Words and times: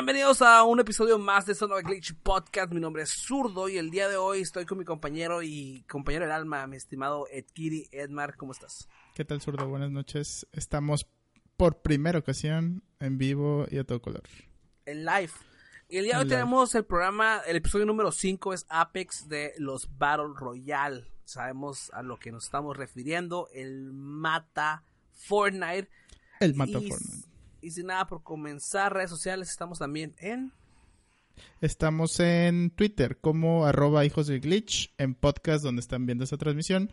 Bienvenidos 0.00 0.40
a 0.40 0.62
un 0.62 0.80
episodio 0.80 1.18
más 1.18 1.44
de 1.44 1.54
Son 1.54 1.70
of 1.72 1.82
Glitch 1.82 2.14
Podcast. 2.22 2.72
Mi 2.72 2.80
nombre 2.80 3.02
es 3.02 3.10
Zurdo 3.10 3.68
y 3.68 3.76
el 3.76 3.90
día 3.90 4.08
de 4.08 4.16
hoy 4.16 4.40
estoy 4.40 4.64
con 4.64 4.78
mi 4.78 4.86
compañero 4.86 5.42
y 5.42 5.84
compañero 5.90 6.24
del 6.24 6.32
alma, 6.32 6.66
mi 6.66 6.78
estimado 6.78 7.26
Edkiri 7.30 7.86
Edmar. 7.92 8.34
¿Cómo 8.38 8.52
estás? 8.52 8.88
¿Qué 9.14 9.26
tal, 9.26 9.42
Zurdo? 9.42 9.68
Buenas 9.68 9.90
noches. 9.90 10.48
Estamos 10.52 11.06
por 11.58 11.82
primera 11.82 12.18
ocasión 12.18 12.82
en 12.98 13.18
vivo 13.18 13.66
y 13.70 13.76
a 13.76 13.84
todo 13.84 14.00
color. 14.00 14.22
En 14.86 15.04
live. 15.04 15.32
Y 15.90 15.98
el 15.98 16.04
día 16.04 16.14
de 16.14 16.22
hoy 16.22 16.28
tenemos 16.30 16.74
el 16.74 16.86
programa, 16.86 17.42
el 17.46 17.56
episodio 17.56 17.84
número 17.84 18.10
5 18.10 18.54
es 18.54 18.64
Apex 18.70 19.28
de 19.28 19.52
los 19.58 19.98
Battle 19.98 20.32
Royale. 20.34 21.04
Sabemos 21.26 21.90
a 21.92 22.02
lo 22.02 22.18
que 22.18 22.32
nos 22.32 22.44
estamos 22.44 22.74
refiriendo, 22.74 23.48
el 23.52 23.92
Mata 23.92 24.82
Fortnite. 25.12 25.90
El 26.40 26.54
Mata 26.54 26.80
Fortnite. 26.80 27.29
Y 27.60 27.70
sin 27.70 27.86
nada 27.86 28.06
por 28.06 28.22
comenzar, 28.22 28.92
redes 28.92 29.10
sociales, 29.10 29.50
estamos 29.50 29.78
también 29.78 30.14
en... 30.18 30.52
Estamos 31.60 32.20
en 32.20 32.70
Twitter 32.70 33.18
como 33.18 33.64
arroba 33.66 34.04
hijos 34.04 34.26
del 34.26 34.40
glitch, 34.40 34.92
en 34.98 35.14
podcast 35.14 35.62
donde 35.62 35.80
están 35.80 36.06
viendo 36.06 36.24
esta 36.24 36.36
transmisión, 36.36 36.90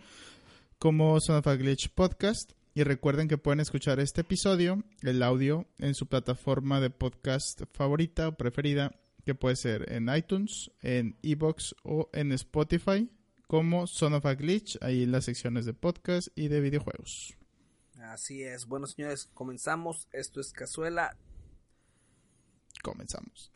como 0.80 1.20
Son 1.20 1.42
Glitch 1.42 1.90
Podcast. 1.90 2.52
Y 2.74 2.84
recuerden 2.84 3.28
que 3.28 3.38
pueden 3.38 3.60
escuchar 3.60 4.00
este 4.00 4.22
episodio, 4.22 4.84
el 5.02 5.24
audio, 5.24 5.66
en 5.80 5.96
su 5.96 6.06
plataforma 6.06 6.80
de 6.80 6.92
podcast 6.92 7.64
favorita 7.74 8.28
o 8.28 8.38
preferida, 8.38 8.92
que 9.26 9.36
puede 9.36 9.56
ser 9.56 9.92
en 9.92 10.14
iTunes, 10.16 10.72
en 10.82 11.18
Evox 11.24 11.76
o 11.84 12.10
en 12.14 12.32
Spotify, 12.34 13.10
como 13.48 13.88
Son 13.88 14.14
a 14.14 14.20
Glitch, 14.20 14.78
ahí 14.82 15.04
en 15.04 15.12
las 15.12 15.26
secciones 15.26 15.66
de 15.66 15.74
podcast 15.74 16.28
y 16.36 16.50
de 16.50 16.62
videojuegos. 16.62 17.37
Así 18.08 18.44
es. 18.44 18.66
Bueno, 18.66 18.88
señores, 18.88 19.30
comenzamos. 19.34 20.08
Esto 20.12 20.40
es 20.40 20.52
Cazuela. 20.52 21.16
Comenzamos. 22.82 23.52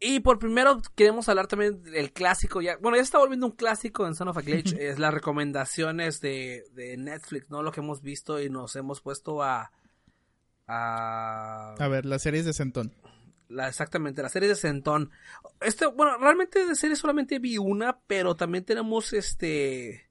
Y 0.00 0.20
por 0.20 0.38
primero 0.38 0.82
queremos 0.94 1.30
hablar 1.30 1.46
también 1.46 1.82
del 1.82 2.12
clásico, 2.12 2.60
ya, 2.60 2.76
bueno, 2.76 2.98
ya 2.98 3.02
está 3.02 3.16
volviendo 3.16 3.46
un 3.46 3.52
clásico 3.52 4.06
en 4.06 4.14
Son 4.14 4.28
of 4.28 4.36
a 4.36 4.42
Glitch, 4.42 4.72
es 4.78 4.98
las 4.98 5.14
recomendaciones 5.14 6.20
de, 6.20 6.64
de, 6.72 6.98
Netflix, 6.98 7.48
¿no? 7.48 7.62
Lo 7.62 7.72
que 7.72 7.80
hemos 7.80 8.02
visto 8.02 8.38
y 8.38 8.50
nos 8.50 8.76
hemos 8.76 9.00
puesto 9.00 9.42
a... 9.42 9.72
A, 10.66 11.74
a 11.78 11.88
ver, 11.88 12.04
las 12.04 12.20
series 12.20 12.44
de 12.44 12.52
Centón. 12.52 12.94
La, 13.48 13.68
exactamente, 13.68 14.20
las 14.20 14.32
series 14.32 14.50
de 14.50 14.56
Centón. 14.56 15.10
Este, 15.62 15.86
bueno, 15.86 16.18
realmente 16.18 16.66
de 16.66 16.74
series 16.74 16.98
solamente 16.98 17.38
vi 17.38 17.56
una, 17.56 17.98
pero 18.06 18.36
también 18.36 18.64
tenemos 18.64 19.14
este 19.14 20.03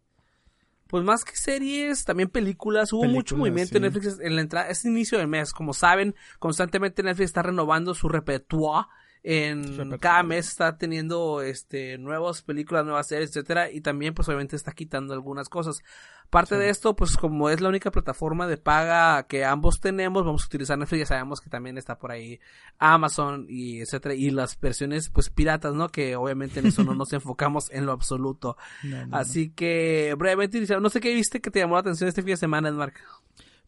pues 0.94 1.04
más 1.04 1.26
que 1.26 1.36
series, 1.36 2.06
también 2.06 2.30
películas. 2.30 2.94
Hubo 2.94 3.06
mucho 3.06 3.36
movimiento 3.36 3.78
en 3.78 3.82
Netflix 3.82 4.20
en 4.20 4.36
la 4.36 4.42
entrada, 4.44 4.70
es 4.70 4.86
inicio 4.86 5.18
del 5.18 5.28
mes. 5.28 5.52
Como 5.52 5.74
saben, 5.74 6.14
constantemente 6.38 7.02
Netflix 7.02 7.30
está 7.30 7.42
renovando 7.42 7.96
su 7.96 8.10
repertoire 8.10 8.86
en 9.24 9.98
cada 10.00 10.22
mes 10.22 10.50
está 10.50 10.78
teniendo 10.78 11.42
este 11.42 11.98
nuevas 11.98 12.42
películas, 12.42 12.84
nuevas 12.84 13.08
series, 13.08 13.30
etcétera, 13.30 13.72
y 13.72 13.80
también 13.80 14.14
pues 14.14 14.28
obviamente 14.28 14.58
está 14.58 14.74
quitando 14.74 15.14
algunas 15.14 15.48
cosas. 15.48 15.82
Parte 16.30 16.58
de 16.58 16.70
esto, 16.70 16.96
pues 16.96 17.16
como 17.16 17.50
es 17.50 17.62
la 17.62 17.70
única 17.70 17.90
plataforma 17.90 18.48
de 18.48 18.58
paga 18.58 19.24
que 19.28 19.46
ambos 19.46 19.80
tenemos, 19.80 20.26
vamos 20.26 20.44
a 20.44 20.48
utilizar 20.48 20.78
Netflix, 20.78 21.00
ya 21.00 21.06
sabemos 21.06 21.40
que 21.40 21.50
también 21.50 21.78
está 21.78 21.98
por 21.98 22.12
ahí 22.12 22.42
Amazon 22.80 23.46
y 23.48 23.80
etcétera, 23.80 24.14
y 24.14 24.30
las 24.30 24.60
versiones 24.60 25.10
pues 25.10 25.30
piratas, 25.30 25.74
¿no? 25.74 25.88
Que 25.88 26.18
obviamente 26.18 26.60
en 26.60 26.66
eso 26.66 26.84
no 26.84 26.94
nos 26.94 27.14
enfocamos 27.14 27.72
en 27.72 27.86
lo 27.86 27.94
absoluto. 27.94 28.58
Así 29.12 29.52
que 29.52 30.16
brevemente, 30.18 30.60
no 30.82 30.90
sé 30.90 31.00
qué 31.00 31.14
viste 31.14 31.40
que 31.40 31.50
te 31.50 31.60
llamó 31.60 31.76
la 31.76 31.82
atención 31.82 32.10
este 32.10 32.24
fin 32.24 32.32
de 32.32 32.38
semana, 32.38 32.72
Mark. 32.72 32.96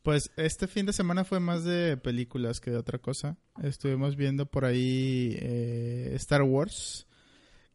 Pues 0.05 0.29
este 0.37 0.67
fin 0.67 0.85
de 0.85 0.93
semana 0.93 1.23
fue 1.23 1.39
más 1.39 1.63
de 1.63 1.97
películas 1.97 2.59
que 2.59 2.69
de 2.69 2.77
otra 2.77 2.99
cosa. 2.99 3.37
Estuvimos 3.63 4.15
viendo 4.15 4.45
por 4.45 4.63
ahí 4.63 5.35
eh, 5.41 6.11
Star 6.13 6.43
Wars, 6.43 7.07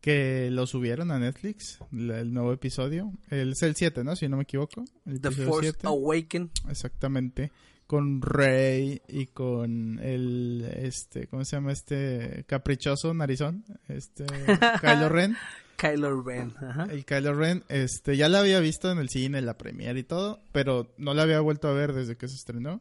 que 0.01 0.49
lo 0.53 0.69
subieron 0.69 1.11
a 1.11 1.19
Netflix, 1.19 1.81
el 1.91 2.33
nuevo 2.33 2.53
episodio. 2.53 3.13
El, 3.31 3.51
es 3.51 3.63
el 3.65 3.75
7, 3.75 4.05
¿no? 4.05 4.15
Si 4.15 4.29
no 4.29 4.37
me 4.37 4.45
equivoco. 4.45 4.85
The 5.05 5.33
Force 5.33 5.75
Awaken. 5.83 6.53
Exactamente. 6.69 7.51
Con 7.89 8.23
Rey 8.23 9.03
y 9.09 9.27
con 9.27 9.99
el, 9.99 10.73
este, 10.73 11.27
¿cómo 11.27 11.45
se 11.45 11.57
llama 11.57 11.73
este? 11.73 12.45
Caprichoso 12.47 13.13
narizón. 13.13 13.65
Este, 13.89 14.25
Kylo 14.81 15.09
Ren. 15.09 15.37
Kylo 15.81 16.23
Ren. 16.23 16.53
El 16.91 17.05
Kylo 17.05 17.35
Ren, 17.35 17.65
este, 17.69 18.17
ya 18.17 18.29
la 18.29 18.41
había 18.41 18.61
visto 18.61 18.91
en 18.91 18.99
el 18.99 19.09
cine, 19.09 19.41
la 19.41 19.57
premiere 19.57 19.99
y 20.01 20.03
todo, 20.05 20.41
pero 20.53 20.93
no 20.99 21.15
la 21.15 21.23
había 21.23 21.41
vuelto 21.41 21.69
a 21.69 21.73
ver 21.73 21.93
desde 21.95 22.17
que 22.17 22.29
se 22.29 22.35
estrenó. 22.35 22.81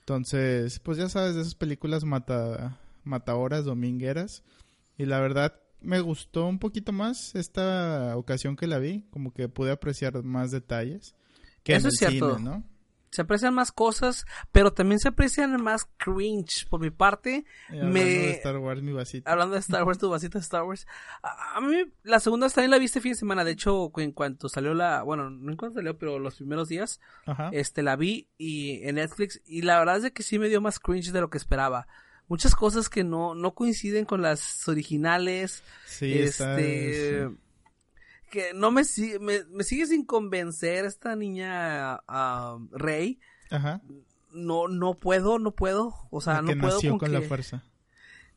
Entonces, 0.00 0.80
pues 0.80 0.98
ya 0.98 1.08
sabes, 1.08 1.36
de 1.36 1.42
esas 1.42 1.54
películas 1.54 2.04
mata, 2.04 2.76
horas 3.36 3.64
domingueras. 3.64 4.42
Y 4.98 5.06
la 5.06 5.20
verdad, 5.20 5.54
me 5.80 6.00
gustó 6.00 6.46
un 6.46 6.58
poquito 6.58 6.92
más 6.92 7.34
esta 7.36 8.16
ocasión 8.16 8.56
que 8.56 8.66
la 8.66 8.78
vi, 8.78 9.04
como 9.10 9.32
que 9.32 9.48
pude 9.48 9.70
apreciar 9.70 10.22
más 10.24 10.50
detalles 10.50 11.14
que 11.62 11.74
Eso 11.74 11.86
en 11.86 11.86
el 11.86 11.92
es 11.92 11.98
cierto. 11.98 12.36
cine, 12.36 12.50
¿no? 12.50 12.64
Se 13.10 13.22
aprecian 13.22 13.54
más 13.54 13.72
cosas, 13.72 14.24
pero 14.52 14.72
también 14.72 15.00
se 15.00 15.08
aprecian 15.08 15.60
más 15.62 15.88
cringe. 15.96 16.66
Por 16.68 16.80
mi 16.80 16.90
parte, 16.90 17.44
hablando 17.68 17.98
de 17.98 18.30
Star 18.30 18.58
Wars, 18.58 18.82
mi 18.82 18.92
vasita. 18.92 19.30
Hablando 19.30 19.54
de 19.54 19.60
Star 19.60 19.84
Wars, 19.84 19.98
tu 19.98 20.08
vasita 20.08 20.38
de 20.38 20.42
Star 20.42 20.62
Wars. 20.62 20.86
A, 21.22 21.60
mí, 21.60 21.76
la 22.04 22.20
segunda 22.20 22.48
también 22.48 22.70
la 22.70 22.78
viste 22.78 23.00
fin 23.00 23.12
de 23.12 23.18
semana. 23.18 23.44
De 23.44 23.52
hecho, 23.52 23.90
en 23.96 24.12
cuanto 24.12 24.48
salió 24.48 24.74
la, 24.74 25.02
bueno, 25.02 25.28
no 25.28 25.50
en 25.50 25.56
cuanto 25.56 25.78
salió, 25.78 25.98
pero 25.98 26.18
los 26.18 26.36
primeros 26.36 26.68
días, 26.68 27.00
este, 27.52 27.82
la 27.82 27.96
vi 27.96 28.28
y 28.38 28.82
en 28.86 28.94
Netflix. 28.94 29.40
Y 29.44 29.62
la 29.62 29.78
verdad 29.78 29.96
es 29.96 30.02
de 30.04 30.12
que 30.12 30.22
sí 30.22 30.38
me 30.38 30.48
dio 30.48 30.60
más 30.60 30.78
cringe 30.78 31.10
de 31.10 31.20
lo 31.20 31.30
que 31.30 31.38
esperaba. 31.38 31.88
Muchas 32.28 32.54
cosas 32.54 32.88
que 32.88 33.02
no, 33.02 33.34
no 33.34 33.54
coinciden 33.54 34.04
con 34.04 34.22
las 34.22 34.68
originales. 34.68 35.64
Sí, 35.84 36.16
este 36.16 37.28
que 38.30 38.54
no 38.54 38.70
me 38.70 38.84
sigue, 38.84 39.18
me, 39.18 39.64
sigue 39.64 39.86
sin 39.86 40.06
convencer 40.06 40.86
esta 40.86 41.16
niña 41.16 42.00
uh, 42.08 42.66
Rey. 42.70 43.20
Ajá. 43.50 43.82
No, 44.32 44.68
no 44.68 44.94
puedo, 44.94 45.38
no 45.38 45.50
puedo. 45.50 45.94
O 46.10 46.20
sea, 46.20 46.36
de 46.36 46.42
no 46.42 46.48
que 46.48 46.56
puedo. 46.56 46.74
Nació 46.74 46.96
con, 46.96 47.12
la 47.12 47.20
fuerza. 47.20 47.64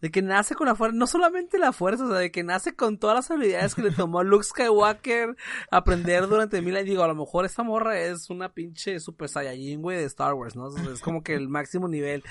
De 0.01 0.11
que 0.11 0.21
nace 0.21 0.55
con 0.55 0.67
la 0.67 0.75
fuerza, 0.75 0.97
no 0.97 1.07
solamente 1.07 1.57
la 1.57 1.71
fuerza, 1.71 2.03
o 2.03 2.09
sea, 2.09 2.17
de 2.17 2.31
que 2.31 2.43
nace 2.43 2.75
con 2.75 2.97
todas 2.97 3.15
las 3.15 3.31
habilidades 3.31 3.75
que 3.75 3.83
le 3.83 3.91
tomó 3.91 4.21
Luke 4.23 4.43
Skywalker 4.43 5.37
aprender 5.71 6.27
durante 6.27 6.61
mil 6.61 6.75
años. 6.75 6.89
Digo, 6.89 7.03
a 7.03 7.07
lo 7.07 7.15
mejor 7.15 7.45
esta 7.45 7.63
morra 7.63 7.97
es 7.99 8.29
una 8.29 8.51
pinche 8.51 8.99
super 8.99 9.29
saiyajin, 9.29 9.81
güey, 9.81 9.97
de 9.97 10.05
Star 10.05 10.33
Wars, 10.33 10.57
¿no? 10.57 10.67
es 10.91 10.99
como 10.99 11.23
que 11.23 11.35
el 11.35 11.47
máximo 11.47 11.87
nivel. 11.87 12.23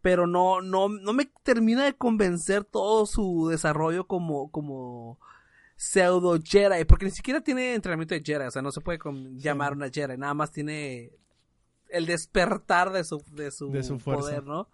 Pero 0.00 0.26
no, 0.26 0.62
no, 0.62 0.88
no 0.88 1.12
me 1.12 1.26
termina 1.44 1.84
de 1.84 1.94
convencer 1.94 2.64
todo 2.64 3.06
su 3.06 3.46
desarrollo 3.48 4.08
como, 4.08 4.50
como, 4.50 5.20
pseudo 5.82 6.38
Jedi, 6.40 6.84
porque 6.84 7.06
ni 7.06 7.10
siquiera 7.10 7.40
tiene 7.40 7.74
entrenamiento 7.74 8.14
de 8.14 8.22
Jedi, 8.24 8.46
o 8.46 8.50
sea, 8.52 8.62
no 8.62 8.70
se 8.70 8.80
puede 8.80 9.00
llamar 9.34 9.72
una 9.72 9.90
Jedi, 9.90 10.16
nada 10.16 10.32
más 10.32 10.52
tiene 10.52 11.10
el 11.88 12.06
despertar 12.06 12.92
de 12.92 13.02
su, 13.02 13.20
de 13.32 13.50
su, 13.50 13.68
de 13.72 13.82
su 13.82 13.98
poder, 13.98 14.44
¿no? 14.44 14.68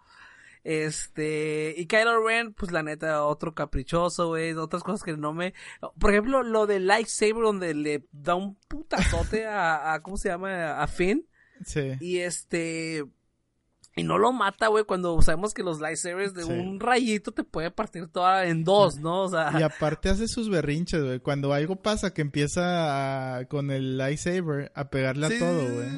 Este, 0.65 1.75
y 1.79 1.87
Kylo 1.87 2.27
Ren, 2.27 2.53
pues 2.53 2.73
la 2.73 2.83
neta, 2.83 3.25
otro 3.25 3.55
caprichoso, 3.55 4.29
güey, 4.29 4.53
otras 4.53 4.83
cosas 4.83 5.03
que 5.03 5.17
no 5.17 5.33
me, 5.33 5.55
por 5.99 6.11
ejemplo, 6.11 6.43
lo 6.43 6.67
del 6.67 6.87
lightsaber 6.87 7.43
donde 7.43 7.73
le 7.73 8.05
da 8.13 8.35
un 8.35 8.57
putazote 8.69 9.47
a, 9.47 9.95
a 9.95 10.03
¿cómo 10.03 10.19
se 10.19 10.29
llama? 10.29 10.79
A 10.79 10.87
Finn. 10.89 11.27
Sí. 11.65 11.93
Y 12.01 12.19
este, 12.19 13.07
y 13.99 14.05
no 14.05 14.19
lo 14.19 14.33
mata, 14.33 14.69
güey, 14.69 14.85
cuando 14.85 15.21
sabemos 15.23 15.53
que 15.53 15.63
los 15.63 15.81
lightsabers 15.81 16.35
de 16.35 16.45
un 16.45 16.79
rayito 16.79 17.33
te 17.33 17.45
puede 17.45 17.71
partir 17.71 18.09
toda 18.09 18.47
en 18.47 18.65
dos, 18.65 18.99
¿no? 18.99 19.23
O 19.23 19.29
sea... 19.29 19.53
Y 19.59 19.63
aparte 19.63 20.09
hace 20.09 20.29
sus 20.29 20.49
berrinches, 20.49 21.03
güey. 21.03 21.21
Cuando 21.21 21.53
algo 21.53 21.77
pasa 21.77 22.15
que 22.15 22.23
empieza 22.23 23.47
con 23.49 23.71
el 23.71 23.99
lightsaber 23.99 24.71
a 24.75 24.91
pegarle 24.91 25.27
a 25.27 25.39
todo, 25.39 25.63
güey. 25.75 25.89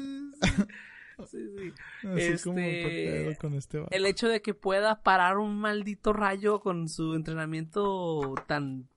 Sí, 1.27 1.39
sí. 1.57 1.73
Así 2.09 2.23
este... 2.23 2.45
como 2.45 3.37
con 3.39 3.55
este 3.55 3.85
el 3.91 4.07
hecho 4.07 4.29
de 4.29 4.41
que 4.41 4.55
pueda 4.55 5.03
parar 5.03 5.37
un 5.37 5.61
maldito 5.61 6.13
rayo 6.13 6.61
con 6.61 6.89
su 6.89 7.15
entrenamiento 7.15 8.35
tan... 8.47 8.89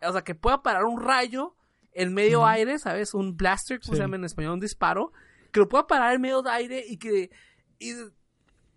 O 0.00 0.12
sea, 0.12 0.22
que 0.22 0.36
pueda 0.36 0.62
parar 0.62 0.84
un 0.84 1.02
rayo 1.02 1.56
en 1.92 2.14
medio 2.14 2.46
aire, 2.46 2.78
¿sabes? 2.78 3.14
Un 3.14 3.36
blaster, 3.36 3.80
como 3.80 3.96
se 3.96 4.02
llama 4.02 4.14
en 4.14 4.24
español, 4.24 4.52
un 4.52 4.60
disparo. 4.60 5.12
Que 5.50 5.58
lo 5.58 5.68
pueda 5.68 5.88
parar 5.88 6.14
en 6.14 6.20
medio 6.20 6.42
de 6.42 6.50
aire 6.50 6.84
y 6.86 6.98
que... 6.98 7.30
Y 7.80 7.92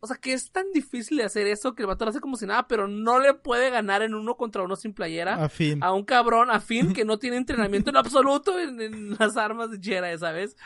o 0.04 0.08
sea, 0.08 0.18
que 0.18 0.34
es 0.34 0.52
tan 0.52 0.66
difícil 0.74 1.18
de 1.18 1.26
hacer 1.26 1.46
eso 1.46 1.76
que 1.76 1.84
el 1.84 1.88
vato 1.88 2.06
lo 2.06 2.10
hace 2.10 2.20
como 2.20 2.36
si 2.36 2.48
nada, 2.48 2.68
pero 2.68 2.88
no 2.88 3.20
le 3.20 3.36
puede 3.36 3.70
ganar 3.70 4.02
en 4.02 4.16
uno 4.16 4.36
contra 4.36 4.64
uno 4.64 4.76
sin 4.76 4.94
playera. 4.94 5.36
A 5.36 5.48
fin. 5.48 5.78
A 5.84 5.94
un 5.94 6.04
cabrón 6.04 6.50
afín 6.50 6.94
que 6.96 7.06
no 7.06 7.20
tiene 7.20 7.38
entrenamiento 7.38 7.92
en 7.92 7.98
absoluto 7.98 8.60
en, 8.60 9.16
las 9.20 9.38
armas 9.38 9.70
de 9.70 9.80
Jedi, 9.80 10.18
¿sabes? 10.18 10.58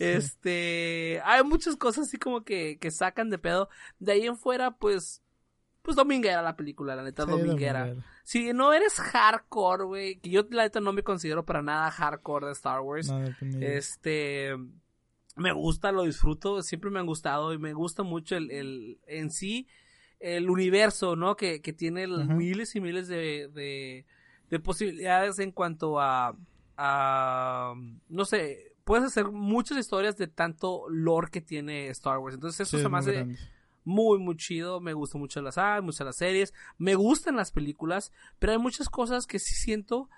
Este. 0.00 1.22
Hay 1.24 1.44
muchas 1.44 1.76
cosas 1.76 2.08
así 2.08 2.18
como 2.18 2.42
que, 2.42 2.78
que 2.80 2.90
sacan 2.90 3.30
de 3.30 3.38
pedo. 3.38 3.68
De 4.00 4.12
ahí 4.12 4.26
en 4.26 4.36
fuera, 4.36 4.72
pues. 4.72 5.22
Pues 5.82 5.96
dominguera 5.96 6.42
la 6.42 6.56
película, 6.56 6.94
la 6.94 7.02
neta, 7.02 7.24
dominguera. 7.24 7.94
Si 8.24 8.52
no 8.52 8.72
eres 8.72 8.94
hardcore, 9.00 9.84
güey, 9.84 10.16
que 10.18 10.28
yo 10.28 10.46
la 10.50 10.64
neta 10.64 10.80
no 10.80 10.92
me 10.92 11.02
considero 11.02 11.46
para 11.46 11.62
nada 11.62 11.90
hardcore 11.90 12.46
de 12.46 12.52
Star 12.52 12.80
Wars. 12.80 13.10
este 13.60 14.56
me 15.40 15.52
gusta, 15.52 15.90
lo 15.90 16.04
disfruto, 16.04 16.62
siempre 16.62 16.90
me 16.90 17.00
han 17.00 17.06
gustado 17.06 17.52
y 17.52 17.58
me 17.58 17.72
gusta 17.72 18.02
mucho 18.02 18.36
el, 18.36 18.50
el 18.50 18.98
en 19.06 19.30
sí 19.30 19.66
el 20.20 20.50
universo, 20.50 21.16
¿no? 21.16 21.34
Que, 21.36 21.62
que 21.62 21.72
tiene 21.72 22.06
miles 22.06 22.76
y 22.76 22.80
miles 22.80 23.08
de, 23.08 23.48
de, 23.48 24.04
de, 24.50 24.60
posibilidades 24.60 25.38
en 25.38 25.50
cuanto 25.50 25.98
a, 25.98 26.36
a, 26.76 27.74
no 28.08 28.24
sé, 28.26 28.74
puedes 28.84 29.06
hacer 29.06 29.30
muchas 29.30 29.78
historias 29.78 30.18
de 30.18 30.28
tanto 30.28 30.84
lore 30.90 31.30
que 31.30 31.40
tiene 31.40 31.88
Star 31.88 32.18
Wars. 32.18 32.34
Entonces 32.34 32.68
eso 32.68 32.78
se 32.78 32.88
me 32.90 32.98
hace 32.98 33.26
muy, 33.82 34.18
muy 34.18 34.36
chido. 34.36 34.78
Me 34.80 34.92
gusta 34.92 35.16
mucho 35.16 35.40
las 35.40 35.54
sagas, 35.54 35.82
muchas 35.82 36.04
las 36.04 36.16
series. 36.16 36.52
Me 36.76 36.94
gustan 36.94 37.36
las 37.36 37.50
películas, 37.50 38.12
pero 38.38 38.52
hay 38.52 38.58
muchas 38.58 38.90
cosas 38.90 39.26
que 39.26 39.38
sí 39.38 39.54
siento 39.54 40.10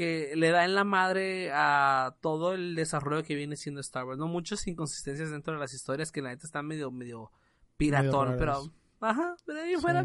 que 0.00 0.32
le 0.34 0.48
da 0.48 0.64
en 0.64 0.74
la 0.74 0.84
madre 0.84 1.50
a 1.52 2.16
todo 2.22 2.54
el 2.54 2.74
desarrollo 2.74 3.22
que 3.22 3.34
viene 3.34 3.54
siendo 3.54 3.82
Star 3.82 4.06
Wars, 4.06 4.18
¿no? 4.18 4.28
Muchas 4.28 4.66
inconsistencias 4.66 5.30
dentro 5.30 5.52
de 5.52 5.60
las 5.60 5.74
historias 5.74 6.10
que 6.10 6.22
la 6.22 6.30
neta 6.30 6.46
están 6.46 6.66
medio, 6.66 6.90
medio 6.90 7.30
piratón, 7.76 8.36
pero, 8.38 8.72
ajá, 8.98 9.36
pero 9.44 9.60
ahí 9.60 9.74
fuera, 9.76 10.02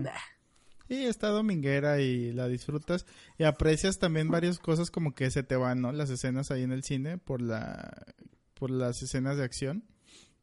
sí. 0.89 1.05
está 1.05 1.29
dominguera 1.29 2.01
y 2.01 2.33
la 2.33 2.49
disfrutas 2.49 3.05
y 3.37 3.45
aprecias 3.45 3.97
también 3.97 4.29
varias 4.29 4.59
cosas 4.59 4.91
como 4.91 5.15
que 5.15 5.31
se 5.31 5.43
te 5.43 5.55
van, 5.55 5.79
¿no? 5.79 5.93
Las 5.93 6.09
escenas 6.09 6.51
ahí 6.51 6.63
en 6.63 6.73
el 6.73 6.83
cine 6.83 7.17
por 7.17 7.41
la, 7.41 8.05
por 8.53 8.71
las 8.71 9.01
escenas 9.01 9.37
de 9.37 9.45
acción. 9.45 9.85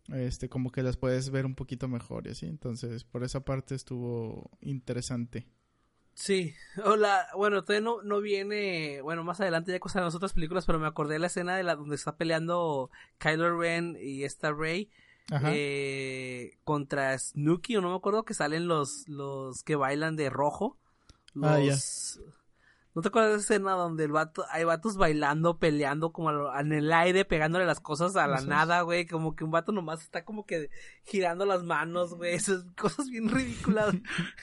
Este, 0.09 0.49
como 0.49 0.73
que 0.73 0.83
las 0.83 0.97
puedes 0.97 1.29
ver 1.29 1.45
un 1.45 1.55
poquito 1.55 1.89
mejor 1.89 2.27
y 2.27 2.31
así. 2.31 2.47
Entonces, 2.47 3.05
por 3.05 3.23
esa 3.23 3.45
parte 3.45 3.75
estuvo 3.75 4.51
interesante. 4.63 5.47
Sí, 6.15 6.55
hola, 6.85 7.27
bueno, 7.35 7.63
todavía 7.63 7.85
no, 7.85 8.03
no 8.03 8.21
viene, 8.21 9.01
bueno, 9.03 9.25
más 9.25 9.41
adelante 9.41 9.73
ya 9.73 9.81
cosas 9.81 10.03
de 10.03 10.05
las 10.07 10.15
otras 10.15 10.35
películas, 10.35 10.67
pero 10.67 10.79
me 10.79 10.87
acordé 10.87 11.15
de 11.15 11.21
la 11.21 11.27
escena 11.29 11.57
de 11.57 11.63
la 11.63 11.75
donde 11.75 11.97
está 11.97 12.17
peleando 12.17 12.91
Kylo 13.19 13.59
Ren 13.59 13.97
y 14.01 14.25
esta 14.25 14.53
Rey 14.53 14.91
eh, 15.31 16.59
contra 16.65 17.19
Snooki, 17.19 17.77
o 17.77 17.81
no 17.81 17.91
me 17.91 17.97
acuerdo 17.97 18.25
que 18.25 18.35
salen 18.35 18.69
los, 18.69 19.09
los 19.09 19.63
que 19.63 19.77
bailan 19.77 20.17
de 20.17 20.31
rojo. 20.31 20.77
Ah, 21.43 21.59
los, 21.59 22.21
¿No 22.95 23.01
te 23.01 23.09
acuerdas 23.09 23.31
de 23.31 23.37
esa 23.39 23.55
escena 23.55 23.73
donde 23.73 24.05
el 24.05 24.13
vato, 24.13 24.45
hay 24.51 24.65
vatos 24.65 24.99
bailando, 24.99 25.59
peleando 25.59 26.13
como 26.13 26.31
en 26.55 26.73
el 26.73 26.93
aire, 26.93 27.25
pegándole 27.25 27.65
las 27.65 27.81
cosas 27.81 28.17
a 28.17 28.27
la 28.27 28.43
nada, 28.43 28.83
güey? 28.83 29.07
Como 29.07 29.35
que 29.35 29.45
un 29.45 29.51
vato 29.51 29.73
nomás 29.73 30.03
está 30.03 30.27
como 30.27 30.45
que 30.45 30.69
girando 31.03 31.47
las 31.47 31.63
manos, 31.65 32.15
güey. 32.15 32.35
Esas 32.35 32.65
cosas 32.77 33.09
bien 33.09 33.31
ridículas. 33.31 33.95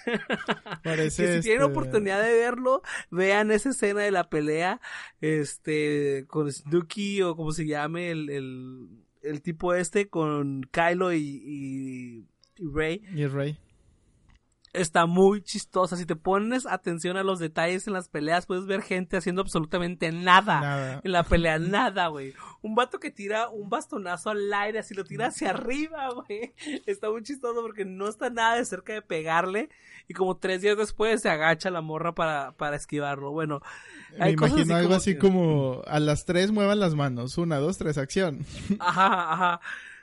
Parece 0.84 1.36
si 1.38 1.42
tienen 1.42 1.62
este 1.62 1.72
oportunidad 1.72 2.24
de 2.24 2.34
verlo, 2.34 2.82
vean 3.12 3.52
esa 3.52 3.70
escena 3.70 4.02
de 4.02 4.12
la 4.12 4.30
pelea, 4.30 4.82
este, 5.22 6.26
con 6.28 6.52
Snooki 6.52 7.22
o 7.22 7.36
como 7.36 7.52
se 7.52 7.68
llame 7.68 8.10
el, 8.10 8.32
el, 8.32 8.90
el 9.22 9.42
tipo 9.44 9.76
este, 9.76 10.10
con 10.10 10.64
Kylo 10.72 11.14
y, 11.14 11.20
y, 11.20 12.28
y 12.58 12.68
Rey. 12.68 13.04
Y 13.14 13.28
Rey 13.28 13.60
está 14.74 15.06
muy 15.06 15.42
chistosa. 15.42 15.98
Si 15.98 16.06
te 16.06 16.16
pones 16.16 16.66
atención 16.66 17.18
a 17.18 17.24
los 17.24 17.40
detalles 17.40 17.88
en 17.88 17.94
las 17.94 18.10
peleas, 18.10 18.46
puedes 18.46 18.66
ver 18.66 18.82
gente 18.82 19.18
haciendo 19.18 19.42
absolutamente 19.42 20.12
nada, 20.12 21.02
en 21.04 21.12
la 21.12 21.24
pelea, 21.24 21.60
nada, 21.60 22.08
güey. 22.08 22.34
Un 22.62 22.76
vato 22.76 23.00
que 23.00 23.12
tira 23.12 23.50
un 23.50 23.70
bastonazo 23.70 24.30
al 24.30 24.54
aire, 24.54 24.80
así 24.80 24.94
lo 24.94 25.04
tira 25.04 25.28
hacia 25.28 25.52
arriba, 25.52 26.10
güey. 26.14 26.54
Está 26.86 27.10
muy 27.10 27.24
chistoso 27.24 27.62
porque 27.62 27.86
no 27.86 28.08
está 28.08 28.30
nada 28.30 28.56
de 28.56 28.66
cerca 28.66 28.94
de 28.94 29.02
pegarle. 29.02 29.70
Y 30.08 30.14
como 30.14 30.38
tres 30.38 30.62
días 30.62 30.78
después 30.78 31.22
se 31.22 31.30
agacha 31.30 31.70
la 31.70 31.82
morra 31.82 32.14
para, 32.14 32.54
para 32.54 32.76
esquivarlo. 32.76 33.32
Bueno, 33.32 33.62
hay 34.20 34.36
Me 34.36 34.48
imagino 34.48 34.76
algo 34.76 34.96
así 34.96 35.18
como 35.18 35.82
a 35.86 36.00
las 36.00 36.26
tres 36.26 36.52
muevan 36.52 36.80
las 36.80 36.96
manos. 36.96 37.38
Una, 37.38 37.58
dos, 37.58 37.78
tres, 37.78 37.98
acción. 37.98 38.46
Ajá, 38.80 39.34
ajá. 39.34 39.62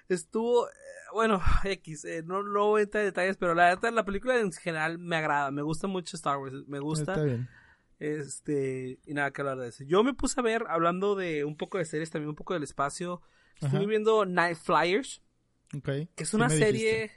Estuvo, 0.08 0.68
bueno, 1.12 1.40
X, 1.64 2.04
eh, 2.04 2.22
no, 2.24 2.42
lo 2.42 2.66
voy 2.66 2.80
a 2.80 2.84
entrar 2.84 3.04
en 3.04 3.08
detalles, 3.08 3.36
pero 3.36 3.54
la 3.54 3.66
verdad 3.66 3.92
la 3.92 4.04
película 4.04 4.38
en 4.38 4.52
general 4.52 4.98
me 4.98 5.16
agrada, 5.16 5.50
me 5.50 5.62
gusta 5.62 5.86
mucho 5.86 6.16
Star 6.16 6.38
Wars, 6.38 6.54
me 6.66 6.78
gusta. 6.78 7.12
Está 7.12 7.24
bien. 7.24 7.48
Este, 7.98 8.98
y 9.06 9.14
nada 9.14 9.30
que 9.30 9.40
hablar 9.40 9.58
de 9.58 9.68
eso. 9.68 9.84
Yo 9.84 10.04
me 10.04 10.12
puse 10.12 10.38
a 10.38 10.42
ver, 10.42 10.64
hablando 10.68 11.14
de 11.14 11.44
un 11.44 11.56
poco 11.56 11.78
de 11.78 11.84
series, 11.84 12.10
también 12.10 12.28
un 12.28 12.34
poco 12.34 12.54
del 12.54 12.62
espacio, 12.62 13.22
estuve 13.60 13.86
viendo 13.86 14.26
Night 14.26 14.58
Flyers. 14.58 15.22
Que 15.82 16.08
es 16.16 16.34
una 16.34 16.48
serie... 16.48 17.10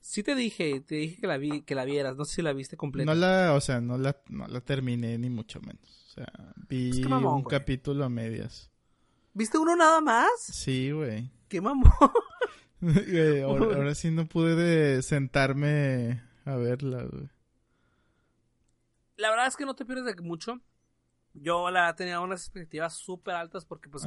Sí 0.00 0.22
te 0.22 0.36
dije, 0.36 0.80
te 0.80 0.94
dije 0.94 1.20
que 1.20 1.26
la 1.26 1.36
vi, 1.36 1.62
que 1.62 1.74
la 1.74 1.84
vieras, 1.84 2.16
no 2.16 2.24
sé 2.24 2.36
si 2.36 2.42
la 2.42 2.52
viste 2.52 2.76
completa. 2.76 3.12
No 3.12 3.18
la, 3.18 3.52
o 3.54 3.60
sea, 3.60 3.80
no 3.80 3.98
la, 3.98 4.16
no 4.28 4.46
la 4.46 4.60
terminé 4.60 5.18
ni 5.18 5.28
mucho 5.28 5.60
menos. 5.60 6.06
O 6.06 6.10
sea, 6.12 6.32
vi 6.68 7.02
un 7.04 7.42
capítulo 7.42 8.04
a 8.04 8.08
medias. 8.08 8.70
¿Viste 9.34 9.58
uno 9.58 9.76
nada 9.76 10.00
más? 10.00 10.30
Sí, 10.38 10.92
güey. 10.92 11.30
Qué 11.48 11.60
mamón. 11.60 11.92
ahora, 13.44 13.94
sí 13.94 14.10
no 14.10 14.26
pude 14.26 14.54
de 14.54 15.02
sentarme 15.02 16.22
a 16.44 16.56
verla, 16.56 17.06
La 19.16 19.30
verdad 19.30 19.46
es 19.46 19.56
que 19.56 19.66
no 19.66 19.74
te 19.74 19.84
pierdes 19.84 20.04
de 20.04 20.22
mucho. 20.22 20.60
Yo 21.34 21.70
la 21.70 21.94
tenía 21.94 22.20
unas 22.20 22.42
expectativas 22.42 22.94
súper 22.94 23.34
altas 23.34 23.64
porque, 23.64 23.88
pues, 23.88 24.06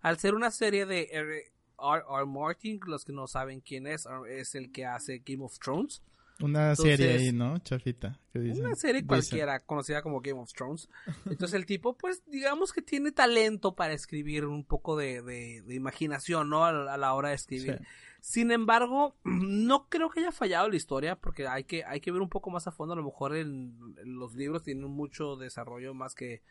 al 0.00 0.18
ser 0.18 0.34
una 0.34 0.50
serie 0.50 0.86
de 0.86 1.08
R. 1.10 1.52
R. 1.78 2.26
Martin, 2.26 2.80
los 2.86 3.04
que 3.04 3.12
no 3.12 3.26
saben 3.26 3.60
quién 3.60 3.86
es, 3.86 4.06
es 4.28 4.54
el 4.54 4.70
que 4.70 4.86
hace 4.86 5.22
Game 5.24 5.44
of 5.44 5.58
Thrones. 5.58 6.02
Una 6.40 6.74
serie 6.74 7.12
ahí, 7.12 7.32
¿no? 7.32 7.58
Chafita. 7.58 8.18
Una 8.34 8.74
serie 8.74 9.04
cualquiera, 9.04 9.60
conocida 9.60 10.02
como 10.02 10.20
Game 10.20 10.40
of 10.40 10.52
Thrones. 10.52 10.88
Entonces 11.26 11.54
el 11.54 11.66
tipo, 11.66 11.96
pues, 11.96 12.22
digamos 12.26 12.72
que 12.72 12.82
tiene 12.82 13.12
talento 13.12 13.74
para 13.74 13.92
escribir 13.92 14.46
un 14.46 14.64
poco 14.64 14.96
de, 14.96 15.22
de, 15.22 15.74
imaginación, 15.74 16.48
¿no? 16.48 16.64
A, 16.64 16.96
la 16.96 17.14
hora 17.14 17.30
de 17.30 17.34
escribir. 17.34 17.80
Sin 18.20 18.50
embargo, 18.50 19.16
no 19.24 19.88
creo 19.88 20.10
que 20.10 20.20
haya 20.20 20.32
fallado 20.32 20.68
la 20.68 20.76
historia, 20.76 21.16
porque 21.16 21.46
hay 21.46 21.64
que, 21.64 21.84
hay 21.84 22.00
que 22.00 22.12
ver 22.12 22.22
un 22.22 22.28
poco 22.28 22.50
más 22.50 22.66
a 22.66 22.72
fondo. 22.72 22.94
A 22.94 22.96
lo 22.96 23.04
mejor 23.04 23.36
en, 23.36 23.76
los 24.04 24.34
libros 24.34 24.62
tienen 24.62 24.90
mucho 24.90 25.36
desarrollo 25.36 25.94
más 25.94 26.14
que, 26.14 26.42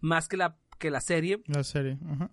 más 0.00 0.28
que 0.28 0.36
la, 0.36 0.56
que 0.78 0.90
la 0.90 1.00
serie. 1.00 1.42
La 1.46 1.64
serie, 1.64 1.98
ajá 2.08 2.30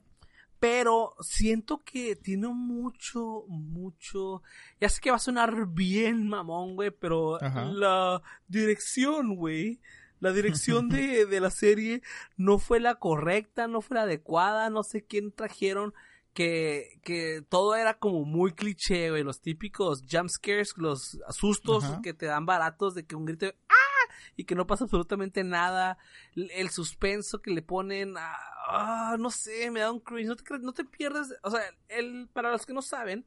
pero 0.59 1.15
siento 1.21 1.81
que 1.83 2.15
tiene 2.15 2.49
mucho, 2.49 3.45
mucho, 3.47 4.43
ya 4.79 4.89
sé 4.89 4.99
que 4.99 5.09
va 5.09 5.15
a 5.15 5.19
sonar 5.19 5.67
bien 5.67 6.27
mamón, 6.27 6.75
güey, 6.75 6.91
pero 6.91 7.39
la 7.39 8.21
dirección, 8.47 9.35
güey, 9.35 9.79
la 10.19 10.33
dirección 10.33 10.89
de, 10.89 11.25
de 11.25 11.39
la 11.39 11.49
serie 11.49 12.01
no 12.35 12.59
fue 12.59 12.79
la 12.79 12.95
correcta, 12.95 13.67
no 13.67 13.81
fue 13.81 13.95
la 13.95 14.03
adecuada, 14.03 14.69
no 14.69 14.83
sé 14.83 15.05
quién 15.05 15.31
trajeron, 15.31 15.93
que, 16.33 16.99
que 17.03 17.43
todo 17.47 17.75
era 17.75 17.97
como 17.97 18.25
muy 18.25 18.53
cliché, 18.53 19.09
güey, 19.09 19.23
los 19.23 19.41
típicos 19.41 20.03
jump 20.09 20.29
scares, 20.29 20.73
los 20.77 21.19
sustos 21.29 21.85
que 22.03 22.13
te 22.13 22.25
dan 22.25 22.45
baratos 22.45 22.95
de 22.95 23.05
que 23.05 23.15
un 23.15 23.25
grito, 23.25 23.47
¡ah! 23.47 23.75
y 24.35 24.45
que 24.45 24.55
no 24.55 24.67
pasa 24.67 24.85
absolutamente 24.85 25.43
nada. 25.43 25.97
El 26.35 26.69
suspenso 26.69 27.41
que 27.41 27.51
le 27.51 27.61
ponen, 27.61 28.15
ah, 28.69 29.17
no 29.19 29.31
sé, 29.31 29.71
me 29.71 29.79
da 29.79 29.91
un 29.91 29.99
cringe. 29.99 30.27
No 30.27 30.35
te, 30.35 30.59
no 30.59 30.73
te 30.73 30.85
pierdas, 30.85 31.33
o 31.43 31.51
sea, 31.51 31.61
el, 31.87 32.29
para 32.31 32.51
los 32.51 32.65
que 32.65 32.73
no 32.73 32.81
saben, 32.81 33.25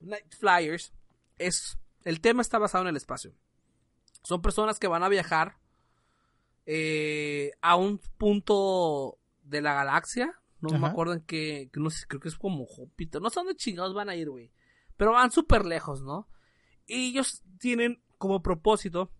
Night 0.00 0.34
Flyers 0.34 0.92
es, 1.38 1.78
el 2.02 2.20
tema 2.20 2.42
está 2.42 2.58
basado 2.58 2.82
en 2.82 2.88
el 2.88 2.96
espacio. 2.96 3.32
Son 4.22 4.42
personas 4.42 4.78
que 4.78 4.88
van 4.88 5.02
a 5.02 5.08
viajar 5.08 5.58
eh, 6.64 7.52
a 7.60 7.76
un 7.76 7.98
punto 8.18 9.18
de 9.42 9.60
la 9.60 9.74
galaxia. 9.74 10.40
No 10.60 10.76
me 10.78 10.88
acuerdo 10.88 11.12
en 11.12 11.20
qué, 11.20 11.70
no 11.74 11.90
sé, 11.90 12.06
creo 12.08 12.20
que 12.20 12.28
es 12.28 12.36
como 12.36 12.64
Júpiter. 12.64 13.22
No 13.22 13.30
sé 13.30 13.38
dónde 13.38 13.54
chingados 13.54 13.94
van 13.94 14.08
a 14.08 14.16
ir, 14.16 14.30
güey. 14.30 14.50
Pero 14.96 15.12
van 15.12 15.30
súper 15.30 15.64
lejos, 15.64 16.02
¿no? 16.02 16.28
Y 16.86 17.10
ellos 17.10 17.42
tienen 17.58 18.02
como 18.18 18.42
propósito 18.42 19.12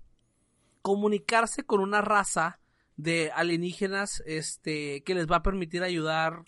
comunicarse 0.83 1.65
con 1.65 1.81
una 1.81 2.01
raza 2.01 2.59
de 2.97 3.31
alienígenas 3.35 4.23
este 4.27 5.03
que 5.05 5.15
les 5.15 5.27
va 5.27 5.37
a 5.37 5.43
permitir 5.43 5.83
ayudar 5.83 6.45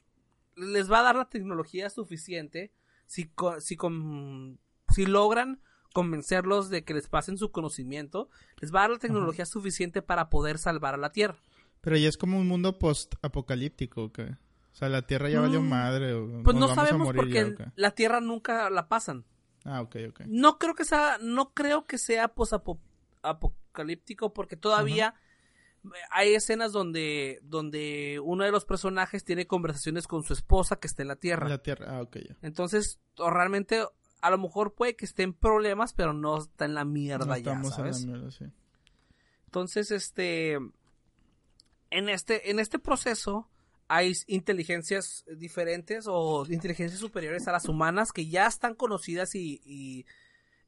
les 0.57 0.90
va 0.90 1.00
a 1.00 1.02
dar 1.02 1.17
la 1.17 1.28
tecnología 1.28 1.90
suficiente 1.90 2.73
si 3.07 3.31
si 3.61 3.78
si 4.88 5.07
logran 5.07 5.61
convencerlos 5.93 6.71
de 6.71 6.85
que 6.85 6.95
les 6.95 7.09
pasen 7.09 7.38
su 7.38 7.50
conocimiento 7.50 8.31
les 8.61 8.75
va 8.75 8.81
a 8.81 8.83
dar 8.83 8.90
la 8.93 8.99
tecnología 8.99 9.47
suficiente 9.47 10.02
para 10.02 10.31
poder 10.31 10.59
salvar 10.59 10.95
a 10.95 10.99
la 10.99 11.12
Tierra. 11.12 11.38
Pero 11.81 11.97
ya 11.97 12.09
es 12.09 12.17
como 12.17 12.38
un 12.38 12.49
mundo 12.49 12.78
post 12.78 13.14
apocalíptico 13.23 14.12
que 14.12 14.23
o 14.23 14.75
sea 14.75 14.88
la 14.88 15.02
Tierra 15.02 15.28
ya 15.28 15.40
valió 15.40 15.61
mm, 15.61 15.69
madre 15.69 16.14
pues 16.45 16.57
no 16.57 16.75
sabemos 16.75 17.12
porque 17.14 17.55
la 17.76 17.90
Tierra 17.93 18.21
nunca 18.21 18.71
la 18.71 18.88
pasan. 18.88 19.25
Ah 19.64 19.83
ok 19.83 19.97
ok. 20.11 20.21
No 20.26 20.59
creo 20.59 20.75
que 20.75 20.85
sea 20.85 21.19
no 21.21 21.52
creo 21.52 21.85
que 21.85 21.99
sea 21.99 22.28
post 22.28 22.55
apocalíptico 23.23 24.33
porque 24.33 24.57
todavía 24.57 25.14
hay 26.11 26.35
escenas 26.35 26.73
donde, 26.73 27.38
donde 27.42 28.20
uno 28.23 28.44
de 28.44 28.50
los 28.50 28.64
personajes 28.64 29.25
tiene 29.25 29.47
conversaciones 29.47 30.06
con 30.06 30.23
su 30.23 30.32
esposa 30.32 30.76
que 30.76 30.87
está 30.87 31.02
en 31.02 31.08
la 31.08 31.16
Tierra. 31.16 31.49
La 31.49 31.62
Tierra, 31.62 31.87
ah, 31.90 32.02
ok. 32.02 32.16
Entonces, 32.42 32.99
realmente, 33.16 33.85
a 34.20 34.30
lo 34.30 34.38
mejor 34.38 34.75
puede 34.75 34.97
que 34.97 35.04
esté 35.04 35.23
en 35.23 35.32
problemas, 35.32 35.92
pero 35.92 36.12
no 36.12 36.38
está 36.38 36.64
en 36.64 36.75
la 36.75 36.85
mierda 36.85 37.38
ya, 37.38 37.62
¿sabes? 37.64 38.06
Entonces, 39.47 39.90
este, 39.90 40.58
en 41.90 42.08
este, 42.08 42.50
en 42.50 42.58
este 42.58 42.78
proceso, 42.78 43.49
hay 43.88 44.12
inteligencias 44.26 45.25
diferentes 45.37 46.04
o 46.06 46.44
inteligencias 46.49 47.00
superiores 47.00 47.49
a 47.49 47.52
las 47.52 47.66
humanas 47.66 48.12
que 48.12 48.26
ya 48.26 48.47
están 48.47 48.75
conocidas 48.75 49.35
y, 49.35 49.62
y, 49.64 50.04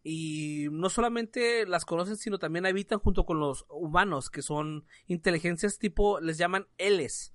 y, 0.03 0.69
no 0.71 0.89
solamente 0.91 1.67
las 1.67 1.85
conocen, 1.85 2.17
sino 2.17 2.39
también 2.39 2.67
habitan 2.67 2.99
junto 2.99 3.25
con 3.25 3.41
los 3.41 3.67
humanos, 3.69 4.31
que 4.31 4.43
son 4.43 4.85
inteligencias 5.07 5.79
tipo, 5.79 6.21
les 6.21 6.39
llaman 6.39 6.67
Ls, 6.79 7.33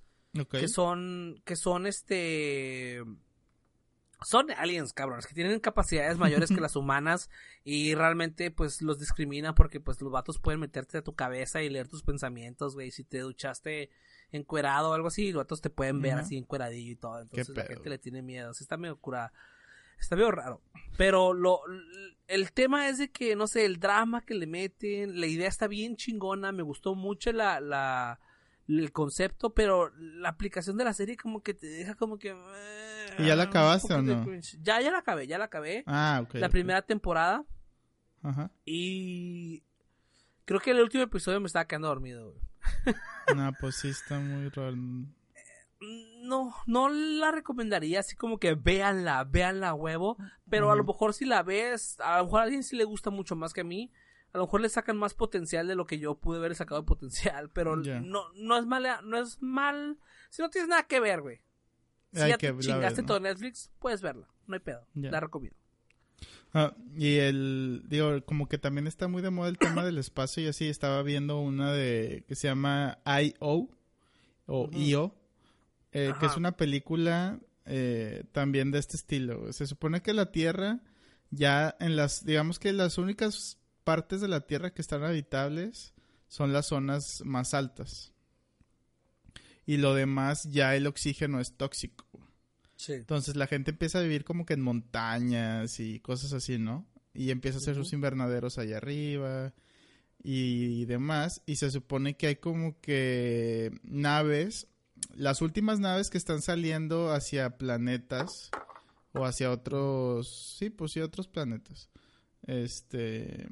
que 0.50 0.68
son, 0.68 1.40
que 1.44 1.56
son 1.56 1.86
este, 1.86 3.02
son 4.22 4.50
aliens, 4.50 4.92
cabrones, 4.92 5.26
que 5.26 5.34
tienen 5.34 5.60
capacidades 5.60 6.18
mayores 6.18 6.48
que 6.50 6.60
las 6.60 6.76
humanas 6.76 7.30
y 7.64 7.94
realmente 7.94 8.50
pues 8.50 8.82
los 8.82 8.98
discriminan 8.98 9.54
porque 9.54 9.80
pues 9.80 10.00
los 10.00 10.10
vatos 10.10 10.38
pueden 10.38 10.60
meterte 10.60 10.98
a 10.98 11.02
tu 11.02 11.14
cabeza 11.14 11.62
y 11.62 11.68
leer 11.68 11.88
tus 11.88 12.02
pensamientos, 12.02 12.74
güey, 12.74 12.90
si 12.90 13.04
te 13.04 13.20
duchaste 13.20 13.90
encuerado 14.32 14.90
o 14.90 14.94
algo 14.94 15.08
así, 15.08 15.32
los 15.32 15.42
vatos 15.42 15.60
te 15.60 15.70
pueden 15.70 16.00
ver 16.00 16.14
así 16.14 16.36
encueradillo 16.36 16.92
y 16.92 16.96
todo, 16.96 17.20
entonces 17.20 17.56
la 17.56 17.64
gente 17.64 17.90
le 17.90 17.98
tiene 17.98 18.22
miedo, 18.22 18.50
así 18.50 18.64
está 18.64 18.76
medio 18.76 18.96
curada. 18.96 19.32
Está 19.98 20.16
medio 20.16 20.30
raro. 20.30 20.62
Pero 20.96 21.32
lo, 21.34 21.60
el 22.26 22.52
tema 22.52 22.88
es 22.88 22.98
de 22.98 23.10
que, 23.10 23.36
no 23.36 23.46
sé, 23.46 23.64
el 23.64 23.78
drama 23.78 24.22
que 24.22 24.34
le 24.34 24.46
meten, 24.46 25.20
la 25.20 25.26
idea 25.26 25.48
está 25.48 25.68
bien 25.68 25.96
chingona, 25.96 26.52
me 26.52 26.62
gustó 26.62 26.94
mucho 26.94 27.32
la, 27.32 27.60
la, 27.60 28.18
el 28.68 28.92
concepto, 28.92 29.52
pero 29.54 29.90
la 29.96 30.30
aplicación 30.30 30.76
de 30.76 30.84
la 30.84 30.94
serie 30.94 31.16
como 31.16 31.42
que 31.42 31.54
te 31.54 31.66
deja 31.66 31.94
como 31.94 32.18
que... 32.18 32.34
¿Y 33.18 33.26
ya 33.26 33.36
la 33.36 33.44
acabaste 33.44 33.94
o 33.94 34.02
no? 34.02 34.26
Ya, 34.62 34.80
ya 34.80 34.90
la 34.90 34.98
acabé, 34.98 35.26
ya 35.26 35.38
la 35.38 35.46
acabé. 35.46 35.84
Ah, 35.86 36.20
ok. 36.22 36.34
La 36.34 36.48
primera 36.48 36.82
temporada. 36.82 37.44
Ajá. 38.22 38.50
Y 38.64 39.62
creo 40.44 40.60
que 40.60 40.70
el 40.70 40.80
último 40.80 41.04
episodio 41.04 41.40
me 41.40 41.46
estaba 41.46 41.66
quedando 41.66 41.88
dormido, 41.88 42.34
no, 43.34 43.52
pues 43.60 43.76
sí 43.76 43.88
está 43.88 44.18
muy 44.18 44.48
raro. 44.48 44.76
No, 45.80 46.54
no 46.66 46.88
la 46.88 47.30
recomendaría 47.30 48.00
así 48.00 48.16
como 48.16 48.38
que 48.38 48.54
véanla, 48.54 49.24
véanla 49.24 49.74
huevo, 49.74 50.16
pero 50.48 50.70
a 50.70 50.76
lo 50.76 50.84
mejor 50.84 51.12
si 51.12 51.26
la 51.26 51.42
ves, 51.42 52.00
a 52.00 52.18
lo 52.18 52.24
mejor 52.24 52.40
a 52.40 52.42
alguien 52.44 52.62
sí 52.62 52.76
le 52.76 52.84
gusta 52.84 53.10
mucho 53.10 53.36
más 53.36 53.52
que 53.52 53.60
a 53.60 53.64
mí, 53.64 53.92
a 54.32 54.38
lo 54.38 54.44
mejor 54.44 54.62
le 54.62 54.68
sacan 54.70 54.96
más 54.96 55.14
potencial 55.14 55.68
de 55.68 55.74
lo 55.74 55.86
que 55.86 55.98
yo 55.98 56.18
pude 56.18 56.38
haber 56.38 56.54
sacado 56.54 56.80
de 56.80 56.86
potencial, 56.86 57.50
pero 57.54 57.76
no, 57.76 58.32
no 58.34 58.56
es 58.56 58.66
mal, 58.66 58.86
no 59.04 59.18
es 59.18 59.40
mal, 59.42 59.98
si 60.30 60.42
no 60.42 60.50
tienes 60.50 60.68
nada 60.68 60.84
que 60.84 61.00
ver, 61.00 61.20
güey. 61.20 61.42
Si 62.12 62.26
ya 62.26 62.38
te 62.38 62.56
chingaste 62.58 63.02
todo 63.02 63.20
Netflix, 63.20 63.70
puedes 63.78 64.00
verla, 64.00 64.28
no 64.46 64.54
hay 64.54 64.60
pedo, 64.60 64.86
la 64.94 65.20
recomiendo. 65.20 65.58
Ah, 66.54 66.74
y 66.96 67.16
el, 67.16 67.82
digo, 67.86 68.24
como 68.24 68.48
que 68.48 68.56
también 68.56 68.86
está 68.86 69.08
muy 69.08 69.20
de 69.20 69.28
moda 69.28 69.50
el 69.50 69.58
tema 69.58 69.84
del 69.84 69.98
espacio 69.98 70.42
y 70.42 70.46
así 70.46 70.68
estaba 70.68 71.02
viendo 71.02 71.38
una 71.38 71.72
de, 71.72 72.24
que 72.26 72.34
se 72.34 72.48
llama 72.48 72.98
I.O. 73.04 73.68
o 74.46 74.70
I.O., 74.72 75.14
eh, 75.98 76.12
que 76.20 76.26
es 76.26 76.36
una 76.36 76.52
película 76.58 77.40
eh, 77.64 78.24
también 78.32 78.70
de 78.70 78.78
este 78.78 78.96
estilo. 78.96 79.50
Se 79.54 79.66
supone 79.66 80.02
que 80.02 80.12
la 80.12 80.30
Tierra 80.30 80.80
ya 81.30 81.74
en 81.80 81.96
las, 81.96 82.26
digamos 82.26 82.58
que 82.58 82.74
las 82.74 82.98
únicas 82.98 83.58
partes 83.82 84.20
de 84.20 84.28
la 84.28 84.42
Tierra 84.42 84.74
que 84.74 84.82
están 84.82 85.04
habitables 85.04 85.94
son 86.28 86.52
las 86.52 86.66
zonas 86.66 87.22
más 87.24 87.54
altas. 87.54 88.12
Y 89.64 89.78
lo 89.78 89.94
demás 89.94 90.44
ya 90.50 90.76
el 90.76 90.86
oxígeno 90.86 91.40
es 91.40 91.56
tóxico. 91.56 92.04
Entonces 92.88 93.34
la 93.34 93.46
gente 93.46 93.70
empieza 93.70 93.98
a 93.98 94.02
vivir 94.02 94.24
como 94.24 94.44
que 94.44 94.52
en 94.52 94.60
montañas 94.60 95.80
y 95.80 96.00
cosas 96.00 96.34
así, 96.34 96.58
¿no? 96.58 96.86
Y 97.14 97.30
empieza 97.30 97.56
a 97.56 97.60
hacer 97.62 97.74
sus 97.74 97.94
invernaderos 97.94 98.58
allá 98.58 98.76
arriba 98.76 99.54
y 100.22 100.84
demás. 100.84 101.42
Y 101.46 101.56
se 101.56 101.70
supone 101.70 102.18
que 102.18 102.26
hay 102.26 102.36
como 102.36 102.78
que 102.82 103.72
naves, 103.82 104.68
las 105.14 105.42
últimas 105.42 105.80
naves 105.80 106.10
que 106.10 106.18
están 106.18 106.42
saliendo 106.42 107.12
hacia 107.12 107.56
planetas 107.58 108.50
o 109.12 109.24
hacia 109.24 109.50
otros, 109.50 110.56
sí, 110.58 110.70
pues 110.70 110.92
sí, 110.92 111.00
otros 111.00 111.28
planetas. 111.28 111.88
Este, 112.42 113.48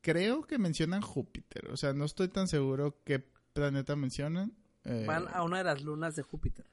creo 0.00 0.42
que 0.42 0.58
mencionan 0.58 1.02
Júpiter, 1.02 1.70
o 1.70 1.76
sea, 1.76 1.92
no 1.92 2.04
estoy 2.04 2.28
tan 2.28 2.48
seguro 2.48 3.00
qué 3.04 3.24
planeta 3.52 3.96
mencionan. 3.96 4.54
Van 5.06 5.26
a 5.32 5.42
una 5.42 5.58
de 5.58 5.64
las 5.64 5.82
lunas 5.82 6.16
de 6.16 6.22
Júpiter. 6.22 6.66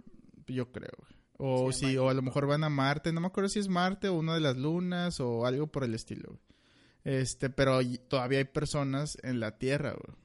Yo 0.47 0.71
creo. 0.71 0.95
O 1.38 1.71
si, 1.71 1.97
o 1.97 2.09
a 2.09 2.13
lo 2.13 2.21
mejor 2.21 2.47
van 2.47 2.63
a 2.63 2.69
Marte, 2.69 3.12
no 3.12 3.21
me 3.21 3.27
acuerdo 3.27 3.50
si 3.50 3.59
es 3.59 3.67
Marte 3.67 4.07
o 4.07 4.15
una 4.15 4.33
de 4.33 4.39
las 4.39 4.57
lunas 4.57 5.19
o 5.19 5.45
algo 5.45 5.67
por 5.67 5.83
el 5.83 5.93
estilo. 5.93 6.39
Este, 7.03 7.50
pero 7.50 7.79
todavía 8.07 8.39
hay 8.39 8.45
personas 8.45 9.17
en 9.24 9.39
la 9.39 9.57
Tierra, 9.57 9.91
güey. 9.91 10.17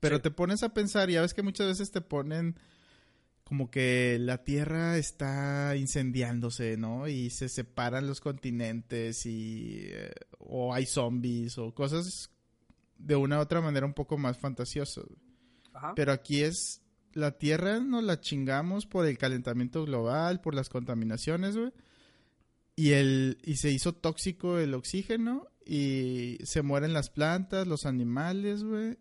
Pero 0.00 0.20
te 0.20 0.30
pones 0.30 0.62
a 0.62 0.74
pensar, 0.74 1.10
ya 1.10 1.22
ves 1.22 1.34
que 1.34 1.42
muchas 1.42 1.66
veces 1.66 1.90
te 1.90 2.00
ponen 2.00 2.56
como 3.44 3.70
que 3.70 4.16
la 4.18 4.44
Tierra 4.44 4.96
está 4.96 5.76
incendiándose, 5.76 6.76
¿no? 6.76 7.08
Y 7.08 7.30
se 7.30 7.48
separan 7.48 8.06
los 8.06 8.20
continentes 8.20 9.26
y 9.26 9.88
eh, 9.88 10.10
o 10.38 10.72
hay 10.72 10.86
zombies 10.86 11.58
o 11.58 11.74
cosas 11.74 12.30
de 12.96 13.16
una 13.16 13.38
u 13.38 13.40
otra 13.42 13.60
manera 13.60 13.84
un 13.84 13.94
poco 13.94 14.16
más 14.16 14.38
fantasiosas. 14.38 15.04
Pero 15.94 16.12
aquí 16.12 16.42
es 16.42 16.82
la 17.12 17.32
Tierra 17.32 17.80
nos 17.80 18.04
la 18.04 18.20
chingamos 18.20 18.86
por 18.86 19.06
el 19.06 19.18
calentamiento 19.18 19.84
global, 19.84 20.40
por 20.40 20.54
las 20.54 20.68
contaminaciones, 20.68 21.56
güey. 21.56 21.72
Y, 22.74 22.92
el, 22.92 23.38
y 23.42 23.56
se 23.56 23.70
hizo 23.70 23.92
tóxico 23.92 24.58
el 24.58 24.72
oxígeno 24.72 25.46
y 25.66 26.38
se 26.42 26.62
mueren 26.62 26.94
las 26.94 27.10
plantas, 27.10 27.66
los 27.66 27.84
animales, 27.84 28.64
güey. 28.64 28.98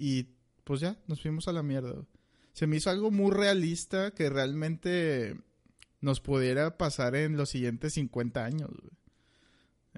Y 0.00 0.28
pues 0.64 0.80
ya, 0.80 0.98
nos 1.06 1.20
fuimos 1.20 1.46
a 1.46 1.52
la 1.52 1.62
mierda. 1.62 1.94
Se 2.54 2.66
me 2.66 2.76
hizo 2.76 2.88
algo 2.88 3.10
muy 3.10 3.30
realista 3.30 4.12
que 4.12 4.30
realmente 4.30 5.36
nos 6.00 6.20
pudiera 6.20 6.78
pasar 6.78 7.14
en 7.16 7.36
los 7.36 7.50
siguientes 7.50 7.92
50 7.92 8.42
años, 8.42 8.70
güey. 8.70 8.92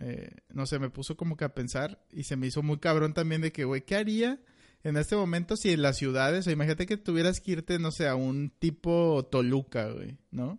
Eh, 0.00 0.35
no 0.52 0.66
sé, 0.66 0.80
me 0.80 0.90
puso 0.90 1.16
como 1.16 1.37
que 1.37 1.44
a 1.44 1.54
pensar 1.54 2.04
y 2.11 2.25
se 2.25 2.35
me 2.35 2.49
hizo 2.49 2.64
muy 2.64 2.78
cabrón 2.78 3.14
también 3.14 3.42
de 3.42 3.52
que, 3.52 3.64
güey, 3.64 3.85
¿qué 3.85 3.94
haría 3.94 4.40
en 4.82 4.97
este 4.97 5.14
momento, 5.14 5.56
si 5.56 5.71
en 5.71 5.82
las 5.82 5.99
ciudades, 5.99 6.49
o 6.49 6.50
imagínate 6.50 6.87
que 6.87 6.97
tuvieras 6.97 7.40
que 7.40 7.52
irte, 7.52 7.78
no 7.78 7.92
sé, 7.92 8.09
a 8.09 8.16
un 8.16 8.50
tipo 8.59 9.28
Toluca, 9.30 9.88
güey, 9.92 10.18
¿no? 10.32 10.59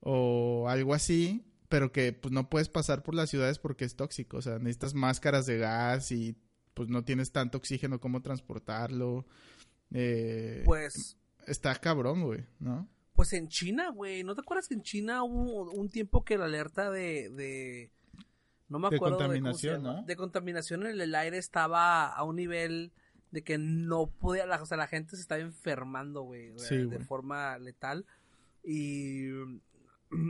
O 0.00 0.68
algo 0.70 0.94
así, 0.94 1.44
pero 1.68 1.92
que 1.92 2.14
pues 2.14 2.32
no 2.32 2.48
puedes 2.48 2.70
pasar 2.70 3.02
por 3.02 3.14
las 3.14 3.28
ciudades 3.28 3.58
porque 3.58 3.84
es 3.84 3.94
tóxico, 3.94 4.38
o 4.38 4.42
sea, 4.42 4.58
necesitas 4.58 4.94
máscaras 4.94 5.44
de 5.44 5.58
gas 5.58 6.10
y 6.12 6.36
pues 6.78 6.88
no 6.88 7.02
tienes 7.02 7.32
tanto 7.32 7.58
oxígeno 7.58 7.98
como 7.98 8.22
transportarlo. 8.22 9.26
Eh, 9.90 10.62
pues 10.64 11.16
está 11.44 11.74
cabrón, 11.74 12.22
güey, 12.22 12.46
¿no? 12.60 12.88
Pues 13.14 13.32
en 13.32 13.48
China, 13.48 13.90
güey, 13.90 14.22
¿no 14.22 14.36
te 14.36 14.42
acuerdas 14.42 14.68
que 14.68 14.74
en 14.74 14.82
China 14.82 15.24
hubo 15.24 15.72
un 15.72 15.88
tiempo 15.88 16.24
que 16.24 16.38
la 16.38 16.44
alerta 16.44 16.88
de, 16.92 17.30
de 17.30 17.90
no 18.68 18.78
me 18.78 18.86
acuerdo 18.86 19.16
de 19.18 19.24
contaminación, 19.24 19.82
¿no? 19.82 20.02
De 20.04 20.14
contaminación 20.14 20.86
en 20.86 21.00
el 21.00 21.12
aire 21.16 21.36
estaba 21.36 22.06
a 22.12 22.22
un 22.22 22.36
nivel 22.36 22.92
de 23.32 23.42
que 23.42 23.58
no 23.58 24.06
podía, 24.06 24.46
la, 24.46 24.62
o 24.62 24.66
sea, 24.66 24.76
la 24.76 24.86
gente 24.86 25.16
se 25.16 25.22
estaba 25.22 25.40
enfermando, 25.40 26.22
güey, 26.22 26.52
de 26.52 27.00
forma 27.00 27.58
letal. 27.58 28.06
Y, 28.62 29.30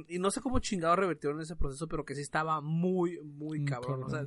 y 0.09 0.19
no 0.19 0.31
sé 0.31 0.41
cómo 0.41 0.61
chingado 0.61 0.97
revertieron 0.97 1.43
ese 1.43 1.57
proceso, 1.57 1.89
pero 1.89 2.07
que 2.07 2.15
sí 2.15 2.23
estaba 2.23 2.63
muy, 2.63 3.21
muy 3.21 3.67
cabrón. 3.67 4.03
O 4.03 4.09
sea, 4.09 4.27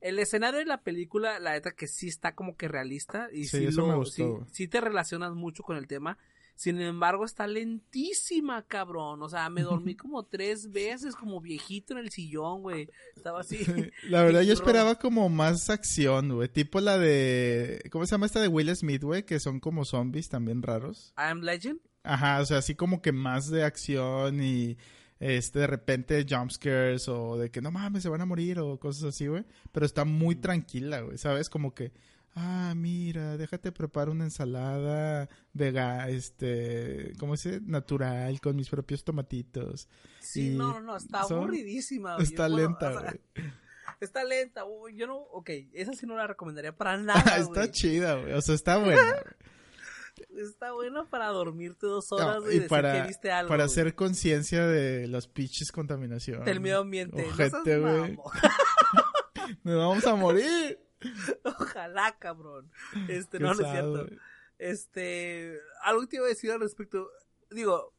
el 0.00 0.18
escenario 0.18 0.58
de 0.58 0.66
la 0.66 0.82
película, 0.82 1.38
la 1.38 1.52
neta 1.52 1.72
que 1.72 1.86
sí 1.86 2.08
está 2.08 2.34
como 2.34 2.56
que 2.56 2.68
realista 2.68 3.28
y 3.32 3.44
sí, 3.44 3.70
lo, 3.70 4.04
sí, 4.04 4.68
te 4.68 4.80
relacionas 4.80 5.34
mucho 5.34 5.62
con 5.62 5.76
el 5.76 5.86
tema. 5.86 6.18
Sin 6.56 6.78
embargo, 6.78 7.24
está 7.24 7.46
lentísima, 7.46 8.62
cabrón. 8.66 9.22
O 9.22 9.28
sea, 9.30 9.48
me 9.48 9.62
dormí 9.62 9.94
como 9.96 10.24
tres 10.24 10.70
veces, 10.70 11.16
como 11.16 11.40
viejito 11.40 11.94
en 11.94 12.00
el 12.00 12.10
sillón, 12.10 12.60
güey. 12.60 12.90
Estaba 13.16 13.40
así. 13.40 13.60
La 14.10 14.22
verdad, 14.22 14.42
yo 14.42 14.52
esperaba 14.52 14.96
como 14.96 15.30
más 15.30 15.70
acción, 15.70 16.34
güey. 16.34 16.48
Tipo 16.48 16.80
la 16.80 16.98
de. 16.98 17.82
¿Cómo 17.90 18.04
se 18.04 18.10
llama 18.10 18.26
esta 18.26 18.42
de 18.42 18.48
Will 18.48 18.74
Smith, 18.76 19.02
güey? 19.02 19.24
Que 19.24 19.40
son 19.40 19.58
como 19.58 19.86
zombies 19.86 20.28
también 20.28 20.62
raros. 20.62 21.14
I 21.16 21.30
am 21.30 21.40
Legend. 21.40 21.80
Ajá, 22.02 22.40
o 22.40 22.44
sea, 22.44 22.58
así 22.58 22.74
como 22.74 23.00
que 23.02 23.12
más 23.12 23.50
de 23.50 23.64
acción 23.64 24.42
y 24.42 24.76
este 25.20 25.60
de 25.60 25.66
repente 25.68 26.26
jumpscares 26.28 27.08
o 27.08 27.36
de 27.36 27.50
que 27.50 27.60
no 27.60 27.70
mames 27.70 28.02
se 28.02 28.08
van 28.08 28.22
a 28.22 28.26
morir 28.26 28.58
o 28.58 28.80
cosas 28.80 29.04
así, 29.04 29.26
güey. 29.28 29.44
Pero 29.70 29.86
está 29.86 30.04
muy 30.04 30.34
tranquila, 30.34 31.00
güey, 31.02 31.18
¿sabes? 31.18 31.48
Como 31.48 31.74
que 31.74 31.92
ah, 32.36 32.74
mira, 32.76 33.36
déjate 33.36 33.72
preparar 33.72 34.10
una 34.10 34.24
ensalada 34.24 35.28
vega, 35.52 36.08
este, 36.08 37.12
¿cómo 37.18 37.36
se 37.36 37.60
Natural, 37.60 38.40
con 38.40 38.56
mis 38.56 38.68
propios 38.68 39.04
tomatitos. 39.04 39.88
Sí, 40.20 40.50
no, 40.50 40.80
no, 40.80 40.96
está 40.96 41.22
aburridísima. 41.22 42.16
Está 42.20 42.48
lenta, 42.48 42.92
güey. 42.92 43.20
está 44.00 44.24
lenta, 44.24 44.64
yo 44.94 45.06
no, 45.06 45.16
ok, 45.16 45.50
esa 45.72 45.92
sí 45.92 46.06
no 46.06 46.16
la 46.16 46.26
recomendaría 46.26 46.74
para 46.74 46.96
nada, 46.98 47.38
Está 47.38 47.70
chida, 47.70 48.14
güey, 48.14 48.32
o 48.32 48.40
sea, 48.40 48.54
está 48.54 48.78
buena, 48.78 49.02
Está 50.36 50.72
buena 50.72 51.08
para 51.08 51.26
dormirte 51.28 51.86
dos 51.86 52.12
horas 52.12 52.42
y, 52.52 52.60
para, 52.60 53.06
viste 53.06 53.30
algo. 53.30 53.48
Para 53.48 53.64
hacer 53.64 53.94
conciencia 53.94 54.66
de 54.66 55.06
las 55.08 55.26
pinches 55.26 55.72
contaminaciones. 55.72 56.44
Del 56.44 56.60
medio 56.60 56.80
ambiente. 56.80 57.24
Ojete, 57.24 57.78
güey. 57.78 58.16
Nos 59.64 59.76
vamos 59.76 60.06
a 60.06 60.14
morir. 60.14 60.78
Ojalá, 61.44 62.16
cabrón. 62.18 62.70
Este, 63.08 63.38
no, 63.38 63.54
no 63.54 63.60
es 63.60 63.70
cierto. 63.70 64.06
Este, 64.58 65.58
algo 65.82 66.02
que 66.02 66.06
te 66.08 66.16
iba 66.16 66.26
a 66.26 66.28
decir 66.28 66.50
al 66.50 66.60
respecto. 66.60 67.08
Digo, 67.50 67.94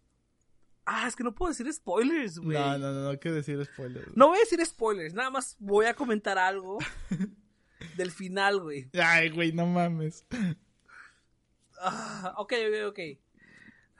ah, 0.85 1.07
es 1.07 1.15
que 1.15 1.23
no 1.23 1.33
puedo 1.33 1.49
decir 1.49 1.71
spoilers, 1.73 2.39
güey. 2.39 2.57
No, 2.57 2.77
no, 2.77 2.93
no, 2.93 3.01
no 3.01 3.09
hay 3.09 3.17
que 3.17 3.31
decir 3.31 3.63
spoilers. 3.65 4.15
No 4.15 4.27
voy 4.27 4.37
a 4.37 4.41
decir 4.41 4.63
spoilers, 4.65 5.13
nada 5.13 5.29
más 5.29 5.55
voy 5.59 5.85
a 5.85 5.93
comentar 5.93 6.37
algo 6.37 6.77
del 7.97 8.11
final, 8.11 8.61
güey. 8.61 8.89
Ay, 8.93 9.29
güey, 9.29 9.51
no 9.51 9.65
mames. 9.65 10.25
Ah, 11.83 12.33
ok, 12.37 12.53
ok, 12.67 12.89
ok. 12.89 12.99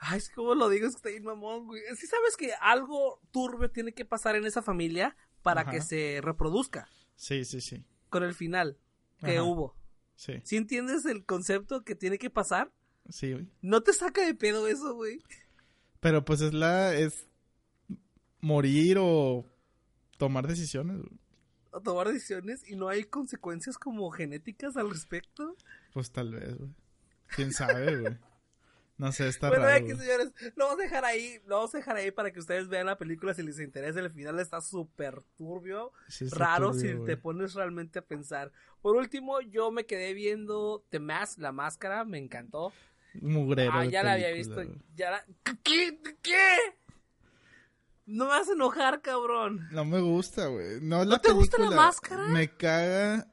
Ay, 0.04 0.18
es 0.18 0.30
como 0.30 0.54
lo 0.54 0.68
digo, 0.68 0.86
es 0.86 0.94
que 0.94 0.96
está 0.98 1.08
bien 1.10 1.24
mamón, 1.24 1.66
güey. 1.66 1.82
Sí 1.96 2.06
sabes 2.06 2.36
que 2.36 2.52
algo 2.60 3.20
turbio 3.30 3.70
tiene 3.70 3.92
que 3.92 4.04
pasar 4.04 4.34
en 4.36 4.44
esa 4.46 4.62
familia 4.62 5.16
para 5.42 5.64
que 5.70 5.80
se 5.80 6.20
reproduzca 6.22 6.88
Sí, 7.16 7.44
sí, 7.44 7.60
sí. 7.60 7.84
con 8.08 8.22
el 8.22 8.34
final 8.34 8.78
que 9.20 9.38
Ajá. 9.38 9.42
hubo. 9.44 9.76
Sí, 10.16 10.34
¿Sí 10.44 10.56
entiendes 10.56 11.04
el 11.06 11.24
concepto 11.24 11.82
que 11.84 11.94
tiene 11.94 12.18
que 12.18 12.30
pasar? 12.30 12.72
sí, 13.08 13.32
güey. 13.32 13.48
No 13.62 13.82
te 13.82 13.92
saca 13.92 14.24
de 14.24 14.34
pedo 14.34 14.68
eso, 14.68 14.94
güey. 14.94 15.20
Pero 16.00 16.24
pues 16.24 16.40
es 16.40 16.52
la. 16.52 16.94
Es 16.94 17.26
morir 18.40 18.98
o 19.00 19.46
tomar 20.18 20.46
decisiones, 20.46 20.98
güey. 20.98 21.18
A 21.72 21.80
tomar 21.80 22.08
decisiones 22.08 22.68
y 22.68 22.76
no 22.76 22.88
hay 22.88 23.04
consecuencias 23.04 23.78
como 23.78 24.10
genéticas 24.10 24.76
al 24.76 24.90
respecto. 24.90 25.56
Pues 25.94 26.10
tal 26.12 26.32
vez, 26.34 26.56
güey. 26.56 26.70
Quién 27.34 27.52
sabe, 27.52 27.96
güey. 27.96 28.18
No 28.98 29.10
sé, 29.10 29.26
está 29.26 29.48
bueno, 29.48 29.64
raro. 29.64 29.76
aquí, 29.76 29.92
güey. 29.92 29.98
señores, 29.98 30.32
lo 30.54 30.66
vamos 30.66 30.78
a 30.80 30.82
dejar 30.84 31.04
ahí, 31.04 31.40
lo 31.46 31.56
vamos 31.56 31.74
a 31.74 31.78
dejar 31.78 31.96
ahí 31.96 32.10
para 32.12 32.30
que 32.30 32.38
ustedes 32.38 32.68
vean 32.68 32.86
la 32.86 32.98
película 32.98 33.34
si 33.34 33.42
les 33.42 33.58
interesa. 33.58 33.98
El 33.98 34.10
final 34.10 34.38
está 34.38 34.60
súper 34.60 35.22
turbio, 35.36 35.92
Sí 36.08 36.26
está 36.26 36.38
raro 36.38 36.70
turbio, 36.72 36.98
si 37.00 37.04
te 37.06 37.16
pones 37.16 37.54
realmente 37.54 37.98
a 37.98 38.02
pensar. 38.02 38.52
Por 38.80 38.94
último, 38.96 39.40
yo 39.40 39.72
me 39.72 39.86
quedé 39.86 40.14
viendo 40.14 40.84
The 40.90 41.00
Mask, 41.00 41.38
la 41.38 41.50
máscara, 41.52 42.04
me 42.04 42.18
encantó. 42.18 42.72
Mugrero. 43.14 43.72
ah, 43.74 43.82
de 43.82 43.90
ya 43.90 44.02
la 44.04 44.12
había 44.12 44.30
película, 44.30 44.62
visto, 44.62 44.80
ya 44.94 45.10
la... 45.10 45.24
¿Qué? 45.64 45.98
¿Qué? 46.22 46.56
No 48.06 48.24
me 48.26 48.30
vas 48.30 48.48
a 48.48 48.52
enojar, 48.52 49.00
cabrón. 49.02 49.68
No 49.72 49.84
me 49.84 50.00
gusta, 50.00 50.46
güey. 50.46 50.80
No, 50.80 50.98
¿No 50.98 51.04
la 51.04 51.18
te 51.18 51.32
gusta 51.32 51.56
la 51.58 51.64
película. 51.64 51.86
máscara? 51.86 52.26
Me 52.28 52.48
caga 52.56 53.26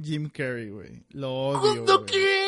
Jim 0.00 0.28
Carrey, 0.30 0.70
güey. 0.70 1.04
Lo 1.10 1.32
odio. 1.32 1.84
¿Cómo 1.84 1.98
güey. 1.98 2.06
qué? 2.06 2.43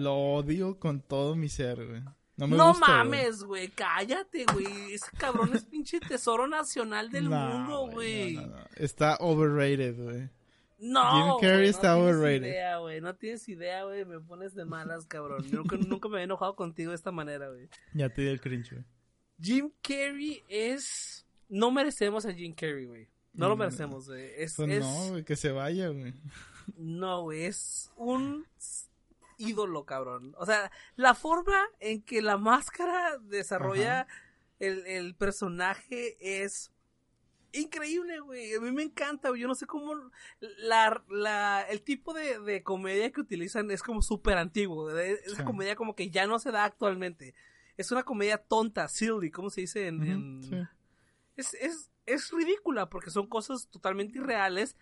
Lo 0.00 0.14
odio 0.16 0.78
con 0.78 1.00
todo 1.00 1.34
mi 1.36 1.48
ser, 1.48 1.86
güey. 1.86 2.02
No 2.36 2.46
me 2.48 2.56
No 2.56 2.68
gusta, 2.70 2.86
mames, 2.86 3.42
güey, 3.44 3.68
cállate, 3.68 4.46
güey. 4.52 4.94
Ese 4.94 5.10
cabrón 5.18 5.54
es 5.54 5.64
pinche 5.64 6.00
tesoro 6.00 6.46
nacional 6.48 7.10
del 7.10 7.28
No, 7.28 7.36
mundo, 7.48 7.88
güey. 7.92 8.36
no. 8.36 8.56
Está 8.76 9.16
overrated, 9.20 9.96
güey. 10.02 10.30
No, 10.78 11.38
Jim 11.38 11.48
Carrey 11.48 11.68
está 11.68 11.90
no 11.92 11.98
tienes 11.98 12.16
overrated. 12.16 12.46
idea, 12.48 12.78
güey. 12.78 13.00
No 13.00 13.14
tienes 13.14 13.48
idea, 13.48 13.84
güey. 13.84 14.04
Me 14.04 14.18
pones 14.18 14.54
de 14.54 14.64
malas, 14.64 15.06
cabrón. 15.06 15.46
Nunca, 15.52 15.76
nunca 15.76 16.08
me 16.08 16.20
he 16.20 16.22
enojado 16.24 16.56
contigo 16.56 16.90
de 16.90 16.96
esta 16.96 17.12
manera, 17.12 17.48
güey. 17.50 17.68
Ya 17.94 18.08
te 18.08 18.22
di 18.22 18.28
el 18.28 18.40
cringe, 18.40 18.72
güey. 18.72 18.84
Jim 19.40 19.70
Carrey 19.82 20.42
es... 20.48 21.24
No 21.48 21.70
merecemos 21.70 22.24
a 22.26 22.32
Jim 22.32 22.54
Carrey, 22.54 22.86
güey. 22.86 23.08
No 23.34 23.48
lo 23.48 23.56
Mm, 23.56 23.58
merecemos, 23.60 24.08
güey. 24.08 24.30
Es, 24.36 24.54
Pues 24.56 24.70
es... 24.70 24.80
no, 24.80 25.08
güey, 25.10 25.24
que 25.24 25.36
se 25.36 25.52
vaya, 25.52 25.88
güey. 25.88 26.14
No, 26.76 27.22
güey. 27.22 27.44
Es 27.44 27.90
un 27.96 28.44
ídolo, 29.48 29.84
cabrón. 29.84 30.34
O 30.38 30.46
sea, 30.46 30.70
la 30.96 31.14
forma 31.14 31.66
en 31.80 32.02
que 32.02 32.22
la 32.22 32.36
máscara 32.36 33.18
desarrolla 33.18 34.06
el, 34.58 34.86
el 34.86 35.14
personaje 35.14 36.16
es 36.20 36.72
increíble, 37.52 38.20
güey. 38.20 38.54
A 38.54 38.60
mí 38.60 38.70
me 38.72 38.82
encanta, 38.82 39.28
güey. 39.28 39.42
Yo 39.42 39.48
no 39.48 39.54
sé 39.54 39.66
cómo 39.66 39.94
la, 40.40 41.02
la, 41.10 41.62
el 41.68 41.82
tipo 41.82 42.14
de, 42.14 42.40
de 42.40 42.62
comedia 42.62 43.10
que 43.12 43.20
utilizan 43.20 43.70
es 43.70 43.82
como 43.82 44.00
súper 44.02 44.38
antiguo. 44.38 44.90
Esa 44.98 45.36
Sí. 45.38 45.44
comedia 45.44 45.76
como 45.76 45.94
que 45.94 46.10
ya 46.10 46.26
no 46.26 46.38
se 46.38 46.50
da 46.50 46.64
actualmente. 46.64 47.34
Es 47.76 47.90
una 47.92 48.04
comedia 48.04 48.38
tonta, 48.38 48.88
silly, 48.88 49.30
¿cómo 49.30 49.50
se 49.50 49.62
dice 49.62 49.86
en...? 49.88 50.02
en- 50.02 50.38
Ujú, 50.38 50.48
sí. 50.48 50.56
es, 51.36 51.54
es, 51.54 51.90
es 52.06 52.30
ridícula 52.30 52.88
porque 52.88 53.10
son 53.10 53.26
cosas 53.26 53.68
totalmente 53.68 54.18
irreales 54.18 54.76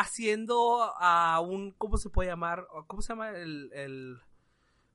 haciendo 0.00 0.82
a 0.98 1.40
un, 1.40 1.72
¿cómo 1.72 1.96
se 1.98 2.10
puede 2.10 2.30
llamar? 2.30 2.66
¿Cómo 2.86 3.02
se 3.02 3.08
llama 3.12 3.30
el, 3.30 3.70
el 3.72 4.18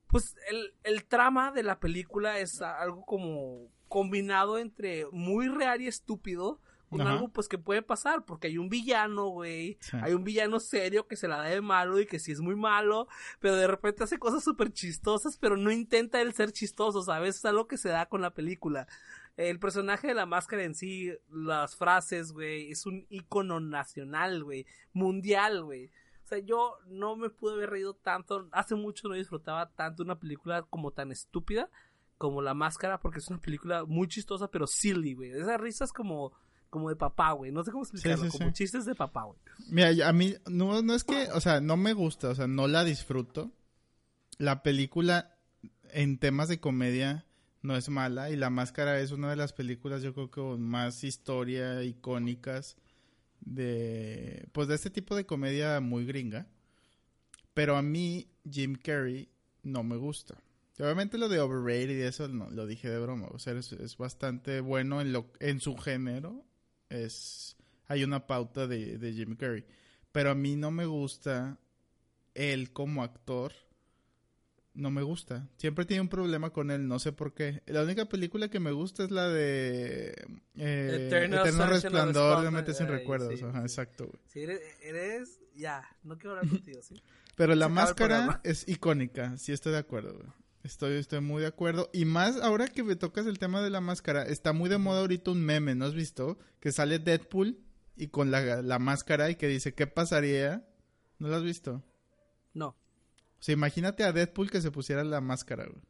pues 0.08 0.36
el, 0.50 0.74
el 0.84 1.04
trama 1.06 1.52
de 1.52 1.64
la 1.64 1.80
película 1.80 2.40
es 2.40 2.62
algo 2.62 3.06
como 3.06 3.68
combinado 3.88 4.58
entre 4.58 5.06
muy 5.12 5.48
real 5.50 5.82
y 5.82 5.88
estúpido 5.88 6.60
con 6.90 7.02
Ajá. 7.02 7.12
algo 7.12 7.28
pues 7.28 7.50
que 7.50 7.58
puede 7.58 7.82
pasar 7.82 8.24
porque 8.24 8.48
hay 8.48 8.58
un 8.58 8.70
villano, 8.70 9.28
güey, 9.28 9.78
Sí. 9.82 9.98
hay 10.02 10.14
un 10.14 10.24
villano 10.24 10.62
serio 10.62 11.06
que 11.08 11.18
se 11.18 11.28
la 11.28 11.38
da 11.38 11.44
de 11.50 11.60
malo 11.60 12.00
y 12.00 12.06
que 12.06 12.18
sí 12.20 12.32
es 12.32 12.40
muy 12.40 12.56
malo, 12.56 13.10
pero 13.42 13.58
de 13.58 13.68
repente 13.68 14.06
hace 14.06 14.18
cosas 14.18 14.44
súper 14.46 14.72
chistosas, 14.72 15.38
pero 15.38 15.58
no 15.58 15.70
intenta 15.72 16.22
el 16.22 16.34
ser 16.34 16.54
chistoso, 16.54 17.02
¿sabes? 17.04 17.36
Es 17.36 17.46
algo 17.46 17.68
que 17.68 17.78
se 17.78 17.90
da 17.90 18.06
con 18.06 18.22
la 18.22 18.34
película. 18.34 18.88
El 19.38 19.60
personaje 19.60 20.08
de 20.08 20.16
la 20.16 20.26
máscara 20.26 20.64
en 20.64 20.74
sí, 20.74 21.14
las 21.32 21.76
frases, 21.76 22.32
güey, 22.32 22.72
es 22.72 22.86
un 22.88 23.06
icono 23.10 23.60
nacional, 23.60 24.44
güey, 24.44 24.66
mundial, 24.94 25.64
güey. 25.64 25.92
O 26.26 26.28
sea, 26.28 26.40
yo 26.40 26.74
no 26.88 27.16
me 27.16 27.30
pude 27.30 27.54
haber 27.54 27.70
reído 27.70 27.94
tanto, 27.94 28.50
hace 28.52 28.76
mucho 28.76 29.08
no 29.08 29.14
disfrutaba 29.16 29.70
tanto 29.70 30.04
una 30.04 30.20
película 30.20 30.64
como 30.64 30.92
tan 30.92 31.12
estúpida 31.12 31.70
como 32.18 32.42
La 32.42 32.54
Máscara, 32.54 33.00
porque 33.00 33.20
es 33.20 33.28
una 33.30 33.40
película 33.40 33.86
muy 33.86 34.08
chistosa, 34.08 34.50
pero 34.50 34.68
silly, 34.68 35.14
güey. 35.14 35.32
Esas 35.32 35.62
risas 35.62 35.94
como, 35.94 36.34
como 36.70 36.90
de 36.90 36.96
papá, 36.96 37.32
güey. 37.32 37.52
No 37.52 37.64
sé 37.64 37.72
cómo 37.72 37.84
explicarlo, 37.84 38.26
Sí, 38.26 38.32
sí, 38.32 38.38
como 38.38 38.50
sí. 38.50 38.54
chistes 38.56 38.86
de 38.86 38.96
papá, 38.96 39.24
güey. 39.24 39.40
Mira, 39.70 40.08
a 40.08 40.14
mí 40.14 40.36
no, 40.48 40.82
no 40.82 40.96
es 40.96 41.04
que, 41.04 41.30
o 41.34 41.40
sea, 41.40 41.62
no 41.62 41.78
me 41.78 41.94
gusta, 41.94 42.30
o 42.30 42.36
sea, 42.36 42.48
no 42.48 42.68
la 42.68 42.84
disfruto. 42.84 43.52
La 44.40 44.64
película 44.64 45.38
en 45.92 46.18
temas 46.18 46.48
de 46.50 46.60
comedia 46.60 47.26
no 47.62 47.76
es 47.76 47.90
mala 47.90 48.30
y 48.30 48.36
La 48.36 48.50
Máscara 48.50 49.00
es 49.00 49.12
una 49.12 49.30
de 49.30 49.36
las 49.36 49.54
películas 49.54 50.02
yo 50.02 50.14
creo 50.14 50.28
que 50.28 50.42
con 50.42 50.62
más 50.62 51.04
historia 51.04 51.84
icónicas 51.84 52.78
de 53.42 54.48
pues 54.52 54.68
de 54.68 54.76
este 54.76 54.90
tipo 54.90 55.16
de 55.16 55.26
comedia 55.26 55.80
muy 55.80 56.06
gringa. 56.06 56.48
Pero 57.54 57.76
a 57.76 57.82
mí 57.82 58.30
Jim 58.50 58.76
Carrey 58.76 59.30
no 59.64 59.84
me 59.84 59.98
gusta. 59.98 60.42
Obviamente 60.80 61.18
lo 61.18 61.28
de 61.28 61.40
overrated 61.40 61.98
y 61.98 62.02
eso 62.02 62.28
no, 62.28 62.50
lo 62.52 62.68
dije 62.68 62.88
de 62.88 63.00
broma, 63.00 63.28
o 63.32 63.40
sea, 63.40 63.54
es, 63.54 63.72
es 63.72 63.98
bastante 63.98 64.62
bueno 64.62 65.02
en 65.02 65.12
lo 65.12 65.32
en 65.40 65.60
su 65.60 65.76
género. 65.76 66.46
Es 66.90 67.56
hay 67.88 68.04
una 68.04 68.28
pauta 68.28 68.68
de, 68.68 68.98
de 68.98 69.14
Jim 69.14 69.36
Carrey, 69.36 69.66
pero 70.12 70.32
a 70.32 70.36
mí 70.36 70.56
no 70.56 70.72
me 70.72 70.86
gusta 70.86 71.58
él 72.36 72.72
como 72.74 73.04
actor. 73.04 73.54
No 74.78 74.92
me 74.92 75.02
gusta. 75.02 75.50
Siempre 75.58 75.86
tiene 75.86 76.02
un 76.02 76.08
problema 76.08 76.52
con 76.52 76.70
él, 76.70 76.88
no 76.88 77.00
sé 77.00 77.12
por 77.12 77.34
qué. 77.34 77.64
La 77.66 77.82
única 77.82 78.06
película 78.06 78.48
que 78.48 78.60
me 78.60 78.72
gusta 78.72 79.04
es 79.04 79.10
la 79.10 79.28
de 79.28 80.10
eh, 80.56 81.08
Eterno 81.08 81.66
Resplandor 81.66 82.44
de 82.44 82.52
Mentes 82.52 82.78
sin 82.78 82.88
Recuerdos. 82.88 83.40
sí, 83.40 83.44
Ajá, 83.44 83.62
sí. 83.62 83.64
exacto, 83.66 84.06
güey. 84.06 84.20
Si 84.28 84.42
eres, 84.44 84.62
eres, 84.84 85.40
ya, 85.56 85.84
no 86.04 86.16
quiero 86.20 86.36
hablar 86.38 86.50
contigo, 86.50 86.80
¿sí? 86.84 87.02
Pero 87.36 87.56
la 87.56 87.66
Se 87.66 87.72
máscara 87.72 88.40
es 88.44 88.68
icónica, 88.68 89.36
sí 89.40 89.52
estoy 89.52 89.72
de 89.72 89.80
acuerdo, 89.80 90.14
güey. 90.14 90.28
Estoy, 90.64 90.98
estoy 90.98 91.22
muy 91.22 91.42
de 91.42 91.48
acuerdo. 91.48 91.90
Y 91.92 92.06
más 92.06 92.38
ahora 92.38 92.68
que 92.68 92.84
me 92.84 92.96
tocas 92.96 93.26
el 93.26 93.40
tema 93.40 93.64
de 93.64 93.72
la 93.72 93.82
máscara, 93.82 94.24
está 94.24 94.54
muy 94.54 94.70
de 94.70 94.78
moda 94.78 95.00
ahorita 95.00 95.32
un 95.32 95.44
meme, 95.44 95.74
¿no 95.74 95.86
has 95.86 95.96
visto? 95.96 96.38
Que 96.60 96.72
sale 96.72 97.00
Deadpool 97.00 97.58
y 97.96 98.10
con 98.10 98.30
la, 98.30 98.62
la 98.62 98.78
máscara 98.78 99.32
y 99.32 99.36
que 99.38 99.48
dice, 99.48 99.74
¿qué 99.74 99.88
pasaría? 99.88 100.68
¿No 101.18 101.30
lo 101.30 101.36
has 101.36 101.44
visto? 101.44 101.84
No. 102.54 102.76
O 103.40 103.44
sea, 103.44 103.54
imagínate 103.54 104.04
a 104.04 104.12
Deadpool 104.12 104.50
que 104.50 104.62
se 104.62 104.72
pusiera 104.72 105.04
la 105.04 105.22
máscara, 105.22 105.66
güey. 105.68 105.84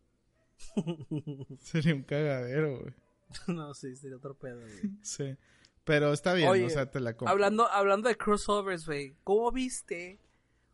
Sería 1.59 1.95
un 1.95 2.03
cagadero, 2.03 2.79
güey. 2.81 2.93
no, 3.47 3.73
sí, 3.73 3.95
sería 3.95 4.17
otro 4.17 4.37
pedo, 4.37 4.59
güey. 4.61 4.91
Sí. 5.01 5.35
Pero 5.83 6.11
está 6.11 6.33
bien, 6.33 6.49
Oye, 6.49 6.65
o 6.65 6.69
sea, 6.69 6.91
te 6.91 6.99
la 6.99 7.15
compro. 7.15 7.31
Hablando, 7.31 7.65
hablando 7.71 8.09
de 8.09 8.17
crossovers, 8.17 8.85
güey, 8.85 9.15
¿cómo 9.23 9.51
viste? 9.53 10.19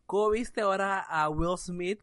¿Cómo 0.06 0.30
viste 0.30 0.60
ahora 0.62 0.98
a 1.00 1.28
Will 1.28 1.56
Smith 1.56 2.00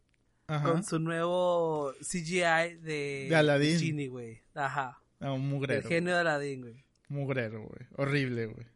Ajá. 0.48 0.72
con 0.72 0.84
su 0.86 0.98
nuevo 0.98 1.94
CGI 2.00 2.78
de, 2.80 3.28
De 3.30 3.36
Aladdin. 3.36 3.78
Genie, 3.80 4.08
güey? 4.08 4.42
Ajá. 4.56 5.02
Ah, 5.20 5.34
un 5.34 5.42
El 5.42 5.48
mugrero. 5.50 5.88
genio 5.90 6.14
de 6.14 6.20
Aladdin, 6.22 6.62
güey. 6.62 6.86
Mugrero, 7.10 7.64
güey. 7.68 7.88
Horrible, 7.98 8.46
güey. 8.46 8.68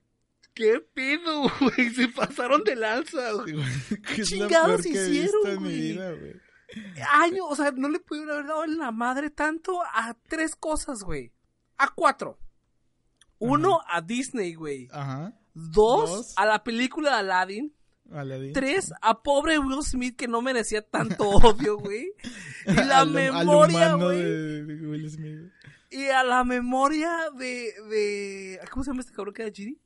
¿Qué 0.55 0.79
pedo, 0.93 1.43
güey? 1.59 1.89
Se 1.93 2.07
pasaron 2.07 2.63
de 2.63 2.75
lanza, 2.75 3.31
güey. 3.33 3.53
Lo 3.53 4.23
chingados 4.23 4.85
hicieron, 4.85 5.57
güey? 5.59 5.99
Años, 7.11 7.45
o 7.49 7.55
sea, 7.55 7.71
no 7.71 7.89
le 7.89 7.99
pudieron 7.99 8.31
haber 8.31 8.47
dado 8.47 8.63
en 8.63 8.77
la 8.77 8.91
madre 8.91 9.29
tanto 9.29 9.81
a 9.83 10.15
tres 10.27 10.55
cosas, 10.55 11.03
güey. 11.03 11.31
A 11.77 11.89
cuatro. 11.93 12.39
Uno, 13.37 13.81
a 13.87 14.01
Disney, 14.01 14.53
güey. 14.55 14.87
Ajá. 14.91 15.37
Dos, 15.53 16.09
Dos. 16.09 16.33
a 16.37 16.45
la 16.45 16.63
película 16.63 17.11
de 17.11 17.17
Aladdin. 17.17 17.75
Aladdin. 18.11 18.53
Tres, 18.53 18.91
a 19.01 19.21
pobre 19.21 19.59
Will 19.59 19.83
Smith 19.83 20.15
que 20.15 20.27
no 20.27 20.41
merecía 20.41 20.81
tanto 20.81 21.29
odio, 21.29 21.77
güey. 21.77 22.11
Y 22.65 22.73
la 22.73 22.99
Al- 23.01 23.11
memoria, 23.11 23.93
güey. 23.95 24.63
Will 24.85 25.09
Smith. 25.09 25.51
Y 25.91 26.07
a 26.07 26.23
la 26.23 26.43
memoria 26.43 27.29
de, 27.37 27.73
de... 27.89 28.59
¿Cómo 28.71 28.83
se 28.83 28.91
llama 28.91 29.01
este 29.01 29.13
cabrón 29.13 29.33
que 29.33 29.43
era 29.43 29.51
Genie? 29.53 29.77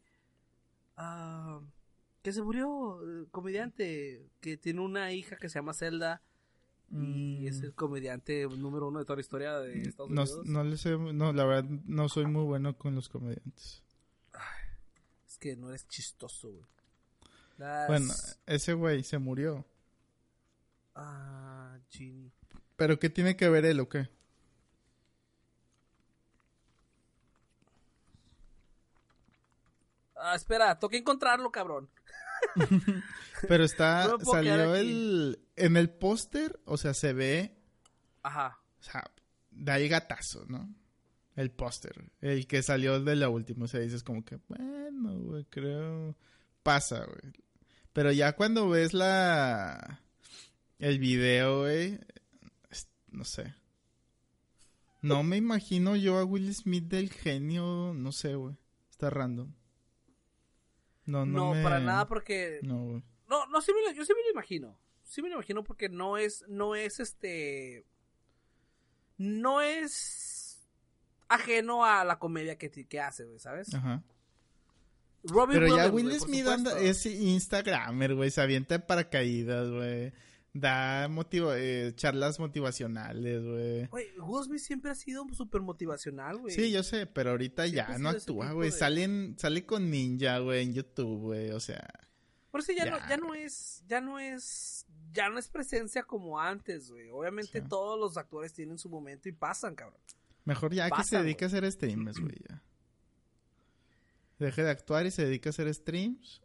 Ah, 1.02 1.62
que 2.22 2.34
se 2.34 2.42
murió, 2.42 3.00
eh, 3.02 3.26
comediante, 3.32 4.30
que 4.42 4.58
tiene 4.58 4.82
una 4.82 5.14
hija 5.14 5.38
que 5.38 5.48
se 5.48 5.58
llama 5.58 5.74
Zelda. 5.74 6.22
y 6.92 7.48
es 7.48 7.62
el 7.62 7.74
comediante 7.74 8.48
número 8.48 8.88
uno 8.88 9.00
de 9.00 9.06
toda 9.06 9.18
la 9.18 9.22
historia 9.22 9.60
de 9.60 9.84
Estados 9.84 10.12
no, 10.12 10.24
Unidos. 10.24 10.46
No 10.46 10.64
le 10.64 10.76
sé, 10.76 10.98
no, 10.98 11.32
la 11.32 11.46
verdad, 11.46 11.70
no 11.86 12.10
soy 12.10 12.26
muy 12.26 12.44
bueno 12.44 12.78
con 12.78 12.96
los 12.96 13.08
comediantes. 13.08 13.82
Es 15.28 15.38
que 15.38 15.56
no 15.56 15.70
eres 15.70 15.88
chistoso, 15.88 16.50
güey. 16.50 16.66
Bueno, 17.88 18.14
ese 18.46 18.74
güey 18.74 19.04
se 19.04 19.20
murió. 19.20 19.66
Ah, 20.96 21.78
Genie. 21.90 22.32
¿Pero 22.76 23.00
qué 23.00 23.10
tiene 23.10 23.38
que 23.38 23.48
ver 23.48 23.66
él 23.66 23.80
o 23.80 23.88
qué? 23.88 24.10
Ah, 30.22 30.36
espera, 30.36 30.78
toca 30.80 30.98
encontrarlo, 30.98 31.52
cabrón. 31.52 31.90
Pero 33.48 33.64
está, 33.64 34.16
salió 34.24 34.76
el, 34.76 35.40
en 35.56 35.78
el 35.78 35.90
póster, 35.90 36.60
o 36.66 36.78
sea, 36.78 36.94
se 36.94 37.14
ve. 37.14 37.56
Ajá. 38.24 38.60
O 38.80 38.84
sea, 38.84 39.12
da 39.52 39.74
ahí 39.74 39.88
gatazo, 39.88 40.46
¿no? 40.48 40.74
El 41.36 41.52
póster, 41.52 42.12
el 42.22 42.48
que 42.48 42.62
salió 42.62 43.02
de 43.02 43.16
la 43.16 43.30
última, 43.30 43.66
o 43.66 43.68
sea, 43.68 43.80
dices 43.80 44.04
como 44.04 44.26
que, 44.26 44.40
bueno, 44.50 45.18
güey, 45.20 45.46
creo, 45.46 46.18
pasa, 46.64 47.06
güey. 47.06 47.34
Pero 47.94 48.12
ya 48.12 48.36
cuando 48.36 48.68
ves 48.68 48.94
la, 48.94 50.02
el 50.80 51.00
video, 51.00 51.62
güey, 51.62 52.00
no 53.12 53.24
sé. 53.24 53.54
No 55.02 55.24
me 55.24 55.38
imagino 55.38 55.96
yo 55.96 56.18
a 56.18 56.26
Will 56.26 56.54
Smith 56.54 56.86
del 56.86 57.10
genio, 57.10 57.94
no 57.96 58.12
sé, 58.12 58.36
güey. 58.36 58.58
Está 58.90 59.10
random. 59.10 59.54
No, 61.10 61.26
no, 61.26 61.54
no 61.54 61.64
para 61.64 61.80
nada 61.80 62.08
porque... 62.08 62.60
No, 62.64 62.84
güey. 62.86 63.04
No, 63.28 63.46
no, 63.48 63.62
sí 63.62 63.72
me 63.74 63.82
lo, 63.82 63.92
yo 63.92 64.06
sí 64.06 64.14
me 64.16 64.24
lo 64.24 64.32
imagino. 64.32 64.78
Sí 65.04 65.22
me 65.22 65.30
lo 65.30 65.36
imagino 65.36 65.64
porque 65.64 65.90
no 65.90 66.18
es, 66.18 66.46
no 66.48 66.76
es 66.76 67.00
este... 67.00 67.86
No 69.18 69.62
es 69.62 70.68
ajeno 71.28 71.86
a 71.86 72.04
la 72.04 72.20
comedia 72.20 72.58
que, 72.58 72.70
que 72.70 73.00
hace, 73.00 73.26
güey, 73.26 73.40
¿sabes? 73.40 73.74
Ajá. 73.74 74.04
Pero 75.24 75.76
ya 75.76 75.90
Will 75.92 76.18
Smith 76.20 76.46
es 76.80 77.06
Instagramer, 77.06 78.16
güey, 78.16 78.32
se 78.32 78.42
avienta 78.42 78.78
de 78.78 78.80
paracaídas, 78.80 79.70
güey. 79.70 80.14
Da 80.60 81.08
motivo, 81.08 81.54
eh, 81.54 81.94
charlas 81.96 82.40
motivacionales, 82.40 83.44
güey. 83.44 83.86
Güey, 83.88 84.44
Smith 84.44 84.60
siempre 84.60 84.92
ha 84.92 84.96
sido 84.96 85.26
súper 85.34 85.62
motivacional, 85.62 86.38
güey. 86.38 86.54
Sí, 86.54 86.72
yo 86.72 86.84
sé, 86.84 87.06
pero 87.06 87.32
ahorita 87.32 87.66
ya 87.68 87.98
no 87.98 88.10
actúa, 88.10 88.52
güey. 88.52 88.72
Sale, 88.72 89.36
sale 89.38 89.66
con 89.66 89.90
Ninja, 89.90 90.40
güey, 90.40 90.64
en 90.64 90.74
YouTube, 90.74 91.20
güey, 91.20 91.52
o 91.52 91.60
sea... 91.60 91.88
Por 92.52 92.62
eso 92.62 92.72
ya, 92.74 92.86
No, 92.90 92.98
ya 93.08 93.18
no 93.18 93.36
es, 93.36 93.84
ya 93.88 94.02
no 94.02 94.20
es, 94.20 94.86
ya 95.14 95.30
no 95.30 95.38
es 95.38 95.48
presencia 95.48 96.04
como 96.04 96.40
antes, 96.40 96.90
güey. 96.92 97.10
Obviamente 97.10 97.62
todos 97.62 98.00
los 98.00 98.18
actores 98.18 98.54
tienen 98.54 98.78
su 98.78 98.90
momento 98.90 99.30
y 99.30 99.32
pasan, 99.32 99.76
cabrón. 99.76 100.02
Mejor 100.46 100.74
ya 100.74 100.90
que 100.90 101.04
se 101.04 101.20
dedique 101.20 101.46
a 101.46 101.48
hacer 101.48 101.72
streams, 101.72 102.20
güey, 102.20 102.36
ya. 102.50 102.64
Deje 104.40 104.64
de 104.64 104.72
actuar 104.72 105.06
y 105.06 105.12
se 105.12 105.26
dedique 105.26 105.50
a 105.50 105.52
hacer 105.52 105.74
streams. 105.74 106.42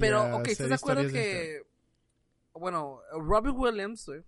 Pero, 0.00 0.36
ok, 0.36 0.48
¿estás 0.48 0.68
de 0.70 0.74
acuerdo 0.74 1.08
que 1.10 1.67
bueno, 2.58 3.00
Robbie 3.12 3.50
Williams, 3.50 4.06
güey, 4.06 4.24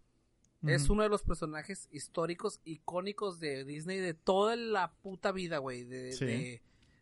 es 0.62 0.90
uno 0.90 1.02
de 1.02 1.08
los 1.08 1.22
personajes 1.22 1.88
históricos, 1.90 2.60
icónicos 2.64 3.40
de 3.40 3.64
Disney 3.64 3.98
de 3.98 4.12
toda 4.12 4.56
la 4.56 4.92
puta 4.92 5.32
vida, 5.32 5.58
güey, 5.58 5.84
de, 5.84 6.60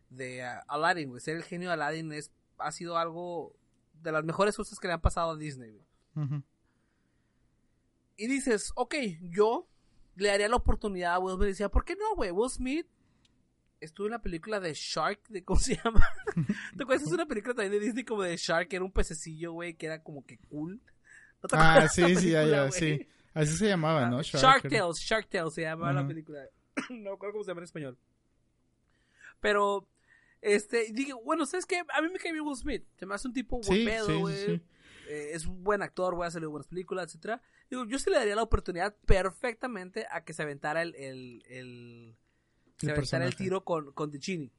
de, 0.09 0.43
uh, 0.43 0.63
Aladdin, 0.67 1.09
güey. 1.09 1.21
Ser 1.21 1.35
el 1.35 1.43
genio 1.43 1.67
de 1.67 1.73
Aladdin 1.73 2.13
es, 2.13 2.31
ha 2.57 2.71
sido 2.71 2.97
algo 2.97 3.53
de 4.01 4.13
las 4.13 4.23
mejores 4.23 4.55
cosas 4.55 4.79
que 4.79 4.87
le 4.87 4.93
han 4.93 5.01
pasado 5.01 5.31
a 5.31 5.37
Disney, 5.37 5.71
güey. 5.71 6.43
Y 8.15 8.27
dices, 8.27 8.71
ok, 8.75 8.95
yo 9.21 9.67
le 10.15 10.29
daría 10.29 10.49
la 10.49 10.57
oportunidad 10.57 11.13
a 11.13 11.19
Will 11.19 11.35
Smith. 11.35 11.47
Decía, 11.47 11.69
¿por 11.69 11.85
qué 11.85 11.95
no, 11.95 12.15
güey? 12.15 12.31
Will 12.31 12.49
Smith 12.49 12.87
estuvo 13.79 14.07
en 14.07 14.11
la 14.11 14.21
película 14.21 14.59
de 14.59 14.73
Shark, 14.73 15.27
de 15.29 15.43
¿cómo 15.43 15.59
se 15.59 15.75
llama? 15.75 16.05
¿Te 16.77 16.83
acuerdas? 16.83 17.07
Es 17.07 17.13
una 17.13 17.25
película 17.25 17.53
también 17.55 17.71
de 17.71 17.79
Disney 17.79 18.03
como 18.03 18.23
de 18.23 18.35
Shark, 18.37 18.69
que 18.69 18.77
era 18.77 18.85
un 18.85 18.91
pececillo, 18.91 19.53
güey, 19.53 19.75
que 19.75 19.85
era 19.85 20.01
como 20.01 20.25
que 20.25 20.37
cool 20.49 20.81
ah, 21.51 21.87
sí, 21.87 22.15
sí, 22.15 22.31
ya, 22.31 22.45
ya, 22.45 22.71
sí. 22.71 23.07
Así 23.33 23.55
se 23.55 23.67
llamaba, 23.67 24.09
¿no? 24.09 24.21
Shark, 24.21 24.63
Tales, 24.63 24.97
Shark 24.97 25.29
Tales 25.29 25.53
se 25.53 25.61
llamaba 25.61 25.93
la 25.93 26.07
película. 26.07 26.41
no 26.89 27.11
recuerdo 27.11 27.33
cómo 27.33 27.43
se 27.43 27.51
llama 27.51 27.61
en 27.61 27.65
español. 27.65 27.97
Pero, 29.39 29.87
este, 30.41 30.91
dije, 30.91 31.13
bueno, 31.13 31.45
¿sabes 31.45 31.65
qué? 31.65 31.83
A 31.93 32.01
mí 32.01 32.09
me 32.11 32.19
cae 32.19 32.33
bien 32.33 32.45
Will 32.45 32.57
Smith. 32.57 32.83
Se 32.97 33.05
me 33.05 33.15
hace 33.15 33.27
un 33.27 33.33
tipo 33.33 33.59
buen 33.61 33.85
pedo, 33.85 34.19
güey. 34.19 34.61
Eh, 35.07 35.31
es 35.33 35.47
un 35.47 35.63
buen 35.63 35.81
actor, 35.81 36.13
güey, 36.13 36.27
ha 36.27 36.31
salido 36.31 36.51
buenas 36.51 36.67
películas, 36.67 37.07
etcétera. 37.07 37.41
Digo, 37.69 37.85
yo 37.85 37.97
sí 37.97 38.09
le 38.09 38.17
daría 38.17 38.35
la 38.35 38.43
oportunidad 38.43 38.95
perfectamente 39.05 40.05
a 40.11 40.23
que 40.23 40.33
se 40.33 40.43
aventara 40.43 40.83
el, 40.83 40.93
el, 40.95 41.43
el 41.47 42.15
se 42.77 42.91
aventara 42.91 43.25
el 43.25 43.35
tiro 43.35 43.63
con, 43.63 43.91
con 43.93 44.11
Ticini. 44.11 44.51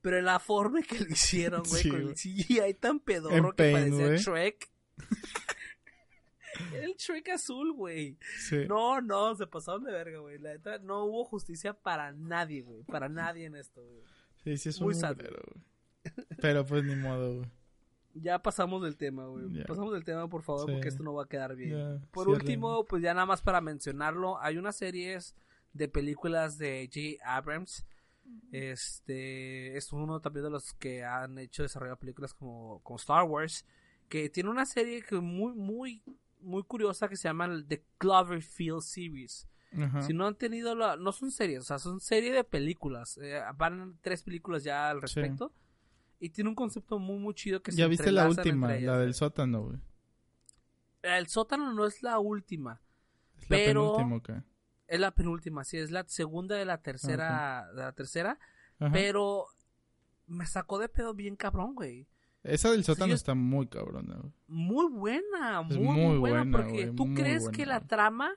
Pero 0.00 0.18
en 0.18 0.24
la 0.24 0.38
forma 0.38 0.80
que 0.82 1.00
lo 1.00 1.08
hicieron, 1.08 1.62
güey, 1.68 1.88
con 1.88 2.00
el 2.00 2.14
CGI 2.14 2.74
tan 2.78 3.00
pedorro 3.00 3.54
que 3.54 3.72
parecía 3.72 4.16
Shrek. 4.16 4.70
el 6.74 6.94
Shrek 6.96 7.28
azul, 7.30 7.72
güey. 7.72 8.18
No, 8.68 9.00
no, 9.00 9.34
se 9.34 9.46
pasaron 9.46 9.84
de 9.84 9.92
verga, 9.92 10.18
güey. 10.18 10.38
La 10.38 10.52
neta, 10.52 10.78
no 10.78 11.04
hubo 11.04 11.24
justicia 11.24 11.74
para 11.74 12.12
nadie, 12.12 12.62
güey. 12.62 12.82
Para 12.84 13.08
nadie 13.08 13.46
en 13.46 13.56
esto, 13.56 13.82
güey. 13.84 14.02
Sí, 14.44 14.56
sí, 14.56 14.68
es 14.70 14.80
Muy 14.80 14.94
un 14.94 15.14
pero, 15.16 15.42
pero 16.40 16.64
pues 16.64 16.84
ni 16.84 16.96
modo, 16.96 17.36
güey. 17.36 17.50
Ya 18.14 18.40
pasamos 18.40 18.82
del 18.82 18.96
tema, 18.96 19.26
güey. 19.26 19.64
Pasamos 19.64 19.92
del 19.92 20.04
tema, 20.04 20.28
por 20.28 20.42
favor, 20.42 20.70
porque 20.70 20.88
esto 20.88 21.02
no 21.02 21.14
va 21.14 21.24
a 21.24 21.28
quedar 21.28 21.54
bien. 21.54 22.00
por 22.10 22.28
último, 22.28 22.84
pues 22.84 23.02
ya 23.02 23.14
nada 23.14 23.26
más 23.26 23.42
para 23.42 23.60
mencionarlo, 23.60 24.40
hay 24.40 24.56
unas 24.56 24.76
series 24.76 25.34
de 25.72 25.88
películas 25.88 26.58
de 26.58 26.90
J. 26.92 27.24
Abrams. 27.36 27.86
Este 28.52 29.76
es 29.76 29.92
uno 29.92 30.20
también 30.20 30.44
de 30.44 30.50
los 30.50 30.72
que 30.74 31.04
han 31.04 31.38
hecho 31.38 31.62
desarrollar 31.62 31.98
películas 31.98 32.34
como, 32.34 32.80
como 32.82 32.96
Star 32.96 33.24
Wars, 33.24 33.64
que 34.08 34.28
tiene 34.28 34.50
una 34.50 34.66
serie 34.66 35.02
que 35.02 35.16
muy, 35.16 35.52
muy 35.54 36.02
muy 36.42 36.62
curiosa 36.64 37.08
que 37.08 37.16
se 37.16 37.28
llama 37.28 37.48
The 37.66 37.84
Cloverfield 37.98 38.82
Series. 38.82 39.46
Si 40.00 40.12
no 40.12 40.26
han 40.26 40.34
tenido 40.34 40.74
la... 40.74 40.96
No 40.96 41.12
son 41.12 41.30
series, 41.30 41.60
o 41.60 41.64
sea, 41.64 41.78
son 41.78 42.00
serie 42.00 42.32
de 42.32 42.42
películas. 42.42 43.18
Eh, 43.22 43.40
van 43.56 43.98
tres 44.00 44.22
películas 44.24 44.64
ya 44.64 44.90
al 44.90 45.00
respecto. 45.00 45.52
Y 46.18 46.30
tiene 46.30 46.50
un 46.50 46.56
concepto 46.56 46.98
muy, 46.98 47.18
muy 47.18 47.34
chido 47.34 47.62
que 47.62 47.70
ya 47.70 47.86
viste 47.86 48.10
la 48.10 48.28
última, 48.28 48.68
la 48.74 48.98
del 48.98 49.14
sótano, 49.14 49.62
güey. 49.62 49.78
El 51.02 51.28
sótano 51.28 51.72
no 51.72 51.86
es 51.86 52.02
la 52.02 52.18
última. 52.18 52.80
Es 53.38 53.48
la 53.48 53.56
penúltima, 53.56 54.44
Es 54.88 55.00
la 55.00 55.10
penúltima, 55.12 55.64
sí. 55.64 55.78
Es 55.78 55.90
la 55.92 56.04
segunda 56.08 56.56
de 56.56 56.64
la 56.64 56.82
tercera... 56.82 57.68
De 57.72 57.82
la 57.82 57.92
tercera. 57.92 58.38
Pero... 58.92 59.46
Me 60.26 60.46
sacó 60.46 60.78
de 60.78 60.88
pedo 60.88 61.14
bien 61.14 61.36
cabrón, 61.36 61.74
güey. 61.74 62.06
Esa 62.42 62.70
del 62.70 62.84
sótano 62.84 63.12
está 63.12 63.34
muy 63.34 63.66
cabrona, 63.66 64.16
Muy 64.48 64.90
buena, 64.90 65.60
muy, 65.62 65.78
muy, 65.78 66.18
buena, 66.18 66.50
porque 66.50 66.92
tú 66.96 67.14
crees 67.14 67.48
que 67.50 67.66
la 67.66 67.80
trama 67.80 68.32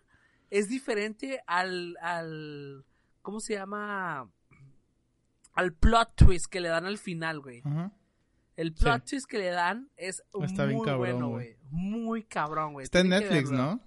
es 0.50 0.68
diferente 0.68 1.42
al, 1.48 1.98
al, 2.02 2.86
¿cómo 3.22 3.39
se 3.39 3.54
llama? 3.54 4.30
Al 5.54 5.74
plot 5.74 6.16
twist 6.16 6.48
que 6.48 6.60
le 6.60 6.68
dan 6.68 6.86
al 6.86 6.98
final, 6.98 7.39
güey. 7.39 7.63
El 8.58 8.74
plot 8.74 9.06
twist 9.06 9.26
que 9.26 9.39
le 9.39 9.48
dan 9.50 9.89
es 9.96 10.22
muy 10.34 10.92
bueno, 10.92 11.30
güey. 11.30 11.56
Muy 11.72 12.24
cabrón, 12.24 12.74
güey. 12.74 12.84
Está 12.84 13.00
en 13.00 13.10
Netflix, 13.10 13.52
¿no? 13.52 13.80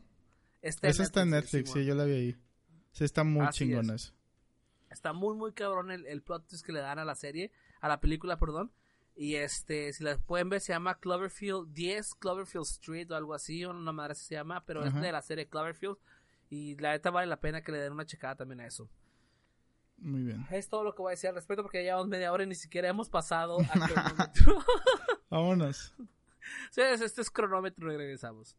Está 0.63 0.89
Esa 0.89 1.03
está 1.03 1.23
en 1.23 1.31
Netflix, 1.31 1.71
sí, 1.73 1.85
yo 1.85 1.95
la 1.95 2.05
vi 2.05 2.13
ahí. 2.13 2.37
Sí, 2.91 3.05
está 3.05 3.23
muy 3.23 3.47
chingona 3.51 3.95
eso. 3.95 4.13
Está 4.91 5.13
muy, 5.13 5.37
muy 5.37 5.53
cabrón 5.53 5.91
el, 5.91 6.07
el 6.07 6.23
plot 6.23 6.49
twist 6.49 6.65
que 6.65 6.73
le 6.73 6.81
dan 6.81 6.99
a 6.99 7.05
la 7.05 7.15
serie, 7.15 7.53
a 7.81 7.89
la 7.89 8.01
película, 8.01 8.39
perdón. 8.39 8.73
Y 9.19 9.37
este, 9.37 9.95
si 9.95 10.05
la 10.05 10.19
pueden 10.19 10.51
ver, 10.51 10.61
se 10.61 10.75
llama 10.75 10.99
Cloverfield 10.99 11.73
10, 11.73 12.17
Cloverfield 12.17 12.67
Street 12.67 13.11
o 13.11 13.17
algo 13.17 13.33
así, 13.33 13.65
o 13.65 13.71
una 13.71 13.93
madre 13.93 14.15
se 14.15 14.35
llama, 14.35 14.63
pero 14.67 14.85
es 14.85 14.95
de 14.95 15.11
la 15.11 15.23
serie 15.23 15.49
Cloverfield. 15.49 15.97
Y 16.51 16.77
la 16.77 16.93
neta 16.93 17.11
vale 17.11 17.27
la 17.27 17.41
pena 17.41 17.63
que 17.63 17.73
le 17.73 17.79
den 17.79 17.95
una 17.95 18.05
checada 18.05 18.37
también 18.37 18.61
a 18.61 18.67
eso. 18.67 18.91
Muy 19.97 20.23
bien. 20.23 20.47
Es 20.51 20.69
todo 20.69 20.85
lo 20.85 20.95
que 20.95 21.01
voy 21.01 21.11
a 21.11 21.13
decir 21.13 21.29
al 21.29 21.35
respecto 21.35 21.63
porque 21.63 21.79
ya 21.79 21.85
llevamos 21.85 22.09
media 22.09 22.31
hora 22.31 22.45
y 22.45 22.47
ni 22.47 22.55
siquiera 22.55 22.89
hemos 22.89 23.09
pasado 23.09 23.57
al 23.73 23.81
cronómetro. 23.81 24.59
Vámonos. 25.31 25.95
Este 26.77 27.23
es 27.23 27.31
cronómetro 27.31 27.93
y 27.93 27.97
regresamos. 27.97 28.57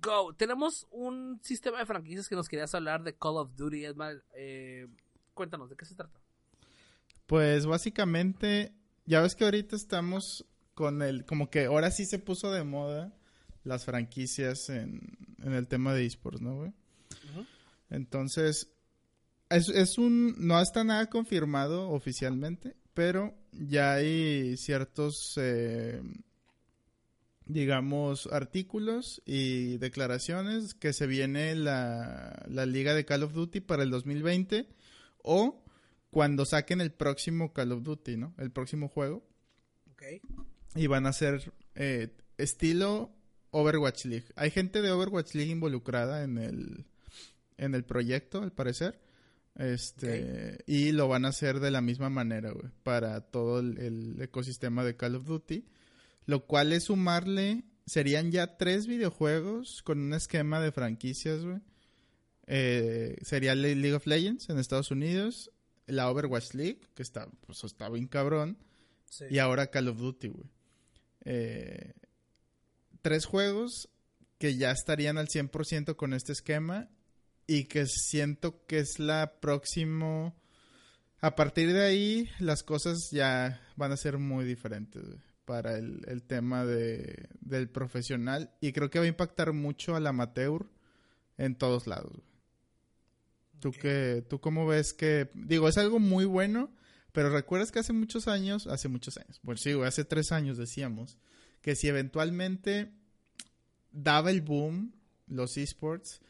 Go. 0.00 0.32
Tenemos 0.34 0.86
un 0.92 1.40
sistema 1.42 1.78
de 1.80 1.86
franquicias 1.86 2.28
que 2.28 2.36
nos 2.36 2.48
querías 2.48 2.72
hablar 2.72 3.02
de 3.02 3.16
Call 3.16 3.38
of 3.38 3.56
Duty. 3.56 3.86
Eh, 4.34 4.86
cuéntanos, 5.34 5.68
¿de 5.68 5.76
qué 5.76 5.84
se 5.84 5.96
trata? 5.96 6.20
Pues 7.26 7.66
básicamente, 7.66 8.72
ya 9.04 9.20
ves 9.20 9.34
que 9.34 9.44
ahorita 9.44 9.76
estamos 9.76 10.46
con 10.74 11.02
el, 11.02 11.24
como 11.24 11.50
que 11.50 11.66
ahora 11.66 11.90
sí 11.90 12.04
se 12.04 12.18
puso 12.18 12.52
de 12.52 12.64
moda 12.64 13.14
las 13.64 13.84
franquicias 13.84 14.68
en, 14.68 15.00
en 15.42 15.52
el 15.52 15.66
tema 15.66 15.92
de 15.92 16.06
esports, 16.06 16.40
¿no, 16.40 16.56
güey? 16.56 16.72
Entonces, 17.90 18.68
es, 19.48 19.68
es 19.68 19.98
un, 19.98 20.34
no 20.38 20.60
está 20.60 20.84
nada 20.84 21.06
confirmado 21.06 21.90
oficialmente, 21.90 22.76
pero 22.94 23.34
ya 23.52 23.94
hay 23.94 24.56
ciertos, 24.56 25.34
eh, 25.36 26.02
digamos, 27.44 28.26
artículos 28.32 29.22
y 29.24 29.78
declaraciones 29.78 30.74
que 30.74 30.92
se 30.92 31.06
viene 31.06 31.54
la, 31.54 32.44
la 32.48 32.66
liga 32.66 32.94
de 32.94 33.04
Call 33.04 33.22
of 33.22 33.34
Duty 33.34 33.60
para 33.60 33.82
el 33.82 33.90
2020 33.90 34.68
o 35.22 35.64
cuando 36.10 36.44
saquen 36.44 36.80
el 36.80 36.92
próximo 36.92 37.52
Call 37.52 37.72
of 37.72 37.82
Duty, 37.82 38.16
¿no? 38.16 38.34
El 38.38 38.50
próximo 38.50 38.88
juego. 38.88 39.26
Ok. 39.92 40.02
Y 40.74 40.86
van 40.86 41.06
a 41.06 41.12
ser 41.12 41.52
eh, 41.74 42.14
estilo 42.38 43.10
Overwatch 43.50 44.04
League. 44.04 44.26
Hay 44.36 44.50
gente 44.50 44.82
de 44.82 44.90
Overwatch 44.90 45.34
League 45.34 45.50
involucrada 45.50 46.24
en 46.24 46.38
el, 46.38 46.86
en 47.56 47.74
el 47.74 47.84
proyecto, 47.84 48.42
al 48.42 48.52
parecer. 48.52 49.00
Este, 49.58 50.58
y 50.66 50.92
lo 50.92 51.08
van 51.08 51.24
a 51.24 51.28
hacer 51.28 51.60
de 51.60 51.70
la 51.70 51.80
misma 51.80 52.10
manera, 52.10 52.50
güey, 52.50 52.70
para 52.82 53.22
todo 53.22 53.60
el, 53.60 54.20
ecosistema 54.20 54.84
de 54.84 54.96
Call 54.96 55.16
of 55.16 55.24
Duty. 55.24 55.64
Lo 56.26 56.46
cual 56.46 56.72
es 56.72 56.84
sumarle, 56.84 57.64
serían 57.86 58.30
ya 58.30 58.58
tres 58.58 58.86
videojuegos 58.86 59.82
con 59.82 59.98
un 60.00 60.12
esquema 60.12 60.60
de 60.60 60.72
franquicias, 60.72 61.42
güey. 61.42 61.60
Eh, 62.48 63.16
sería 63.22 63.54
League 63.54 63.94
of 63.94 64.06
Legends 64.06 64.50
en 64.50 64.58
Estados 64.58 64.90
Unidos, 64.90 65.50
la 65.86 66.10
Overwatch 66.10 66.54
League, 66.54 66.80
que 66.94 67.02
está, 67.02 67.28
pues, 67.46 67.64
está 67.64 67.88
bien 67.88 68.06
cabrón, 68.06 68.58
y 69.30 69.38
ahora 69.38 69.68
Call 69.68 69.88
of 69.88 69.98
Duty, 69.98 70.28
güey. 70.28 70.50
Eh, 71.24 71.94
tres 73.02 73.24
juegos 73.24 73.88
que 74.38 74.56
ya 74.56 74.70
estarían 74.70 75.18
al 75.18 75.28
100% 75.28 75.96
con 75.96 76.12
este 76.12 76.32
esquema 76.32 76.88
y 77.46 77.64
que 77.64 77.86
siento 77.86 78.64
que 78.66 78.78
es 78.78 78.98
la 78.98 79.38
próximo... 79.40 80.36
A 81.20 81.34
partir 81.34 81.72
de 81.72 81.82
ahí 81.82 82.28
las 82.38 82.62
cosas 82.62 83.08
ya 83.10 83.60
van 83.74 83.90
a 83.90 83.96
ser 83.96 84.18
muy 84.18 84.44
diferentes 84.44 85.02
para 85.46 85.78
el, 85.78 86.22
tema 86.26 86.66
de, 86.66 87.28
del 87.40 87.70
profesional 87.70 88.52
y 88.60 88.72
creo 88.72 88.90
que 88.90 88.98
va 88.98 89.06
a 89.06 89.08
impactar 89.08 89.52
mucho 89.52 89.96
al 89.96 90.06
amateur 90.06 90.66
en 91.38 91.56
todos 91.56 91.86
lados. 91.86 92.20
¿Tú, 93.60 93.72
que, 93.72 94.24
¿Tú 94.28 94.40
cómo 94.40 94.66
ves 94.66 94.92
que... 94.92 95.30
Digo, 95.34 95.68
es 95.68 95.78
algo 95.78 95.98
muy 95.98 96.24
bueno, 96.24 96.70
pero 97.12 97.30
recuerdas 97.30 97.72
que 97.72 97.78
hace 97.78 97.92
muchos 97.92 98.28
años, 98.28 98.66
hace 98.66 98.88
muchos 98.88 99.16
años, 99.16 99.40
bueno, 99.42 99.58
sí, 99.58 99.72
hace 99.84 100.04
tres 100.04 100.32
años 100.32 100.58
decíamos, 100.58 101.18
que 101.62 101.74
si 101.74 101.88
eventualmente 101.88 102.92
daba 103.90 104.30
el 104.30 104.42
boom 104.42 104.92
los 105.26 105.56
esports, 105.56 106.20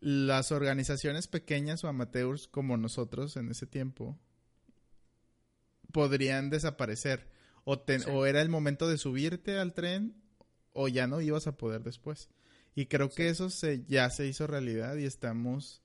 las 0.00 0.52
organizaciones 0.52 1.28
pequeñas 1.28 1.84
o 1.84 1.88
amateurs 1.88 2.48
como 2.48 2.76
nosotros 2.76 3.36
en 3.36 3.50
ese 3.50 3.66
tiempo 3.66 4.18
podrían 5.92 6.50
desaparecer. 6.50 7.30
O, 7.64 7.84
o, 8.10 8.26
era 8.26 8.42
el 8.42 8.48
momento 8.48 8.88
de 8.88 8.98
subirte 8.98 9.58
al 9.58 9.74
tren 9.74 10.20
o 10.72 10.88
ya 10.88 11.06
no 11.06 11.20
ibas 11.20 11.46
a 11.46 11.56
poder 11.56 11.82
después. 11.84 12.28
Y 12.74 12.86
creo 12.86 13.10
que 13.10 13.28
eso 13.28 13.50
se, 13.50 13.84
ya 13.84 14.10
se 14.10 14.26
hizo 14.26 14.46
realidad 14.46 14.96
y 14.96 15.04
estamos 15.04 15.81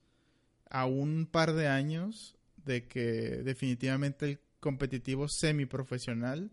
a 0.70 0.86
un 0.86 1.26
par 1.26 1.52
de 1.52 1.68
años 1.68 2.36
de 2.64 2.86
que 2.86 3.42
definitivamente 3.44 4.26
el 4.26 4.40
competitivo 4.60 5.28
semiprofesional 5.28 6.50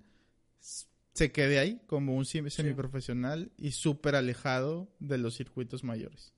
se 0.60 1.32
quede 1.32 1.60
ahí 1.60 1.82
como 1.88 2.16
un 2.16 2.26
semiprofesional 2.26 3.52
y 3.58 3.72
súper 3.72 4.16
alejado 4.16 4.90
de 5.00 5.18
los 5.18 5.36
circuitos 5.36 5.84
mayores 5.84 6.36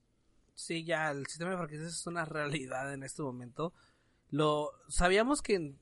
sí, 0.58 0.84
ya 0.84 1.12
el 1.12 1.26
sistema 1.28 1.52
de 1.52 1.58
franquicias 1.58 1.94
es 1.94 2.08
una 2.08 2.26
realidad 2.26 2.94
en 2.94 3.04
este 3.04 3.22
momento. 3.22 3.74
Lo 4.30 4.72
sabíamos 4.90 5.42
que, 5.42 5.76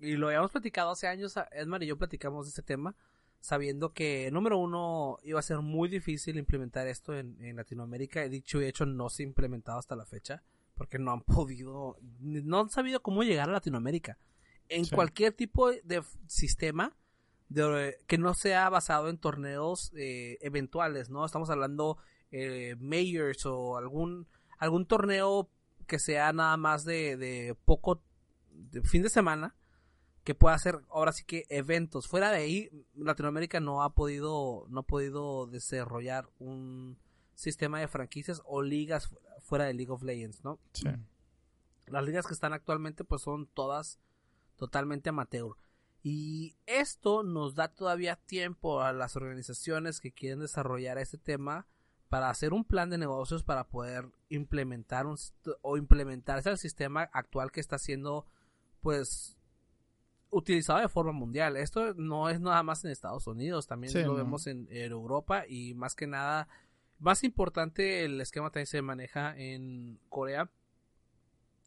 y 0.00 0.16
lo 0.16 0.28
habíamos 0.28 0.50
platicado 0.50 0.90
hace 0.90 1.06
años, 1.06 1.34
Edmar 1.52 1.82
y 1.82 1.86
yo 1.86 1.96
platicamos 1.98 2.46
de 2.46 2.50
este 2.50 2.62
tema, 2.62 2.96
sabiendo 3.40 3.92
que, 3.92 4.30
número 4.32 4.58
uno, 4.58 5.18
iba 5.22 5.38
a 5.38 5.42
ser 5.42 5.58
muy 5.58 5.88
difícil 5.88 6.38
implementar 6.38 6.88
esto 6.88 7.16
en, 7.16 7.56
Latinoamérica. 7.56 8.24
He 8.24 8.28
dicho 8.28 8.60
y 8.60 8.66
hecho, 8.66 8.86
no 8.86 9.10
se 9.10 9.22
ha 9.22 9.26
implementado 9.26 9.78
hasta 9.78 9.94
la 9.94 10.06
fecha, 10.06 10.42
porque 10.74 10.98
no 10.98 11.12
han 11.12 11.20
podido, 11.22 11.98
no 12.20 12.60
han 12.60 12.70
sabido 12.70 13.02
cómo 13.02 13.22
llegar 13.22 13.48
a 13.48 13.52
Latinoamérica. 13.52 14.18
En 14.68 14.86
cualquier 14.86 15.32
tipo 15.32 15.70
de 15.70 16.02
sistema, 16.26 16.96
de, 17.48 17.98
que 18.06 18.18
no 18.18 18.34
sea 18.34 18.70
basado 18.70 19.08
en 19.08 19.18
torneos 19.18 19.92
eh, 19.96 20.38
eventuales, 20.40 21.10
¿no? 21.10 21.24
Estamos 21.26 21.50
hablando 21.50 21.98
eh, 22.30 22.76
Mayors 22.78 23.44
o 23.44 23.76
algún, 23.76 24.26
algún 24.58 24.86
torneo 24.86 25.50
que 25.86 25.98
sea 25.98 26.32
nada 26.32 26.56
más 26.56 26.84
de, 26.84 27.16
de 27.16 27.54
poco 27.64 28.02
de 28.50 28.82
fin 28.82 29.02
de 29.02 29.10
semana 29.10 29.54
que 30.24 30.34
pueda 30.34 30.54
hacer 30.54 30.80
ahora 30.90 31.12
sí 31.12 31.24
que 31.24 31.44
eventos 31.48 32.06
fuera 32.06 32.30
de 32.30 32.36
ahí 32.38 32.70
Latinoamérica 32.94 33.60
no 33.60 33.82
ha 33.82 33.94
podido 33.94 34.66
no 34.68 34.80
ha 34.80 34.82
podido 34.84 35.46
desarrollar 35.46 36.28
un 36.38 36.98
sistema 37.34 37.80
de 37.80 37.88
franquicias 37.88 38.40
o 38.44 38.62
ligas 38.62 39.10
fuera 39.52 39.66
de 39.66 39.74
League 39.74 39.92
of 39.92 40.02
Legends 40.02 40.42
no 40.44 40.58
las 41.86 42.04
ligas 42.04 42.26
que 42.26 42.32
están 42.32 42.54
actualmente 42.54 43.04
pues 43.04 43.22
son 43.22 43.46
todas 43.46 43.98
totalmente 44.56 45.10
amateur. 45.10 45.56
Y 46.02 46.56
esto 46.66 47.22
nos 47.22 47.54
da 47.54 47.68
todavía 47.68 48.16
tiempo 48.16 48.80
a 48.80 48.92
las 48.92 49.14
organizaciones 49.16 50.00
que 50.00 50.12
quieren 50.12 50.40
desarrollar 50.40 50.98
este 50.98 51.18
tema 51.18 51.66
para 52.08 52.28
hacer 52.28 52.52
un 52.52 52.64
plan 52.64 52.90
de 52.90 52.98
negocios 52.98 53.44
para 53.44 53.68
poder 53.68 54.10
implementar 54.28 55.06
un, 55.06 55.16
o 55.62 55.76
implementarse 55.76 56.48
al 56.48 56.58
sistema 56.58 57.08
actual 57.12 57.52
que 57.52 57.60
está 57.60 57.78
siendo 57.78 58.26
pues 58.80 59.36
utilizado 60.30 60.80
de 60.80 60.88
forma 60.88 61.12
mundial. 61.12 61.56
Esto 61.56 61.94
no 61.94 62.28
es 62.28 62.40
nada 62.40 62.62
más 62.62 62.84
en 62.84 62.90
Estados 62.90 63.26
Unidos, 63.26 63.66
también 63.66 63.92
lo 64.06 64.14
vemos 64.14 64.46
en, 64.46 64.66
Europa 64.70 65.44
y 65.46 65.74
más 65.74 65.94
que 65.94 66.06
nada, 66.06 66.48
más 67.02 67.24
importante 67.24 68.04
el 68.04 68.20
esquema 68.20 68.50
también 68.50 68.66
se 68.66 68.80
maneja 68.80 69.36
en 69.36 69.98
Corea, 70.08 70.50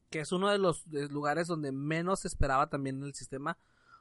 que 0.09 0.21
es 0.21 0.31
uno 0.31 0.49
de 0.49 0.57
los 0.57 0.87
lugares 0.87 1.47
donde 1.47 1.71
menos 1.71 2.21
se 2.21 2.27
esperaba 2.27 2.69
también 2.69 3.03
el 3.03 3.13
sistema, 3.13 3.57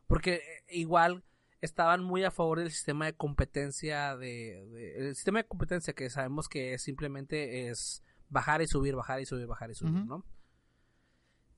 porque 0.06 0.34
eh, 0.34 0.64
igual 0.68 1.24
estaban 1.60 2.04
muy 2.04 2.22
a 2.24 2.30
favor 2.30 2.60
del 2.60 2.70
sistema 2.70 3.06
de 3.06 3.14
competencia 3.14 4.16
de, 4.16 4.96
el 4.96 5.14
sistema 5.14 5.40
de 5.40 5.48
competencia 5.48 5.94
que 5.94 6.10
sabemos 6.10 6.48
que 6.48 6.78
simplemente 6.78 7.68
es 7.68 8.04
bajar 8.28 8.62
y 8.62 8.66
subir, 8.66 8.94
bajar 8.94 9.20
y 9.20 9.26
subir, 9.26 9.46
bajar 9.46 9.70
y 9.70 9.74
subir, 9.74 10.04
¿no? 10.04 10.24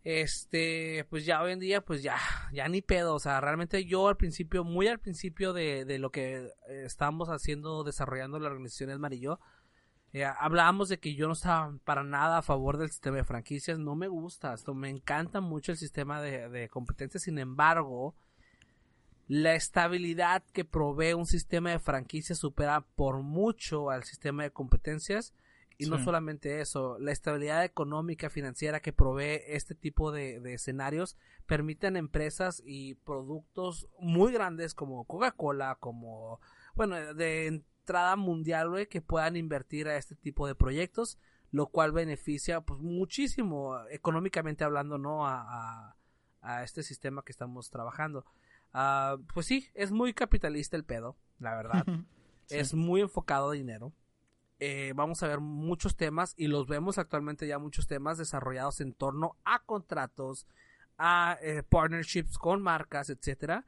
Este, 0.05 1.05
pues 1.11 1.27
ya 1.27 1.43
hoy 1.43 1.51
en 1.51 1.59
día, 1.59 1.85
pues 1.85 2.03
ya, 2.03 2.17
ya 2.53 2.69
ni 2.69 2.81
pedo, 2.81 3.17
o 3.17 3.19
sea, 3.19 3.41
realmente 3.41 3.85
yo 3.85 4.07
al 4.07 4.17
principio, 4.17 4.63
muy 4.63 4.87
al 4.87 5.01
principio 5.01 5.53
de, 5.53 5.85
de 5.85 5.99
lo 5.99 6.13
que 6.13 6.37
eh, 6.69 6.85
estábamos 6.85 7.29
haciendo, 7.29 7.83
desarrollando 7.83 8.39
la 8.39 8.47
organización 8.47 8.91
Esmarillo, 8.91 9.41
eh, 10.13 10.25
hablábamos 10.25 10.89
de 10.89 10.99
que 10.99 11.15
yo 11.15 11.27
no 11.27 11.35
estaba 11.35 11.77
para 11.85 12.05
nada 12.05 12.39
a 12.39 12.43
favor 12.43 12.79
del 12.79 12.91
sistema 12.91 13.19
de 13.19 13.25
franquicias, 13.25 13.79
no 13.79 13.95
me 13.97 14.09
gusta, 14.09 14.55
esto 14.55 14.75
me 14.75 14.89
encanta 14.89 15.41
mucho 15.41 15.73
el 15.73 15.79
sistema 15.79 16.21
de, 16.21 16.49
de 16.49 16.69
competencia, 16.69 17.21
sin 17.21 17.39
embargo, 17.39 18.15
la 19.29 19.55
estabilidad 19.55 20.45
que 20.53 20.65
provee 20.65 21.15
un 21.15 21.27
sistema 21.27 21.71
de 21.71 21.81
franquicias 21.81 22.39
supera 22.39 22.83
por 22.95 23.23
mucho 23.23 23.91
al 23.91 24.05
sistema 24.05 24.45
de 24.45 24.53
competencias. 24.53 25.35
Y 25.79 25.91
no 25.91 26.03
solamente 26.03 26.63
eso, 26.63 26.99
la 26.99 27.13
estabilidad 27.13 27.63
económica, 27.63 28.31
financiera 28.31 28.81
que 28.81 28.95
provee 28.95 29.43
este 29.47 29.75
tipo 29.75 30.11
de, 30.11 30.41
escenarios 30.55 31.19
permiten 31.45 31.97
empresas 31.97 32.63
y 32.65 32.95
productos 32.95 33.87
muy 34.01 34.33
grandes 34.33 34.73
como 34.73 35.05
Coca-Cola, 35.05 35.77
como, 35.79 36.41
bueno, 36.75 36.97
de 37.13 37.63
entrada 37.87 38.17
mundial, 38.17 38.89
que 38.89 39.01
puedan 39.01 39.37
invertir 39.37 39.89
a 39.89 39.97
este 39.97 40.17
tipo 40.17 40.47
de 40.47 40.55
proyectos, 40.55 41.19
lo 41.53 41.69
cual 41.69 41.93
beneficia, 41.93 42.61
pues, 42.61 42.81
muchísimo, 42.81 43.79
económicamente 43.91 44.65
hablando, 44.65 44.99
¿no? 44.99 45.27
a, 45.27 45.97
a 46.47 46.63
este 46.63 46.83
sistema 46.83 47.23
que 47.23 47.33
estamos 47.33 47.71
trabajando. 47.71 48.25
Ah, 48.73 49.17
pues 49.35 49.47
sí, 49.47 49.69
es 49.75 49.91
muy 49.91 50.15
capitalista 50.15 50.77
el 50.77 50.85
pedo, 50.85 51.17
la 51.39 51.55
verdad. 51.55 51.85
Es 52.49 52.75
muy 52.75 53.01
enfocado 53.01 53.51
a 53.51 53.55
dinero. 53.55 53.93
Eh, 54.61 54.93
vamos 54.95 55.21
a 55.21 55.27
ver 55.27 55.41
muchos 55.41 55.97
temas 55.97 56.33
y 56.37 56.47
los 56.47 56.69
vemos 56.69 56.97
actualmente 56.97 57.49
ya 57.49 57.59
muchos 57.59 57.89
temas 57.89 58.19
desarrollados 58.19 58.81
en 58.81 58.95
torno 58.95 59.37
a 59.45 59.65
contratos, 59.65 60.47
a 60.97 61.39
eh, 61.43 61.65
partnerships 61.65 62.39
con 62.39 62.63
marcas, 62.63 63.11
etcétera. 63.11 63.65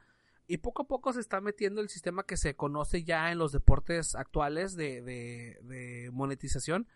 Y 0.48 0.58
poco 0.58 0.82
a 0.82 0.86
poco 0.88 1.12
se 1.12 1.20
está 1.20 1.40
metiendo 1.40 1.80
el 1.80 1.88
sistema 1.88 2.24
que 2.24 2.36
se 2.36 2.56
conoce 2.56 3.04
ya 3.04 3.30
en 3.30 3.38
los 3.38 3.52
deportes 3.52 4.14
actuales 4.14 4.74
de, 4.74 5.02
de, 5.02 6.10
monetización. 6.12 6.88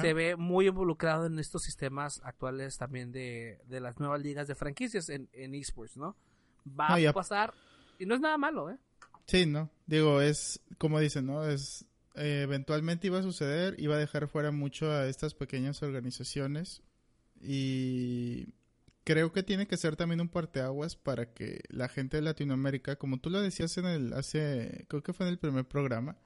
Se 0.00 0.14
ve 0.14 0.36
muy 0.36 0.68
involucrado 0.68 1.26
en 1.26 1.38
estos 1.38 1.62
sistemas 1.62 2.20
actuales 2.22 2.78
también 2.78 3.12
de, 3.12 3.60
de 3.66 3.80
las 3.80 3.98
nuevas 3.98 4.20
ligas 4.20 4.46
de 4.46 4.54
franquicias 4.54 5.08
en, 5.08 5.28
en 5.32 5.54
esports, 5.54 5.96
¿no? 5.96 6.16
va 6.66 6.94
a 6.94 7.12
pasar 7.12 7.54
y 7.98 8.06
no 8.06 8.14
es 8.14 8.20
nada 8.20 8.38
malo, 8.38 8.70
¿eh? 8.70 8.78
Sí, 9.26 9.46
no. 9.46 9.70
Digo, 9.86 10.20
es 10.20 10.60
como 10.78 10.98
dicen, 10.98 11.26
¿no? 11.26 11.44
Es 11.44 11.86
eh, 12.14 12.42
eventualmente 12.42 13.06
iba 13.06 13.18
a 13.18 13.22
suceder, 13.22 13.74
iba 13.78 13.94
a 13.94 13.98
dejar 13.98 14.28
fuera 14.28 14.50
mucho 14.50 14.90
a 14.90 15.06
estas 15.06 15.34
pequeñas 15.34 15.82
organizaciones 15.82 16.82
y 17.40 18.54
creo 19.04 19.32
que 19.32 19.42
tiene 19.42 19.66
que 19.66 19.76
ser 19.76 19.96
también 19.96 20.20
un 20.20 20.28
parteaguas 20.28 20.96
para 20.96 21.32
que 21.32 21.60
la 21.68 21.88
gente 21.88 22.16
de 22.16 22.22
Latinoamérica, 22.22 22.96
como 22.96 23.18
tú 23.18 23.30
lo 23.30 23.40
decías 23.40 23.76
en 23.78 23.86
el 23.86 24.12
hace 24.12 24.84
creo 24.88 25.02
que 25.02 25.12
fue 25.12 25.26
en 25.26 25.32
el 25.32 25.38
primer 25.38 25.66
programa, 25.66 26.16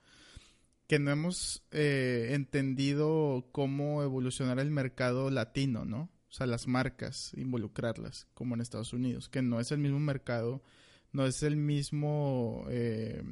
que 0.87 0.99
no 0.99 1.11
hemos 1.11 1.63
eh, 1.71 2.31
entendido 2.33 3.49
cómo 3.53 4.03
evolucionar 4.03 4.59
el 4.59 4.71
mercado 4.71 5.31
latino, 5.31 5.85
¿no? 5.85 6.11
O 6.29 6.33
sea, 6.37 6.47
las 6.47 6.67
marcas, 6.67 7.33
involucrarlas, 7.37 8.27
como 8.35 8.55
en 8.55 8.61
Estados 8.61 8.93
Unidos, 8.93 9.29
que 9.29 9.41
no 9.41 9.61
es 9.61 9.71
el 9.71 9.79
mismo 9.79 10.01
mercado, 10.01 10.63
no 11.13 11.27
es 11.27 11.43
el 11.45 11.57
mismo 11.57 12.67
eh, 12.69 13.23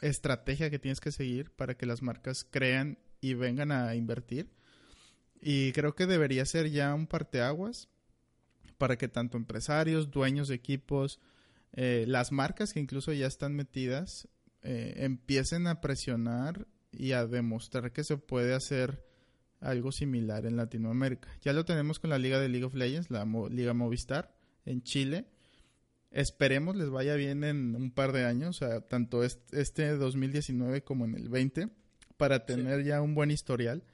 estrategia 0.00 0.70
que 0.70 0.78
tienes 0.78 1.00
que 1.00 1.12
seguir 1.12 1.50
para 1.50 1.76
que 1.76 1.86
las 1.86 2.02
marcas 2.02 2.46
crean 2.50 2.98
y 3.20 3.34
vengan 3.34 3.72
a 3.72 3.94
invertir. 3.94 4.50
Y 5.40 5.72
creo 5.72 5.94
que 5.94 6.06
debería 6.06 6.46
ser 6.46 6.70
ya 6.70 6.94
un 6.94 7.06
parteaguas 7.06 7.90
para 8.78 8.96
que 8.96 9.08
tanto 9.08 9.36
empresarios, 9.36 10.10
dueños 10.10 10.48
de 10.48 10.54
equipos, 10.54 11.20
eh, 11.72 12.04
las 12.06 12.32
marcas 12.32 12.72
que 12.72 12.80
incluso 12.80 13.12
ya 13.12 13.26
están 13.26 13.54
metidas, 13.54 14.28
eh, 14.62 14.94
empiecen 14.98 15.66
a 15.66 15.80
presionar 15.80 16.66
y 16.90 17.12
a 17.12 17.26
demostrar 17.26 17.92
que 17.92 18.04
se 18.04 18.16
puede 18.16 18.54
hacer 18.54 19.04
algo 19.60 19.92
similar 19.92 20.46
en 20.46 20.56
Latinoamérica. 20.56 21.28
Ya 21.42 21.52
lo 21.52 21.64
tenemos 21.64 21.98
con 21.98 22.10
la 22.10 22.18
Liga 22.18 22.40
de 22.40 22.48
League 22.48 22.64
of 22.64 22.74
Legends, 22.74 23.10
la 23.10 23.26
Liga 23.50 23.74
Movistar, 23.74 24.34
en 24.64 24.82
Chile. 24.82 25.26
Esperemos 26.10 26.76
les 26.76 26.88
vaya 26.88 27.14
bien 27.14 27.44
en 27.44 27.74
un 27.76 27.90
par 27.90 28.12
de 28.12 28.24
años, 28.24 28.62
o 28.62 28.66
sea, 28.66 28.80
tanto 28.80 29.22
este 29.22 29.96
2019 29.96 30.82
como 30.82 31.04
en 31.04 31.14
el 31.14 31.28
20, 31.28 31.68
para 32.16 32.46
tener 32.46 32.84
ya 32.84 33.02
un 33.02 33.14
buen 33.14 33.30
historial. 33.30 33.84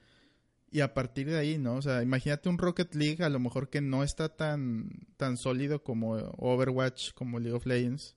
Y 0.73 0.81
a 0.81 0.95
partir 0.95 1.29
de 1.29 1.37
ahí, 1.37 1.59
¿no? 1.59 1.75
O 1.75 1.81
sea, 1.83 2.01
imagínate 2.01 2.49
un 2.49 2.57
Rocket 2.57 2.95
League 2.95 3.23
a 3.23 3.29
lo 3.29 3.39
mejor 3.39 3.69
que 3.69 3.79
no 3.79 4.03
está 4.03 4.35
tan, 4.35 4.89
tan 5.17 5.37
sólido 5.37 5.83
como 5.83 6.13
Overwatch, 6.13 7.13
como 7.13 7.39
League 7.39 7.55
of 7.55 7.67
Legends, 7.67 8.15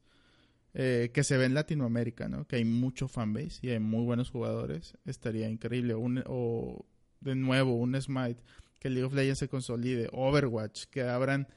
eh, 0.73 1.11
que 1.13 1.23
se 1.23 1.37
ve 1.37 1.45
en 1.45 1.53
Latinoamérica, 1.53 2.31
¿no? 2.31 2.47
Que 2.47 2.57
hay 2.57 2.65
mucho 2.65 3.09
fanbase 3.09 3.59
y 3.61 3.69
hay 3.69 3.79
muy 3.79 4.05
buenos 4.07 4.31
jugadores. 4.31 4.97
Estaría 5.05 5.51
increíble. 5.51 5.93
o 5.99 6.87
de 7.21 7.35
nuevo, 7.35 7.75
un 7.77 8.01
Smite, 8.01 8.43
que 8.81 8.89
League 8.89 9.05
of 9.05 9.13
Legends 9.13 9.41
se 9.41 9.49
consolide. 9.49 10.09
Overwatch, 10.13 10.87
que 10.87 11.03
abran... 11.03 11.49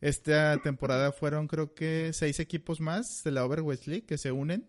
Esta 0.00 0.56
temporada 0.62 1.12
fueron 1.12 1.48
creo 1.48 1.74
que 1.74 2.12
seis 2.14 2.40
equipos 2.40 2.80
más 2.80 3.22
de 3.24 3.30
la 3.30 3.44
Overwatch 3.44 3.88
League 3.88 4.06
que 4.06 4.18
se 4.18 4.32
unen 4.32 4.66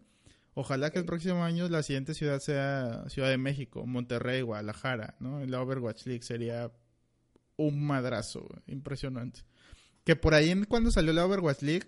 Ojalá 0.59 0.89
que 0.89 0.97
el 0.97 1.05
próximo 1.05 1.43
año 1.43 1.69
la 1.69 1.83
siguiente 1.83 2.15
ciudad 2.15 2.39
sea 2.39 3.07
Ciudad 3.09 3.29
de 3.29 3.37
México, 3.37 3.85
Monterrey, 3.85 4.41
Guadalajara, 4.41 5.15
¿no? 5.19 5.39
En 5.39 5.51
la 5.51 5.61
Overwatch 5.61 6.07
League 6.07 6.23
sería 6.23 6.71
un 7.57 7.85
madrazo, 7.85 8.49
impresionante. 8.65 9.41
Que 10.03 10.15
por 10.15 10.33
ahí 10.33 10.51
cuando 10.63 10.89
salió 10.89 11.13
la 11.13 11.27
Overwatch 11.27 11.61
League 11.61 11.87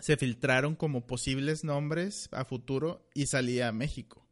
se 0.00 0.16
filtraron 0.16 0.74
como 0.74 1.06
posibles 1.06 1.62
nombres 1.62 2.28
a 2.32 2.44
futuro 2.44 3.08
y 3.14 3.26
salía 3.26 3.70
México. 3.70 4.26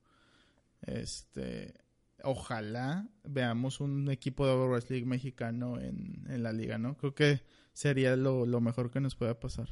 Este, 0.82 1.72
ojalá 2.24 3.08
veamos 3.22 3.78
un 3.78 4.10
equipo 4.10 4.46
de 4.46 4.52
Overwatch 4.52 4.90
League 4.90 5.06
mexicano 5.06 5.78
en, 5.78 6.24
la 6.42 6.52
liga, 6.52 6.76
¿no? 6.76 6.96
Creo 6.96 7.14
que 7.14 7.42
sería 7.72 8.16
lo, 8.16 8.46
lo 8.46 8.60
mejor 8.60 8.90
que 8.90 8.98
nos 8.98 9.14
pueda 9.14 9.38
pasar 9.38 9.68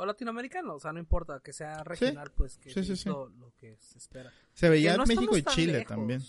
o 0.00 0.06
latinoamericano, 0.06 0.76
o 0.76 0.80
sea, 0.80 0.94
no 0.94 0.98
importa 0.98 1.40
que 1.40 1.52
sea 1.52 1.84
regional, 1.84 2.32
pues 2.34 2.56
que 2.56 2.70
es 2.70 3.06
lo, 3.06 3.30
que 3.58 3.76
se 3.76 3.98
espera. 3.98 4.32
Se 4.54 4.70
veía 4.70 4.94
en 4.94 5.02
México 5.06 5.36
y 5.36 5.42
Chile 5.42 5.84
también. 5.86 6.22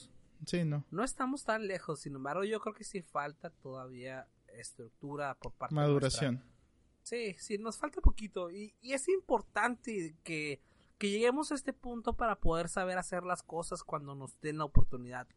Sí, 0.46 0.66
no. 0.66 0.84
No 0.92 1.06
estamos 1.06 1.46
tan 1.46 1.68
lejos, 1.68 2.02
sin 2.02 2.16
embargo, 2.16 2.44
yo 2.44 2.60
creo 2.60 2.74
que 2.74 2.84
sí 2.84 3.02
falta 3.02 3.50
todavía 3.50 4.28
estructura 4.48 5.36
por 5.36 5.54
parte 5.54 5.74
Maduración. 5.74 6.44
Sí, 7.04 7.34
sí, 7.40 7.58
nos 7.58 7.78
falta 7.78 8.02
poquito 8.02 8.52
y, 8.52 8.76
y 8.82 8.92
es 8.92 9.08
importante 9.08 10.18
que, 10.24 10.60
que 10.98 11.10
lleguemos 11.10 11.54
a 11.54 11.56
este 11.56 11.72
punto 11.72 12.18
para 12.18 12.42
poder 12.42 12.68
saber 12.68 12.98
hacer 12.98 13.24
las 13.24 13.42
cosas 13.42 13.86
cuando 13.86 14.16
nos 14.16 14.38
den 14.42 14.58
la 14.58 14.66
oportunidad. 14.66 15.30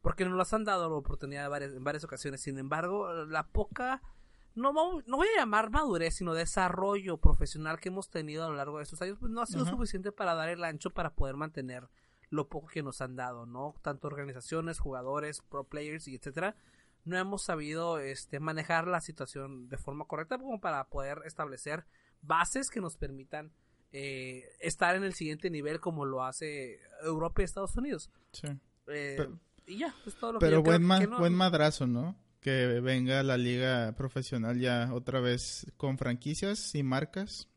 Porque 0.00 0.24
nos 0.24 0.38
las 0.38 0.54
han 0.54 0.64
dado 0.64 0.88
la 0.88 0.96
oportunidad 0.96 1.62
en 1.62 1.84
varias 1.84 2.04
ocasiones. 2.04 2.40
Sin 2.40 2.58
embargo, 2.58 3.12
la 3.26 3.46
poca 3.46 4.02
no, 4.54 4.72
no 4.72 5.16
voy 5.16 5.28
a 5.36 5.40
llamar 5.40 5.70
madurez, 5.70 6.16
sino 6.16 6.34
desarrollo 6.34 7.18
profesional 7.18 7.80
que 7.80 7.88
hemos 7.88 8.08
tenido 8.08 8.44
a 8.44 8.48
lo 8.48 8.54
largo 8.54 8.78
de 8.78 8.84
estos 8.84 9.02
años, 9.02 9.18
pues 9.18 9.32
no 9.32 9.40
ha 9.40 9.46
sido 9.46 9.64
suficiente 9.66 10.12
para 10.12 10.34
dar 10.34 10.48
el 10.48 10.62
ancho 10.64 10.90
para 10.90 11.14
poder 11.14 11.36
mantener 11.36 11.88
lo 12.30 12.48
poco 12.48 12.68
que 12.68 12.82
nos 12.82 13.00
han 13.00 13.16
dado, 13.16 13.46
¿no? 13.46 13.74
Tanto 13.82 14.08
organizaciones, 14.08 14.78
jugadores, 14.78 15.40
pro 15.42 15.64
players 15.64 16.08
y 16.08 16.16
etcétera, 16.16 16.56
no 17.04 17.18
hemos 17.18 17.44
sabido 17.44 17.98
este 17.98 18.40
manejar 18.40 18.86
la 18.86 19.00
situación 19.00 19.68
de 19.68 19.76
forma 19.76 20.06
correcta 20.06 20.38
como 20.38 20.60
para 20.60 20.84
poder 20.88 21.22
establecer 21.26 21.84
bases 22.22 22.70
que 22.70 22.80
nos 22.80 22.96
permitan 22.96 23.52
eh, 23.92 24.44
estar 24.60 24.96
en 24.96 25.04
el 25.04 25.14
siguiente 25.14 25.50
nivel 25.50 25.80
como 25.80 26.04
lo 26.04 26.24
hace 26.24 26.80
Europa 27.02 27.42
y 27.42 27.44
Estados 27.44 27.76
Unidos. 27.76 28.10
Sí. 28.32 28.48
Eh, 28.88 29.28
y 29.66 29.78
ya, 29.78 29.94
es 30.06 30.14
todo 30.16 30.32
lo 30.32 30.38
que 30.38 30.50
yo 30.50 30.62
buen, 30.62 30.86
buen 31.18 31.34
madrazo, 31.34 31.86
¿no? 31.86 32.16
Que 32.44 32.78
venga 32.80 33.22
la 33.22 33.38
liga 33.38 33.94
profesional 33.96 34.60
ya 34.60 34.92
otra 34.92 35.18
vez 35.18 35.66
con 35.78 35.96
franquicias 35.96 36.74
y 36.74 36.82
marcas 36.82 37.48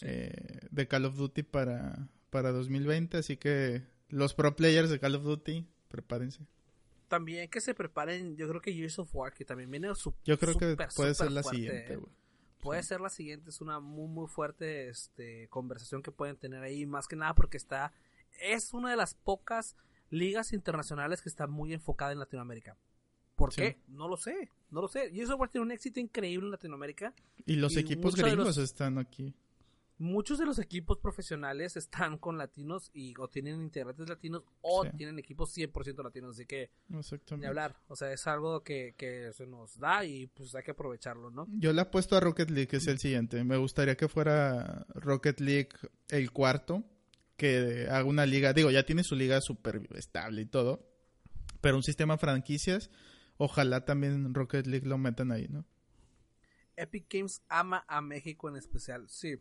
eh, 0.00 0.32
de 0.70 0.88
Call 0.88 1.04
of 1.04 1.16
Duty 1.16 1.42
para, 1.42 2.08
para 2.30 2.50
2020. 2.50 3.18
Así 3.18 3.36
que 3.36 3.82
los 4.08 4.32
pro 4.32 4.56
players 4.56 4.88
de 4.88 4.98
Call 4.98 5.16
of 5.16 5.24
Duty, 5.24 5.68
prepárense. 5.88 6.46
También 7.08 7.50
que 7.50 7.60
se 7.60 7.74
preparen, 7.74 8.34
yo 8.38 8.48
creo 8.48 8.62
que 8.62 8.72
Gears 8.72 9.00
of 9.00 9.14
War, 9.14 9.34
que 9.34 9.44
también 9.44 9.70
viene 9.70 9.94
su, 9.94 10.14
Yo 10.24 10.38
creo 10.38 10.56
que 10.56 10.78
puede 10.96 11.14
ser 11.14 11.30
la 11.30 11.42
siguiente, 11.42 11.98
Puede 12.62 12.82
ser 12.84 13.02
la 13.02 13.10
siguiente, 13.10 13.50
es 13.50 13.60
una 13.60 13.80
muy 13.80 14.08
muy 14.08 14.28
fuerte 14.28 14.88
este, 14.88 15.46
conversación 15.48 16.02
que 16.02 16.10
pueden 16.10 16.38
tener 16.38 16.62
ahí, 16.62 16.86
más 16.86 17.06
que 17.06 17.16
nada 17.16 17.34
porque 17.34 17.58
está, 17.58 17.92
es 18.40 18.72
una 18.72 18.88
de 18.88 18.96
las 18.96 19.12
pocas 19.12 19.76
ligas 20.08 20.54
internacionales 20.54 21.20
que 21.20 21.28
está 21.28 21.46
muy 21.46 21.74
enfocada 21.74 22.12
en 22.12 22.20
Latinoamérica. 22.20 22.78
¿Por 23.46 23.54
qué? 23.54 23.78
No 23.88 24.08
lo 24.08 24.16
sé, 24.16 24.50
no 24.70 24.80
lo 24.80 24.88
sé. 24.88 25.10
Y 25.12 25.20
eso 25.20 25.36
va 25.36 25.46
a 25.46 25.48
tener 25.48 25.64
un 25.64 25.72
éxito 25.72 26.00
increíble 26.00 26.46
en 26.46 26.52
Latinoamérica. 26.52 27.14
Y 27.44 27.56
los 27.56 27.76
equipos 27.76 28.14
gringos 28.14 28.56
están 28.58 28.98
aquí. 28.98 29.34
Muchos 29.98 30.38
de 30.38 30.46
los 30.46 30.58
equipos 30.58 30.98
profesionales 30.98 31.76
están 31.76 32.18
con 32.18 32.36
latinos 32.36 32.90
y 32.92 33.14
o 33.18 33.28
tienen 33.28 33.62
integrantes 33.62 34.08
latinos 34.08 34.42
o 34.60 34.84
tienen 34.84 35.18
equipos 35.18 35.56
100% 35.56 36.02
latinos, 36.02 36.34
así 36.34 36.44
que 36.44 36.70
ni 37.38 37.46
hablar, 37.46 37.76
o 37.86 37.94
sea, 37.94 38.12
es 38.12 38.26
algo 38.26 38.64
que, 38.64 38.94
que 38.96 39.32
se 39.32 39.46
nos 39.46 39.78
da 39.78 40.04
y 40.04 40.26
pues 40.26 40.56
hay 40.56 40.64
que 40.64 40.72
aprovecharlo, 40.72 41.30
¿no? 41.30 41.46
Yo 41.52 41.72
le 41.72 41.82
apuesto 41.82 42.16
a 42.16 42.20
Rocket 42.20 42.50
League, 42.50 42.66
que 42.66 42.78
es 42.78 42.86
el 42.88 42.98
siguiente. 42.98 43.44
Me 43.44 43.58
gustaría 43.58 43.96
que 43.96 44.08
fuera 44.08 44.86
Rocket 44.88 45.38
League 45.38 45.70
el 46.08 46.32
cuarto, 46.32 46.82
que 47.36 47.86
haga 47.88 48.04
una 48.04 48.26
liga, 48.26 48.52
digo, 48.52 48.72
ya 48.72 48.84
tiene 48.84 49.04
su 49.04 49.14
liga 49.14 49.40
súper 49.40 49.82
estable 49.94 50.42
y 50.42 50.46
todo, 50.46 50.84
pero 51.60 51.76
un 51.76 51.84
sistema 51.84 52.14
de 52.14 52.18
franquicias 52.18 52.90
Ojalá 53.38 53.84
también 53.84 54.34
Rocket 54.34 54.66
League 54.66 54.86
lo 54.86 54.98
metan 54.98 55.32
ahí, 55.32 55.48
¿no? 55.48 55.64
Epic 56.76 57.06
Games 57.10 57.42
ama 57.48 57.84
a 57.88 58.00
México 58.00 58.48
en 58.48 58.56
especial, 58.56 59.08
sí. 59.08 59.40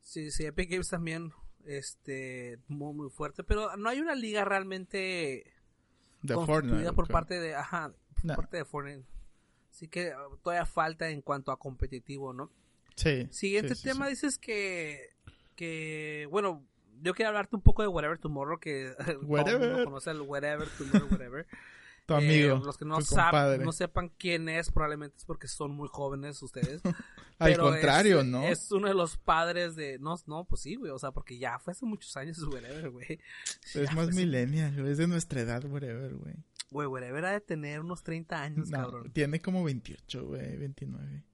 Sí, 0.00 0.30
sí, 0.30 0.44
Epic 0.44 0.70
Games 0.70 0.88
también, 0.88 1.32
este, 1.64 2.58
muy, 2.68 2.92
muy 2.94 3.10
fuerte, 3.10 3.42
pero 3.42 3.76
no 3.76 3.88
hay 3.88 4.00
una 4.00 4.14
liga 4.14 4.44
realmente 4.44 5.52
de 6.22 6.34
constituida 6.34 6.92
por 6.92 7.08
parte 7.08 7.40
de, 7.40 7.54
ajá, 7.54 7.92
por 8.22 8.36
parte 8.36 8.58
de 8.58 8.64
Fortnite. 8.64 9.04
Así 9.70 9.88
que 9.88 10.12
uh, 10.14 10.36
todavía 10.36 10.66
falta 10.66 11.10
en 11.10 11.20
cuanto 11.20 11.50
a 11.50 11.58
competitivo, 11.58 12.32
¿no? 12.32 12.50
Sí. 12.96 13.26
Siguiente 13.30 13.74
tema, 13.74 14.08
dices 14.08 14.38
que, 14.38 15.10
que, 15.56 16.28
bueno, 16.30 16.64
yo 17.02 17.14
quiero 17.14 17.30
hablarte 17.30 17.56
un 17.56 17.62
poco 17.62 17.82
de 17.82 17.88
Whatever 17.88 18.18
Tomorrow, 18.18 18.60
que 18.60 18.94
whatever. 19.22 19.78
no 19.78 19.84
conoce 19.84 20.10
el 20.10 20.20
Whatever 20.20 20.68
Tomorrow, 20.68 21.08
Whatever. 21.10 21.46
Tu 22.06 22.14
amigo. 22.14 22.56
Eh, 22.56 22.60
los 22.62 22.76
que 22.76 22.84
no, 22.84 22.98
no 22.98 23.72
sepan 23.72 24.10
quién 24.18 24.48
es, 24.48 24.70
probablemente 24.70 25.16
es 25.16 25.24
porque 25.24 25.48
son 25.48 25.72
muy 25.72 25.88
jóvenes 25.88 26.42
ustedes. 26.42 26.82
Al 27.38 27.58
contrario, 27.58 28.22
¿no? 28.22 28.42
Es 28.42 28.70
uno 28.70 28.88
de 28.88 28.94
los 28.94 29.16
padres 29.16 29.74
de. 29.74 29.98
No, 29.98 30.16
no, 30.26 30.44
pues 30.44 30.62
sí, 30.62 30.76
güey. 30.76 30.90
O 30.92 30.98
sea, 30.98 31.12
porque 31.12 31.38
ya 31.38 31.58
fue 31.58 31.72
hace 31.72 31.86
muchos 31.86 32.16
años, 32.16 32.38
whatever, 32.52 32.90
güey. 32.90 33.20
Es 33.74 33.92
más 33.94 34.14
millennial, 34.14 34.86
Es 34.86 34.98
de 34.98 35.06
nuestra 35.06 35.40
edad, 35.40 35.64
whatever, 35.64 36.14
güey. 36.14 36.34
Güey, 36.70 36.88
whatever 36.88 37.24
ha 37.24 37.32
de 37.32 37.40
tener 37.40 37.80
unos 37.80 38.02
30 38.02 38.42
años, 38.42 38.70
cabrón. 38.70 39.10
Tiene 39.12 39.40
como 39.40 39.64
28, 39.64 40.26
güey, 40.26 40.56
29. 40.56 41.24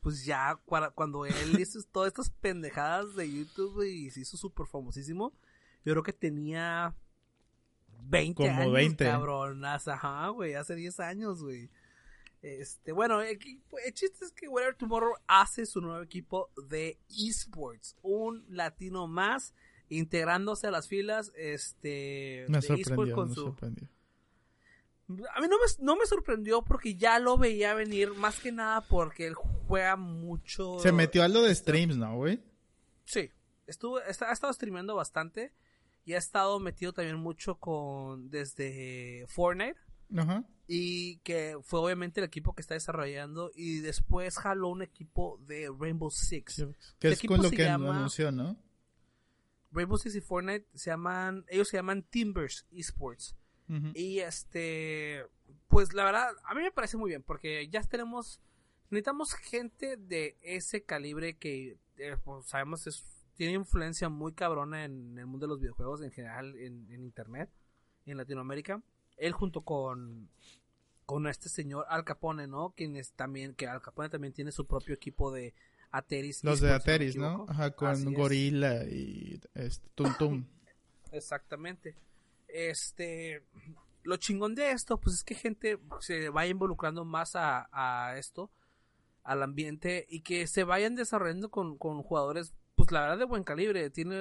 Pues 0.00 0.24
ya, 0.24 0.58
cuando 0.94 1.26
él 1.26 1.34
hizo 1.60 1.82
todas 1.90 2.08
estas 2.08 2.30
pendejadas 2.30 3.14
de 3.16 3.30
YouTube, 3.30 3.82
y 3.82 4.10
se 4.10 4.20
hizo 4.20 4.36
súper 4.36 4.66
famosísimo, 4.66 5.32
yo 5.84 5.92
creo 5.92 6.02
que 6.02 6.12
tenía 6.12 6.94
20 8.06 8.34
Como 8.34 8.60
años, 8.60 8.72
20. 8.72 9.04
cabronas, 9.04 9.88
ajá, 9.88 10.28
güey, 10.28 10.54
hace 10.54 10.74
10 10.74 11.00
años, 11.00 11.42
güey. 11.42 11.70
Este, 12.44 12.92
bueno, 12.92 13.22
el, 13.22 13.38
chiste 13.94 14.22
es 14.22 14.30
que 14.32 14.48
Whatever 14.48 14.74
Tomorrow 14.74 15.14
hace 15.26 15.64
su 15.64 15.80
nuevo 15.80 16.02
equipo 16.02 16.50
de 16.68 16.98
esports, 17.08 17.96
un 18.02 18.44
latino 18.50 19.06
más 19.06 19.54
integrándose 19.88 20.66
a 20.66 20.70
las 20.70 20.86
filas 20.86 21.32
este 21.36 22.44
me 22.48 22.60
de 22.60 22.74
esports 22.74 23.14
con 23.14 23.28
me 23.28 23.34
su 23.34 23.44
sorprendió. 23.44 23.88
A 25.08 25.40
mí 25.40 25.48
no 25.48 25.56
me, 25.56 25.84
no 25.84 25.96
me 25.96 26.04
sorprendió 26.04 26.62
porque 26.62 26.96
ya 26.96 27.18
lo 27.18 27.38
veía 27.38 27.72
venir, 27.72 28.12
más 28.12 28.38
que 28.40 28.52
nada 28.52 28.82
porque 28.82 29.26
él 29.26 29.34
juega 29.34 29.96
mucho. 29.96 30.78
Se 30.80 30.92
metió 30.92 31.22
a 31.22 31.28
lo 31.28 31.42
de 31.42 31.54
streams, 31.54 31.96
¿no, 31.96 32.14
güey? 32.16 32.42
Sí, 33.04 33.30
estuvo, 33.66 33.98
ha 33.98 34.32
estado 34.32 34.52
streameando 34.52 34.94
bastante 34.94 35.52
y 36.04 36.14
ha 36.14 36.18
estado 36.18 36.60
metido 36.60 36.92
también 36.92 37.16
mucho 37.16 37.56
con 37.56 38.30
desde 38.30 39.24
Fortnite. 39.28 39.78
Ajá. 40.16 40.44
Y 40.66 41.18
que 41.18 41.58
fue 41.62 41.80
obviamente 41.80 42.20
el 42.20 42.26
equipo 42.26 42.54
que 42.54 42.62
está 42.62 42.74
desarrollando 42.74 43.50
y 43.54 43.80
después 43.80 44.38
jaló 44.38 44.68
un 44.68 44.82
equipo 44.82 45.38
de 45.46 45.70
Rainbow 45.78 46.10
Six. 46.10 46.66
que 46.98 47.08
es 47.08 47.22
con 47.22 47.42
lo 47.42 47.50
que 47.50 47.68
anunció, 47.68 48.30
¿no? 48.32 48.56
Rainbow 49.72 49.98
Six 49.98 50.14
y 50.14 50.20
Fortnite 50.20 50.66
se 50.74 50.90
llaman, 50.90 51.44
ellos 51.48 51.68
se 51.68 51.76
llaman 51.76 52.02
Timbers 52.02 52.66
Esports. 52.70 53.36
Y 53.94 54.18
este, 54.18 55.24
pues 55.68 55.94
la 55.94 56.04
verdad, 56.04 56.28
a 56.44 56.54
mí 56.54 56.60
me 56.60 56.70
parece 56.70 56.98
muy 56.98 57.08
bien 57.08 57.22
porque 57.22 57.66
ya 57.68 57.82
tenemos, 57.82 58.40
necesitamos 58.90 59.32
gente 59.32 59.96
de 59.96 60.36
ese 60.42 60.84
calibre 60.84 61.38
que 61.38 61.78
eh, 61.96 62.16
pues, 62.22 62.46
sabemos 62.46 62.86
es, 62.86 63.02
tiene 63.36 63.54
influencia 63.54 64.08
muy 64.08 64.32
cabrona 64.32 64.84
en 64.84 65.18
el 65.18 65.26
mundo 65.26 65.46
de 65.46 65.50
los 65.50 65.60
videojuegos 65.60 66.02
en 66.02 66.10
general, 66.10 66.56
en, 66.56 66.90
en 66.90 67.02
internet, 67.02 67.50
en 68.06 68.16
Latinoamérica. 68.16 68.82
Él 69.16 69.32
junto 69.32 69.62
con 69.62 70.28
con 71.06 71.26
este 71.26 71.48
señor 71.48 71.86
Al 71.88 72.04
Capone, 72.04 72.46
¿no? 72.46 72.72
Quien 72.76 72.96
es 72.96 73.12
también, 73.12 73.54
que 73.54 73.66
Al 73.66 73.82
Capone 73.82 74.08
también 74.08 74.32
tiene 74.32 74.52
su 74.52 74.66
propio 74.66 74.94
equipo 74.94 75.30
de 75.30 75.54
Ateris. 75.90 76.42
Los 76.42 76.60
de 76.60 76.72
Ateris, 76.72 77.16
¿no? 77.16 77.46
Ajá, 77.48 77.70
con 77.72 78.12
Gorila 78.14 78.84
y 78.84 79.40
este, 79.54 79.88
Tum 79.94 80.14
Tum. 80.18 80.46
Exactamente. 81.12 81.96
Este, 82.48 83.42
lo 84.02 84.16
chingón 84.16 84.54
de 84.54 84.70
esto, 84.70 84.98
pues 84.98 85.16
es 85.16 85.24
que 85.24 85.34
gente 85.34 85.78
se 86.00 86.28
vaya 86.30 86.50
involucrando 86.50 87.04
más 87.04 87.32
a, 87.34 88.14
esto, 88.16 88.50
al 89.22 89.42
ambiente, 89.42 90.06
y 90.08 90.20
que 90.22 90.46
se 90.46 90.64
vayan 90.64 90.94
desarrollando 90.94 91.50
con, 91.50 91.76
con 91.78 92.02
jugadores 92.02 92.54
pues 92.74 92.90
la 92.90 93.02
verdad 93.02 93.18
de 93.18 93.24
buen 93.24 93.44
calibre. 93.44 93.90
Tiene 93.90 94.16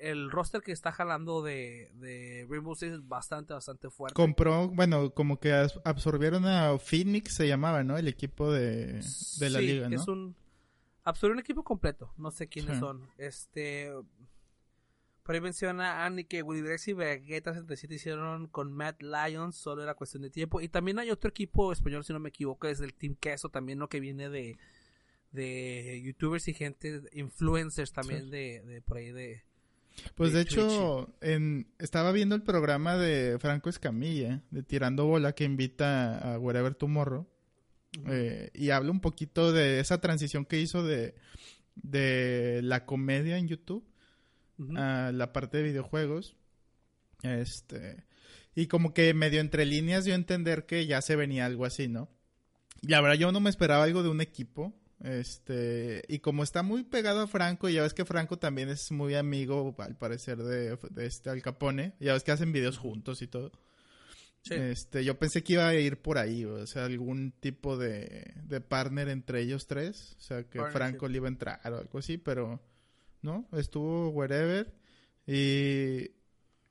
el, 0.00 0.30
roster 0.30 0.62
que 0.62 0.72
está 0.72 0.92
jalando 0.92 1.42
de, 1.42 1.90
de 1.94 2.46
Rainbow 2.48 2.74
Six 2.74 3.06
bastante, 3.08 3.54
bastante 3.54 3.90
fuerte. 3.90 4.14
Compró, 4.14 4.68
bueno, 4.68 5.10
como 5.10 5.40
que 5.40 5.52
absorbieron 5.84 6.46
a 6.46 6.78
Phoenix, 6.78 7.34
se 7.34 7.48
llamaba, 7.48 7.82
¿no? 7.82 7.96
El 7.96 8.08
equipo 8.08 8.52
de, 8.52 9.00
de 9.38 9.50
la 9.50 9.60
liga, 9.60 9.88
¿no? 9.88 9.96
es 9.96 10.08
un... 10.08 10.36
Absorbió 11.02 11.34
un 11.34 11.40
equipo 11.40 11.62
completo. 11.64 12.12
No 12.16 12.30
sé 12.30 12.48
quiénes 12.48 12.78
son. 12.78 13.08
Este... 13.18 13.92
Por 15.22 15.34
ahí 15.34 15.40
menciona 15.40 16.04
Annie 16.04 16.24
que 16.24 16.42
Willyrex 16.42 16.88
y 16.88 16.92
Vegeta 16.92 17.54
77 17.54 17.94
hicieron 17.94 18.46
con 18.46 18.70
Matt 18.70 19.02
Lions, 19.02 19.56
solo 19.56 19.82
era 19.82 19.94
cuestión 19.94 20.22
de 20.22 20.28
tiempo. 20.28 20.60
Y 20.60 20.68
también 20.68 20.98
hay 20.98 21.10
otro 21.10 21.30
equipo 21.30 21.72
español, 21.72 22.04
si 22.04 22.12
no 22.12 22.20
me 22.20 22.28
equivoco, 22.28 22.68
es 22.68 22.80
el 22.80 22.92
Team 22.92 23.16
Queso 23.18 23.48
también, 23.48 23.78
¿no? 23.78 23.88
Que 23.88 24.00
viene 24.00 24.28
de, 24.28 24.58
de 25.34 26.00
youtubers 26.04 26.48
y 26.48 26.54
gente, 26.54 27.02
influencers 27.12 27.92
también 27.92 28.30
de, 28.30 28.62
de, 28.62 28.80
por 28.80 28.98
ahí 28.98 29.12
de... 29.12 29.42
Pues 30.16 30.32
de, 30.32 30.40
hecho, 30.40 31.14
en, 31.20 31.68
estaba 31.78 32.10
viendo 32.10 32.34
el 32.34 32.42
programa 32.42 32.96
de 32.96 33.38
Franco 33.38 33.68
Escamilla, 33.68 34.42
de 34.50 34.62
Tirando 34.62 35.06
Bola, 35.06 35.34
que 35.34 35.44
invita 35.44 36.34
a 36.34 36.38
Wherever 36.38 36.74
Tomorrow, 36.74 37.28
eh, 38.08 38.50
y 38.54 38.70
habla 38.70 38.90
un 38.90 39.00
poquito 39.00 39.52
de 39.52 39.78
esa 39.78 40.00
transición 40.00 40.46
que 40.46 40.60
hizo 40.60 40.82
de, 40.82 41.14
de 41.76 42.60
la 42.62 42.86
comedia 42.86 43.38
en 43.38 43.46
YouTube 43.46 43.84
a 44.76 45.12
la 45.12 45.32
parte 45.32 45.58
de 45.58 45.64
videojuegos. 45.64 46.36
Este, 47.22 48.04
y 48.54 48.66
como 48.66 48.94
que 48.94 49.14
medio 49.14 49.40
entre 49.40 49.64
líneas 49.64 50.04
dio 50.04 50.14
a 50.14 50.16
entender 50.16 50.66
que 50.66 50.86
ya 50.86 51.02
se 51.02 51.16
venía 51.16 51.46
algo 51.46 51.64
así, 51.64 51.88
¿no? 51.88 52.08
Y 52.82 52.88
la 52.88 53.00
verdad 53.00 53.16
yo 53.16 53.32
no 53.32 53.40
me 53.40 53.50
esperaba 53.50 53.84
algo 53.84 54.02
de 54.02 54.10
un 54.10 54.20
equipo. 54.20 54.74
Este, 55.04 56.02
y 56.08 56.20
como 56.20 56.42
está 56.42 56.62
muy 56.62 56.82
pegado 56.82 57.20
a 57.20 57.26
Franco, 57.26 57.68
ya 57.68 57.82
ves 57.82 57.92
que 57.92 58.06
Franco 58.06 58.38
también 58.38 58.70
es 58.70 58.90
muy 58.90 59.14
amigo, 59.14 59.74
al 59.78 59.96
parecer, 59.96 60.38
de, 60.38 60.78
este 60.96 61.28
Al 61.28 61.42
Capone. 61.42 61.92
Ya 62.00 62.14
ves 62.14 62.24
que 62.24 62.32
hacen 62.32 62.52
videos 62.52 62.78
juntos 62.78 63.20
y 63.20 63.26
todo. 63.26 63.52
Este, 64.48 65.04
yo 65.04 65.18
pensé 65.18 65.42
que 65.42 65.54
iba 65.54 65.68
a 65.68 65.74
ir 65.74 66.00
por 66.00 66.16
ahí, 66.16 66.44
o 66.44 66.66
sea, 66.66 66.86
algún 66.86 67.32
tipo 67.32 67.76
de, 67.76 68.32
de 68.44 68.60
partner 68.62 69.08
entre 69.08 69.42
ellos 69.42 69.66
tres. 69.66 70.16
O 70.18 70.20
sea, 70.22 70.44
que 70.44 70.62
Franco 70.72 71.06
le 71.06 71.18
iba 71.18 71.28
a 71.28 71.32
entrar 71.32 71.60
o 71.72 71.78
algo 71.78 71.98
así, 71.98 72.16
pero 72.16 72.62
no, 73.20 73.46
estuvo 73.52 74.08
wherever. 74.08 74.72
Y 75.26 76.12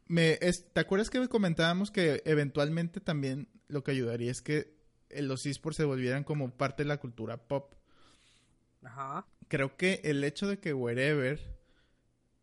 me, 0.07 0.39
¿te 0.73 0.79
acuerdas 0.79 1.11
que 1.11 1.27
comentábamos 1.27 1.91
que 1.91 2.23
eventualmente 2.25 2.99
también 2.99 3.47
lo 3.67 3.83
que 3.83 3.91
ayudaría 3.91 4.31
es 4.31 4.41
que 4.41 4.73
los 5.11 5.45
esports 5.45 5.77
se 5.77 5.83
volvieran 5.83 6.23
como 6.23 6.49
parte 6.57 6.81
de 6.81 6.89
la 6.89 6.97
cultura 6.97 7.37
pop? 7.37 7.75
Ajá. 8.83 9.25
Creo 9.47 9.77
que 9.77 10.01
el 10.03 10.23
hecho 10.23 10.47
de 10.47 10.59
que 10.59 10.73
Wherever 10.73 11.39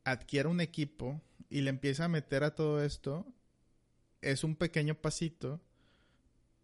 adquiera 0.05 0.49
un 0.49 0.61
equipo 0.61 1.21
y 1.49 1.63
le 1.63 1.71
empiece 1.71 2.03
a 2.03 2.09
meter 2.09 2.45
a 2.45 2.55
todo 2.55 2.83
esto 2.83 3.27
es 4.21 4.45
un 4.45 4.57
pequeño 4.57 4.95
pasito 4.95 5.61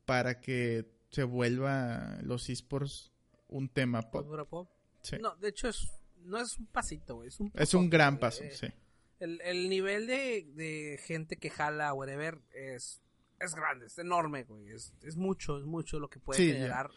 para 0.04 0.40
que 0.40 0.88
se 1.10 1.24
vuelva 1.24 2.18
los 2.22 2.48
esports 2.48 3.12
un 3.48 3.68
tema 3.68 4.10
pop. 4.10 4.26
No, 5.20 5.36
de 5.36 5.48
hecho 5.48 5.68
es, 5.68 5.88
no 6.18 6.38
es 6.38 6.58
un 6.58 6.66
pasito, 6.66 7.22
Es 7.24 7.40
un, 7.40 7.52
es 7.54 7.74
un 7.74 7.88
gran 7.88 8.18
paso, 8.18 8.44
eh, 8.44 8.50
sí. 8.50 8.66
El, 9.18 9.68
nivel 9.70 10.06
de, 10.06 11.00
gente 11.02 11.36
que 11.36 11.48
jala 11.48 11.94
Wherever 11.94 12.38
es, 12.52 13.00
es 13.40 13.54
grande, 13.54 13.86
es 13.86 13.98
enorme, 13.98 14.44
güey. 14.44 14.68
Es, 14.70 15.16
mucho, 15.16 15.58
es 15.58 15.64
mucho 15.64 15.98
lo 15.98 16.10
que 16.10 16.20
puede 16.20 16.52
generar 16.52 16.90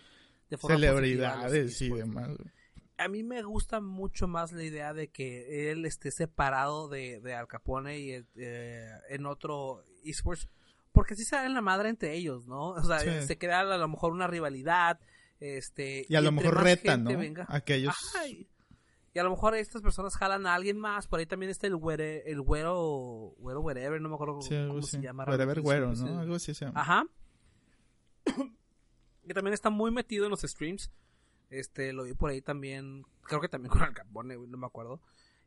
de 0.49 0.57
forma 0.57 0.75
Celebridades 0.75 1.81
y 1.81 1.89
demás 1.89 2.29
a 2.99 3.07
mí 3.07 3.23
me 3.23 3.41
gusta 3.43 3.79
mucho 3.79 4.27
más 4.27 4.51
la 4.51 4.63
idea 4.63 4.93
de 4.93 5.07
que 5.07 5.71
él 5.71 5.85
esté 5.85 6.11
separado 6.11 6.89
de, 6.89 7.21
de 7.21 7.33
Al 7.33 7.47
Capone 7.47 7.99
y 7.99 8.25
eh, 8.35 8.89
en 9.09 9.25
otro 9.25 9.83
esports, 10.03 10.49
porque 10.91 11.13
así 11.13 11.23
se 11.23 11.37
dan 11.37 11.53
la 11.53 11.61
madre 11.61 11.89
entre 11.89 12.13
ellos, 12.15 12.45
¿no? 12.45 12.71
O 12.71 12.83
sea, 12.83 12.99
se 12.99 13.37
queda 13.37 13.61
a 13.61 13.77
lo 13.77 13.87
mejor 13.87 14.11
una 14.11 14.27
rivalidad, 14.27 14.99
este... 15.39 16.05
Y 16.09 16.15
a 16.15 16.21
lo 16.21 16.33
mejor 16.33 16.61
retan, 16.61 17.05
¿no? 17.05 17.17
Venga, 17.17 17.45
Aquellos... 17.47 17.95
y 19.13 19.19
a 19.19 19.23
lo 19.23 19.29
mejor 19.29 19.55
estas 19.55 19.81
personas 19.81 20.17
jalan 20.17 20.45
a 20.45 20.53
alguien 20.53 20.77
más, 20.77 21.07
por 21.07 21.19
ahí 21.19 21.25
también 21.25 21.49
está 21.49 21.67
el 21.67 21.77
güero, 21.77 22.03
el 22.03 22.41
güero, 22.41 23.33
güero 23.37 23.61
wherever, 23.61 24.01
no 24.01 24.09
me 24.09 24.15
acuerdo 24.15 24.39
cómo, 24.39 24.81
se 24.81 24.99
llama. 24.99 25.23
Wherever 25.23 25.61
güero, 25.61 25.93
¿no? 25.93 26.19
Algo 26.19 26.35
así 26.35 26.53
se 26.53 26.65
llama. 26.65 26.81
Ajá. 26.81 27.05
que 29.25 29.33
también 29.33 29.53
está 29.53 29.69
muy 29.69 29.89
metido 29.91 30.25
en 30.25 30.31
los 30.31 30.41
streams. 30.41 30.91
Este, 31.49 31.93
lo 31.93 32.03
vi 32.03 32.13
por 32.13 32.29
ahí 32.29 32.41
también, 32.41 33.03
creo 33.23 33.41
que 33.41 33.49
también 33.49 33.71
con 33.71 33.81
Al 33.81 33.93
Capone, 33.93 34.37
no 34.37 34.57
me 34.57 34.67
acuerdo. 34.67 35.01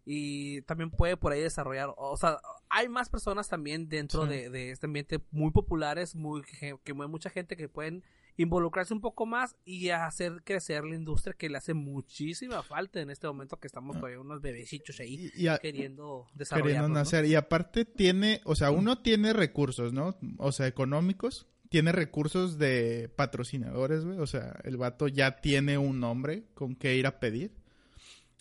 Y 0.04 0.62
también 0.62 0.90
puede 0.90 1.16
por 1.16 1.32
ahí 1.32 1.40
desarrollar, 1.40 1.94
o 1.96 2.16
sea, 2.16 2.40
hay 2.68 2.88
más 2.88 3.08
personas 3.08 3.48
también 3.48 3.88
dentro 3.88 4.26
de, 4.26 4.72
este 4.72 4.86
ambiente 4.86 5.20
muy 5.30 5.52
populares, 5.52 6.16
muy 6.16 6.42
que 6.82 6.92
mueve 6.92 7.10
mucha 7.10 7.30
gente 7.30 7.56
que 7.56 7.68
pueden 7.68 8.02
involucrarse 8.36 8.94
un 8.94 9.00
poco 9.00 9.26
más 9.26 9.56
y 9.64 9.90
hacer 9.90 10.42
crecer 10.44 10.84
la 10.84 10.94
industria 10.94 11.34
que 11.34 11.50
le 11.50 11.58
hace 11.58 11.74
muchísima 11.74 12.62
falta 12.62 13.00
en 13.00 13.10
este 13.10 13.26
momento 13.26 13.58
que 13.58 13.66
estamos 13.66 13.96
ah. 13.96 14.00
todavía 14.00 14.20
unos 14.20 14.40
bebecitos 14.40 14.98
ahí 15.00 15.30
queriendo 15.60 16.26
desarrollar. 16.34 16.66
Queriendo 16.66 16.88
nacer. 16.88 17.24
Y 17.26 17.34
aparte 17.34 17.84
tiene, 17.84 18.40
o 18.44 18.54
sea, 18.54 18.70
uno 18.70 19.00
tiene 19.02 19.32
recursos, 19.32 19.92
¿no? 19.92 20.16
O 20.38 20.52
sea, 20.52 20.66
económicos, 20.66 21.48
tiene 21.72 21.90
recursos 21.90 22.58
de 22.58 23.10
patrocinadores, 23.16 24.04
güey. 24.04 24.18
O 24.18 24.26
sea, 24.26 24.60
el 24.64 24.76
vato 24.76 25.08
ya 25.08 25.40
tiene 25.40 25.78
un 25.78 26.00
nombre 26.00 26.44
con 26.52 26.76
que 26.76 26.96
ir 26.96 27.06
a 27.06 27.18
pedir. 27.18 27.56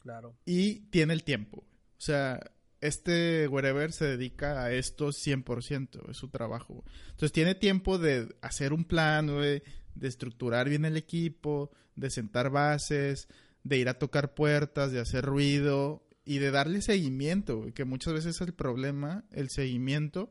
Claro. 0.03 0.35
Y 0.45 0.81
tiene 0.89 1.13
el 1.13 1.23
tiempo. 1.23 1.59
O 1.59 2.01
sea, 2.01 2.41
este 2.81 3.47
wherever 3.47 3.93
se 3.93 4.05
dedica 4.05 4.61
a 4.61 4.73
esto 4.73 5.13
100%, 5.13 6.09
es 6.09 6.17
su 6.17 6.27
trabajo. 6.27 6.83
Entonces 7.11 7.31
tiene 7.31 7.55
tiempo 7.55 7.97
de 7.97 8.35
hacer 8.41 8.73
un 8.73 8.83
plan, 8.83 9.27
güey, 9.27 9.63
de 9.95 10.07
estructurar 10.09 10.67
bien 10.67 10.83
el 10.83 10.97
equipo, 10.97 11.71
de 11.95 12.09
sentar 12.09 12.49
bases, 12.49 13.29
de 13.63 13.77
ir 13.77 13.87
a 13.87 13.97
tocar 13.97 14.33
puertas, 14.33 14.91
de 14.91 14.99
hacer 14.99 15.23
ruido 15.23 16.05
y 16.25 16.39
de 16.39 16.51
darle 16.51 16.81
seguimiento, 16.81 17.65
que 17.73 17.85
muchas 17.85 18.11
veces 18.11 18.35
es 18.35 18.41
el 18.41 18.53
problema, 18.53 19.23
el 19.31 19.49
seguimiento 19.49 20.29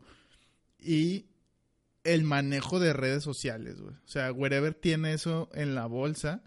y 0.79 1.31
el 2.05 2.25
manejo 2.25 2.81
de 2.81 2.93
redes 2.93 3.23
sociales, 3.23 3.81
güey. 3.81 3.95
O 3.95 4.09
sea, 4.09 4.33
Wherever 4.33 4.75
tiene 4.75 5.13
eso 5.13 5.51
en 5.55 5.75
la 5.75 5.87
bolsa. 5.87 6.43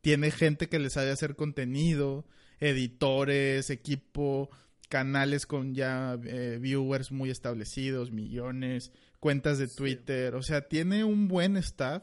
Tiene 0.00 0.30
gente 0.30 0.68
que 0.68 0.78
le 0.78 0.90
sabe 0.90 1.10
hacer 1.10 1.36
contenido, 1.36 2.26
editores, 2.60 3.70
equipo, 3.70 4.50
canales 4.88 5.46
con 5.46 5.74
ya 5.74 6.18
eh, 6.24 6.58
viewers 6.60 7.12
muy 7.12 7.30
establecidos, 7.30 8.10
millones, 8.10 8.92
cuentas 9.20 9.58
de 9.58 9.68
Twitter. 9.68 10.34
O 10.34 10.42
sea, 10.42 10.68
tiene 10.68 11.04
un 11.04 11.28
buen 11.28 11.56
staff 11.56 12.02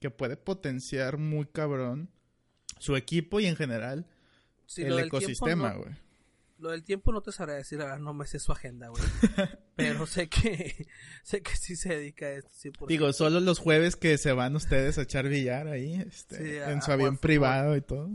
que 0.00 0.10
puede 0.10 0.36
potenciar 0.36 1.18
muy 1.18 1.46
cabrón 1.46 2.10
su 2.78 2.96
equipo 2.96 3.40
y 3.40 3.46
en 3.46 3.56
general 3.56 4.06
el 4.76 4.98
ecosistema, 4.98 5.74
güey 5.74 6.01
lo 6.62 6.70
del 6.70 6.84
tiempo 6.84 7.12
no 7.12 7.22
te 7.22 7.32
sabré 7.32 7.54
decir, 7.54 7.78
ver, 7.78 7.98
no 8.00 8.14
me 8.14 8.24
sé 8.24 8.38
su 8.38 8.52
agenda, 8.52 8.88
güey. 8.88 9.02
Pero 9.76 10.06
sé 10.06 10.28
que 10.28 10.86
sé 11.24 11.42
que 11.42 11.56
sí 11.56 11.74
se 11.74 11.96
dedica 11.96 12.26
a 12.26 12.30
esto. 12.30 12.86
Digo, 12.86 13.12
solo 13.12 13.40
los 13.40 13.58
jueves 13.58 13.96
que 13.96 14.16
se 14.16 14.32
van 14.32 14.54
ustedes 14.54 14.96
a 14.96 15.02
echar 15.02 15.28
billar 15.28 15.66
ahí, 15.66 15.94
este, 15.94 16.62
en 16.70 16.80
su 16.80 16.92
avión 16.92 17.18
privado 17.18 17.76
y 17.76 17.80
todo. 17.82 18.10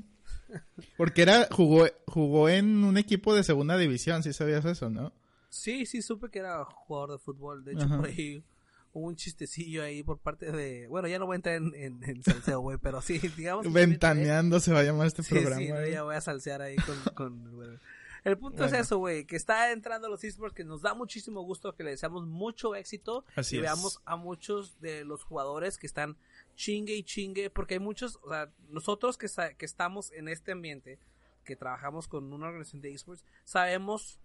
Porque 0.95 1.24
era 1.24 1.50
jugó 1.52 1.88
jugó 2.08 2.48
en 2.48 2.86
un 2.86 2.98
equipo 2.98 3.36
de 3.36 3.43
segunda 3.43 3.78
división, 3.78 4.24
si 4.24 4.32
sabías 4.32 4.64
eso, 4.64 4.89
¿no? 4.89 5.12
Sí, 5.50 5.86
sí, 5.86 6.02
supe 6.02 6.30
que 6.30 6.39
era 6.39 6.64
jugador 6.64 7.12
de 7.12 7.18
fútbol. 7.18 7.66
De 7.66 7.74
hecho, 7.74 7.88
por 7.89 8.06
ahí 8.06 8.45
hubo 8.93 9.08
un 9.08 9.18
chistecillo 9.18 9.84
ahí 9.84 10.04
por 10.04 10.20
parte 10.20 10.54
de. 10.54 10.88
Bueno, 10.88 11.10
ya 11.10 11.20
no 11.20 11.26
voy 11.26 11.36
a 11.36 11.38
entrar 11.38 11.56
en, 11.56 11.74
en, 11.76 12.02
en 12.02 12.24
salseo, 12.24 12.62
güey, 12.62 12.78
pero 12.78 13.02
sí, 13.02 13.20
digamos. 13.36 13.72
Ventaneando 13.74 14.62
se 14.62 14.72
va 14.72 14.80
a 14.80 14.84
llamar 14.84 15.08
este 15.08 15.24
sí, 15.24 15.36
programa. 15.36 15.62
Sí, 15.62 15.68
no, 15.68 15.86
ya 15.86 16.04
voy 16.04 16.16
a 16.16 16.22
salsear 16.22 16.62
ahí 16.62 16.78
con. 16.78 16.95
con 17.14 17.80
El 18.24 18.38
punto 18.38 18.65
es 18.65 18.74
eso, 18.74 18.97
güey, 18.97 19.26
que 19.26 19.36
está 19.36 19.72
entrando 19.72 20.09
los 20.09 20.24
esports, 20.24 20.55
que 20.55 20.63
nos 20.63 20.82
da 20.82 20.93
muchísimo 20.93 21.41
gusto, 21.41 21.76
que 21.76 21.84
le 21.84 21.91
deseamos 21.91 22.26
mucho 22.26 22.76
éxito 22.76 23.26
Así 23.36 23.55
y 23.55 23.59
es. 23.59 23.63
veamos 23.63 24.01
a 24.05 24.15
muchos 24.15 24.80
de 24.80 25.03
los 25.05 25.24
jugadores 25.24 25.78
que 25.78 25.88
están 25.88 26.18
chingue 26.55 26.95
y 26.95 27.03
chingue, 27.03 27.49
porque 27.49 27.76
hay 27.76 27.80
muchos, 27.80 28.20
o 28.24 28.30
sea, 28.30 28.51
nosotros 28.70 29.18
que, 29.18 29.28
que 29.57 29.65
estamos 29.65 30.11
en 30.11 30.28
este 30.28 30.51
ambiente, 30.51 30.99
que 31.43 31.55
trabajamos 31.55 32.07
con 32.07 32.34
una 32.34 32.47
organización 32.47 32.82
de 32.82 32.93
esports, 32.93 33.24
sabemos 33.43 34.20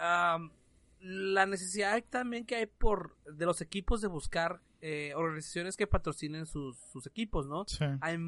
um, 0.00 0.50
la 1.00 1.46
necesidad 1.46 2.02
también 2.08 2.46
que 2.46 2.56
hay 2.56 2.66
por 2.66 3.16
de 3.24 3.46
los 3.46 3.60
equipos 3.60 4.00
de 4.00 4.08
buscar 4.08 4.60
eh, 4.80 5.12
organizaciones 5.14 5.76
que 5.76 5.86
patrocinen 5.86 6.46
sus, 6.46 6.76
sus 6.76 7.06
equipos, 7.06 7.46
¿no? 7.46 7.64
Sí. 7.66 7.84
Hay, 8.00 8.18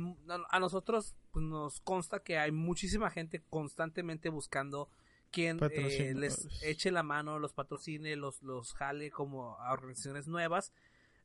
a 0.51 0.61
nosotros 0.61 1.15
pues, 1.39 1.49
nos 1.49 1.81
consta 1.81 2.21
que 2.21 2.39
hay 2.39 2.51
muchísima 2.51 3.11
gente 3.11 3.43
constantemente 3.49 4.29
buscando 4.29 4.91
quien 5.31 5.59
eh, 5.63 6.15
les 6.17 6.49
eche 6.63 6.91
la 6.91 7.03
mano, 7.03 7.39
los 7.39 7.53
patrocine, 7.53 8.17
los, 8.17 8.43
los 8.43 8.73
jale 8.75 9.11
como 9.11 9.57
a 9.61 9.73
organizaciones 9.73 10.27
nuevas. 10.27 10.73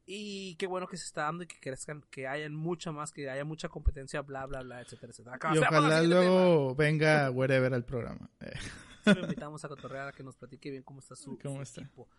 Y 0.05 0.55
qué 0.55 0.67
bueno 0.67 0.87
que 0.87 0.97
se 0.97 1.05
está 1.05 1.23
dando 1.23 1.43
y 1.43 1.47
que 1.47 1.59
crezcan, 1.59 2.03
que 2.11 2.27
hayan 2.27 2.53
mucha 2.53 2.91
más, 2.91 3.13
que 3.13 3.29
haya 3.29 3.45
mucha 3.45 3.69
competencia, 3.69 4.21
bla, 4.21 4.45
bla, 4.45 4.61
bla, 4.61 4.81
etcétera, 4.81 5.11
etcétera. 5.11 5.39
y 5.55 5.57
ojalá 5.59 6.03
luego 6.03 6.75
tema. 6.75 6.89
venga 6.89 7.31
Wherever 7.31 7.73
al 7.73 7.85
programa. 7.85 8.29
lo 9.05 9.19
invitamos 9.21 9.63
a 9.63 9.69
cotorrear 9.69 10.09
a 10.09 10.11
que 10.11 10.23
nos 10.23 10.35
platique 10.35 10.69
bien 10.69 10.83
cómo 10.83 10.99
está 10.99 11.15
su, 11.15 11.39
¿Cómo 11.41 11.61
está? 11.61 11.81
equipo. 11.81 12.09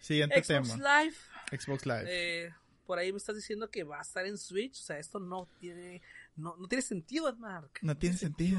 Siguiente 0.00 0.42
Xbox 0.42 0.68
tema. 0.72 1.02
Live. 1.02 1.16
Xbox 1.56 1.86
Live. 1.86 2.04
Eh, 2.08 2.52
por 2.84 2.98
ahí 2.98 3.12
me 3.12 3.18
estás 3.18 3.36
diciendo 3.36 3.70
que 3.70 3.84
va 3.84 3.98
a 3.98 4.02
estar 4.02 4.26
en 4.26 4.36
Switch. 4.36 4.78
O 4.80 4.82
sea, 4.82 4.98
esto 4.98 5.18
no 5.18 5.48
tiene, 5.58 6.02
no, 6.36 6.56
no 6.56 6.68
tiene 6.68 6.82
sentido, 6.82 7.34
Mark. 7.36 7.70
No 7.82 7.96
tiene 7.96 8.16
sentido. 8.16 8.58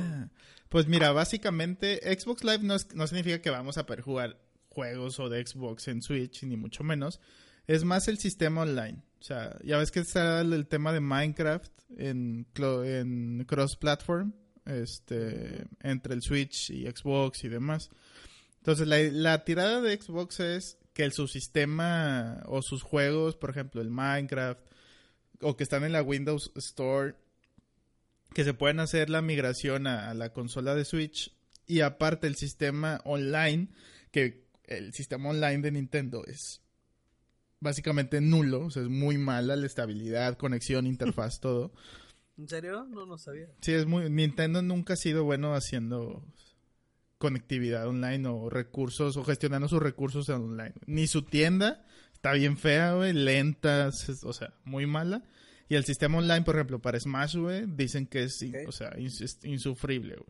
Pues 0.69 0.87
mira, 0.87 1.11
básicamente 1.11 1.99
Xbox 2.17 2.43
Live 2.43 2.59
no, 2.59 2.75
es, 2.75 2.93
no 2.95 3.07
significa 3.07 3.41
que 3.41 3.49
vamos 3.49 3.77
a 3.77 3.85
poder 3.85 4.01
jugar 4.01 4.39
juegos 4.69 5.19
o 5.19 5.29
de 5.29 5.45
Xbox 5.45 5.87
en 5.87 6.01
Switch, 6.01 6.43
ni 6.43 6.57
mucho 6.57 6.83
menos. 6.83 7.19
Es 7.67 7.83
más 7.83 8.07
el 8.07 8.17
sistema 8.17 8.61
online. 8.61 9.03
O 9.19 9.23
sea, 9.23 9.57
ya 9.63 9.77
ves 9.77 9.91
que 9.91 9.99
está 10.01 10.41
el, 10.41 10.53
el 10.53 10.67
tema 10.67 10.93
de 10.93 10.99
Minecraft 10.99 11.71
en, 11.97 12.47
en 12.55 13.45
cross-platform, 13.45 14.33
este, 14.65 15.65
entre 15.81 16.13
el 16.13 16.21
Switch 16.21 16.69
y 16.69 16.85
Xbox 16.85 17.43
y 17.43 17.49
demás. 17.49 17.89
Entonces, 18.57 18.87
la, 18.87 18.99
la 18.99 19.43
tirada 19.43 19.81
de 19.81 19.99
Xbox 19.99 20.39
es 20.39 20.77
que 20.93 21.03
el, 21.03 21.11
su 21.11 21.27
sistema 21.27 22.43
o 22.45 22.61
sus 22.61 22.83
juegos, 22.83 23.35
por 23.35 23.49
ejemplo, 23.49 23.81
el 23.81 23.89
Minecraft, 23.89 24.61
o 25.41 25.55
que 25.57 25.63
están 25.63 25.83
en 25.83 25.91
la 25.91 26.01
Windows 26.01 26.51
Store, 26.55 27.15
que 28.35 28.43
se 28.43 28.53
pueden 28.53 28.81
hacer 28.81 29.09
la 29.09 29.21
migración 29.21 29.87
a, 29.87 30.09
a, 30.09 30.13
la 30.13 30.33
consola 30.33 30.75
de 30.75 30.83
Switch. 30.83 31.33
Y 31.65 31.79
aparte 31.79 32.27
el 32.27 32.35
sistema 32.35 32.99
online, 33.05 33.69
que 34.11 34.45
el 34.65 34.93
sistema 34.93 35.29
online 35.29 35.59
de 35.59 35.71
Nintendo 35.71 36.23
es 36.27 36.61
básicamente 37.61 38.19
nulo, 38.19 38.65
o 38.65 38.69
sea, 38.69 38.83
es 38.83 38.89
muy 38.89 39.17
mala 39.17 39.55
la 39.55 39.65
estabilidad, 39.65 40.37
conexión, 40.37 40.85
interfaz, 40.85 41.39
todo. 41.39 41.71
¿En 42.37 42.49
serio? 42.49 42.85
No, 42.89 43.05
no 43.05 43.17
sabía. 43.17 43.47
Sí, 43.61 43.71
es 43.71 43.85
muy... 43.85 44.09
Nintendo 44.09 44.61
nunca 44.61 44.95
ha 44.95 44.97
sido 44.97 45.23
bueno 45.23 45.55
haciendo 45.55 46.21
conectividad 47.17 47.87
online 47.87 48.27
o 48.27 48.49
recursos 48.49 49.15
o 49.15 49.23
gestionando 49.23 49.69
sus 49.69 49.81
recursos 49.81 50.27
online. 50.27 50.73
Ni 50.87 51.07
su 51.07 51.21
tienda 51.21 51.85
está 52.11 52.33
bien 52.33 52.57
fea, 52.57 52.95
güey, 52.95 53.13
lenta, 53.13 53.91
o 54.23 54.33
sea, 54.33 54.53
muy 54.65 54.85
mala. 54.85 55.23
Y 55.67 55.75
el 55.75 55.85
sistema 55.85 56.17
online, 56.17 56.43
por 56.43 56.55
ejemplo, 56.55 56.79
para 56.79 56.99
Smash, 56.99 57.35
güey, 57.35 57.65
dicen 57.67 58.05
que 58.05 58.23
es, 58.23 58.41
okay. 58.41 58.65
o 58.65 58.71
sea, 58.71 58.95
insufrible, 59.43 60.15
güey. 60.15 60.29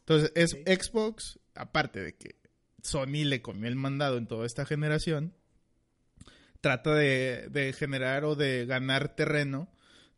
Entonces, 0.00 0.32
es 0.36 0.54
okay. 0.54 0.76
Xbox, 0.76 1.40
aparte 1.54 2.02
de 2.02 2.14
que 2.14 2.36
Sony 2.82 3.24
le 3.24 3.42
comió 3.42 3.68
el 3.68 3.76
mandado 3.76 4.18
en 4.18 4.28
toda 4.28 4.46
esta 4.46 4.64
generación, 4.64 5.34
trata 6.60 6.94
de, 6.94 7.48
de 7.50 7.72
generar 7.72 8.24
o 8.24 8.36
de 8.36 8.66
ganar 8.66 9.16
terreno 9.16 9.68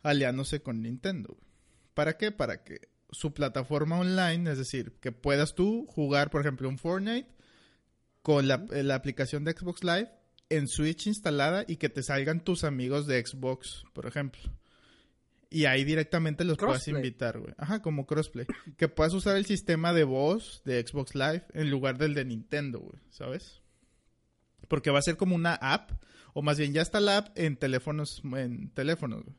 aliándose 0.02 0.60
con 0.60 0.82
Nintendo. 0.82 1.28
Güey. 1.28 1.48
¿Para 1.94 2.16
qué? 2.16 2.30
Para 2.30 2.62
que 2.64 2.88
su 3.10 3.32
plataforma 3.32 3.98
online, 3.98 4.50
es 4.50 4.58
decir, 4.58 4.92
que 5.00 5.12
puedas 5.12 5.54
tú 5.54 5.86
jugar, 5.88 6.30
por 6.30 6.42
ejemplo, 6.42 6.68
un 6.68 6.78
Fortnite 6.78 7.28
con 8.22 8.46
la, 8.46 8.64
la, 8.70 8.94
aplicación 8.94 9.44
de 9.44 9.52
Xbox 9.52 9.82
Live 9.82 10.10
en 10.50 10.68
Switch 10.68 11.06
instalada 11.06 11.64
y 11.66 11.76
que 11.76 11.88
te 11.88 12.02
salgan 12.02 12.40
tus 12.40 12.64
amigos 12.64 13.06
de 13.06 13.24
Xbox, 13.24 13.84
por 13.92 14.06
ejemplo. 14.06 14.40
Y 15.50 15.64
ahí 15.64 15.84
directamente 15.84 16.44
los 16.44 16.58
crossplay. 16.58 16.92
puedas 16.92 17.04
invitar, 17.04 17.38
güey. 17.38 17.54
Ajá, 17.56 17.80
como 17.80 18.06
crossplay. 18.06 18.46
que 18.76 18.88
puedas 18.88 19.14
usar 19.14 19.36
el 19.36 19.46
sistema 19.46 19.92
de 19.92 20.04
voz 20.04 20.62
de 20.64 20.84
Xbox 20.86 21.14
Live 21.14 21.46
en 21.54 21.70
lugar 21.70 21.96
del 21.96 22.14
de 22.14 22.24
Nintendo, 22.24 22.80
güey, 22.80 23.00
¿sabes? 23.10 23.62
Porque 24.68 24.90
va 24.90 24.98
a 24.98 25.02
ser 25.02 25.16
como 25.16 25.34
una 25.34 25.54
app, 25.54 25.92
o 26.34 26.42
más 26.42 26.58
bien 26.58 26.74
ya 26.74 26.82
está 26.82 27.00
la 27.00 27.18
app 27.18 27.38
en 27.38 27.56
teléfonos, 27.56 28.22
en 28.24 28.70
teléfonos, 28.70 29.24
güey. 29.24 29.36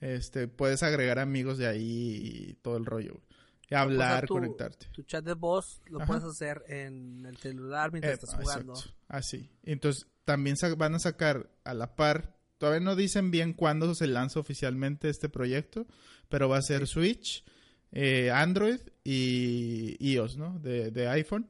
Este, 0.00 0.46
puedes 0.46 0.82
agregar 0.82 1.18
amigos 1.18 1.58
de 1.58 1.66
ahí 1.66 2.20
y 2.22 2.54
todo 2.54 2.76
el 2.76 2.84
rollo. 2.84 3.12
Güey. 3.12 3.24
Y 3.68 3.74
hablar, 3.74 4.26
tu, 4.26 4.34
conectarte. 4.34 4.86
Tu 4.92 5.02
chat 5.02 5.24
de 5.24 5.34
voz 5.34 5.82
lo 5.86 5.98
Ajá. 5.98 6.06
puedes 6.06 6.24
hacer 6.24 6.62
en 6.68 7.26
el 7.26 7.36
celular 7.36 7.90
mientras 7.90 8.12
eh, 8.12 8.20
estás 8.22 8.34
jugando. 8.34 8.74
Exacto. 8.74 8.96
Así. 9.08 9.50
Entonces, 9.64 10.06
también 10.26 10.56
van 10.76 10.94
a 10.94 10.98
sacar 10.98 11.48
a 11.64 11.72
la 11.72 11.96
par. 11.96 12.36
Todavía 12.58 12.80
no 12.80 12.96
dicen 12.96 13.30
bien 13.30 13.54
cuándo 13.54 13.94
se 13.94 14.06
lanza 14.06 14.40
oficialmente 14.40 15.08
este 15.08 15.30
proyecto, 15.30 15.86
pero 16.28 16.48
va 16.48 16.58
a 16.58 16.62
ser 16.62 16.86
Switch, 16.86 17.44
eh, 17.92 18.30
Android 18.30 18.80
y 19.04 19.96
iOS, 20.00 20.36
¿no? 20.36 20.58
De, 20.58 20.90
de 20.90 21.08
iPhone. 21.08 21.46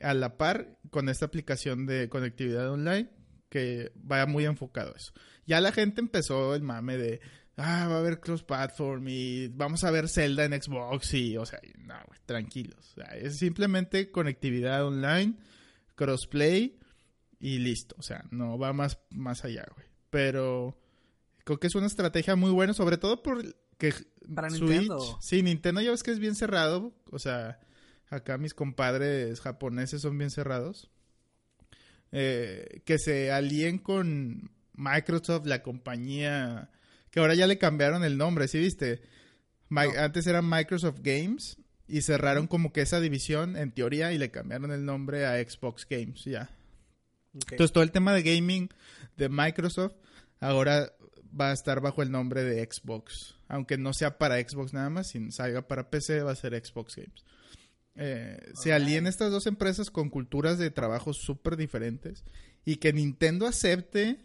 A 0.00 0.12
la 0.12 0.36
par 0.36 0.78
con 0.90 1.08
esta 1.08 1.24
aplicación 1.24 1.86
de 1.86 2.10
conectividad 2.10 2.70
online 2.70 3.08
que 3.48 3.92
vaya 3.94 4.26
muy 4.26 4.44
enfocado 4.44 4.92
a 4.92 4.96
eso. 4.96 5.12
Ya 5.46 5.60
la 5.60 5.72
gente 5.72 6.00
empezó 6.00 6.54
el 6.54 6.62
mame 6.62 6.98
de 6.98 7.20
ah, 7.56 7.86
va 7.88 7.96
a 7.96 7.98
haber 7.98 8.18
cross-platform 8.18 9.06
y 9.08 9.48
vamos 9.48 9.84
a 9.84 9.90
ver 9.92 10.08
Zelda 10.08 10.44
en 10.44 10.60
Xbox 10.60 11.14
y, 11.14 11.36
o 11.36 11.46
sea, 11.46 11.60
no, 11.78 11.94
wey, 11.94 12.18
tranquilos. 12.26 12.92
O 12.92 13.00
sea, 13.00 13.16
es 13.16 13.38
simplemente 13.38 14.10
conectividad 14.10 14.84
online, 14.84 15.34
crossplay 15.94 16.76
y 17.44 17.58
listo. 17.58 17.94
O 17.98 18.02
sea, 18.02 18.24
no 18.30 18.58
va 18.58 18.72
más, 18.72 18.98
más 19.10 19.44
allá, 19.44 19.66
güey. 19.76 19.86
Pero 20.08 20.80
creo 21.44 21.60
que 21.60 21.66
es 21.66 21.74
una 21.74 21.86
estrategia 21.86 22.36
muy 22.36 22.50
buena, 22.50 22.72
sobre 22.72 22.96
todo 22.96 23.22
por 23.22 23.44
que 23.76 23.92
Para 24.34 24.48
Switch, 24.48 24.62
Nintendo. 24.62 25.18
sí, 25.20 25.42
Nintendo 25.42 25.82
ya 25.82 25.90
ves 25.90 26.02
que 26.02 26.10
es 26.10 26.18
bien 26.18 26.36
cerrado. 26.36 26.94
O 27.10 27.18
sea, 27.18 27.60
acá 28.08 28.38
mis 28.38 28.54
compadres 28.54 29.42
japoneses 29.42 30.00
son 30.00 30.16
bien 30.16 30.30
cerrados. 30.30 30.90
Eh, 32.12 32.80
que 32.86 32.98
se 32.98 33.30
alíen 33.30 33.76
con 33.76 34.50
Microsoft, 34.72 35.46
la 35.46 35.62
compañía 35.62 36.70
que 37.10 37.20
ahora 37.20 37.34
ya 37.34 37.46
le 37.46 37.58
cambiaron 37.58 38.04
el 38.04 38.16
nombre, 38.16 38.48
¿sí 38.48 38.58
viste? 38.58 39.02
My, 39.68 39.88
no. 39.92 40.00
Antes 40.00 40.26
era 40.26 40.40
Microsoft 40.40 41.00
Games 41.02 41.58
y 41.86 42.00
cerraron 42.00 42.46
como 42.46 42.72
que 42.72 42.80
esa 42.80 43.00
división 43.00 43.58
en 43.58 43.70
teoría 43.70 44.12
y 44.14 44.18
le 44.18 44.30
cambiaron 44.30 44.72
el 44.72 44.86
nombre 44.86 45.26
a 45.26 45.36
Xbox 45.36 45.86
Games, 45.86 46.24
ya. 46.24 46.48
Okay. 47.36 47.54
Entonces 47.56 47.72
todo 47.72 47.84
el 47.84 47.92
tema 47.92 48.12
de 48.12 48.22
gaming 48.22 48.68
de 49.16 49.28
Microsoft 49.28 49.94
ahora 50.40 50.92
va 51.38 51.50
a 51.50 51.52
estar 51.52 51.80
bajo 51.80 52.02
el 52.02 52.10
nombre 52.10 52.44
de 52.44 52.62
Xbox, 52.64 53.36
aunque 53.48 53.76
no 53.76 53.92
sea 53.92 54.18
para 54.18 54.40
Xbox 54.40 54.72
nada 54.72 54.90
más, 54.90 55.08
si 55.08 55.32
salga 55.32 55.66
para 55.66 55.90
PC 55.90 56.22
va 56.22 56.32
a 56.32 56.36
ser 56.36 56.54
Xbox 56.64 56.96
Games. 56.96 57.24
Eh, 57.96 58.36
okay. 58.40 58.52
Se 58.54 58.72
alíen 58.72 59.06
estas 59.06 59.30
dos 59.30 59.46
empresas 59.46 59.90
con 59.90 60.10
culturas 60.10 60.58
de 60.58 60.70
trabajo 60.70 61.12
súper 61.12 61.56
diferentes 61.56 62.24
y 62.64 62.76
que 62.76 62.92
Nintendo 62.92 63.46
acepte 63.46 64.20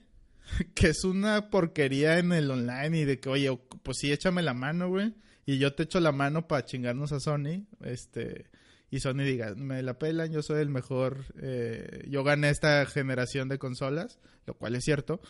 que 0.75 0.87
es 0.87 1.03
una 1.03 1.49
porquería 1.49 2.19
en 2.19 2.31
el 2.31 2.49
online 2.49 2.99
y 2.99 3.05
de 3.05 3.19
que, 3.19 3.29
oye, 3.29 3.57
pues 3.83 3.97
sí, 3.99 4.11
échame 4.11 4.41
la 4.41 4.53
mano, 4.53 4.89
güey. 4.89 5.13
Y 5.45 5.57
yo 5.57 5.73
te 5.73 5.83
echo 5.83 5.99
la 5.99 6.11
mano 6.11 6.47
para 6.47 6.65
chingarnos 6.65 7.11
a 7.11 7.19
Sony. 7.19 7.65
Este. 7.83 8.45
Y 8.91 9.01
Sony 9.01 9.23
diga, 9.23 9.53
me 9.55 9.83
la 9.83 9.99
pelan, 9.99 10.31
yo 10.31 10.41
soy 10.41 10.61
el 10.61 10.69
mejor. 10.69 11.25
Eh, 11.39 12.05
yo 12.09 12.23
gané 12.23 12.49
esta 12.49 12.85
generación 12.85 13.47
de 13.47 13.59
consolas, 13.59 14.19
lo 14.45 14.55
cual 14.55 14.75
es 14.75 14.83
cierto. 14.83 15.21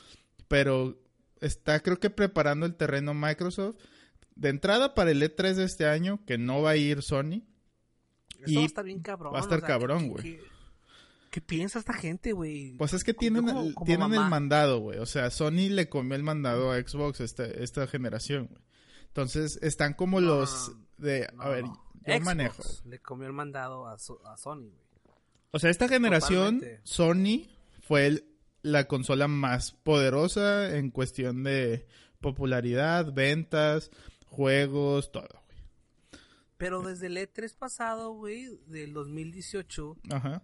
Pero 0.48 1.02
está, 1.42 1.82
creo 1.82 2.00
que 2.00 2.10
preparando 2.10 2.66
el 2.66 2.76
terreno 2.76 3.14
Microsoft. 3.14 3.76
De 4.36 4.48
entrada 4.48 4.94
para 4.94 5.12
el 5.12 5.22
E3 5.22 5.56
de 5.56 5.66
este 5.66 5.86
año, 5.86 6.24
que 6.26 6.38
no 6.38 6.62
va 6.62 6.72
a 6.72 6.78
ir 6.78 7.02
Sony. 7.02 7.44
Eso 8.40 8.46
y 8.46 8.56
va 8.56 8.62
a 8.62 8.66
estar 8.66 8.86
bien 8.86 9.02
cabrón. 9.02 9.34
Va 9.34 9.40
a 9.40 9.42
estar 9.42 9.58
o 9.58 9.62
sea, 9.62 9.68
cabrón, 9.68 10.08
güey. 10.08 10.24
¿qué, 10.24 10.40
¿Qué 11.30 11.42
piensa 11.42 11.80
esta 11.80 11.94
gente, 11.94 12.32
güey? 12.32 12.78
Pues 12.78 12.94
es 12.94 13.04
que 13.04 13.14
tienen, 13.14 13.46
como, 13.46 13.62
el, 13.62 13.74
como 13.74 13.86
tienen 13.86 14.14
el 14.14 14.30
mandado, 14.30 14.80
güey. 14.80 15.00
O 15.00 15.06
sea, 15.06 15.30
Sony 15.30 15.70
le 15.70 15.90
comió 15.90 16.16
el 16.16 16.24
mandado 16.24 16.72
a 16.72 16.80
Xbox 16.80 17.20
esta, 17.20 17.46
esta 17.46 17.86
generación, 17.88 18.48
güey. 18.48 18.62
Entonces, 19.08 19.60
están 19.62 19.94
como 19.94 20.22
los 20.22 20.72
de... 20.98 21.28
No, 21.36 21.44
a 21.44 21.50
ver. 21.50 21.66
Yo 22.10 22.16
Xbox 22.16 22.26
manejo. 22.26 22.64
Le 22.86 23.00
comió 23.00 23.28
el 23.28 23.34
mandado 23.34 23.88
a, 23.88 23.98
so- 23.98 24.22
a 24.28 24.38
Sony, 24.38 24.70
güey. 24.70 24.90
O 25.52 25.60
sea, 25.60 25.70
esta 25.70 25.88
generación, 25.88 26.64
Sony 26.84 27.48
fue 27.82 28.24
la 28.62 28.88
consola 28.88 29.28
más 29.28 29.72
poderosa 29.72 30.76
en 30.78 30.92
cuestión 30.92 31.44
de 31.44 31.88
popularidad, 32.20 33.12
ventas, 33.14 33.90
juegos, 34.28 35.12
todo. 35.12 35.39
Pero 36.60 36.82
desde 36.82 37.08
el 37.08 37.16
E3 37.16 37.56
pasado, 37.56 38.12
güey, 38.12 38.60
del 38.68 38.92
2018, 38.92 39.98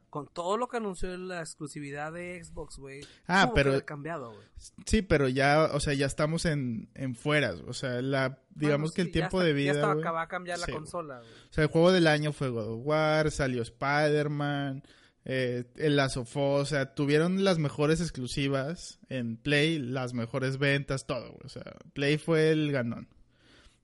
con 0.10 0.30
todo 0.30 0.56
lo 0.56 0.70
que 0.70 0.78
anunció 0.78 1.16
la 1.18 1.42
exclusividad 1.42 2.14
de 2.14 2.42
Xbox, 2.42 2.78
güey, 2.78 3.06
ah, 3.28 3.52
pero 3.54 3.86
cambiado, 3.86 4.32
güey. 4.32 4.48
Sí, 4.86 5.02
pero 5.02 5.28
ya, 5.28 5.72
o 5.74 5.80
sea, 5.82 5.94
ya 5.94 6.06
estamos 6.06 6.46
en, 6.46 6.90
en 6.96 7.16
fueras, 7.16 7.60
o 7.68 7.74
sea, 7.74 8.02
la 8.02 8.40
digamos 8.52 8.94
que 8.94 9.02
el 9.02 9.12
tiempo 9.12 9.42
de 9.42 9.52
vida, 9.52 9.74
ya 9.74 10.12
va 10.12 10.22
a 10.22 10.28
cambiar 10.30 10.58
la 10.58 10.68
consola, 10.68 11.20
güey. 11.20 11.32
O 11.50 11.54
sea, 11.54 11.66
el 11.66 11.70
juego 11.70 11.92
del 11.92 12.08
año 12.08 12.32
fue 12.32 12.48
God 12.48 12.70
of 12.70 12.86
War, 12.86 13.30
salió 13.30 13.62
Spider-Man, 13.62 14.84
eh, 15.26 15.66
el 15.76 16.00
Us, 16.00 16.16
o 16.16 16.66
sea, 16.66 16.96
tuvieron 16.96 17.44
las 17.44 17.60
mejores 17.60 18.00
exclusivas 18.00 19.00
en 19.10 19.36
Play, 19.36 19.80
las 19.80 20.14
mejores 20.14 20.60
ventas, 20.60 21.08
todo, 21.08 21.32
güey. 21.32 21.42
O 21.44 21.50
sea, 21.50 21.76
Play 21.92 22.18
fue 22.18 22.52
el 22.52 22.72
ganón. 22.72 23.10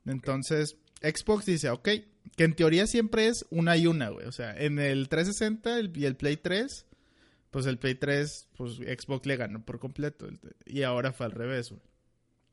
Entonces, 0.06 0.78
Xbox 1.02 1.46
dice, 1.46 1.70
ok, 1.70 1.90
que 2.36 2.44
en 2.44 2.56
teoría 2.56 2.88
siempre 2.88 3.28
es 3.28 3.46
una 3.50 3.78
y 3.78 3.88
una, 3.88 4.10
güey. 4.10 4.26
O 4.26 4.32
sea, 4.32 4.56
en 4.56 4.80
el 4.80 5.10
360 5.10 6.00
y 6.00 6.06
el 6.06 6.16
Play 6.16 6.38
3, 6.38 6.86
pues 7.50 7.66
el 7.66 7.78
Play 7.78 7.96
3, 7.96 8.50
pues 8.58 8.76
Xbox 8.76 9.26
le 9.26 9.38
ganó 9.38 9.64
por 9.64 9.80
completo. 9.80 10.28
Y 10.66 10.84
ahora 10.84 11.12
fue 11.12 11.26
al 11.26 11.32
revés, 11.34 11.70
güey. 11.70 11.82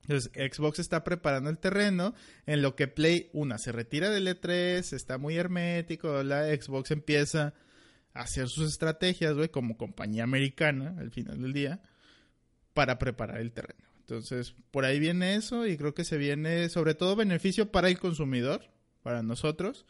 Entonces, 0.09 0.33
Xbox 0.35 0.79
está 0.79 1.05
preparando 1.05 1.51
el 1.51 1.59
terreno 1.59 2.15
en 2.47 2.63
lo 2.63 2.75
que 2.75 2.89
Play, 2.89 3.29
una, 3.35 3.59
se 3.59 3.73
retira 3.73 4.09
del 4.09 4.27
E3, 4.27 4.95
está 4.95 5.19
muy 5.19 5.37
hermético, 5.37 6.23
la 6.23 6.47
Xbox 6.47 6.93
empieza 6.93 7.53
a 8.15 8.23
hacer 8.23 8.49
sus 8.49 8.71
estrategias, 8.71 9.35
güey, 9.35 9.51
como 9.51 9.77
compañía 9.77 10.25
americana 10.25 10.95
al 10.99 11.11
final 11.11 11.43
del 11.43 11.53
día, 11.53 11.83
para 12.73 12.99
preparar 12.99 13.41
el 13.41 13.53
terreno. 13.53 13.85
Entonces, 14.01 14.55
por 14.71 14.87
ahí 14.87 14.99
viene 14.99 15.35
eso 15.35 15.67
y 15.67 15.77
creo 15.77 15.93
que 15.93 16.05
se 16.05 16.17
viene 16.17 16.71
sobre 16.71 16.95
todo 16.95 17.15
beneficio 17.15 17.71
para 17.71 17.89
el 17.89 17.99
consumidor, 17.99 18.63
para 19.03 19.23
nosotros, 19.23 19.87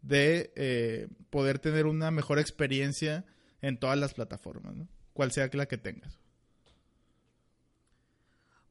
de 0.00 0.52
eh, 0.56 1.08
poder 1.30 1.58
tener 1.58 1.86
una 1.86 2.10
mejor 2.10 2.38
experiencia 2.38 3.24
en 3.60 3.78
todas 3.78 3.98
las 3.98 4.14
plataformas, 4.14 4.74
¿no? 4.74 4.88
Cual 5.12 5.30
sea 5.30 5.48
la 5.52 5.66
que 5.66 5.78
tengas. 5.78 6.18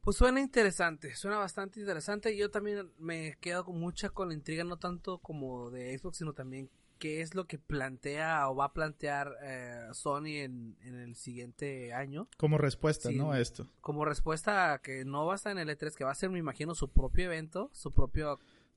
Pues 0.02 0.16
suena 0.16 0.40
interesante, 0.40 1.14
suena 1.14 1.38
bastante 1.38 1.78
interesante. 1.78 2.36
Yo 2.36 2.50
también 2.50 2.90
me 2.98 3.36
quedo 3.40 3.64
con 3.64 3.78
mucha 3.78 4.10
con 4.10 4.28
la 4.28 4.34
intriga, 4.34 4.64
no 4.64 4.76
tanto 4.76 5.18
como 5.18 5.70
de 5.70 5.96
Xbox, 5.96 6.18
sino 6.18 6.32
también 6.32 6.68
qué 6.98 7.20
es 7.20 7.34
lo 7.34 7.46
que 7.46 7.58
plantea 7.58 8.48
o 8.48 8.56
va 8.56 8.66
a 8.66 8.72
plantear 8.72 9.36
eh, 9.42 9.88
Sony 9.92 10.38
en, 10.38 10.76
el 10.82 11.14
siguiente 11.14 11.92
año. 11.92 12.28
Como 12.36 12.58
respuesta, 12.58 13.10
¿no? 13.12 13.32
A 13.32 13.40
esto. 13.40 13.68
Como 13.80 14.04
respuesta 14.04 14.72
a 14.72 14.78
que 14.80 15.04
no 15.04 15.26
va 15.26 15.32
a 15.32 15.36
estar 15.36 15.52
en 15.52 15.58
el 15.58 15.68
E3, 15.68 15.94
que 15.94 16.04
va 16.04 16.12
a 16.12 16.16
ser, 16.16 16.30
me 16.30 16.38
imagino, 16.38 16.74
su 16.74 16.92
propio 16.92 17.24
evento, 17.26 17.70
su 17.72 17.92
propia 17.92 18.36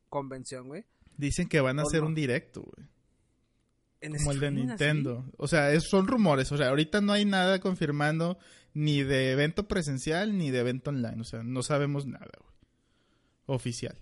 convención, 0.10 0.68
güey. 0.68 0.86
Dicen 1.18 1.48
que 1.48 1.62
van 1.62 1.80
a 1.80 1.84
hacer 1.84 2.04
un 2.04 2.16
directo, 2.16 2.62
güey. 2.62 2.88
Como 4.18 4.32
el 4.32 4.40
de 4.40 4.52
Nintendo. 4.52 5.26
O 5.38 5.48
sea, 5.48 5.80
son 5.80 6.08
rumores. 6.08 6.52
O 6.52 6.58
sea, 6.58 6.70
ahorita 6.70 7.02
no 7.02 7.14
hay 7.14 7.26
nada 7.26 7.60
confirmando 7.60 8.38
ni 8.74 9.04
de 9.04 9.32
evento 9.32 9.68
presencial 9.68 10.38
ni 10.38 10.52
de 10.52 10.60
evento 10.60 10.92
online. 10.92 11.22
O 11.22 11.24
sea, 11.24 11.44
no 11.44 11.64
sabemos 11.64 12.06
nada, 12.06 12.32
güey. 12.40 12.54
Oficial. 13.48 13.98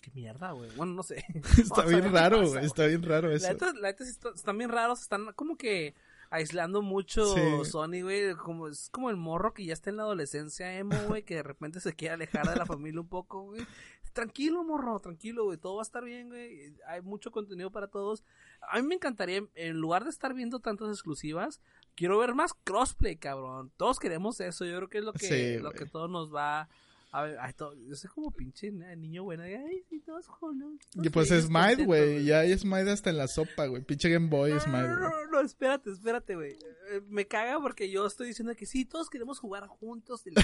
Qué 0.00 0.10
mierda, 0.12 0.52
güey. 0.52 0.70
Bueno, 0.76 0.94
no 0.94 1.02
sé. 1.02 1.24
está 1.58 1.84
bien 1.84 2.12
raro, 2.12 2.46
güey. 2.48 2.64
Está 2.64 2.86
bien 2.86 3.02
raro 3.02 3.30
eso. 3.30 3.46
La 3.52 3.90
neta, 3.92 4.04
están 4.34 4.58
bien 4.58 4.70
raros. 4.70 5.02
Están 5.02 5.32
como 5.34 5.56
que 5.56 5.94
aislando 6.30 6.80
mucho 6.80 7.64
Sony, 7.64 8.02
güey. 8.02 8.34
Como, 8.34 8.68
es 8.68 8.88
como 8.90 9.10
el 9.10 9.16
morro 9.16 9.52
que 9.52 9.64
ya 9.64 9.72
está 9.72 9.90
en 9.90 9.98
la 9.98 10.04
adolescencia 10.04 10.74
emo, 10.78 10.96
güey. 11.06 11.22
Que 11.22 11.36
de 11.36 11.42
repente 11.42 11.80
se 11.80 11.94
quiere 11.94 12.14
alejar 12.14 12.48
de 12.48 12.56
la 12.56 12.66
familia 12.66 13.00
un 13.00 13.08
poco, 13.08 13.42
güey. 13.42 13.66
Tranquilo, 14.12 14.64
morro, 14.64 14.98
tranquilo, 15.00 15.44
güey. 15.44 15.58
Todo 15.58 15.76
va 15.76 15.82
a 15.82 15.84
estar 15.84 16.04
bien, 16.04 16.28
güey. 16.28 16.74
Hay 16.86 17.00
mucho 17.02 17.30
contenido 17.30 17.70
para 17.70 17.88
todos. 17.88 18.24
A 18.60 18.80
mí 18.80 18.86
me 18.86 18.96
encantaría, 18.96 19.44
en 19.54 19.76
lugar 19.76 20.04
de 20.04 20.10
estar 20.10 20.34
viendo 20.34 20.60
tantas 20.60 20.88
exclusivas, 20.88 21.60
quiero 21.94 22.18
ver 22.18 22.34
más 22.34 22.54
crossplay, 22.54 23.16
cabrón. 23.16 23.72
Todos 23.76 23.98
queremos 23.98 24.40
eso. 24.40 24.64
Yo 24.64 24.76
creo 24.76 24.88
que 24.88 24.98
es 24.98 25.04
lo 25.04 25.12
que, 25.12 25.60
lo 25.60 25.70
que 25.72 25.86
todo 25.86 26.08
nos 26.08 26.34
va 26.34 26.68
a 27.12 27.22
ver, 27.22 27.38
ay, 27.40 27.52
todo, 27.54 27.74
yo 27.74 27.96
soy 27.96 28.08
como 28.08 28.30
pinche 28.30 28.70
niño 28.70 29.24
bueno. 29.24 29.42
Ay, 29.42 29.82
sí, 29.88 29.98
todos 30.00 30.28
jolos. 30.28 30.74
y 30.94 31.08
pues 31.08 31.28
Smite, 31.28 31.84
güey. 31.84 32.24
Ya 32.24 32.40
hay 32.40 32.56
Smite 32.56 32.88
hasta 32.88 33.10
en 33.10 33.16
la 33.16 33.26
sopa, 33.26 33.66
güey. 33.66 33.82
Pinche 33.82 34.08
Game 34.08 34.28
Boy 34.28 34.52
no, 34.52 34.60
Smite. 34.60 34.88
No, 34.88 34.96
no, 34.96 35.10
no, 35.10 35.26
no, 35.26 35.40
espérate, 35.40 35.90
espérate, 35.90 36.36
güey. 36.36 36.52
Eh, 36.52 37.00
me 37.08 37.26
caga 37.26 37.60
porque 37.60 37.90
yo 37.90 38.06
estoy 38.06 38.28
diciendo 38.28 38.54
que 38.54 38.64
sí, 38.64 38.84
todos 38.84 39.10
queremos 39.10 39.40
jugar 39.40 39.66
juntos. 39.66 40.24
El 40.24 40.34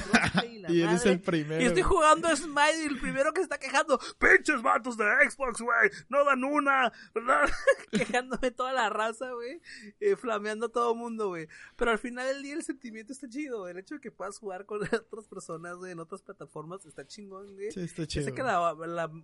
y 0.51 0.59
la 0.59 0.71
y 0.73 0.83
eres 0.83 1.07
el 1.07 1.21
primero. 1.21 1.62
Y 1.62 1.67
estoy 1.67 1.83
jugando 1.83 2.35
Smite 2.35 2.83
y 2.83 2.87
el 2.87 2.99
primero 2.99 3.33
que 3.33 3.43
está 3.43 3.59
quejando. 3.59 4.01
Pinches 4.19 4.61
vatos 4.61 4.97
de 4.97 5.05
Xbox, 5.31 5.61
güey. 5.61 5.91
No 6.09 6.25
dan 6.25 6.43
una. 6.43 6.93
Quejándome 7.93 8.51
toda 8.51 8.73
la 8.73 8.91
raza, 8.91 9.31
güey. 9.31 9.61
Eh, 10.01 10.17
flameando 10.17 10.67
a 10.67 10.73
todo 10.73 10.95
el 10.95 10.99
mundo, 10.99 11.29
güey. 11.29 11.47
Pero 11.77 11.93
al 11.93 11.99
final 12.01 12.27
del 12.27 12.43
día 12.43 12.55
el 12.55 12.64
sentimiento 12.64 13.12
está 13.12 13.29
chido. 13.29 13.69
El 13.69 13.79
hecho 13.79 13.95
de 13.95 14.01
que 14.01 14.11
puedas 14.11 14.37
jugar 14.39 14.67
con 14.67 14.81
otras 14.83 15.29
personas, 15.29 15.77
güey, 15.77 15.93
en 15.93 16.01
otras 16.01 16.23
plataformas 16.23 16.56
está 16.87 17.07
chingón, 17.07 17.55
güey. 17.55 17.71
Sí, 17.71 17.81
está 17.81 18.07
chido. 18.07 18.25
sé 18.25 18.35
que 18.35 18.43
la, 18.43 18.73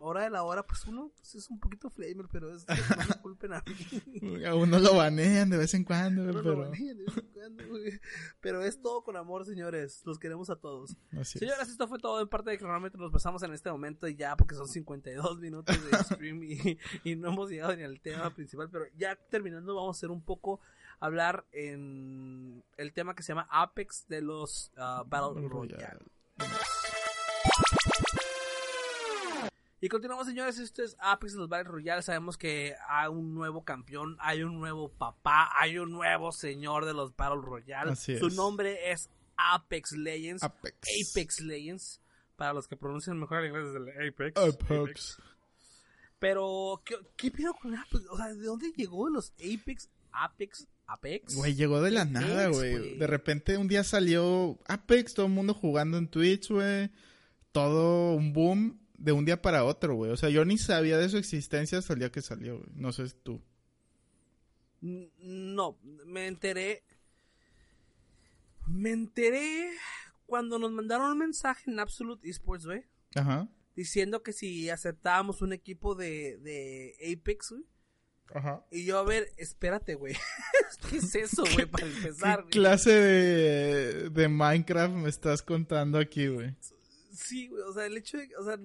hora 0.00 0.22
de 0.22 0.30
la 0.30 0.42
hora, 0.42 0.66
pues 0.66 0.84
uno 0.86 1.10
pues 1.16 1.34
es 1.34 1.50
un 1.50 1.58
poquito 1.58 1.90
flamer, 1.90 2.26
pero 2.30 2.54
es, 2.54 2.66
no 2.68 2.74
me 3.08 3.14
culpen 3.22 3.54
a 3.54 3.64
mí. 3.66 4.44
A 4.44 4.54
uno 4.54 4.78
lo 4.78 4.96
banean 4.96 5.50
de 5.50 5.58
vez 5.58 5.74
en 5.74 5.84
cuando, 5.84 6.24
pero... 6.26 6.42
Lo 6.42 6.56
banean 6.70 6.98
de 6.98 7.04
vez 7.04 7.16
en 7.16 7.28
cuando, 7.32 7.68
güey. 7.68 8.00
Pero 8.40 8.62
es 8.62 8.80
todo 8.80 9.02
con 9.02 9.16
amor, 9.16 9.44
señores. 9.44 10.02
Los 10.04 10.18
queremos 10.18 10.50
a 10.50 10.56
todos. 10.56 10.96
Así 11.18 11.38
señores, 11.38 11.68
esto 11.68 11.88
fue 11.88 11.98
todo 11.98 12.20
en 12.20 12.28
parte 12.28 12.50
de 12.50 12.58
que 12.58 12.64
normalmente 12.64 12.98
nos 12.98 13.12
pasamos 13.12 13.42
en 13.42 13.52
este 13.52 13.70
momento 13.70 14.08
y 14.08 14.16
ya, 14.16 14.36
porque 14.36 14.54
son 14.54 14.68
52 14.68 15.40
minutos 15.40 15.76
de 15.90 15.98
stream 16.04 16.42
y, 16.42 16.78
y 17.04 17.16
no 17.16 17.28
hemos 17.28 17.50
llegado 17.50 17.74
ni 17.76 17.82
al 17.82 18.00
tema 18.00 18.34
principal, 18.34 18.68
pero 18.70 18.84
ya 18.96 19.16
terminando 19.30 19.74
vamos 19.74 19.96
a 19.96 19.98
hacer 19.98 20.10
un 20.10 20.22
poco 20.22 20.60
hablar 21.02 21.44
en 21.50 22.62
el 22.76 22.92
tema 22.92 23.14
que 23.14 23.24
se 23.24 23.32
llama 23.32 23.48
Apex 23.50 24.06
de 24.08 24.22
los 24.22 24.70
uh, 24.76 25.04
Battle 25.04 25.48
Royale. 25.48 25.98
Y 29.84 29.88
continuamos, 29.88 30.28
señores. 30.28 30.60
Esto 30.60 30.84
es 30.84 30.96
Apex 31.00 31.34
los 31.34 31.48
Battle 31.48 31.68
Royale. 31.68 32.02
Sabemos 32.02 32.38
que 32.38 32.76
hay 32.88 33.08
un 33.08 33.34
nuevo 33.34 33.64
campeón, 33.64 34.16
hay 34.20 34.44
un 34.44 34.54
nuevo 34.60 34.88
papá, 34.88 35.50
hay 35.58 35.76
un 35.76 35.90
nuevo 35.90 36.30
señor 36.30 36.84
de 36.84 36.94
los 36.94 37.16
Battle 37.16 37.42
Royale. 37.42 37.96
Su 37.96 38.30
nombre 38.30 38.92
es 38.92 39.10
Apex 39.36 39.90
Legends. 39.90 40.44
Apex. 40.44 41.40
Legends. 41.40 42.00
Para 42.36 42.52
los 42.52 42.68
que 42.68 42.76
pronuncian 42.76 43.18
mejor 43.18 43.38
el 43.38 43.48
inglés 43.48 43.72
del 43.74 44.08
Apex. 44.08 44.36
Apex. 44.36 45.18
Pero, 46.20 46.80
¿qué, 46.84 46.94
¿qué 47.16 47.32
pedo 47.32 47.52
con 47.54 47.74
Apex? 47.74 48.06
O 48.08 48.16
sea, 48.16 48.32
¿de 48.32 48.44
dónde 48.44 48.70
llegó 48.76 49.10
los 49.10 49.32
Apex? 49.32 49.90
Apex, 50.12 50.68
Apex. 50.86 51.34
Güey, 51.34 51.56
llegó 51.56 51.82
de 51.82 51.90
la 51.90 52.04
nada, 52.04 52.46
güey. 52.46 52.98
De 52.98 53.06
repente 53.08 53.56
un 53.56 53.66
día 53.66 53.82
salió 53.82 54.60
Apex, 54.68 55.14
todo 55.14 55.26
el 55.26 55.32
mundo 55.32 55.54
jugando 55.54 55.98
en 55.98 56.06
Twitch, 56.06 56.50
güey. 56.50 56.88
Todo 57.50 58.14
un 58.14 58.32
boom 58.32 58.81
de 59.02 59.10
un 59.10 59.24
día 59.24 59.42
para 59.42 59.64
otro, 59.64 59.96
güey. 59.96 60.12
O 60.12 60.16
sea, 60.16 60.30
yo 60.30 60.44
ni 60.44 60.58
sabía 60.58 60.96
de 60.96 61.08
su 61.08 61.18
existencia 61.18 61.78
hasta 61.78 61.92
el 61.92 61.98
día 61.98 62.12
que 62.12 62.22
salió, 62.22 62.58
güey. 62.58 62.70
No 62.74 62.92
sé 62.92 63.10
tú. 63.22 63.42
No, 64.80 65.78
me 66.06 66.28
enteré. 66.28 66.84
Me 68.68 68.90
enteré 68.90 69.70
cuando 70.26 70.58
nos 70.58 70.70
mandaron 70.70 71.10
un 71.10 71.18
mensaje 71.18 71.68
en 71.68 71.80
Absolute 71.80 72.28
Esports, 72.28 72.66
güey. 72.66 72.84
Ajá. 73.16 73.48
Diciendo 73.74 74.22
que 74.22 74.32
si 74.32 74.70
aceptábamos 74.70 75.42
un 75.42 75.52
equipo 75.52 75.96
de, 75.96 76.38
de 76.38 76.94
Apex, 77.12 77.50
güey. 77.50 77.64
Ajá. 78.34 78.64
Y 78.70 78.84
yo, 78.84 78.98
a 78.98 79.02
ver, 79.02 79.32
espérate, 79.36 79.96
güey. 79.96 80.14
¿Qué 80.88 80.98
es 80.98 81.14
eso, 81.16 81.42
güey, 81.54 81.66
para 81.66 81.86
empezar? 81.86 82.44
¿Qué 82.44 82.50
clase 82.50 82.92
de, 82.92 84.10
de 84.10 84.28
Minecraft 84.28 84.94
me 84.94 85.08
estás 85.08 85.42
contando 85.42 85.98
aquí, 85.98 86.28
güey? 86.28 86.54
Sí, 87.12 87.48
güey, 87.48 87.62
o 87.62 87.72
sea, 87.72 87.86
el 87.86 87.96
hecho 87.96 88.16
de, 88.16 88.30
o 88.36 88.44
sea, 88.44 88.58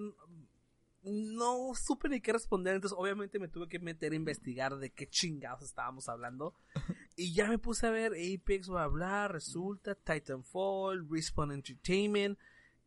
no 1.07 1.73
supe 1.73 2.09
ni 2.09 2.21
qué 2.21 2.33
responder, 2.33 2.75
entonces 2.75 2.97
obviamente 2.97 3.39
me 3.39 3.47
tuve 3.47 3.67
que 3.67 3.79
meter 3.79 4.11
a 4.11 4.15
investigar 4.15 4.77
de 4.77 4.91
qué 4.91 5.07
chingados 5.07 5.63
estábamos 5.63 6.09
hablando. 6.09 6.55
y 7.15 7.33
ya 7.33 7.47
me 7.47 7.57
puse 7.57 7.87
a 7.87 7.91
ver 7.91 8.13
Apex 8.13 8.69
va 8.69 8.81
a 8.81 8.85
hablar, 8.85 9.31
resulta 9.31 9.95
Titanfall, 9.95 11.07
Respawn 11.09 11.51
Entertainment. 11.51 12.37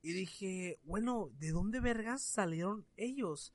Y 0.03 0.13
dije, 0.13 0.81
bueno, 0.85 1.31
¿de 1.39 1.51
dónde 1.51 1.81
vergas 1.81 2.23
salieron 2.23 2.87
ellos? 2.97 3.55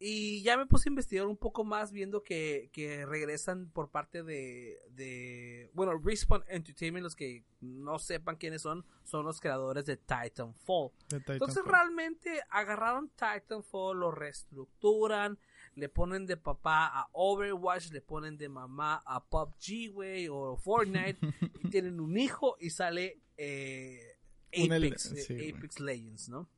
Y 0.00 0.42
ya 0.42 0.56
me 0.56 0.66
puse 0.66 0.88
a 0.88 0.92
investigar 0.92 1.26
un 1.26 1.36
poco 1.36 1.64
más 1.64 1.90
viendo 1.90 2.22
que, 2.22 2.70
que 2.72 3.04
regresan 3.04 3.68
por 3.70 3.90
parte 3.90 4.22
de, 4.22 4.78
de, 4.90 5.70
bueno, 5.74 5.98
Respawn 5.98 6.44
Entertainment, 6.46 7.02
los 7.02 7.16
que 7.16 7.44
no 7.60 7.98
sepan 7.98 8.36
quiénes 8.36 8.62
son, 8.62 8.84
son 9.02 9.24
los 9.24 9.40
creadores 9.40 9.86
de 9.86 9.96
Titanfall. 9.96 10.92
Entonces 11.10 11.64
realmente 11.64 12.40
agarraron 12.48 13.10
Titanfall, 13.10 13.98
lo 13.98 14.12
reestructuran, 14.12 15.36
le 15.74 15.88
ponen 15.88 16.26
de 16.26 16.36
papá 16.36 16.86
a 16.86 17.08
Overwatch, 17.12 17.90
le 17.90 18.00
ponen 18.00 18.36
de 18.38 18.48
mamá 18.48 19.02
a 19.04 19.24
PUBG, 19.24 19.92
güey, 19.92 20.28
o 20.28 20.56
Fortnite, 20.56 21.18
y 21.64 21.70
tienen 21.70 21.98
un 21.98 22.16
hijo 22.16 22.56
y 22.60 22.70
sale 22.70 23.20
eh, 23.36 24.16
Apex, 24.52 25.30
eh, 25.30 25.54
Apex 25.56 25.80
Legends, 25.80 26.28
¿no? 26.28 26.48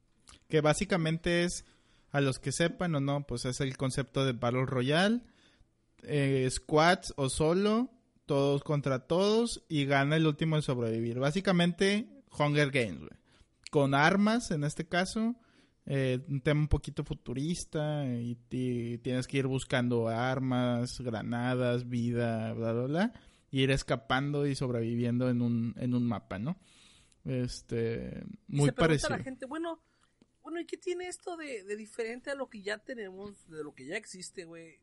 Que 0.48 0.60
básicamente 0.60 1.44
es, 1.44 1.64
a 2.12 2.20
los 2.20 2.38
que 2.38 2.52
sepan 2.52 2.94
o 2.94 3.00
no, 3.00 3.26
pues 3.26 3.44
es 3.44 3.60
el 3.60 3.76
concepto 3.76 4.24
de 4.24 4.32
Battle 4.32 4.66
Royale, 4.66 5.20
eh, 6.02 6.48
squads 6.50 7.14
o 7.16 7.28
solo, 7.28 7.90
todos 8.26 8.62
contra 8.62 9.06
todos, 9.06 9.64
y 9.68 9.84
gana 9.84 10.16
el 10.16 10.26
último 10.26 10.56
de 10.56 10.62
sobrevivir. 10.62 11.18
Básicamente, 11.18 12.08
Hunger 12.36 12.70
Games, 12.70 13.00
güey. 13.00 13.20
Con 13.70 13.94
armas, 13.94 14.50
en 14.50 14.64
este 14.64 14.88
caso, 14.88 15.36
eh, 15.86 16.20
un 16.28 16.40
tema 16.40 16.60
un 16.60 16.68
poquito 16.68 17.04
futurista 17.04 18.04
y, 18.06 18.36
tienes 19.02 19.26
que 19.26 19.38
ir 19.38 19.46
buscando 19.46 20.08
armas, 20.08 21.00
granadas, 21.00 21.88
vida, 21.88 22.52
bla, 22.52 22.72
bla, 22.72 22.86
bla, 22.86 23.12
y 23.50 23.62
ir 23.62 23.70
escapando 23.70 24.46
y 24.46 24.54
sobreviviendo 24.54 25.30
en 25.30 25.42
un, 25.42 25.74
en 25.78 25.94
un 25.94 26.06
mapa, 26.06 26.38
¿no? 26.38 26.58
Este, 27.24 28.24
muy 28.48 28.66
se 28.66 28.72
parecido. 28.72 29.10
la 29.10 29.22
gente, 29.22 29.46
bueno, 29.46 29.80
bueno, 30.42 30.60
¿y 30.60 30.66
qué 30.66 30.76
tiene 30.76 31.08
esto 31.08 31.36
de, 31.36 31.64
diferente 31.76 32.30
a 32.30 32.34
lo 32.34 32.48
que 32.48 32.62
ya 32.62 32.78
tenemos, 32.78 33.48
de 33.48 33.62
lo 33.62 33.74
que 33.74 33.86
ya 33.86 33.96
existe, 33.96 34.44
güey? 34.44 34.80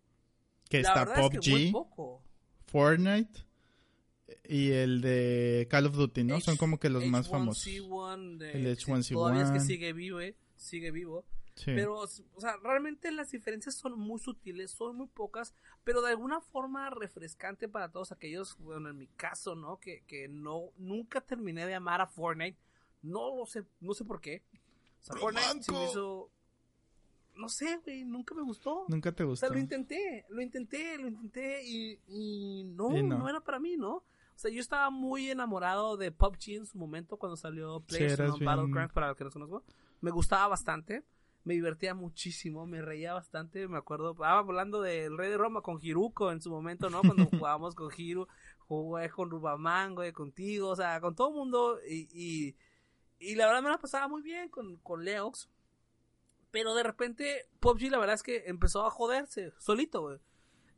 Que 0.69 0.79
está 0.79 1.05
PUBG, 1.05 1.73
Fortnite 2.67 3.45
y 4.43 4.71
el 4.71 5.01
de 5.01 5.67
Call 5.69 5.85
of 5.85 5.95
Duty, 5.95 6.23
¿no? 6.23 6.41
Son 6.41 6.57
como 6.57 6.79
que 6.79 6.89
los 6.89 7.05
más 7.05 7.29
famosos. 7.29 7.65
el 7.67 7.81
H1C1. 8.77 9.13
Todavía 9.13 9.43
es 9.43 9.51
que 9.51 9.59
sigue 9.61 9.93
vivo, 9.93 10.19
¿eh? 10.19 10.35
sigue 10.57 10.91
vivo. 10.91 11.25
Pero, 11.65 12.01
o 12.01 12.07
sea, 12.07 12.57
realmente 12.61 13.11
las 13.11 13.31
diferencias 13.31 13.73
son 13.73 13.97
muy 13.97 14.19
sutiles, 14.19 14.69
son 14.69 14.95
muy 14.95 15.07
pocas, 15.07 15.55
pero 15.83 16.03
de 16.03 16.11
alguna 16.11 16.39
forma 16.39 16.91
refrescante 16.91 17.67
para 17.67 17.89
todos 17.89 18.11
aquellos, 18.11 18.55
bueno, 18.59 18.89
en 18.89 18.97
mi 18.97 19.07
caso, 19.07 19.55
¿no? 19.55 19.79
Que, 19.79 20.03
que 20.05 20.27
no, 20.27 20.71
nunca 20.77 21.19
terminé 21.19 21.65
de 21.65 21.73
amar 21.73 21.99
a 22.01 22.05
Fortnite. 22.05 22.59
No 23.01 23.35
lo 23.35 23.47
sé, 23.47 23.63
no 23.79 23.95
sé 23.95 24.05
por 24.05 24.21
qué. 24.21 24.43
Sea, 25.07 25.17
Fortnite 25.17 25.63
se 25.63 25.71
me 25.71 25.85
hizo... 25.85 26.31
No 27.35 27.49
sé, 27.49 27.79
güey, 27.83 28.03
nunca 28.03 28.33
me 28.33 28.41
gustó. 28.41 28.85
Nunca 28.87 29.11
te 29.11 29.23
gustó. 29.23 29.45
O 29.45 29.49
sea, 29.49 29.55
lo 29.55 29.59
intenté, 29.59 30.25
lo 30.29 30.41
intenté, 30.41 30.97
lo 30.97 31.07
intenté 31.07 31.63
y, 31.63 31.99
y, 32.07 32.63
no, 32.63 32.89
no, 32.89 33.29
era 33.29 33.41
para 33.41 33.59
mí, 33.59 33.77
¿no? 33.77 33.97
O 33.97 34.39
sea, 34.39 34.49
yo 34.49 34.59
estaba 34.59 34.89
muy 34.89 35.29
enamorado 35.29 35.97
de 35.97 36.11
PUBG 36.11 36.55
en 36.55 36.65
su 36.65 36.79
momento 36.79 37.17
cuando 37.17 37.37
salió 37.37 37.79
PlayStation 37.81 38.43
Battlegrounds, 38.43 38.91
para 38.93 39.09
los 39.09 39.17
que 39.17 39.23
no 39.23 39.31
conozco 39.31 39.63
me 40.01 40.11
gustaba 40.11 40.47
bastante, 40.47 41.03
me 41.43 41.53
divertía 41.53 41.93
muchísimo, 41.93 42.65
me 42.65 42.81
reía 42.81 43.13
bastante, 43.13 43.67
me 43.67 43.77
acuerdo, 43.77 44.11
estaba 44.11 44.39
hablando 44.39 44.81
del 44.81 45.17
Rey 45.17 45.29
de 45.31 45.37
Roma 45.37 45.61
con 45.61 45.79
Hiruko 45.81 46.31
en 46.31 46.41
su 46.41 46.49
momento, 46.49 46.89
¿no? 46.89 47.01
Cuando 47.01 47.25
jugábamos 47.47 47.75
con 47.75 47.89
Hiru, 47.95 48.27
jugué 48.59 49.09
con 49.09 49.29
Rubaman, 49.29 49.95
güey, 49.95 50.11
contigo, 50.11 50.69
o 50.69 50.75
sea, 50.75 50.99
con 50.99 51.15
todo 51.15 51.29
el 51.29 51.35
mundo 51.35 51.79
y, 51.87 52.07
y, 52.11 52.55
la 53.19 53.47
verdad 53.47 53.63
me 53.63 53.69
la 53.69 53.77
pasaba 53.77 54.07
muy 54.07 54.21
bien 54.21 54.49
con, 54.49 54.77
con 54.77 55.03
Leox. 55.03 55.49
Pero 56.51 56.73
de 56.75 56.83
repente 56.83 57.49
PUBG 57.59 57.91
la 57.91 57.97
verdad 57.97 58.15
es 58.15 58.23
que 58.23 58.43
empezó 58.47 58.85
a 58.85 58.91
joderse 58.91 59.53
solito, 59.57 60.01
güey. 60.01 60.19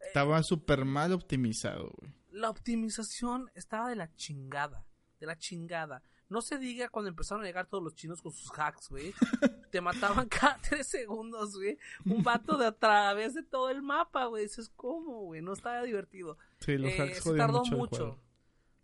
Estaba 0.02 0.42
súper 0.44 0.86
mal 0.86 1.12
optimizado, 1.14 1.92
güey. 1.98 2.14
La 2.32 2.50
optimización 2.50 3.52
estaba 3.56 3.90
de 3.90 3.96
la 3.96 4.14
chingada, 4.16 4.86
de 5.20 5.28
la 5.28 5.38
chingada. 5.38 6.04
No 6.30 6.42
se 6.42 6.60
diga 6.60 6.90
cuando 6.90 7.10
empezaron 7.10 7.44
a 7.44 7.48
llegar 7.48 7.66
todos 7.66 7.84
los 7.84 7.96
chinos 7.96 8.22
con 8.22 8.32
sus 8.32 8.52
hacks, 8.52 8.90
güey. 8.90 9.14
Te 9.72 9.82
mataban 9.82 10.30
cada 10.30 10.60
tres 10.70 10.88
segundos, 10.88 11.56
güey. 11.56 11.78
Un 12.06 12.24
vato 12.24 12.56
de 12.58 12.68
a 12.68 12.72
través 12.72 13.34
de 13.34 13.44
todo 13.44 13.70
el 13.70 13.82
mapa, 13.82 14.26
güey. 14.26 14.46
Eso 14.46 14.62
es 14.62 14.70
como, 14.70 15.22
güey. 15.22 15.42
No 15.42 15.54
estaba 15.54 15.82
divertido. 15.84 16.38
Sí, 16.60 16.78
los 16.78 16.92
eh, 16.92 17.02
hacks 17.02 17.24
Se 17.24 17.36
tardó 17.36 17.64
mucho. 17.66 18.20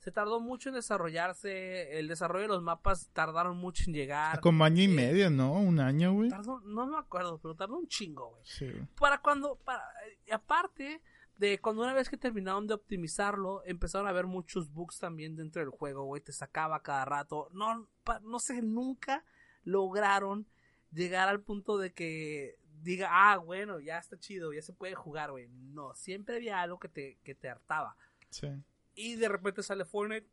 Se 0.05 0.11
tardó 0.11 0.39
mucho 0.39 0.69
en 0.69 0.75
desarrollarse. 0.75 1.97
El 1.97 2.07
desarrollo 2.07 2.43
de 2.43 2.49
los 2.49 2.61
mapas 2.61 3.09
tardaron 3.11 3.57
mucho 3.57 3.85
en 3.87 3.95
llegar. 3.95 4.39
Como 4.39 4.63
año 4.63 4.83
y 4.83 4.85
eh, 4.85 4.89
medio, 4.89 5.31
¿no? 5.31 5.53
Un 5.53 5.79
año, 5.79 6.13
güey. 6.13 6.29
no 6.29 6.85
me 6.85 6.99
acuerdo, 6.99 7.39
pero 7.41 7.55
tardó 7.55 7.75
un 7.75 7.87
chingo, 7.87 8.29
güey. 8.29 8.43
Sí. 8.45 8.71
Para 8.99 9.19
cuando. 9.19 9.55
Para, 9.55 9.83
y 10.27 10.31
aparte 10.31 11.01
de 11.39 11.57
cuando 11.57 11.81
una 11.81 11.95
vez 11.95 12.07
que 12.07 12.17
terminaron 12.17 12.67
de 12.67 12.75
optimizarlo, 12.75 13.63
empezaron 13.65 14.05
a 14.05 14.11
haber 14.11 14.27
muchos 14.27 14.71
bugs 14.71 14.99
también 14.99 15.35
dentro 15.35 15.59
del 15.59 15.71
juego, 15.71 16.03
güey, 16.03 16.21
te 16.21 16.33
sacaba 16.33 16.83
cada 16.83 17.03
rato. 17.05 17.49
No, 17.51 17.89
no 18.21 18.39
sé, 18.39 18.61
nunca 18.61 19.25
lograron 19.63 20.45
llegar 20.91 21.29
al 21.29 21.41
punto 21.41 21.79
de 21.79 21.93
que 21.93 22.59
diga, 22.83 23.09
ah, 23.09 23.37
bueno, 23.37 23.79
ya 23.79 23.97
está 23.97 24.19
chido, 24.19 24.53
ya 24.53 24.61
se 24.61 24.71
puede 24.71 24.93
jugar, 24.93 25.31
güey. 25.31 25.47
No, 25.47 25.95
siempre 25.95 26.35
había 26.35 26.61
algo 26.61 26.77
que 26.77 26.89
te, 26.89 27.17
que 27.23 27.33
te 27.33 27.49
hartaba. 27.49 27.97
Sí. 28.29 28.49
Y 28.95 29.15
de 29.15 29.27
repente 29.29 29.61
sale 29.61 29.85
Fortnite, 29.85 30.27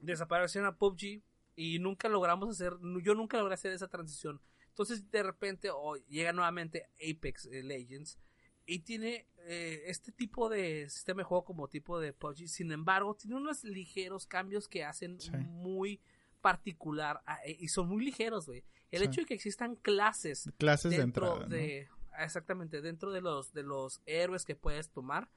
desapareció 0.00 0.66
a 0.66 0.76
PUBG 0.76 1.22
y 1.56 1.78
nunca 1.78 2.08
logramos 2.08 2.50
hacer, 2.50 2.74
yo 3.02 3.14
nunca 3.14 3.38
logré 3.38 3.54
hacer 3.54 3.72
esa 3.72 3.88
transición. 3.88 4.40
Entonces 4.68 5.10
de 5.10 5.22
repente 5.22 5.70
oh, 5.72 5.96
llega 6.08 6.32
nuevamente 6.32 6.88
Apex 6.96 7.46
eh, 7.46 7.62
Legends 7.62 8.18
y 8.66 8.80
tiene 8.80 9.26
eh, 9.46 9.84
este 9.86 10.12
tipo 10.12 10.48
de 10.48 10.90
sistema 10.90 11.22
de 11.22 11.24
juego 11.24 11.44
como 11.44 11.68
tipo 11.68 11.98
de 11.98 12.12
PUBG. 12.12 12.48
Sin 12.48 12.70
embargo, 12.70 13.14
tiene 13.14 13.36
unos 13.36 13.64
ligeros 13.64 14.26
cambios 14.26 14.68
que 14.68 14.84
hacen 14.84 15.18
muy 15.46 16.00
particular 16.42 17.22
e, 17.44 17.56
y 17.58 17.68
son 17.68 17.88
muy 17.88 18.04
ligeros, 18.04 18.46
güey. 18.46 18.62
El 18.90 19.02
hecho 19.02 19.22
de 19.22 19.26
que 19.26 19.34
existan 19.34 19.74
clases, 19.74 20.50
clases 20.58 20.96
dentro 20.96 21.40
de, 21.46 21.88
exactamente 22.18 22.80
dentro 22.80 23.10
de 23.10 23.20
los 23.20 23.52
de 23.52 23.62
los 23.62 24.00
héroes 24.06 24.44
que 24.44 24.54
puedes 24.54 24.90
tomar, 24.90 25.28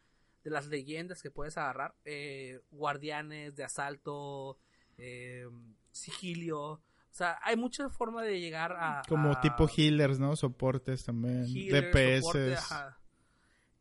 de 0.43 0.49
las 0.51 0.67
leyendas 0.67 1.21
que 1.21 1.31
puedes 1.31 1.57
agarrar, 1.57 1.95
eh, 2.05 2.59
guardianes 2.71 3.55
de 3.55 3.63
asalto, 3.63 4.57
eh, 4.97 5.45
sigilio, 5.91 6.81
o 7.11 7.13
sea, 7.13 7.37
hay 7.43 7.57
mucha 7.57 7.89
forma 7.89 8.23
de 8.23 8.39
llegar 8.39 8.71
a... 8.71 9.01
Como 9.07 9.37
tipo 9.41 9.67
healers, 9.67 10.17
¿no? 10.17 10.33
Soportes 10.37 11.03
también. 11.03 11.43
DPS. 11.43 12.55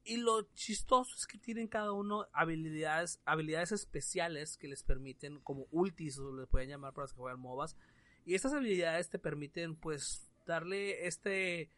Y 0.02 0.16
lo 0.16 0.42
chistoso 0.54 1.14
es 1.16 1.26
que 1.28 1.38
tienen 1.38 1.68
cada 1.68 1.92
uno 1.92 2.26
habilidades, 2.32 3.20
habilidades 3.24 3.70
especiales 3.70 4.56
que 4.56 4.66
les 4.66 4.82
permiten, 4.82 5.38
como 5.40 5.68
ultis, 5.70 6.18
o 6.18 6.34
les 6.34 6.48
pueden 6.48 6.70
llamar 6.70 6.92
para 6.92 7.04
los 7.04 7.12
que 7.12 7.20
juegan 7.20 7.38
MOBAs. 7.38 7.76
Y 8.24 8.34
estas 8.34 8.52
habilidades 8.52 9.11
te 9.11 9.20
permiten, 9.20 9.76
pues, 9.76 10.28
darle 10.44 11.06
este 11.06 11.70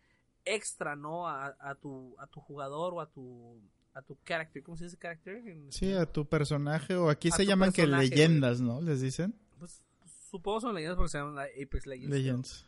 extra, 0.46 0.96
¿no? 0.96 1.28
A, 1.28 1.54
a, 1.60 1.74
tu, 1.74 2.16
a 2.18 2.26
tu 2.28 2.40
jugador 2.40 2.94
o 2.94 3.00
a 3.02 3.10
tu, 3.10 3.60
a 3.95 4.03
tu 4.03 4.16
character. 4.24 4.62
¿Cómo 4.62 4.76
se 4.76 4.84
dice 4.84 4.97
character? 4.97 5.43
Sí, 5.70 5.93
a 5.93 6.07
tu 6.07 6.26
personaje, 6.26 6.97
o 6.97 7.11
aquí 7.11 7.30
se 7.30 7.47
llaman 7.47 7.72
que 7.72 7.86
leyendas, 7.86 8.61
¿no? 8.61 8.80
¿Les 8.80 9.01
dicen? 9.01 9.34
Pues, 9.59 9.82
supongo 10.30 10.61
son 10.61 10.74
leyendas 10.74 10.97
porque 10.97 11.11
se 11.11 11.18
llaman 11.18 11.38
Apex 11.38 11.86
Legends. 11.86 12.16
Legends. 12.16 12.66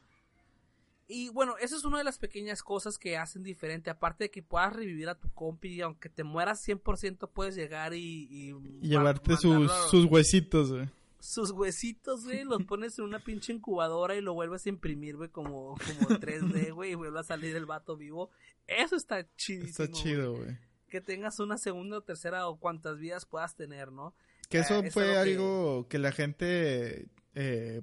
Y 1.07 1.29
bueno, 1.31 1.57
esa 1.61 1.77
es 1.77 1.85
una 1.85 1.99
de 1.99 2.05
las 2.05 2.18
pequeñas 2.18 2.62
cosas 2.62 2.97
que 2.97 3.18
hacen 3.18 3.43
diferente. 3.43 3.91
Aparte 3.91 4.25
de 4.25 4.31
que 4.31 4.43
puedas 4.43 4.72
revivir 4.72 5.09
a 5.09 5.18
tu 5.18 5.31
compi, 5.33 5.81
aunque 5.83 6.09
te 6.09 6.25
mueras 6.25 6.66
100%, 6.66 7.29
puedes 7.33 7.55
llegar 7.55 7.93
y... 7.93 8.27
Y, 8.31 8.55
llevarte 8.81 9.37
sus, 9.37 9.70
sus 9.91 10.07
huesitos, 10.07 10.72
güey. 10.72 10.89
Sus 11.20 11.51
huesitos, 11.51 12.25
güey, 12.25 12.45
los 12.45 12.62
pones 12.66 12.99
en 12.99 13.05
una 13.05 13.18
pinche 13.18 13.53
incubadora 13.53 14.16
y 14.16 14.22
lo 14.22 14.33
vuelves 14.33 14.64
a 14.64 14.70
imprimir, 14.70 15.16
güey, 15.16 15.29
como, 15.29 15.77
como 15.77 16.18
3D, 16.18 16.72
güey, 16.72 16.93
y 16.93 16.95
vuelve 16.95 17.20
a 17.20 17.22
salir 17.22 17.55
el 17.55 17.66
vato 17.66 17.97
vivo. 17.97 18.31
Eso 18.66 18.97
está 18.97 19.27
chidísimo. 19.37 19.85
Está 19.85 19.89
chido, 19.89 20.37
güey. 20.37 20.57
Que 20.95 21.01
tengas 21.01 21.40
una 21.40 21.59
segunda 21.59 21.99
o 21.99 22.03
tercera 22.03 22.47
o 22.47 22.61
cuantas 22.61 23.01
vidas 23.01 23.26
puedas 23.26 23.57
tener, 23.57 23.90
¿no? 23.90 24.14
Que 24.49 24.59
eso 24.59 24.78
eh, 24.78 24.92
fue 24.92 25.18
algo 25.18 25.88
que... 25.88 25.99
la 25.99 26.12
gente 26.12 27.09
eh, 27.34 27.82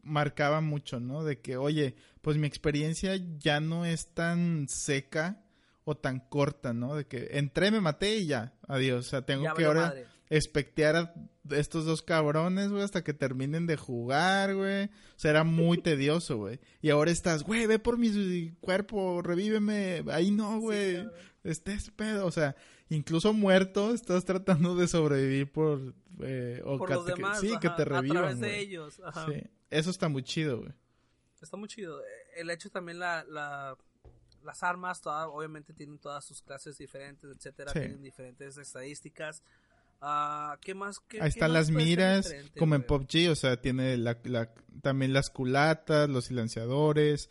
marcaba 0.00 0.62
mucho, 0.62 0.98
¿no? 0.98 1.24
De 1.24 1.40
que, 1.40 1.58
oye, 1.58 1.96
pues 2.22 2.38
mi 2.38 2.46
experiencia 2.46 3.20
ya 3.36 3.60
no 3.60 3.84
es 3.84 4.14
tan 4.14 4.64
seca 4.66 5.44
o 5.84 5.94
tan 5.94 6.20
corta, 6.20 6.72
¿no? 6.72 6.94
De 6.94 7.06
que 7.06 7.32
entré, 7.32 7.70
me 7.70 7.82
maté 7.82 8.16
y 8.16 8.28
ya, 8.28 8.54
adiós. 8.66 9.06
O 9.06 9.10
sea, 9.10 9.26
tengo 9.26 9.52
que 9.52 9.66
ahora 9.66 9.94
espectear 10.30 10.96
a 10.96 11.14
estos 11.50 11.84
dos 11.84 12.00
cabrones, 12.00 12.70
güey, 12.70 12.82
hasta 12.82 13.04
que 13.04 13.12
terminen 13.12 13.66
de 13.66 13.76
jugar, 13.76 14.54
güey. 14.54 14.84
O 14.86 15.18
sea, 15.18 15.32
era 15.32 15.44
muy 15.44 15.78
tedioso, 15.82 16.38
güey. 16.38 16.60
Y 16.80 16.88
ahora 16.88 17.10
estás, 17.10 17.42
güey, 17.42 17.66
ve 17.66 17.78
por 17.78 17.98
mi 17.98 18.52
cuerpo, 18.60 19.20
revíveme. 19.20 20.04
Ahí 20.10 20.30
no, 20.30 20.60
güey. 20.60 21.06
Es 21.44 21.60
pedo. 21.90 22.26
O 22.26 22.30
sea, 22.30 22.56
incluso 22.88 23.32
muerto, 23.32 23.92
estás 23.94 24.24
tratando 24.24 24.74
de 24.76 24.88
sobrevivir 24.88 25.50
por... 25.50 25.94
Eh, 26.22 26.60
o 26.64 26.76
por 26.76 26.90
los 26.90 27.06
demás, 27.06 27.40
sí, 27.40 27.52
que 27.60 27.70
te 27.70 27.84
revivan. 27.84 28.16
A 28.16 28.20
través 28.20 28.40
de 28.40 28.58
ellos, 28.58 29.00
ajá. 29.04 29.26
Sí. 29.26 29.42
Eso 29.70 29.90
está 29.90 30.08
muy 30.08 30.22
chido, 30.22 30.58
güey. 30.58 30.72
Está 31.40 31.56
muy 31.56 31.68
chido. 31.68 32.02
El 32.36 32.50
hecho 32.50 32.68
también 32.70 32.98
la, 32.98 33.24
la 33.24 33.76
las 34.42 34.62
armas, 34.62 35.02
obviamente 35.04 35.72
tienen 35.72 35.98
todas 35.98 36.24
sus 36.24 36.42
clases 36.42 36.78
diferentes, 36.78 37.30
etcétera, 37.30 37.72
tienen 37.72 38.02
diferentes 38.02 38.56
estadísticas. 38.56 39.42
Uh, 40.00 40.56
¿Qué 40.60 40.74
más? 40.74 41.00
Ahí 41.20 41.28
están 41.28 41.52
las 41.52 41.70
miras, 41.70 42.34
como 42.58 42.74
en 42.74 42.82
PUBG, 42.82 43.30
o 43.30 43.34
sea, 43.34 43.60
tiene 43.60 43.98
la, 43.98 44.18
también 44.80 45.12
las 45.12 45.28
culatas, 45.28 46.08
los 46.08 46.26
silenciadores, 46.26 47.28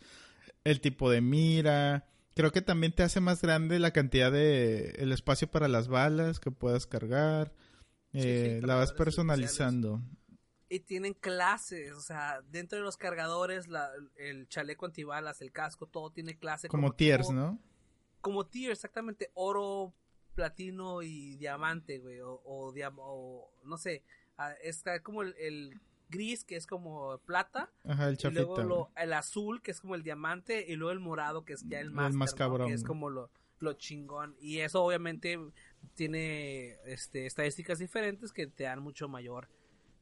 el 0.62 0.80
tipo 0.80 1.10
de 1.10 1.20
mira, 1.20 2.06
Creo 2.40 2.52
que 2.52 2.62
también 2.62 2.94
te 2.94 3.02
hace 3.02 3.20
más 3.20 3.42
grande 3.42 3.78
la 3.78 3.90
cantidad 3.90 4.32
de 4.32 4.92
el 4.96 5.12
espacio 5.12 5.50
para 5.50 5.68
las 5.68 5.88
balas 5.88 6.40
que 6.40 6.50
puedas 6.50 6.86
cargar. 6.86 7.52
Eh, 8.14 8.62
la 8.64 8.76
vas 8.76 8.94
personalizando. 8.94 10.00
Y 10.70 10.80
tienen 10.80 11.12
clases, 11.12 11.92
o 11.92 12.00
sea, 12.00 12.40
dentro 12.48 12.78
de 12.78 12.84
los 12.84 12.96
cargadores, 12.96 13.68
el 14.16 14.48
chaleco 14.48 14.86
antibalas, 14.86 15.42
el 15.42 15.52
casco, 15.52 15.84
todo 15.84 16.12
tiene 16.12 16.38
clase. 16.38 16.68
Como, 16.68 16.94
tiers, 16.94 17.28
¿no? 17.28 17.58
Como 18.22 18.46
tiers, 18.46 18.78
exactamente. 18.78 19.30
Oro, 19.34 19.92
platino 20.34 21.02
y 21.02 21.36
diamante, 21.36 21.98
güey. 21.98 22.20
O, 22.20 22.40
o, 22.42 23.52
no 23.64 23.76
sé. 23.76 24.02
Ah, 24.38 24.54
está 24.62 25.02
como 25.02 25.20
el 25.24 25.78
gris, 26.10 26.44
que 26.44 26.56
es 26.56 26.66
como 26.66 27.18
plata. 27.18 27.70
Ajá, 27.84 28.08
el 28.08 28.16
chafita. 28.16 28.42
Y 28.42 28.44
luego 28.44 28.90
el 28.96 29.12
azul, 29.12 29.62
que 29.62 29.70
es 29.70 29.80
como 29.80 29.94
el 29.94 30.02
diamante. 30.02 30.64
Y 30.68 30.76
luego 30.76 30.92
el 30.92 31.00
morado, 31.00 31.44
que 31.44 31.54
es 31.54 31.64
ya 31.66 31.80
el, 31.80 31.90
más 31.90 32.34
cabrón. 32.34 32.68
Que 32.68 32.74
es 32.74 32.84
como 32.84 33.08
lo, 33.08 33.30
lo 33.60 33.74
chingón. 33.74 34.36
Y 34.40 34.58
eso 34.58 34.82
obviamente 34.82 35.38
tiene 35.94 36.76
este, 36.84 37.26
estadísticas 37.26 37.78
diferentes 37.78 38.32
que 38.32 38.46
te 38.46 38.64
dan 38.64 38.82
mucho 38.82 39.08
mayor 39.08 39.48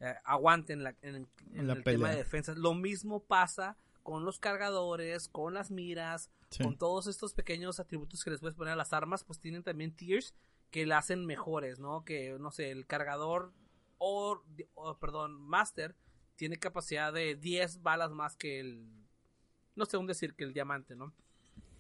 eh, 0.01 0.15
aguante 0.25 0.73
en, 0.73 0.85
la, 0.85 0.95
en, 1.03 1.29
el 1.55 1.85
tema 1.85 2.11
de 2.11 2.17
defensa. 2.17 2.55
Lo 2.55 2.75
mismo 2.75 3.21
pasa 3.21 3.77
con 4.03 4.25
los 4.25 4.39
cargadores, 4.39 5.29
con 5.29 5.55
las 5.55 5.71
miras, 5.71 6.31
con 6.63 6.79
todos 6.79 7.07
estos 7.09 7.35
pequeños 7.35 7.79
atributos 7.79 8.25
que 8.25 8.31
les 8.31 8.41
puedes 8.41 8.57
poner 8.57 8.73
a 8.73 8.77
las 8.77 8.93
armas, 8.93 9.25
pues 9.25 9.39
tienen 9.39 9.63
también 9.63 9.93
tiers 9.93 10.35
que 10.71 10.87
la 10.87 10.99
hacen 10.99 11.27
mejores, 11.27 11.79
¿no? 11.79 12.05
Que, 12.05 12.37
no 12.39 12.51
sé, 12.51 12.71
el 12.71 12.87
cargador 12.87 13.53
o, 13.99 14.43
perdón, 15.01 15.41
Master 15.41 15.95
tiene 16.37 16.59
capacidad 16.59 17.13
de 17.13 17.35
10 17.35 17.83
balas 17.83 18.13
más 18.13 18.37
que 18.37 18.61
el, 18.61 18.89
no 19.75 19.87
sé, 19.87 19.97
un 19.97 20.07
decir 20.07 20.35
que 20.35 20.45
el 20.45 20.53
diamante, 20.53 20.95
¿no? 20.95 21.13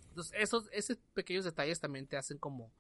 Entonces, 0.09 0.35
esos, 0.37 0.69
esos 0.73 0.99
pequeños 1.15 1.45
detalles 1.45 1.81
también 1.81 2.07
te 2.07 2.17
hacen 2.17 2.39
como, 2.39 2.73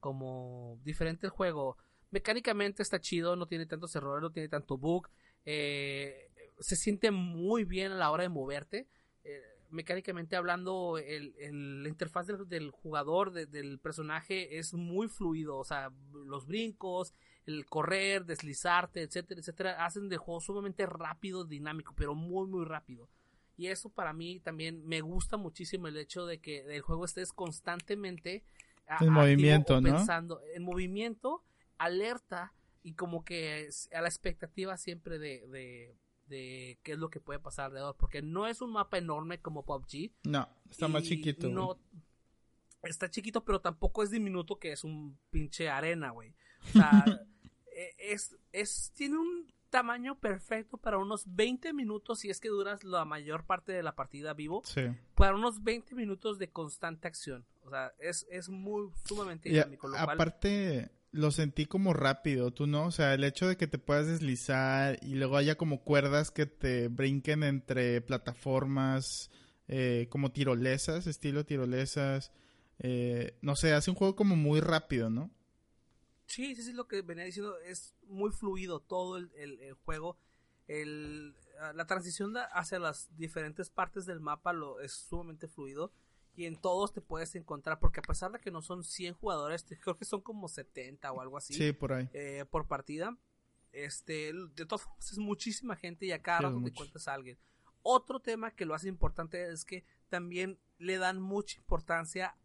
como 0.00 0.78
diferente 0.82 1.26
el 1.26 1.30
juego. 1.30 1.76
Mecánicamente 2.10 2.82
está 2.82 3.00
chido, 3.00 3.36
no 3.36 3.46
tiene 3.46 3.66
tantos 3.66 3.94
errores, 3.96 4.22
no 4.22 4.32
tiene 4.32 4.48
tanto 4.48 4.78
bug. 4.78 5.08
Eh, 5.44 6.30
se 6.58 6.76
siente 6.76 7.10
muy 7.10 7.64
bien 7.64 7.92
a 7.92 7.96
la 7.96 8.10
hora 8.10 8.22
de 8.22 8.28
moverte. 8.30 8.88
Eh, 9.24 9.42
mecánicamente 9.70 10.36
hablando, 10.36 10.96
el, 10.98 11.34
la 11.82 11.88
interfaz 11.88 12.26
del, 12.26 12.70
jugador, 12.70 13.32
del 13.32 13.78
personaje, 13.78 14.58
es 14.58 14.72
muy 14.72 15.08
fluido. 15.08 15.58
O 15.58 15.64
sea, 15.64 15.92
los 16.12 16.46
brincos, 16.46 17.12
el 17.46 17.66
correr, 17.66 18.24
deslizarte, 18.24 19.02
etcétera, 19.02 19.40
etcétera, 19.40 19.84
hacen 19.84 20.08
de 20.08 20.16
juego 20.16 20.40
sumamente 20.40 20.86
rápido, 20.86 21.44
dinámico, 21.44 21.94
pero 21.96 22.14
muy, 22.14 22.46
muy 22.46 22.64
rápido. 22.64 23.08
Y 23.56 23.68
eso 23.68 23.88
para 23.88 24.12
mí 24.12 24.40
también 24.40 24.84
me 24.86 25.00
gusta 25.00 25.36
muchísimo 25.36 25.86
el 25.86 25.96
hecho 25.96 26.26
de 26.26 26.38
que 26.38 26.60
el 26.74 26.82
juego 26.82 27.04
estés 27.04 27.32
constantemente 27.32 28.44
en 29.00 29.12
movimiento, 29.12 29.80
¿no? 29.80 29.96
pensando 29.96 30.40
en 30.54 30.62
movimiento, 30.62 31.44
alerta 31.78 32.52
y 32.82 32.94
como 32.94 33.24
que 33.24 33.68
a 33.92 34.00
la 34.00 34.08
expectativa 34.08 34.76
siempre 34.76 35.18
de, 35.18 35.46
de, 35.48 35.96
de 36.26 36.78
qué 36.82 36.92
es 36.92 36.98
lo 36.98 37.10
que 37.10 37.20
puede 37.20 37.38
pasar 37.38 37.66
alrededor, 37.66 37.96
porque 37.96 38.22
no 38.22 38.46
es 38.46 38.60
un 38.60 38.72
mapa 38.72 38.98
enorme 38.98 39.38
como 39.40 39.64
PUBG. 39.64 40.10
No, 40.24 40.48
está 40.68 40.88
más 40.88 41.04
chiquito. 41.04 41.48
No, 41.48 41.78
está 42.82 43.08
chiquito, 43.08 43.44
pero 43.44 43.60
tampoco 43.60 44.02
es 44.02 44.10
diminuto 44.10 44.58
que 44.58 44.72
es 44.72 44.84
un 44.84 45.16
pinche 45.30 45.70
arena, 45.70 46.10
güey. 46.10 46.34
O 46.68 46.72
sea, 46.72 47.04
es, 47.98 48.36
es, 48.52 48.92
tiene 48.94 49.18
un 49.18 49.52
tamaño 49.74 50.16
perfecto 50.20 50.76
para 50.76 50.98
unos 50.98 51.24
20 51.26 51.72
minutos 51.72 52.20
si 52.20 52.30
es 52.30 52.38
que 52.38 52.48
duras 52.48 52.84
la 52.84 53.04
mayor 53.04 53.44
parte 53.44 53.72
de 53.72 53.82
la 53.82 53.96
partida 53.96 54.32
vivo. 54.32 54.62
Para 55.16 55.34
unos 55.34 55.64
20 55.64 55.96
minutos 55.96 56.38
de 56.38 56.48
constante 56.48 57.08
acción. 57.08 57.44
O 57.64 57.70
sea, 57.70 57.92
es, 57.98 58.24
es 58.30 58.48
muy 58.48 58.90
sumamente 59.04 59.48
dinámico. 59.48 59.90
aparte, 59.96 60.92
lo 61.10 61.32
sentí 61.32 61.66
como 61.66 61.92
rápido, 61.92 62.52
tú 62.52 62.66
no, 62.68 62.86
o 62.86 62.90
sea, 62.92 63.14
el 63.14 63.24
hecho 63.24 63.48
de 63.48 63.56
que 63.56 63.66
te 63.66 63.78
puedas 63.78 64.06
deslizar 64.06 64.98
y 65.02 65.14
luego 65.14 65.36
haya 65.36 65.56
como 65.56 65.82
cuerdas 65.82 66.30
que 66.30 66.46
te 66.46 66.86
brinquen 66.86 67.42
entre 67.42 68.00
plataformas, 68.00 69.30
eh, 69.66 70.06
como 70.08 70.30
tirolesas, 70.30 71.08
estilo 71.08 71.44
tirolesas. 71.46 72.30
Eh, 72.78 73.36
no 73.42 73.56
sé, 73.56 73.72
hace 73.72 73.90
un 73.90 73.96
juego 73.96 74.14
como 74.14 74.36
muy 74.36 74.60
rápido, 74.60 75.10
¿no? 75.10 75.32
Sí, 76.34 76.56
sí, 76.56 76.64
sí, 76.64 76.72
lo 76.72 76.88
que 76.88 77.00
venía 77.02 77.22
diciendo 77.22 77.56
es 77.60 77.94
muy 78.08 78.32
fluido 78.32 78.80
todo 78.80 79.18
el, 79.18 79.30
el, 79.36 79.74
juego. 79.84 80.18
El, 80.66 81.36
ah, 81.60 81.72
la 81.74 81.86
transición 81.86 82.34
hacia 82.52 82.80
las 82.80 83.16
diferentes 83.16 83.70
partes 83.70 84.04
del 84.04 84.18
mapa 84.18 84.52
lo, 84.52 84.80
es 84.80 84.90
sumamente 84.90 85.46
fluido 85.46 85.92
y 86.34 86.46
en 86.46 86.56
todos 86.56 86.92
te 86.92 87.00
puedes 87.00 87.36
encontrar, 87.36 87.78
porque 87.78 88.00
a 88.00 88.02
pesar 88.02 88.32
de 88.32 88.40
que 88.40 88.50
no 88.50 88.62
son 88.62 88.82
100 88.82 89.14
jugadores, 89.14 89.64
creo 89.80 89.96
que 89.96 90.04
son 90.04 90.22
como 90.22 90.48
70 90.48 91.12
o 91.12 91.20
algo 91.20 91.36
así. 91.36 91.54
Sí, 91.54 91.72
por 91.72 91.92
ahí. 91.92 92.10
Eh, 92.12 92.44
por 92.50 92.66
partida. 92.66 93.16
Este, 93.70 94.32
de 94.32 94.66
todas 94.66 94.82
formas 94.82 95.12
es 95.12 95.18
muchísima 95.18 95.76
gente 95.76 96.04
y 96.06 96.10
a 96.10 96.20
cada 96.20 96.40
rato 96.40 96.60
te 96.64 96.72
cuentas 96.72 97.06
a 97.06 97.14
alguien. 97.14 97.38
Otro 97.82 98.18
tema 98.18 98.50
que 98.50 98.66
lo 98.66 98.74
hace 98.74 98.88
importante 98.88 99.52
es 99.52 99.64
que 99.64 99.84
también 100.08 100.58
le 100.78 100.98
dan 100.98 101.20
mucha 101.20 101.58
importancia 101.58 102.36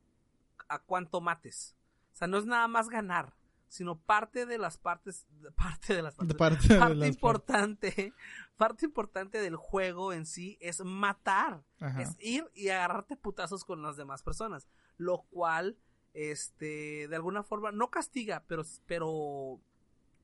a 0.68 0.78
cuánto 0.78 1.22
mates. 1.22 1.76
O 2.14 2.18
sea, 2.18 2.28
no 2.28 2.38
es 2.38 2.46
nada 2.46 2.68
más 2.68 2.90
ganar 2.90 3.39
sino 3.70 4.00
parte 4.00 4.48
de 4.48 4.58
las 4.58 4.78
partes, 4.78 5.28
parte 5.56 5.96
de 5.96 6.02
las 6.02 6.16
partes, 6.16 6.36
parte, 6.36 7.08
importante, 7.08 8.14
parte 8.58 8.86
importante 8.86 9.40
del 9.40 9.56
juego 9.56 10.12
en 10.12 10.26
sí 10.26 10.58
es 10.60 10.84
matar, 10.84 11.64
es 12.00 12.18
ir 12.20 12.50
y 12.56 12.70
agarrarte 12.70 13.16
putazos 13.16 13.64
con 13.64 13.84
las 13.84 13.96
demás 13.96 14.24
personas, 14.24 14.68
lo 14.98 15.20
cual, 15.30 15.78
este, 16.14 17.08
de 17.08 17.16
alguna 17.16 17.44
forma 17.44 17.72
no 17.72 17.92
castiga, 17.92 18.44
pero, 18.48 18.64
pero 18.88 19.62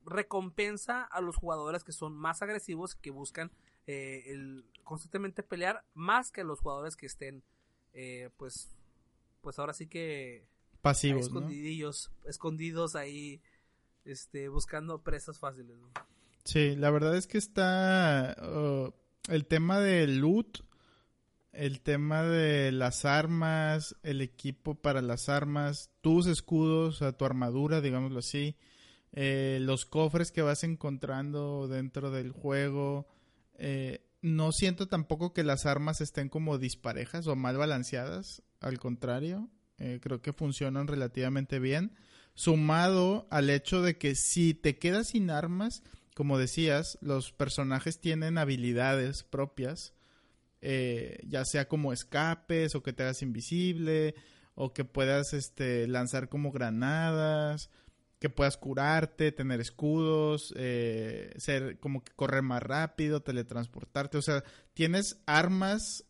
recompensa 0.04 1.04
a 1.04 1.20
los 1.20 1.36
jugadores 1.36 1.84
que 1.84 1.92
son 1.92 2.16
más 2.16 2.42
agresivos, 2.42 2.96
que 2.96 3.12
buscan 3.12 3.52
eh, 3.86 4.24
el 4.26 4.64
constantemente 4.82 5.44
pelear, 5.44 5.84
más 5.94 6.32
que 6.32 6.40
a 6.40 6.44
los 6.44 6.60
jugadores 6.60 6.96
que 6.96 7.06
estén, 7.06 7.44
eh, 7.92 8.30
pues, 8.36 8.76
pues 9.40 9.60
ahora 9.60 9.72
sí 9.72 9.86
que 9.86 10.48
pasivos, 10.86 11.26
escondidillos, 11.26 12.10
escondidos 12.26 12.94
ahí, 12.94 13.40
este, 14.04 14.48
buscando 14.48 15.02
presas 15.02 15.38
fáciles. 15.38 15.76
Sí, 16.44 16.76
la 16.76 16.90
verdad 16.90 17.16
es 17.16 17.26
que 17.26 17.38
está 17.38 18.36
uh, 18.40 18.92
el 19.32 19.46
tema 19.46 19.80
del 19.80 20.18
loot, 20.18 20.60
el 21.52 21.80
tema 21.80 22.22
de 22.22 22.70
las 22.70 23.04
armas, 23.04 23.96
el 24.02 24.20
equipo 24.20 24.76
para 24.76 25.02
las 25.02 25.28
armas, 25.28 25.90
tus 26.02 26.26
escudos, 26.26 27.02
tu 27.18 27.24
armadura, 27.24 27.80
digámoslo 27.80 28.20
así, 28.20 28.56
eh, 29.12 29.58
los 29.62 29.86
cofres 29.86 30.30
que 30.30 30.42
vas 30.42 30.62
encontrando 30.62 31.66
dentro 31.66 32.10
del 32.10 32.30
juego. 32.30 33.08
Eh, 33.54 34.06
no 34.22 34.52
siento 34.52 34.86
tampoco 34.86 35.32
que 35.32 35.44
las 35.44 35.66
armas 35.66 36.00
estén 36.00 36.28
como 36.28 36.58
disparejas 36.58 37.26
o 37.26 37.34
mal 37.34 37.56
balanceadas, 37.56 38.42
al 38.60 38.78
contrario, 38.78 39.50
eh, 39.78 39.98
creo 40.00 40.22
que 40.22 40.32
funcionan 40.32 40.86
relativamente 40.86 41.58
bien. 41.58 41.92
Sumado 42.34 43.26
al 43.30 43.50
hecho 43.50 43.82
de 43.82 43.96
que 43.96 44.14
si 44.14 44.54
te 44.54 44.78
quedas 44.78 45.08
sin 45.08 45.30
armas, 45.30 45.82
como 46.14 46.38
decías, 46.38 46.98
los 47.00 47.32
personajes 47.32 48.00
tienen 48.00 48.38
habilidades 48.38 49.22
propias, 49.22 49.94
eh, 50.62 51.18
ya 51.26 51.44
sea 51.44 51.68
como 51.68 51.92
escapes 51.92 52.74
o 52.74 52.82
que 52.82 52.92
te 52.92 53.02
hagas 53.02 53.22
invisible 53.22 54.14
o 54.54 54.72
que 54.72 54.84
puedas 54.84 55.34
este, 55.34 55.86
lanzar 55.86 56.30
como 56.30 56.52
granadas, 56.52 57.70
que 58.18 58.30
puedas 58.30 58.56
curarte, 58.56 59.32
tener 59.32 59.60
escudos, 59.60 60.54
eh, 60.56 61.34
ser 61.36 61.78
como 61.78 62.02
que 62.02 62.12
correr 62.14 62.42
más 62.42 62.62
rápido, 62.62 63.20
teletransportarte, 63.20 64.16
o 64.16 64.22
sea, 64.22 64.42
tienes 64.72 65.20
armas 65.26 66.04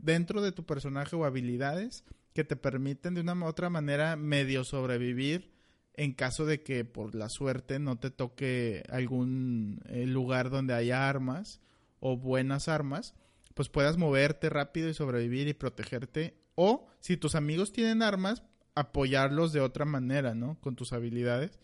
dentro 0.00 0.40
de 0.40 0.50
tu 0.50 0.64
personaje 0.64 1.14
o 1.14 1.26
habilidades 1.26 2.04
que 2.34 2.44
te 2.44 2.56
permiten 2.56 3.14
de 3.14 3.20
una 3.20 3.34
u 3.34 3.44
otra 3.44 3.70
manera 3.70 4.16
medio 4.16 4.64
sobrevivir 4.64 5.52
en 5.94 6.12
caso 6.12 6.46
de 6.46 6.62
que 6.62 6.84
por 6.84 7.14
la 7.14 7.28
suerte 7.28 7.78
no 7.78 7.98
te 7.98 8.10
toque 8.10 8.82
algún 8.88 9.80
eh, 9.86 10.06
lugar 10.06 10.50
donde 10.50 10.74
haya 10.74 11.08
armas 11.08 11.60
o 12.00 12.16
buenas 12.16 12.68
armas, 12.68 13.14
pues 13.54 13.68
puedas 13.68 13.98
moverte 13.98 14.48
rápido 14.48 14.88
y 14.88 14.94
sobrevivir 14.94 15.48
y 15.48 15.54
protegerte. 15.54 16.34
O 16.54 16.88
si 17.00 17.16
tus 17.16 17.34
amigos 17.34 17.72
tienen 17.72 18.02
armas, 18.02 18.42
apoyarlos 18.74 19.52
de 19.52 19.60
otra 19.60 19.84
manera, 19.84 20.34
¿no? 20.34 20.58
Con 20.60 20.76
tus 20.76 20.92
habilidades. 20.92 21.58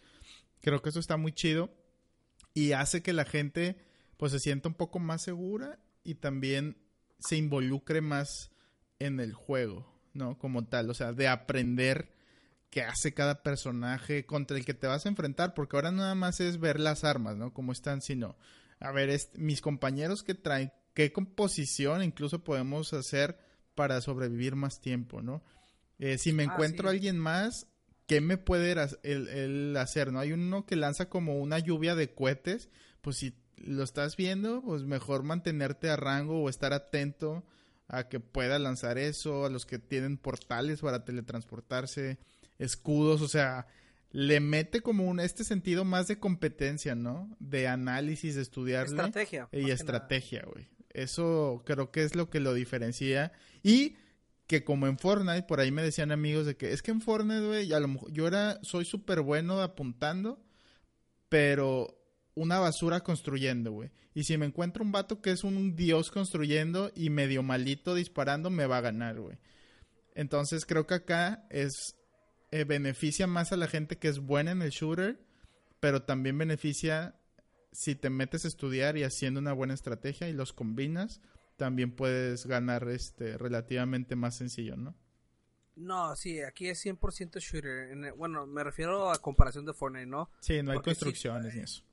Creo 0.60 0.82
que 0.82 0.90
eso 0.90 1.00
está 1.00 1.16
muy 1.16 1.32
chido 1.32 1.70
y 2.52 2.72
hace 2.72 3.02
que 3.02 3.12
la 3.12 3.24
gente 3.24 3.78
pues 4.16 4.32
se 4.32 4.40
sienta 4.40 4.68
un 4.68 4.74
poco 4.74 4.98
más 4.98 5.22
segura 5.22 5.78
y 6.04 6.16
también 6.16 6.76
se 7.18 7.36
involucre 7.36 8.00
más 8.00 8.50
en 8.98 9.20
el 9.20 9.32
juego. 9.32 9.97
¿No? 10.14 10.38
Como 10.38 10.66
tal, 10.66 10.90
o 10.90 10.94
sea, 10.94 11.12
de 11.12 11.28
aprender 11.28 12.12
qué 12.70 12.82
hace 12.82 13.14
cada 13.14 13.42
personaje 13.42 14.26
contra 14.26 14.56
el 14.56 14.64
que 14.64 14.74
te 14.74 14.86
vas 14.86 15.06
a 15.06 15.08
enfrentar, 15.08 15.54
porque 15.54 15.76
ahora 15.76 15.90
nada 15.90 16.14
más 16.14 16.40
es 16.40 16.60
ver 16.60 16.80
las 16.80 17.04
armas, 17.04 17.36
¿no? 17.36 17.52
Cómo 17.52 17.72
están, 17.72 18.02
sino, 18.02 18.36
a 18.80 18.92
ver, 18.92 19.18
mis 19.34 19.60
compañeros 19.60 20.22
que 20.22 20.34
traen, 20.34 20.72
qué 20.94 21.12
composición 21.12 22.02
incluso 22.02 22.44
podemos 22.44 22.92
hacer 22.92 23.38
para 23.74 24.00
sobrevivir 24.00 24.56
más 24.56 24.80
tiempo, 24.80 25.22
¿no? 25.22 25.42
Eh, 25.98 26.18
si 26.18 26.32
me 26.32 26.42
ah, 26.44 26.46
encuentro 26.46 26.88
a 26.88 26.92
alguien 26.92 27.18
más, 27.18 27.66
¿qué 28.06 28.20
me 28.20 28.36
puede 28.36 28.74
él, 29.02 29.76
hacer? 29.76 30.12
¿No? 30.12 30.20
Hay 30.20 30.32
uno 30.32 30.64
que 30.66 30.76
lanza 30.76 31.08
como 31.08 31.38
una 31.38 31.58
lluvia 31.58 31.94
de 31.94 32.14
cohetes, 32.14 32.68
pues 33.00 33.16
si 33.16 33.34
lo 33.56 33.82
estás 33.82 34.16
viendo, 34.16 34.62
pues 34.62 34.84
mejor 34.84 35.24
mantenerte 35.24 35.90
a 35.90 35.96
rango 35.96 36.42
o 36.42 36.48
estar 36.48 36.72
atento 36.72 37.44
a 37.88 38.08
que 38.08 38.20
pueda 38.20 38.58
lanzar 38.58 38.98
eso, 38.98 39.46
a 39.46 39.50
los 39.50 39.66
que 39.66 39.78
tienen 39.78 40.18
portales 40.18 40.80
para 40.80 41.04
teletransportarse, 41.04 42.18
escudos, 42.58 43.22
o 43.22 43.28
sea, 43.28 43.66
le 44.10 44.40
mete 44.40 44.80
como 44.80 45.04
un 45.04 45.20
este 45.20 45.44
sentido 45.44 45.84
más 45.84 46.06
de 46.06 46.18
competencia, 46.18 46.94
¿no? 46.94 47.34
De 47.40 47.66
análisis, 47.66 48.34
de 48.34 48.42
estudiarle. 48.42 48.96
Estrategia. 48.96 49.48
Y 49.52 49.70
estrategia, 49.70 50.44
güey. 50.52 50.68
Eso 50.90 51.62
creo 51.64 51.90
que 51.90 52.04
es 52.04 52.14
lo 52.14 52.30
que 52.30 52.40
lo 52.40 52.54
diferencia. 52.54 53.32
Y 53.62 53.96
que 54.46 54.64
como 54.64 54.86
en 54.86 54.98
Fortnite, 54.98 55.42
por 55.42 55.60
ahí 55.60 55.70
me 55.70 55.82
decían 55.82 56.10
amigos 56.10 56.46
de 56.46 56.56
que 56.56 56.72
es 56.72 56.82
que 56.82 56.90
en 56.90 57.02
Fortnite, 57.02 57.46
güey, 57.46 57.72
a 57.72 57.80
lo 57.80 57.88
mejor 57.88 58.10
yo 58.10 58.26
era, 58.26 58.58
soy 58.62 58.86
súper 58.86 59.20
bueno 59.20 59.60
apuntando, 59.60 60.42
pero 61.28 61.97
una 62.38 62.58
basura 62.58 63.00
construyendo, 63.00 63.72
güey. 63.72 63.90
Y 64.14 64.24
si 64.24 64.36
me 64.38 64.46
encuentro 64.46 64.84
un 64.84 64.92
vato 64.92 65.20
que 65.20 65.30
es 65.30 65.44
un 65.44 65.76
dios 65.76 66.10
construyendo 66.10 66.90
y 66.94 67.10
medio 67.10 67.42
malito 67.42 67.94
disparando, 67.94 68.50
me 68.50 68.66
va 68.66 68.78
a 68.78 68.82
ganar, 68.82 69.20
güey. 69.20 69.38
Entonces 70.14 70.66
creo 70.66 70.86
que 70.86 70.94
acá 70.94 71.46
es 71.50 71.96
eh, 72.50 72.64
beneficia 72.64 73.26
más 73.26 73.52
a 73.52 73.56
la 73.56 73.68
gente 73.68 73.98
que 73.98 74.08
es 74.08 74.18
buena 74.18 74.52
en 74.52 74.62
el 74.62 74.70
shooter, 74.70 75.20
pero 75.80 76.02
también 76.02 76.38
beneficia 76.38 77.14
si 77.72 77.94
te 77.94 78.10
metes 78.10 78.44
a 78.44 78.48
estudiar 78.48 78.96
y 78.96 79.04
haciendo 79.04 79.40
una 79.40 79.52
buena 79.52 79.74
estrategia 79.74 80.28
y 80.28 80.32
los 80.32 80.52
combinas, 80.52 81.20
también 81.56 81.94
puedes 81.94 82.46
ganar 82.46 82.88
este 82.88 83.36
relativamente 83.36 84.16
más 84.16 84.36
sencillo, 84.36 84.76
¿no? 84.76 84.96
No, 85.76 86.16
sí, 86.16 86.40
aquí 86.40 86.68
es 86.68 86.84
100% 86.84 87.38
shooter. 87.38 88.14
bueno, 88.16 88.46
me 88.46 88.64
refiero 88.64 89.12
a 89.12 89.18
comparación 89.18 89.64
de 89.64 89.74
Fortnite, 89.74 90.06
¿no? 90.06 90.30
Sí, 90.40 90.60
no 90.62 90.72
hay 90.72 90.80
construcciones 90.80 91.54
ni 91.54 91.60
eso. 91.60 91.84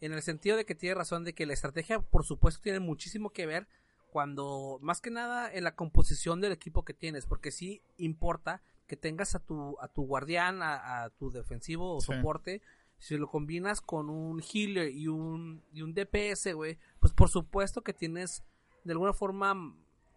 En 0.00 0.12
el 0.12 0.22
sentido 0.22 0.56
de 0.56 0.64
que 0.64 0.74
tiene 0.74 0.94
razón 0.94 1.24
de 1.24 1.34
que 1.34 1.46
la 1.46 1.52
estrategia, 1.52 2.00
por 2.00 2.24
supuesto, 2.24 2.60
tiene 2.62 2.80
muchísimo 2.80 3.30
que 3.30 3.46
ver 3.46 3.68
cuando, 4.10 4.78
más 4.80 5.00
que 5.00 5.10
nada, 5.10 5.52
en 5.52 5.64
la 5.64 5.76
composición 5.76 6.40
del 6.40 6.52
equipo 6.52 6.84
que 6.84 6.94
tienes, 6.94 7.26
porque 7.26 7.50
sí 7.50 7.82
importa 7.96 8.62
que 8.86 8.96
tengas 8.96 9.34
a 9.34 9.38
tu, 9.38 9.76
a 9.80 9.88
tu 9.88 10.04
guardián, 10.04 10.60
a, 10.62 11.10
tu 11.18 11.30
defensivo 11.30 11.94
o 11.94 12.00
soporte, 12.00 12.60
si 12.98 13.16
lo 13.16 13.28
combinas 13.28 13.80
con 13.80 14.10
un 14.10 14.42
healer 14.42 14.90
y 14.90 15.06
un, 15.06 15.62
y 15.72 15.82
un 15.82 15.94
DPS, 15.94 16.52
güey, 16.54 16.78
pues 16.98 17.12
por 17.12 17.28
supuesto 17.28 17.82
que 17.82 17.94
tienes 17.94 18.42
de 18.84 18.92
alguna 18.92 19.12
forma 19.12 19.74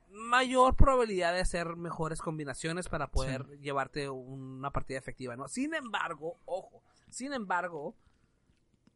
mayor 0.09 0.75
probabilidad 0.75 1.33
de 1.33 1.39
hacer 1.39 1.75
mejores 1.75 2.21
combinaciones 2.21 2.87
para 2.89 3.07
poder 3.07 3.45
llevarte 3.59 4.09
una 4.09 4.71
partida 4.71 4.97
efectiva, 4.97 5.35
¿no? 5.35 5.47
Sin 5.47 5.73
embargo, 5.73 6.37
ojo, 6.45 6.83
sin 7.09 7.33
embargo, 7.33 7.95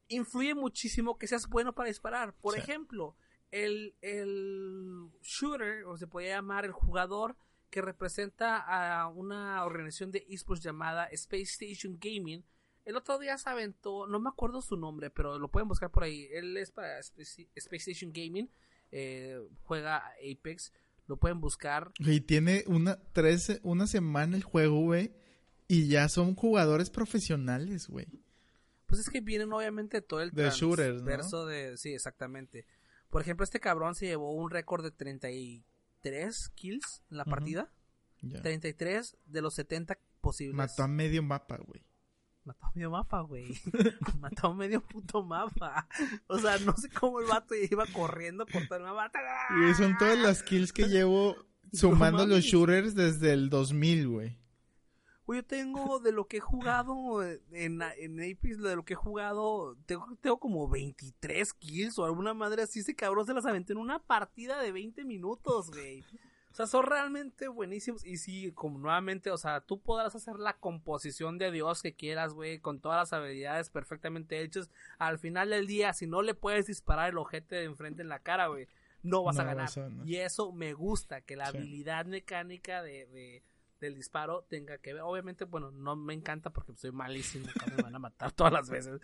influye 0.08 0.56
muchísimo 0.56 1.18
que 1.18 1.28
seas 1.28 1.48
bueno 1.48 1.74
para 1.74 1.90
disparar. 1.90 2.34
Por 2.34 2.58
ejemplo, 2.58 3.16
el, 3.52 3.96
el 4.02 5.10
shooter, 5.22 5.86
o 5.86 5.98
se 5.98 6.08
puede 6.08 6.30
llamar 6.30 6.66
el 6.66 6.72
jugador 6.72 7.36
que 7.70 7.82
representa 7.82 8.58
a 8.58 9.08
una 9.08 9.64
organización 9.66 10.12
de 10.12 10.26
esports 10.30 10.64
llamada 10.64 11.06
Space 11.08 11.66
Station 11.66 11.98
Gaming. 12.00 12.44
El 12.86 12.96
otro 12.96 13.20
día 13.20 13.38
se 13.38 13.50
aventó, 13.50 14.08
no 14.08 14.20
me 14.20 14.30
acuerdo 14.30 14.62
su 14.62 14.78
nombre, 14.78 15.10
pero 15.10 15.38
lo 15.38 15.50
pueden 15.50 15.68
buscar 15.68 15.92
por 15.92 16.04
ahí. 16.04 16.28
Él 16.32 16.56
es 16.56 16.72
para 16.72 17.00
Space, 17.00 17.50
Station 17.56 18.14
Gaming, 18.14 18.50
eh, 18.92 19.38
juega 19.64 20.14
Apex, 20.20 20.72
lo 21.08 21.18
pueden 21.18 21.42
buscar. 21.42 21.92
Y 22.00 22.22
tiene 22.22 22.64
una, 22.68 22.98
tres, 23.12 23.60
una 23.64 23.88
semana 23.88 24.38
el 24.38 24.44
juego, 24.44 24.80
güey, 24.80 25.14
y 25.68 25.90
ya 25.90 26.08
son 26.08 26.36
jugadores 26.36 26.90
profesionales, 26.90 27.90
güey. 27.90 28.08
Pues 28.88 29.02
es 29.02 29.10
que 29.10 29.22
vienen 29.22 29.54
obviamente 29.54 30.02
todo 30.02 30.22
el 30.22 30.32
de 30.32 30.50
shooters, 30.50 31.04
¿no? 31.04 31.46
de, 31.46 31.78
sí, 31.78 31.94
exactamente. 31.94 32.66
Por 33.10 33.22
ejemplo, 33.22 33.44
este 33.44 33.60
cabrón 33.60 33.96
se 33.96 34.08
llevó 34.08 34.34
un 34.34 34.50
récord 34.50 34.84
de 34.84 34.92
30 34.92 35.30
y 35.32 35.66
33 36.02 36.50
kills 36.56 37.04
en 37.12 37.18
la 37.18 37.26
partida. 37.26 37.72
33 38.42 39.18
de 39.26 39.42
los 39.42 39.54
70 39.54 39.98
posibles. 40.22 40.56
Mató 40.56 40.84
a 40.84 40.88
medio 40.88 41.22
mapa, 41.22 41.58
güey. 41.58 41.84
Mató 42.44 42.66
a 42.66 42.72
medio 42.74 42.92
mapa, 42.92 43.22
güey. 43.22 43.46
Mató 44.20 44.48
a 44.48 44.54
medio 44.56 44.82
puto 44.82 45.24
mapa. 45.24 45.88
O 46.28 46.40
sea, 46.40 46.58
no 46.60 46.76
sé 46.78 46.90
cómo 46.90 47.20
el 47.20 47.28
vato 47.28 47.54
iba 47.56 47.86
corriendo 47.94 48.46
por 48.46 48.68
toda 48.68 48.80
la 48.80 48.94
mapa. 48.94 49.20
Y 49.70 49.74
son 49.76 49.98
todas 49.98 50.18
las 50.18 50.44
kills 50.44 50.74
que 50.74 50.88
llevo 50.88 51.36
sumando 51.74 52.26
los 52.26 52.42
shooters 52.42 52.96
desde 52.96 53.34
el 53.34 53.50
2000, 53.50 54.08
güey. 54.08 54.38
Yo 55.36 55.44
tengo 55.44 56.00
de 56.00 56.14
lo 56.14 56.26
que 56.26 56.38
he 56.38 56.40
jugado 56.40 57.22
en, 57.24 57.82
en 57.98 58.20
Apex, 58.20 58.60
de 58.60 58.76
lo 58.76 58.86
que 58.86 58.94
he 58.94 58.98
jugado, 58.98 59.76
tengo, 59.86 60.08
tengo 60.22 60.40
como 60.40 60.70
23 60.70 61.54
kills 61.54 62.00
o 62.00 62.06
alguna 62.06 62.34
madre 62.34 62.64
así. 62.64 62.80
Ese 62.80 62.96
cabrón 62.96 63.26
se 63.26 63.34
las 63.34 63.46
aventó 63.46 63.74
en 63.74 63.80
una 63.80 64.00
partida 64.00 64.62
de 64.62 64.72
20 64.72 65.04
minutos, 65.04 65.70
güey. 65.70 66.04
O 66.52 66.56
sea, 66.58 66.66
son 66.66 66.86
realmente 66.86 67.50
buenísimos. 67.50 68.06
Y 68.06 68.18
sí, 68.18 68.52
como 68.54 68.80
nuevamente, 68.80 69.30
o 69.30 69.38
sea, 69.38 69.60
tú 69.62 69.80
podrás 69.80 70.16
hacer 70.16 70.40
la 70.40 70.54
composición 70.58 71.38
de 71.38 71.52
Dios 71.52 71.82
que 71.82 71.94
quieras, 71.94 72.34
güey, 72.34 72.60
con 72.60 72.80
todas 72.80 72.98
las 72.98 73.14
habilidades 73.14 73.70
perfectamente 73.70 74.42
hechas. 74.42 74.72
Al 74.98 75.20
final 75.20 75.50
del 75.50 75.68
día, 75.68 75.94
si 75.94 76.08
no 76.08 76.22
le 76.22 76.36
puedes 76.36 76.68
disparar 76.68 77.10
el 77.10 77.18
ojete 77.18 77.58
de 77.58 77.66
enfrente 77.66 78.02
en 78.02 78.10
la 78.10 78.20
cara, 78.20 78.48
güey, 78.48 78.68
no 79.04 79.24
vas 79.24 79.38
a 79.40 79.44
ganar. 79.44 79.70
Y 80.06 80.16
eso 80.16 80.52
me 80.54 80.74
gusta, 80.74 81.22
que 81.22 81.36
la 81.36 81.48
habilidad 81.48 82.06
mecánica 82.06 82.82
de 82.82 83.44
del 83.80 83.96
disparo 83.96 84.46
tenga 84.50 84.78
que 84.78 84.94
ver. 84.94 85.04
Obviamente, 85.04 85.46
bueno, 85.46 85.72
no 85.72 85.96
me 85.96 86.14
encanta 86.14 86.52
porque 86.52 86.74
soy 86.76 86.92
malísimo, 86.92 87.48
me 87.76 87.84
van 87.84 87.96
a 87.96 88.00
matar 88.00 88.32
todas 88.34 88.54
las 88.54 88.70
veces. 88.70 89.00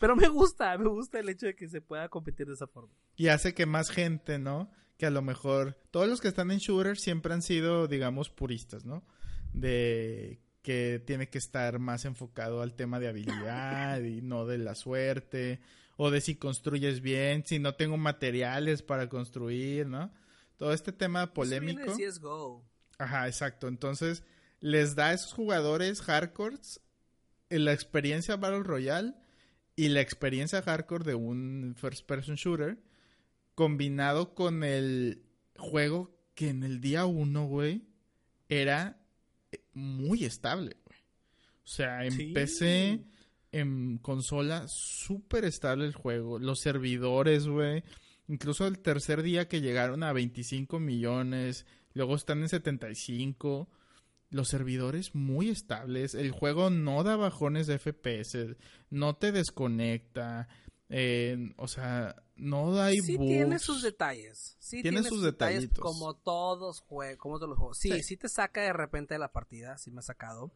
Pero 0.00 0.16
me 0.16 0.28
gusta, 0.28 0.76
me 0.78 0.88
gusta 0.88 1.18
el 1.18 1.28
hecho 1.28 1.46
de 1.46 1.54
que 1.54 1.68
se 1.68 1.80
pueda 1.80 2.08
competir 2.08 2.46
de 2.46 2.54
esa 2.54 2.66
forma. 2.66 2.92
Y 3.16 3.28
hace 3.28 3.54
que 3.54 3.66
más 3.66 3.90
gente, 3.90 4.38
¿no? 4.38 4.70
Que 4.98 5.06
a 5.06 5.10
lo 5.10 5.22
mejor 5.22 5.76
todos 5.90 6.08
los 6.08 6.20
que 6.20 6.28
están 6.28 6.50
en 6.50 6.58
shooter 6.58 6.96
siempre 6.96 7.34
han 7.34 7.42
sido, 7.42 7.86
digamos, 7.86 8.30
puristas, 8.30 8.84
¿no? 8.84 9.04
De 9.52 10.40
que 10.62 11.00
tiene 11.06 11.28
que 11.28 11.38
estar 11.38 11.78
más 11.78 12.04
enfocado 12.04 12.60
al 12.60 12.74
tema 12.74 12.98
de 12.98 13.06
habilidad 13.06 14.00
y 14.00 14.20
no 14.20 14.46
de 14.46 14.58
la 14.58 14.74
suerte 14.74 15.60
o 15.96 16.10
de 16.10 16.20
si 16.20 16.36
construyes 16.36 17.00
bien, 17.00 17.44
si 17.46 17.58
no 17.58 17.74
tengo 17.74 17.96
materiales 17.96 18.82
para 18.82 19.08
construir, 19.08 19.86
¿no? 19.86 20.12
Todo 20.56 20.72
este 20.72 20.92
tema 20.92 21.32
polémico. 21.32 21.94
Ajá, 22.98 23.26
exacto. 23.26 23.68
Entonces, 23.68 24.22
les 24.60 24.94
da 24.94 25.08
a 25.08 25.12
esos 25.12 25.32
jugadores 25.32 26.00
hardcores 26.02 26.80
eh, 27.50 27.58
la 27.58 27.72
experiencia 27.72 28.36
Battle 28.36 28.62
Royale 28.62 29.14
y 29.76 29.88
la 29.88 30.00
experiencia 30.00 30.62
hardcore 30.62 31.04
de 31.04 31.14
un 31.14 31.74
first 31.76 32.06
person 32.06 32.36
shooter 32.36 32.78
combinado 33.54 34.34
con 34.34 34.64
el 34.64 35.22
juego 35.56 36.14
que 36.34 36.48
en 36.48 36.62
el 36.62 36.80
día 36.80 37.06
uno, 37.06 37.46
güey, 37.46 37.86
era 38.48 39.00
eh, 39.52 39.60
muy 39.74 40.24
estable, 40.24 40.76
güey. 40.84 40.98
O 41.64 41.68
sea, 41.68 42.04
en 42.04 42.32
PC, 42.32 43.04
en 43.52 43.98
consola, 43.98 44.66
súper 44.68 45.44
estable 45.44 45.86
el 45.86 45.94
juego. 45.94 46.38
Los 46.38 46.60
servidores, 46.60 47.48
güey. 47.48 47.82
Incluso 48.28 48.66
el 48.66 48.78
tercer 48.78 49.22
día 49.22 49.48
que 49.48 49.60
llegaron 49.60 50.02
a 50.02 50.12
25 50.12 50.78
millones, 50.78 51.66
Luego 51.96 52.14
están 52.14 52.42
en 52.42 52.50
75. 52.50 53.70
Los 54.28 54.48
servidores 54.48 55.14
muy 55.14 55.48
estables. 55.48 56.14
El 56.14 56.30
juego 56.30 56.68
no 56.68 57.02
da 57.02 57.16
bajones 57.16 57.66
de 57.66 57.78
FPS. 57.78 58.54
No 58.90 59.16
te 59.16 59.32
desconecta. 59.32 60.46
Eh, 60.90 61.54
o 61.56 61.68
sea, 61.68 62.22
no 62.36 62.70
da 62.70 62.90
sí 62.90 63.16
tiene 63.16 63.58
sus 63.58 63.80
detalles. 63.80 64.58
Sí 64.60 64.82
tiene, 64.82 65.04
sus, 65.04 65.22
detalles 65.22 65.70
como 65.78 66.14
todos 66.16 66.80
juegos, 66.80 67.16
como 67.16 67.38
todos 67.38 67.48
los 67.48 67.58
juegos. 67.58 67.78
Sí, 67.78 68.02
sí, 68.02 68.18
te 68.18 68.28
saca 68.28 68.60
de 68.60 68.74
repente 68.74 69.14
de 69.14 69.18
la 69.18 69.32
partida, 69.32 69.78
sí 69.78 69.90
me 69.90 70.00
ha 70.00 70.02
sacado. 70.02 70.52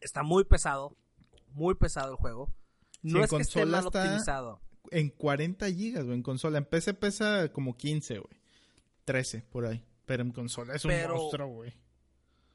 Está 0.00 0.22
muy 0.22 0.44
pesado, 0.44 0.96
muy 1.48 1.74
pesado 1.74 2.12
el 2.12 2.16
juego. 2.16 2.50
No 3.02 3.22
es 3.22 3.30
que 3.30 3.36
esté 3.36 3.66
mal 3.66 3.86
optimizado. 3.86 4.62
En 4.90 5.10
40 5.10 5.70
gigas, 5.72 6.06
o 6.06 6.14
en 6.14 6.22
consola. 6.22 6.56
En 6.56 6.64
PC 6.64 6.94
pesa 6.94 7.52
como 7.52 7.76
15, 7.76 8.18
güey. 8.18 8.40
13 9.04 9.42
por 9.42 9.66
ahí. 9.66 9.84
Pero 10.08 10.22
en 10.22 10.32
consola 10.32 10.74
es 10.74 10.84
un 10.84 10.92
monstruo, 11.08 11.46
güey. 11.46 11.72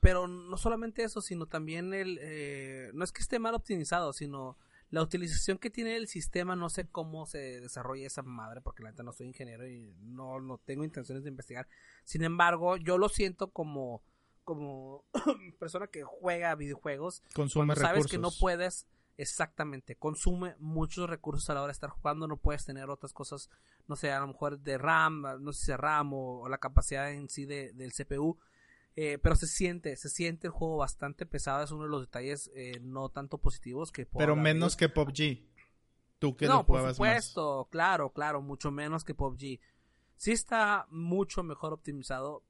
Pero 0.01 0.27
no 0.27 0.57
solamente 0.57 1.03
eso, 1.03 1.21
sino 1.21 1.45
también 1.45 1.93
el... 1.93 2.19
Eh, 2.21 2.91
no 2.93 3.05
es 3.05 3.13
que 3.13 3.21
esté 3.21 3.39
mal 3.39 3.55
optimizado, 3.55 4.11
sino 4.11 4.57
la 4.89 5.01
utilización 5.01 5.57
que 5.57 5.69
tiene 5.69 5.95
el 5.95 6.07
sistema, 6.07 6.55
no 6.55 6.69
sé 6.69 6.87
cómo 6.87 7.25
se 7.25 7.61
desarrolla 7.61 8.05
esa 8.05 8.21
madre, 8.21 8.59
porque 8.59 8.83
la 8.83 8.89
neta 8.89 9.01
no 9.01 9.13
soy 9.13 9.27
ingeniero 9.27 9.67
y 9.67 9.95
no, 10.01 10.41
no 10.41 10.57
tengo 10.57 10.83
intenciones 10.83 11.23
de 11.23 11.29
investigar. 11.29 11.67
Sin 12.03 12.23
embargo, 12.23 12.75
yo 12.77 12.97
lo 12.97 13.07
siento 13.07 13.51
como, 13.51 14.03
como 14.43 15.05
persona 15.59 15.87
que 15.87 16.03
juega 16.03 16.53
videojuegos. 16.55 17.23
Consume 17.33 17.75
sabes 17.75 18.07
que 18.07 18.17
no 18.17 18.29
puedes, 18.39 18.87
exactamente, 19.17 19.95
consume 19.95 20.55
muchos 20.59 21.09
recursos 21.09 21.49
a 21.49 21.53
la 21.53 21.61
hora 21.61 21.67
de 21.67 21.73
estar 21.73 21.89
jugando, 21.89 22.27
no 22.27 22.37
puedes 22.37 22.65
tener 22.65 22.89
otras 22.89 23.13
cosas 23.13 23.49
no 23.87 23.95
sé, 23.95 24.11
a 24.11 24.19
lo 24.19 24.27
mejor 24.27 24.59
de 24.59 24.77
RAM, 24.77 25.23
no 25.41 25.51
sé 25.51 25.65
si 25.65 25.71
es 25.71 25.77
RAM 25.77 26.13
o, 26.13 26.47
la 26.47 26.57
capacidad 26.57 27.11
en 27.11 27.29
sí 27.29 27.45
de, 27.45 27.73
del 27.73 27.91
CPU. 27.91 28.37
Eh, 28.95 29.17
pero 29.17 29.35
se 29.35 29.47
siente, 29.47 29.95
se 29.95 30.07
siente 30.07 30.47
el 30.47 30.53
juego 30.53 30.77
bastante 30.77 31.25
pesado. 31.25 31.63
Es 31.63 31.71
uno 31.71 31.83
de 31.83 31.89
los 31.89 32.01
detalles 32.01 32.51
eh, 32.55 32.79
no 32.81 33.09
tanto 33.09 33.39
positivos 33.39 33.91
que 33.91 34.05
Pero 34.05 34.35
menos 34.35 34.75
que 34.75 34.87
PUBG. 34.87 35.41
Tú 36.19 36.37
que 36.37 36.47
no, 36.47 36.57
lo 36.57 36.65
por 36.65 36.89
supuesto, 36.91 37.67
claro, 37.71 38.11
claro, 38.11 38.41
mucho 38.41 38.71
menos 38.71 39.03
que 39.03 39.15
PUBG. 39.15 39.59
Sí 40.15 40.31
está 40.31 40.85
mucho 40.89 41.43
mejor 41.43 41.73
optimizado, 41.73 42.43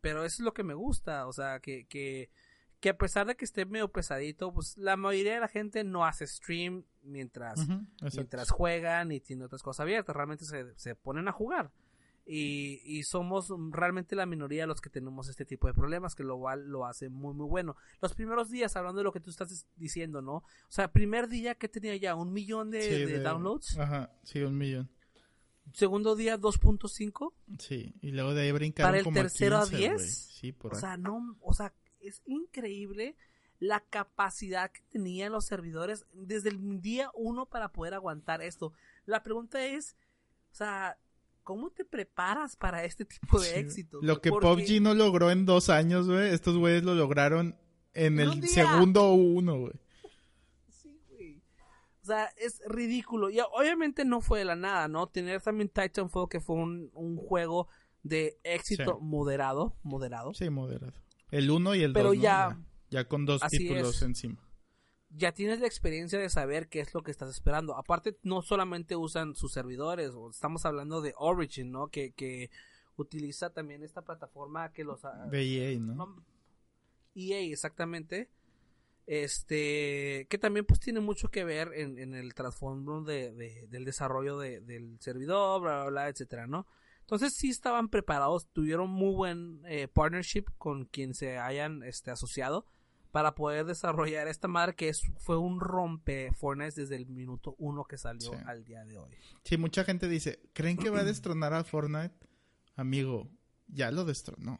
pero 0.00 0.24
eso 0.24 0.42
es 0.42 0.44
lo 0.44 0.52
que 0.52 0.64
me 0.64 0.74
gusta. 0.74 1.26
O 1.26 1.32
sea, 1.32 1.60
que, 1.60 1.86
que, 1.86 2.28
que 2.84 2.90
a 2.90 2.98
pesar 2.98 3.26
de 3.26 3.34
que 3.34 3.46
esté 3.46 3.64
medio 3.64 3.90
pesadito, 3.90 4.52
pues 4.52 4.76
la 4.76 4.98
mayoría 4.98 5.32
de 5.32 5.40
la 5.40 5.48
gente 5.48 5.84
no 5.84 6.04
hace 6.04 6.26
stream 6.26 6.84
mientras, 7.02 7.66
mientras 8.14 8.50
juegan 8.50 9.10
y 9.10 9.20
tiene 9.20 9.46
otras 9.46 9.62
cosas 9.62 9.84
abiertas. 9.84 10.14
Realmente 10.14 10.44
se, 10.44 10.66
se 10.76 10.94
ponen 10.94 11.26
a 11.26 11.32
jugar. 11.32 11.72
Y, 12.26 12.82
y, 12.84 13.02
somos 13.04 13.50
realmente 13.70 14.14
la 14.14 14.26
minoría 14.26 14.66
los 14.66 14.82
que 14.82 14.90
tenemos 14.90 15.30
este 15.30 15.46
tipo 15.46 15.66
de 15.66 15.72
problemas, 15.72 16.14
que 16.14 16.24
lo 16.24 16.36
cual 16.36 16.68
lo 16.68 16.84
hace 16.84 17.08
muy 17.08 17.32
muy 17.32 17.46
bueno. 17.46 17.74
Los 18.02 18.12
primeros 18.12 18.50
días, 18.50 18.76
hablando 18.76 18.98
de 18.98 19.04
lo 19.04 19.12
que 19.12 19.20
tú 19.20 19.30
estás 19.30 19.66
diciendo, 19.76 20.20
¿no? 20.20 20.34
O 20.34 20.44
sea, 20.68 20.92
primer 20.92 21.28
día 21.28 21.54
que 21.54 21.70
tenía 21.70 21.96
ya 21.96 22.14
un 22.14 22.34
millón 22.34 22.70
de, 22.70 23.18
downloads. 23.18 23.78
Ajá, 23.78 24.12
sí, 24.24 24.42
un 24.42 24.58
millón. 24.58 24.90
Segundo 25.72 26.16
día 26.16 26.38
2.5. 26.38 27.32
Sí, 27.58 27.94
y 28.02 28.10
luego 28.10 28.34
de 28.34 28.42
ahí 28.42 28.52
brincaron 28.52 28.90
Para 28.90 28.98
el 28.98 29.14
tercero 29.14 29.56
a 29.56 29.64
10. 29.64 30.28
Sí, 30.34 30.52
por 30.52 30.74
O 30.74 30.76
sea, 30.78 30.98
no, 30.98 31.38
o 31.40 31.54
sea, 31.54 31.72
es 32.04 32.22
increíble 32.26 33.16
la 33.58 33.80
capacidad 33.80 34.70
que 34.70 34.82
tenían 34.90 35.32
los 35.32 35.46
servidores 35.46 36.06
desde 36.12 36.50
el 36.50 36.80
día 36.80 37.10
uno 37.14 37.46
para 37.46 37.72
poder 37.72 37.94
aguantar 37.94 38.42
esto. 38.42 38.72
La 39.06 39.22
pregunta 39.22 39.64
es, 39.64 39.96
o 40.52 40.54
sea, 40.54 40.98
¿Cómo 41.44 41.68
te 41.68 41.84
preparas 41.84 42.56
para 42.56 42.84
este 42.84 43.04
tipo 43.04 43.38
de 43.38 43.58
éxito? 43.58 43.98
Lo 44.02 44.22
que 44.22 44.30
PUBG 44.30 44.80
no 44.80 44.94
logró 44.94 45.30
en 45.30 45.44
dos 45.44 45.68
años, 45.68 46.08
güey, 46.08 46.32
estos 46.32 46.56
güeyes 46.56 46.82
lo 46.84 46.94
lograron 46.94 47.54
en 47.92 48.18
el 48.18 48.48
segundo 48.48 49.12
uno, 49.12 49.60
güey. 49.60 49.74
Sí, 50.70 50.98
güey. 51.10 51.42
O 52.02 52.06
sea, 52.06 52.30
es 52.38 52.62
ridículo. 52.66 53.28
Y 53.28 53.40
obviamente 53.40 54.06
no 54.06 54.22
fue 54.22 54.38
de 54.38 54.46
la 54.46 54.56
nada, 54.56 54.88
¿no? 54.88 55.06
Tener 55.06 55.42
también 55.42 55.68
Titanfall, 55.68 56.30
que 56.30 56.40
fue 56.40 56.56
un, 56.56 57.16
juego 57.18 57.68
de 58.02 58.38
éxito 58.42 58.98
moderado. 59.00 59.76
Moderado. 59.82 60.32
Sí, 60.32 60.48
moderado. 60.48 60.94
El 61.34 61.50
uno 61.50 61.74
y 61.74 61.82
el 61.82 61.92
dos. 61.92 62.00
Pero 62.00 62.14
ya, 62.14 62.58
ya, 62.90 63.08
con 63.08 63.26
dos 63.26 63.42
títulos 63.50 64.00
encima 64.02 64.44
ya 65.16 65.32
tienes 65.32 65.60
la 65.60 65.66
experiencia 65.66 66.18
de 66.18 66.28
saber 66.28 66.68
qué 66.68 66.80
es 66.80 66.92
lo 66.94 67.02
que 67.02 67.10
estás 67.10 67.30
esperando. 67.30 67.76
Aparte, 67.76 68.18
no 68.22 68.42
solamente 68.42 68.96
usan 68.96 69.34
sus 69.34 69.52
servidores, 69.52 70.12
estamos 70.30 70.66
hablando 70.66 71.00
de 71.00 71.14
Origin, 71.16 71.70
¿no? 71.70 71.88
Que, 71.88 72.12
que 72.12 72.50
utiliza 72.96 73.50
también 73.50 73.82
esta 73.82 74.02
plataforma 74.02 74.72
que 74.72 74.84
los... 74.84 75.02
De 75.30 75.72
EA, 75.72 75.78
¿no? 75.78 76.24
EA, 77.14 77.40
exactamente. 77.40 78.28
Este, 79.06 80.26
que 80.30 80.38
también 80.38 80.64
pues 80.64 80.80
tiene 80.80 81.00
mucho 81.00 81.30
que 81.30 81.44
ver 81.44 81.72
en, 81.74 81.98
en 81.98 82.14
el 82.14 82.34
trasfondo 82.34 83.02
de, 83.02 83.32
del 83.68 83.84
desarrollo 83.84 84.38
del 84.38 84.96
servidor, 85.00 85.60
bla, 85.60 85.82
bla, 85.82 85.90
bla, 85.90 86.08
etcétera, 86.08 86.46
¿no? 86.46 86.66
Entonces 87.04 87.34
sí 87.34 87.50
estaban 87.50 87.90
preparados, 87.90 88.48
tuvieron 88.54 88.88
muy 88.88 89.14
buen 89.14 89.60
eh, 89.66 89.88
partnership 89.88 90.44
con 90.56 90.86
quien 90.86 91.12
se 91.12 91.36
hayan 91.36 91.82
este, 91.82 92.10
asociado 92.10 92.66
para 93.12 93.34
poder 93.34 93.66
desarrollar 93.66 94.26
esta 94.26 94.48
madre 94.48 94.74
que 94.74 94.88
es, 94.88 95.02
fue 95.18 95.36
un 95.36 95.60
rompe 95.60 96.32
Fortnite 96.32 96.80
desde 96.80 96.96
el 96.96 97.06
minuto 97.06 97.54
uno 97.58 97.84
que 97.84 97.98
salió 97.98 98.32
al 98.46 98.64
día 98.64 98.86
de 98.86 98.96
hoy. 98.96 99.12
Sí, 99.42 99.58
mucha 99.58 99.84
gente 99.84 100.08
dice, 100.08 100.40
¿creen 100.54 100.78
que 100.78 100.88
va 100.88 101.00
a 101.00 101.04
destronar 101.12 101.52
a 101.52 101.62
Fortnite? 101.62 102.14
Amigo, 102.74 103.28
ya 103.68 103.90
lo 103.90 104.06
destronó. 104.06 104.58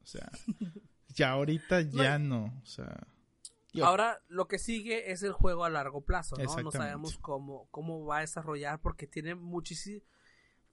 O 0.00 0.06
sea, 0.06 0.30
ya 1.08 1.32
ahorita 1.32 1.80
ya 1.80 2.20
no, 2.20 2.56
o 2.62 2.66
sea... 2.66 3.04
Ahora 3.82 4.22
lo 4.28 4.46
que 4.46 4.60
sigue 4.60 5.10
es 5.10 5.24
el 5.24 5.32
juego 5.32 5.64
a 5.64 5.70
largo 5.70 6.02
plazo, 6.02 6.36
¿no? 6.36 6.62
No 6.62 6.70
sabemos 6.70 7.18
cómo, 7.18 7.66
cómo 7.72 8.06
va 8.06 8.18
a 8.18 8.20
desarrollar 8.20 8.80
porque 8.80 9.08
tiene 9.08 9.34
muchísimo 9.34 10.00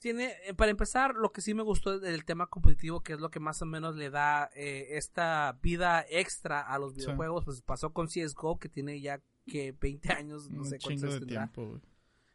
tiene, 0.01 0.33
eh, 0.47 0.53
para 0.55 0.71
empezar, 0.71 1.13
lo 1.15 1.31
que 1.31 1.41
sí 1.41 1.53
me 1.53 1.61
gustó 1.61 1.99
del 1.99 2.25
tema 2.25 2.47
competitivo, 2.47 3.01
que 3.01 3.13
es 3.13 3.19
lo 3.19 3.29
que 3.29 3.39
más 3.39 3.61
o 3.61 3.67
menos 3.67 3.95
le 3.95 4.09
da 4.09 4.49
eh, 4.55 4.97
esta 4.97 5.59
vida 5.61 6.03
extra 6.09 6.59
a 6.59 6.79
los 6.79 6.95
videojuegos, 6.95 7.45
pues 7.45 7.61
pasó 7.61 7.93
con 7.93 8.07
CSGO, 8.07 8.57
que 8.57 8.67
tiene 8.67 8.99
ya 8.99 9.21
que 9.45 9.75
20 9.79 10.11
años, 10.11 10.49
no 10.49 10.63
sé 10.63 10.79
cuántos 10.79 11.19
de 11.19 11.25
tiempo, 11.27 11.79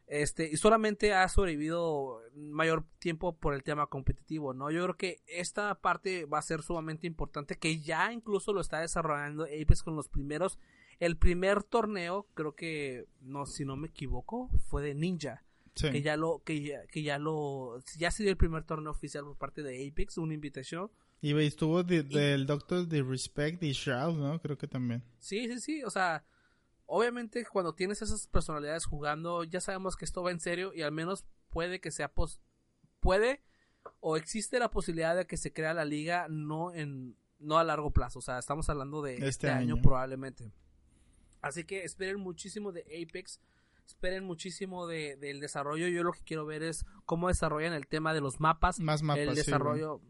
Este, 0.07 0.49
y 0.49 0.57
solamente 0.57 1.13
ha 1.13 1.29
sobrevivido 1.29 2.21
mayor 2.37 2.85
tiempo 3.01 3.37
por 3.37 3.53
el 3.53 3.65
tema 3.65 3.89
competitivo, 3.89 4.55
¿no? 4.55 4.71
Yo 4.71 4.85
creo 4.85 4.97
que 4.97 5.23
esta 5.27 5.75
parte 5.81 6.25
va 6.25 6.39
a 6.39 6.43
ser 6.43 6.63
sumamente 6.63 7.09
importante, 7.09 7.59
que 7.59 7.81
ya 7.81 8.13
incluso 8.13 8.53
lo 8.53 8.61
está 8.61 8.79
desarrollando 8.79 9.43
Apex 9.43 9.83
con 9.83 9.97
los 9.97 10.09
primeros, 10.09 10.61
el 11.01 11.17
primer 11.17 11.65
torneo, 11.65 12.29
creo 12.35 12.55
que, 12.55 13.07
no, 13.21 13.45
si 13.45 13.65
no 13.65 13.77
me 13.77 13.89
equivoco, 13.89 14.51
fue 14.69 14.85
de 14.85 14.95
Ninja 14.95 15.46
que 15.81 16.03
ya 16.03 16.17
lo 16.17 16.43
que 16.45 16.63
ya, 16.63 16.87
que 16.87 17.03
ya 17.03 17.19
lo 17.19 17.81
ya 17.97 18.11
se 18.11 18.23
dio 18.23 18.31
el 18.31 18.39
primer 18.39 18.65
torneo 18.65 18.91
oficial 18.91 19.25
por 19.25 19.37
parte 19.37 19.63
de 19.63 19.87
Apex, 19.87 20.19
una 20.19 20.35
invitación. 20.35 20.91
Y 21.21 21.37
estuvo 21.43 21.83
del 21.83 22.47
Doctor 22.47 22.87
de 22.87 23.03
Respect 23.03 23.63
y 23.63 23.73
Shroud, 23.73 24.17
¿no? 24.17 24.41
Creo 24.41 24.57
que 24.57 24.69
también. 24.69 25.03
Sí, 25.19 25.49
sí, 25.49 25.61
sí, 25.61 25.85
o 25.85 25.91
sea, 25.91 26.25
obviamente 26.87 27.45
cuando 27.45 27.75
tienes 27.75 28.03
esas 28.03 28.27
personalidades 28.29 28.87
jugando, 28.87 29.45
ya 29.45 29.61
sabemos 29.61 29.97
que 29.97 30.05
esto 30.05 30.23
va 30.23 30.31
en 30.31 30.41
serio 30.41 30.73
y 30.75 30.83
al 30.83 30.93
menos 30.93 31.25
puede 31.51 31.81
que 31.81 31.91
sea 31.91 32.13
pos 32.13 32.41
puede 33.01 33.43
o 34.01 34.17
existe 34.17 34.59
la 34.59 34.71
posibilidad 34.71 35.15
de 35.17 35.27
que 35.27 35.37
se 35.37 35.53
crea 35.53 35.75
la 35.75 35.85
liga 35.85 36.27
no 36.29 36.73
en 36.73 37.17
no 37.39 37.59
a 37.59 37.65
largo 37.65 37.91
plazo, 37.91 38.19
o 38.19 38.23
sea, 38.23 38.39
estamos 38.39 38.69
hablando 38.71 39.03
de 39.03 39.15
este, 39.15 39.29
este 39.29 39.51
año 39.51 39.81
probablemente. 39.83 40.53
Así 41.43 41.65
que 41.65 41.85
esperen 41.85 42.19
muchísimo 42.19 42.73
de 42.73 42.81
Apex 42.83 43.41
esperen 43.87 44.25
muchísimo 44.25 44.87
de, 44.87 45.17
del 45.17 45.41
desarrollo. 45.41 45.89
Yo 45.89 46.03
lo 46.03 46.13
que 46.13 46.25
quiero 46.25 46.45
ver 46.45 46.63
es 46.63 46.85
cómo 47.05 47.29
desarrollan 47.29 47.73
el 47.73 47.87
tema 47.87 48.13
de 48.15 48.21
los 48.21 48.41
mapas. 48.41 48.81
Más 48.81 49.03
mapas. 49.03 49.23
El 49.23 49.35
desarrollo. 49.35 50.01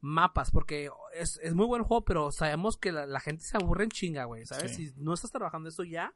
mapas, 0.00 0.50
porque 0.50 0.90
es, 1.14 1.38
es, 1.42 1.54
muy 1.54 1.66
buen 1.66 1.82
juego, 1.82 2.04
pero 2.04 2.30
sabemos 2.30 2.76
que 2.76 2.92
la, 2.92 3.20
gente 3.20 3.44
se 3.44 3.56
aburre 3.56 3.84
en 3.84 3.90
chinga, 3.90 4.24
güey, 4.24 4.46
¿sabes? 4.46 4.76
Si 4.76 4.92
no 4.96 5.14
estás 5.14 5.32
trabajando 5.32 5.68
esto 5.68 5.84
ya, 5.84 6.14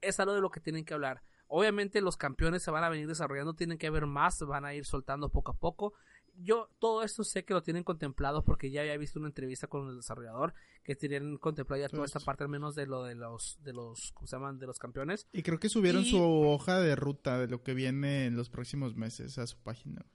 es 0.00 0.18
algo 0.20 0.34
de 0.34 0.40
lo 0.40 0.50
que 0.50 0.60
tienen 0.60 0.84
que 0.84 0.94
hablar. 0.94 1.22
Obviamente 1.48 2.00
los 2.00 2.16
campeones 2.16 2.62
se 2.62 2.70
van 2.70 2.82
a 2.82 2.88
venir 2.88 3.06
desarrollando, 3.06 3.54
tienen 3.54 3.78
que 3.78 3.86
haber 3.86 4.06
más, 4.06 4.40
van 4.40 4.64
a 4.64 4.74
ir 4.74 4.84
soltando 4.84 5.30
poco 5.30 5.52
a 5.52 5.56
poco 5.56 5.94
yo 6.38 6.70
todo 6.78 7.02
esto 7.02 7.24
sé 7.24 7.44
que 7.44 7.54
lo 7.54 7.62
tienen 7.62 7.84
contemplado 7.84 8.44
porque 8.44 8.70
ya 8.70 8.82
había 8.82 8.96
visto 8.96 9.18
una 9.18 9.28
entrevista 9.28 9.66
con 9.66 9.88
el 9.88 9.96
desarrollador 9.96 10.54
que 10.82 10.94
tienen 10.94 11.38
contemplado 11.38 11.82
ya 11.82 11.88
toda 11.88 12.04
esta 12.04 12.20
parte 12.20 12.44
al 12.44 12.50
menos 12.50 12.74
de 12.74 12.86
lo 12.86 13.04
de 13.04 13.14
los 13.14 13.58
de 13.62 13.72
los 13.72 14.12
¿cómo 14.12 14.26
se 14.26 14.36
llaman? 14.36 14.58
de 14.58 14.66
los 14.66 14.78
campeones. 14.78 15.26
Y 15.32 15.42
creo 15.42 15.58
que 15.58 15.68
subieron 15.68 16.04
su 16.04 16.22
hoja 16.22 16.78
de 16.80 16.96
ruta 16.96 17.38
de 17.38 17.48
lo 17.48 17.62
que 17.62 17.74
viene 17.74 18.26
en 18.26 18.36
los 18.36 18.50
próximos 18.50 18.96
meses 18.96 19.38
a 19.38 19.46
su 19.46 19.58
página. 19.58 20.06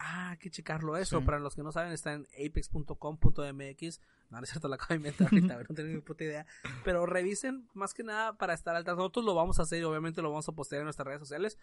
Ah, 0.00 0.30
hay 0.30 0.36
que 0.36 0.50
checarlo 0.50 0.96
eso. 0.96 1.24
Para 1.24 1.40
los 1.40 1.56
que 1.56 1.62
no 1.64 1.72
saben, 1.72 1.92
está 1.92 2.12
en 2.12 2.26
apex.com.mx. 2.34 4.00
No, 4.30 4.38
no 4.38 4.44
es 4.44 4.50
cierto, 4.50 4.68
la 4.68 4.76
acabo 4.76 4.90
de 4.90 4.96
inventar 4.96 5.26
ahorita, 5.26 5.62
no 5.68 5.74
tengo 5.74 5.88
ni 5.88 6.00
puta 6.00 6.22
idea. 6.22 6.46
Pero 6.84 7.04
revisen 7.04 7.68
más 7.74 7.94
que 7.94 8.04
nada 8.04 8.36
para 8.38 8.54
estar 8.54 8.76
al 8.76 8.84
tanto. 8.84 8.98
Nosotros 8.98 9.24
lo 9.24 9.34
vamos 9.34 9.58
a 9.58 9.62
hacer 9.62 9.80
y 9.80 9.84
obviamente 9.84 10.22
lo 10.22 10.30
vamos 10.30 10.48
a 10.48 10.52
postear 10.52 10.80
en 10.80 10.84
nuestras 10.84 11.06
redes 11.06 11.20
sociales. 11.20 11.58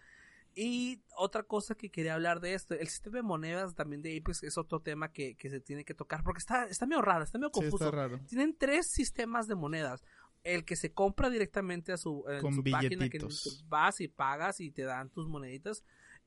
Y 0.58 1.04
otra 1.18 1.44
cosa 1.44 1.76
que 1.76 1.92
quería 1.92 2.14
hablar 2.14 2.40
de 2.40 2.54
esto, 2.54 2.76
el 2.76 2.88
sistema 2.88 3.18
de 3.18 3.24
monedas 3.24 3.76
también 3.76 4.02
de 4.02 4.18
Apex 4.18 4.42
es 4.44 4.58
otro 4.58 4.80
tema 4.80 5.12
que, 5.12 5.36
que 5.36 5.50
se 5.50 5.60
tiene 5.60 5.84
que 5.84 5.94
tocar 5.94 6.24
porque 6.24 6.40
está, 6.40 6.66
está 6.68 6.86
medio 6.86 7.02
raro, 7.02 7.26
está 7.26 7.38
medio 7.38 7.52
confuso. 7.52 7.92
Tienen 8.28 8.56
tres 8.58 8.90
sistemas 8.90 9.48
de 9.48 9.56
monedas. 9.56 10.02
El 10.44 10.64
que 10.64 10.78
se 10.78 10.94
compra 10.94 11.30
directamente 11.30 11.92
a 11.92 11.98
su, 11.98 12.24
Con 12.40 12.64
página, 12.64 13.10
que 13.10 13.20
vas 13.68 14.00
y 14.00 14.08
pagas 14.08 14.62
y 14.62 14.72
te 14.72 14.84
dan 14.84 15.10
tus 15.10 15.28
moneditas. 15.28 15.84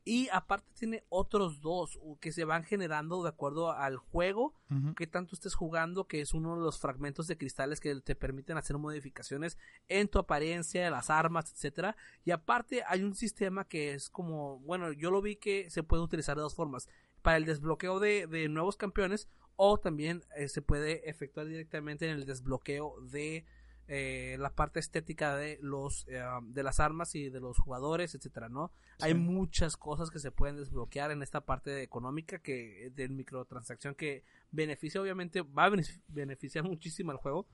Y 0.09 0.30
aparte 0.32 0.72
tiene 0.72 1.05
otros 1.10 1.60
dos 1.60 2.01
que 2.18 2.32
se 2.32 2.47
van 2.47 2.64
generando 2.64 3.22
de 3.22 3.28
acuerdo 3.28 3.72
al 3.72 3.98
juego 3.98 4.55
que 4.97 5.06
tanto 5.06 5.35
estés 5.35 5.55
jugando, 5.55 6.06
que 6.06 6.22
es 6.22 6.32
uno 6.32 6.56
de 6.56 6.62
los 6.62 6.78
fragmentos 6.78 7.26
de 7.26 7.36
cristales 7.36 7.78
que 7.78 7.94
te 8.01 8.14
permiten 8.14 8.56
hacer 8.56 8.78
modificaciones 8.78 9.59
en 9.86 10.09
tu 10.09 10.18
apariencia, 10.18 10.90
las 10.90 11.10
armas, 11.10 11.52
etcétera. 11.52 11.94
Y 12.24 12.30
aparte 12.30 12.82
hay 12.86 13.02
un 13.02 13.14
sistema 13.14 13.68
que 13.68 13.93
es 13.93 14.09
como, 14.09 14.60
bueno, 14.60 14.93
yo 14.93 15.10
lo 15.10 15.20
vi 15.20 15.36
que 15.36 15.68
se 15.68 15.82
puede 15.82 16.02
utilizar 16.02 16.36
de 16.36 16.43
dos 16.43 16.55
formas. 16.55 16.89
Para 17.20 17.36
el 17.36 17.44
desbloqueo 17.44 18.01
de, 18.01 18.48
nuevos 18.48 18.78
campeones 18.78 19.28
o 19.56 19.76
también 19.76 20.22
eh, 20.35 20.48
se 20.48 20.62
puede 20.62 21.10
efectuar 21.10 21.48
directamente 21.48 22.09
en 22.09 22.16
el 22.16 22.24
desbloqueo 22.24 22.98
de 23.02 23.44
eh, 23.90 24.36
la 24.39 24.55
parte 24.55 24.81
estética 24.81 25.35
de 25.35 25.59
los 25.62 26.06
eh, 26.09 26.23
de 26.43 26.62
las 26.62 26.78
armas 26.78 27.15
y 27.15 27.31
de 27.31 27.40
los 27.40 27.56
jugadores 27.59 28.15
etcétera 28.15 28.51
no 28.51 28.70
hay 29.01 29.15
muchas 29.15 29.78
cosas 29.78 30.10
que 30.10 30.19
se 30.19 30.31
pueden 30.31 30.56
desbloquear 30.56 31.10
en 31.10 31.23
esta 31.23 31.40
parte 31.40 31.82
económica 31.82 32.39
que 32.39 32.93
de 32.94 33.09
microtransacción 33.09 33.94
que 33.94 34.24
beneficia 34.51 35.01
obviamente 35.01 35.40
va 35.40 35.65
a 35.65 35.70
beneficiar 36.09 36.65
muchísimo 36.65 37.12
al 37.12 37.16
juego. 37.16 37.47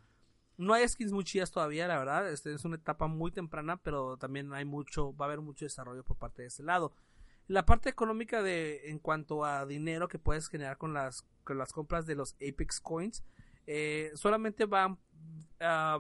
No 0.57 0.75
hay 0.75 0.89
skins 0.89 1.13
muy 1.13 1.23
chidas 1.23 1.53
todavía 1.53 1.87
la 1.87 1.99
verdad 1.99 2.29
este 2.29 2.53
es 2.53 2.65
una 2.65 2.77
etapa 2.77 3.07
muy 3.07 3.31
temprana 3.31 3.77
pero 3.77 4.17
también 4.17 4.53
hay 4.55 4.65
mucho 4.65 5.15
va 5.15 5.27
a 5.27 5.29
haber 5.29 5.41
mucho 5.41 5.65
desarrollo 5.65 6.03
por 6.03 6.17
parte 6.17 6.43
de 6.43 6.49
ese 6.49 6.65
lado. 6.65 6.97
La 7.47 7.65
parte 7.65 7.91
económica 7.91 8.43
de 8.43 8.91
en 8.91 8.99
cuanto 8.99 9.45
a 9.45 9.67
dinero 9.67 10.09
que 10.09 10.19
puedes 10.19 10.49
generar 10.49 10.79
con 10.79 10.95
las 10.95 11.25
con 11.45 11.59
las 11.59 11.73
compras 11.73 12.07
de 12.07 12.17
los 12.17 12.35
Apex 12.35 12.81
Coins 12.81 13.23
eh, 13.67 14.13
solamente 14.15 14.67
van 14.67 14.99
ah, 15.61 15.99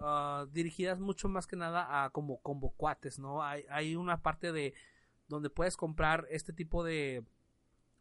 ah, 0.00 0.46
dirigidas 0.52 0.98
mucho 0.98 1.28
más 1.28 1.46
que 1.46 1.56
nada 1.56 2.04
a 2.04 2.10
como 2.10 2.40
combo 2.40 2.70
cuates, 2.70 3.18
¿no? 3.18 3.42
Hay, 3.42 3.64
hay 3.70 3.96
una 3.96 4.22
parte 4.22 4.52
de 4.52 4.74
donde 5.28 5.50
puedes 5.50 5.76
comprar 5.76 6.26
este 6.30 6.52
tipo 6.52 6.84
de 6.84 7.24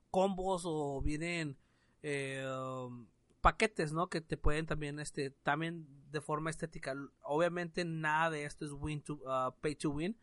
combos 0.09 0.63
o 0.65 1.01
vienen 1.01 1.57
eh, 2.03 2.45
um, 2.47 3.07
paquetes, 3.41 3.93
¿no? 3.93 4.09
Que 4.09 4.21
te 4.21 4.37
pueden 4.37 4.65
también, 4.65 4.99
este, 4.99 5.31
también 5.31 5.87
de 6.11 6.21
forma 6.21 6.49
estética. 6.49 6.95
Obviamente 7.23 7.85
nada 7.85 8.29
de 8.29 8.45
esto 8.45 8.65
es 8.65 8.71
win 8.71 9.01
to, 9.01 9.15
uh, 9.25 9.53
pay 9.61 9.75
to 9.75 9.89
win. 9.89 10.17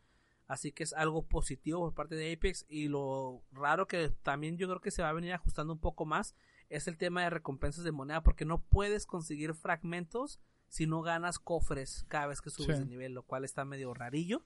Así 0.47 0.71
que 0.71 0.83
es 0.83 0.93
algo 0.93 1.27
positivo 1.27 1.79
por 1.81 1.93
parte 1.93 2.15
de 2.15 2.33
Apex. 2.33 2.65
Y 2.69 2.87
lo 2.87 3.43
raro 3.51 3.87
que 3.87 4.09
también 4.23 4.57
yo 4.57 4.67
creo 4.67 4.81
que 4.81 4.91
se 4.91 5.01
va 5.03 5.09
a 5.09 5.13
venir 5.13 5.33
ajustando 5.33 5.73
un 5.73 5.79
poco 5.79 6.05
más 6.05 6.35
es 6.69 6.87
el 6.87 6.97
tema 6.97 7.23
de 7.23 7.29
recompensas 7.29 7.83
de 7.83 7.91
moneda. 7.91 8.23
Porque 8.23 8.45
no 8.45 8.61
puedes 8.61 9.05
conseguir 9.05 9.53
fragmentos 9.53 10.39
si 10.67 10.87
no 10.87 11.01
ganas 11.01 11.39
cofres 11.39 12.05
cada 12.07 12.27
vez 12.27 12.41
que 12.41 12.49
subes 12.49 12.79
de 12.79 12.85
nivel. 12.85 13.13
Lo 13.13 13.23
cual 13.23 13.45
está 13.45 13.65
medio 13.65 13.93
rarillo. 13.93 14.43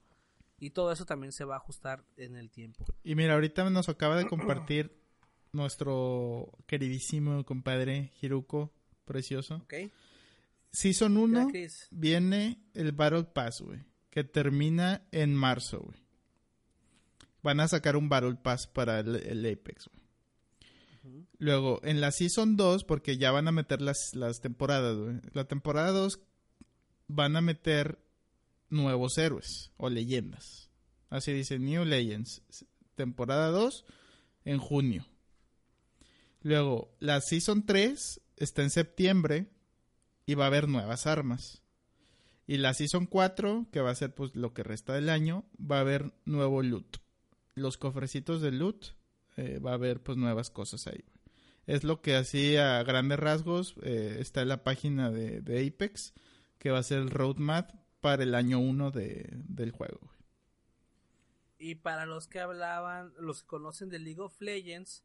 Y 0.58 0.70
todo 0.70 0.92
eso 0.92 1.04
también 1.04 1.32
se 1.32 1.44
va 1.44 1.54
a 1.54 1.58
ajustar 1.58 2.04
en 2.16 2.36
el 2.36 2.50
tiempo. 2.50 2.84
Y 3.02 3.14
mira, 3.14 3.34
ahorita 3.34 3.68
nos 3.70 3.88
acaba 3.88 4.16
de 4.16 4.26
compartir 4.26 4.96
nuestro 5.52 6.52
queridísimo 6.66 7.44
compadre 7.44 8.12
Hiruko, 8.20 8.72
precioso. 9.04 9.56
Ok. 9.56 9.74
Season 10.70 11.16
1 11.16 11.50
viene 11.92 12.58
el 12.74 12.92
Battle 12.92 13.24
Pass, 13.24 13.60
güey, 13.60 13.84
que 14.10 14.24
termina 14.24 15.06
en 15.12 15.34
marzo, 15.34 15.80
güey. 15.80 16.04
Van 17.42 17.60
a 17.60 17.68
sacar 17.68 17.96
un 17.96 18.08
Battle 18.08 18.36
Pass 18.42 18.66
para 18.66 18.98
el, 18.98 19.46
Apex, 19.46 19.88
güey. 19.88 20.03
Luego, 21.38 21.80
en 21.84 22.00
la 22.00 22.10
Season 22.10 22.56
2, 22.56 22.84
porque 22.84 23.16
ya 23.16 23.30
van 23.30 23.48
a 23.48 23.52
meter 23.52 23.82
las, 23.82 24.14
las 24.14 24.40
temporadas. 24.40 24.96
La 25.32 25.44
temporada 25.44 25.90
2 25.90 26.20
van 27.08 27.36
a 27.36 27.40
meter 27.40 27.98
nuevos 28.70 29.18
héroes 29.18 29.72
o 29.76 29.90
leyendas. 29.90 30.70
Así 31.10 31.32
dice 31.32 31.58
New 31.58 31.84
Legends. 31.84 32.42
Temporada 32.94 33.48
2 33.48 33.84
en 34.44 34.58
junio. 34.58 35.06
Luego, 36.42 36.94
la 37.00 37.20
Season 37.20 37.64
3 37.64 38.20
está 38.36 38.62
en 38.62 38.70
septiembre 38.70 39.46
y 40.26 40.34
va 40.34 40.44
a 40.44 40.48
haber 40.48 40.68
nuevas 40.68 41.06
armas. 41.06 41.62
Y 42.46 42.58
la 42.58 42.74
Season 42.74 43.06
4, 43.06 43.68
que 43.72 43.80
va 43.80 43.90
a 43.90 43.94
ser 43.94 44.14
pues 44.14 44.34
lo 44.34 44.52
que 44.52 44.62
resta 44.62 44.92
del 44.92 45.08
año, 45.08 45.44
va 45.58 45.78
a 45.78 45.80
haber 45.80 46.12
nuevo 46.24 46.62
loot. 46.62 46.98
Los 47.54 47.78
cofrecitos 47.78 48.42
de 48.42 48.52
loot, 48.52 48.88
eh, 49.36 49.58
va 49.58 49.72
a 49.72 49.74
haber 49.74 50.02
pues 50.02 50.18
nuevas 50.18 50.50
cosas 50.50 50.86
ahí. 50.86 51.04
Es 51.66 51.82
lo 51.82 52.02
que 52.02 52.14
así 52.14 52.56
a 52.56 52.82
grandes 52.82 53.18
rasgos 53.18 53.74
eh, 53.82 54.18
está 54.20 54.42
en 54.42 54.48
la 54.48 54.64
página 54.64 55.10
de, 55.10 55.66
Apex, 55.66 56.12
que 56.58 56.70
va 56.70 56.78
a 56.78 56.82
ser 56.82 56.98
el 56.98 57.10
roadmap 57.10 57.70
para 58.00 58.22
el 58.22 58.34
año 58.34 58.58
1 58.58 58.90
de, 58.90 59.30
del 59.32 59.70
juego. 59.70 60.10
Y 61.58 61.76
para 61.76 62.04
los 62.04 62.28
que 62.28 62.40
hablaban, 62.40 63.14
los 63.18 63.42
que 63.42 63.46
conocen 63.48 63.88
de 63.88 63.98
League 63.98 64.20
of 64.20 64.38
Legends, 64.40 65.02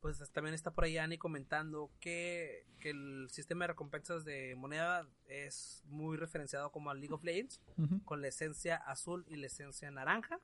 pues 0.00 0.18
también 0.32 0.54
está 0.54 0.72
por 0.72 0.84
ahí 0.84 0.96
Ani 0.96 1.18
comentando 1.18 1.90
que, 2.00 2.66
el 2.80 3.28
sistema 3.30 3.64
de 3.64 3.68
recompensas 3.68 4.24
de 4.24 4.54
moneda 4.56 5.06
es 5.26 5.82
muy 5.86 6.16
referenciado 6.16 6.72
como 6.72 6.90
al 6.90 6.98
League 6.98 7.14
of 7.14 7.22
Legends, 7.22 7.60
con 8.06 8.22
la 8.22 8.28
esencia 8.28 8.76
azul 8.76 9.26
y 9.28 9.36
la 9.36 9.48
esencia 9.48 9.90
naranja. 9.90 10.40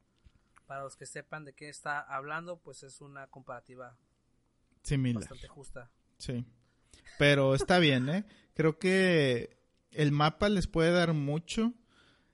Para 0.66 0.82
los 0.82 0.96
que 0.96 1.06
sepan 1.06 1.44
de 1.44 1.54
qué 1.54 1.68
está 1.68 2.00
hablando, 2.00 2.58
pues 2.58 2.82
es 2.82 3.00
una 3.00 3.28
comparativa 3.28 3.96
Similar. 4.82 5.22
bastante 5.22 5.48
justa. 5.48 5.90
Sí. 6.18 6.44
Pero 7.18 7.54
está 7.54 7.78
bien, 7.78 8.08
¿eh? 8.08 8.24
Creo 8.54 8.78
que 8.78 9.56
el 9.90 10.12
mapa 10.12 10.48
les 10.48 10.66
puede 10.66 10.90
dar 10.92 11.12
mucho. 11.12 11.72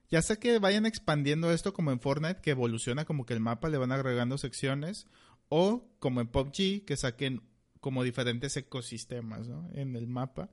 Ya 0.09 0.21
sé 0.21 0.37
que 0.37 0.59
vayan 0.59 0.85
expandiendo 0.85 1.51
esto 1.51 1.73
como 1.73 1.91
en 1.91 1.99
Fortnite, 1.99 2.41
que 2.41 2.51
evoluciona 2.51 3.05
como 3.05 3.25
que 3.25 3.33
el 3.33 3.39
mapa 3.39 3.69
le 3.69 3.77
van 3.77 3.91
agregando 3.91 4.37
secciones 4.37 5.07
o 5.49 5.87
como 5.99 6.21
en 6.21 6.27
PUBG, 6.27 6.85
que 6.85 6.97
saquen 6.97 7.41
como 7.79 8.03
diferentes 8.03 8.55
ecosistemas 8.55 9.49
en 9.73 9.95
el 9.95 10.07
mapa, 10.07 10.49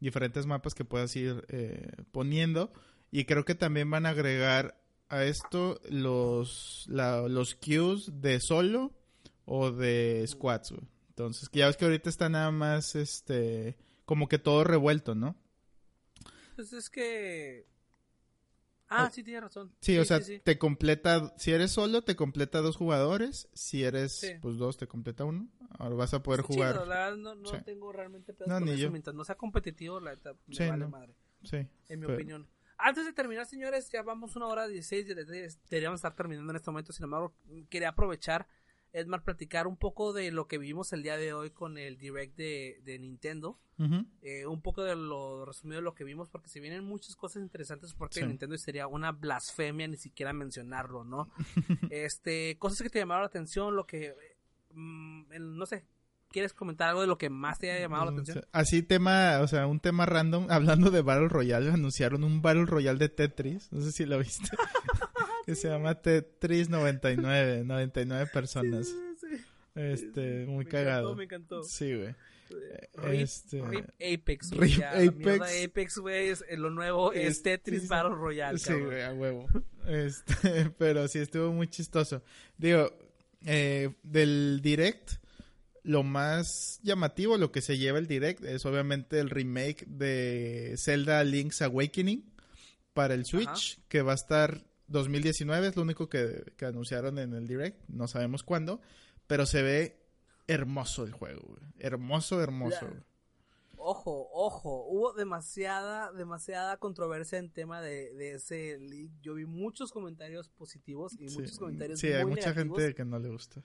diferentes 0.00 0.46
mapas 0.46 0.74
que 0.74 0.84
puedas 0.84 1.14
ir 1.16 1.44
eh, 1.48 1.90
poniendo. 2.10 2.72
Y 3.10 3.24
creo 3.24 3.44
que 3.44 3.54
también 3.54 3.90
van 3.90 4.06
a 4.06 4.10
agregar 4.10 4.79
a 5.10 5.24
esto 5.24 5.80
los, 5.90 6.86
los 6.88 7.54
queues 7.56 8.22
de 8.22 8.40
solo 8.40 8.92
o 9.44 9.70
de 9.70 10.24
squads. 10.26 10.74
Entonces, 11.08 11.50
ya 11.52 11.66
ves 11.66 11.76
que 11.76 11.84
ahorita 11.84 12.08
está 12.08 12.28
nada 12.28 12.50
más 12.50 12.94
este 12.94 13.76
como 14.04 14.28
que 14.28 14.38
todo 14.38 14.64
revuelto, 14.64 15.14
¿no? 15.14 15.36
Pues 16.56 16.72
es 16.72 16.90
que 16.90 17.66
Ah, 18.92 19.08
sí, 19.08 19.22
tienes 19.22 19.44
razón. 19.44 19.72
Sí, 19.80 19.96
o 19.98 20.04
sea, 20.04 20.18
te 20.20 20.58
completa, 20.58 21.32
si 21.38 21.52
eres 21.52 21.70
solo, 21.70 22.02
te 22.02 22.16
completa 22.16 22.60
dos 22.60 22.76
jugadores, 22.76 23.48
si 23.52 23.84
eres, 23.84 24.36
pues 24.42 24.56
dos, 24.56 24.78
te 24.78 24.88
completa 24.88 25.24
uno. 25.24 25.48
Ahora 25.78 25.94
vas 25.94 26.12
a 26.12 26.24
poder 26.24 26.40
jugar. 26.40 26.88
la 26.88 27.14
no, 27.14 27.36
no 27.36 27.62
tengo 27.62 27.92
realmente 27.92 28.34
pedos 28.34 28.48
no, 28.48 28.58
con 28.58 28.68
eso. 28.68 28.78
Yo. 28.78 28.90
Mientras 28.90 29.14
no 29.14 29.24
sea 29.24 29.36
competitivo, 29.36 30.00
la 30.00 30.10
verdad, 30.10 30.34
me 30.46 30.68
vale 30.68 30.86
madre. 30.88 31.14
Sí. 31.44 31.58
En 31.88 32.00
mi 32.00 32.06
opinión. 32.06 32.48
Antes 32.82 33.04
de 33.04 33.12
terminar, 33.12 33.46
señores, 33.46 33.90
ya 33.90 34.02
vamos 34.02 34.36
una 34.36 34.46
hora 34.46 34.66
16, 34.66 35.06
deberíamos 35.70 35.98
estar 35.98 36.14
terminando 36.14 36.50
en 36.50 36.56
este 36.56 36.70
momento, 36.70 36.92
sin 36.92 37.04
embargo, 37.04 37.34
quería 37.68 37.90
aprovechar 37.90 38.46
Edmar, 38.92 39.22
platicar 39.22 39.66
un 39.66 39.76
poco 39.76 40.12
de 40.12 40.32
lo 40.32 40.48
que 40.48 40.58
vivimos 40.58 40.92
el 40.92 41.02
día 41.02 41.16
de 41.16 41.32
hoy 41.32 41.50
con 41.50 41.78
el 41.78 41.96
direct 41.96 42.36
de, 42.36 42.98
Nintendo. 43.00 43.58
Eh, 44.20 44.44
un 44.46 44.60
poco 44.60 44.82
de 44.82 44.94
lo 44.94 45.46
resumido 45.46 45.80
de 45.80 45.84
lo 45.84 45.94
que 45.94 46.04
vimos, 46.04 46.28
porque 46.28 46.50
si 46.50 46.60
vienen 46.60 46.84
muchas 46.84 47.16
cosas 47.16 47.42
interesantes 47.42 47.94
por 47.94 48.08
parte 48.08 48.20
de 48.20 48.26
Nintendo 48.26 48.54
y 48.54 48.58
sería 48.58 48.86
una 48.86 49.10
blasfemia 49.10 49.88
ni 49.88 49.96
siquiera 49.96 50.34
mencionarlo, 50.34 51.02
¿no? 51.02 51.30
este, 51.90 52.58
cosas 52.58 52.82
que 52.82 52.90
te 52.90 52.98
llamaron 52.98 53.22
la 53.22 53.28
atención, 53.28 53.74
lo 53.74 53.86
que, 53.86 54.14
mm, 54.74 55.56
no 55.56 55.64
sé, 55.64 55.86
¿Quieres 56.30 56.52
comentar 56.52 56.90
algo 56.90 57.00
de 57.00 57.06
lo 57.06 57.18
que 57.18 57.28
más 57.28 57.58
te 57.58 57.70
haya 57.70 57.80
llamado 57.80 58.04
la 58.06 58.10
atención? 58.12 58.44
Así 58.52 58.82
tema, 58.82 59.40
o 59.40 59.48
sea, 59.48 59.66
un 59.66 59.80
tema 59.80 60.06
random, 60.06 60.46
hablando 60.50 60.90
de 60.90 61.02
Battle 61.02 61.28
Royale, 61.28 61.70
anunciaron 61.70 62.22
un 62.22 62.40
Battle 62.40 62.66
Royale 62.66 62.98
de 62.98 63.08
Tetris, 63.08 63.72
no 63.72 63.80
sé 63.80 63.90
si 63.90 64.06
lo 64.06 64.18
viste. 64.18 64.48
que 65.46 65.54
se 65.54 65.68
llama 65.68 66.00
Tetris 66.00 66.68
99, 66.68 67.64
99 67.64 68.30
personas. 68.32 68.94
Este, 69.74 70.46
muy 70.46 70.64
cagado. 70.66 71.14
me 71.14 71.24
encantó. 71.24 71.62
Sí, 71.62 71.94
güey. 71.94 72.14
este... 73.12 73.60
Apex, 73.60 74.52
güey. 74.52 74.82
Apex. 74.82 75.64
Apex, 75.64 75.98
güey, 75.98 76.28
es 76.28 76.44
lo 76.56 76.70
nuevo 76.70 77.12
es, 77.12 77.42
Tetris 77.42 77.88
Battle 77.88 78.14
Royale. 78.14 78.58
Sí, 78.58 78.74
güey, 78.74 79.02
a 79.02 79.12
huevo. 79.12 79.46
Este, 79.86 80.70
pero 80.78 81.08
sí, 81.08 81.18
estuvo 81.18 81.52
muy 81.52 81.66
chistoso. 81.66 82.22
Digo, 82.58 82.92
eh, 83.46 83.94
del 84.02 84.60
direct, 84.62 85.12
lo 85.82 86.02
más 86.02 86.80
llamativo, 86.82 87.36
lo 87.36 87.52
que 87.52 87.62
se 87.62 87.78
lleva 87.78 87.98
el 87.98 88.06
direct, 88.06 88.44
es 88.44 88.64
obviamente 88.66 89.18
el 89.18 89.30
remake 89.30 89.84
de 89.86 90.74
Zelda 90.76 91.24
Link's 91.24 91.62
Awakening 91.62 92.24
para 92.92 93.14
el 93.14 93.24
Switch, 93.24 93.80
que 93.88 94.02
va 94.02 94.12
a 94.12 94.16
estar 94.16 94.64
2019 94.90 95.68
es 95.68 95.76
lo 95.76 95.82
único 95.82 96.08
que, 96.08 96.52
anunciaron 96.62 97.18
en 97.18 97.32
el 97.32 97.46
direct, 97.46 97.80
no 97.88 98.08
sabemos 98.08 98.42
cuándo, 98.42 98.80
pero 99.26 99.46
se 99.46 99.62
ve 99.62 100.00
hermoso 100.46 101.04
el 101.04 101.12
juego, 101.12 101.56
hermoso, 101.78 102.42
hermoso. 102.42 102.86
Ojo, 103.76 104.28
ojo, 104.32 104.84
hubo 104.88 105.14
demasiada, 105.14 106.12
demasiada 106.12 106.76
controversia 106.76 107.38
en 107.38 107.50
tema 107.50 107.80
de, 107.80 108.34
ese 108.34 108.78
leak. 108.78 109.10
Yo 109.22 109.34
vi 109.34 109.46
muchos 109.46 109.90
comentarios 109.90 110.50
positivos 110.50 111.14
y 111.18 111.30
muchos 111.30 111.58
comentarios 111.58 111.98
Sí, 111.98 112.08
hay 112.08 112.26
mucha 112.26 112.52
gente 112.52 112.94
que 112.94 113.04
no 113.04 113.18
le 113.18 113.30
gusta. 113.30 113.62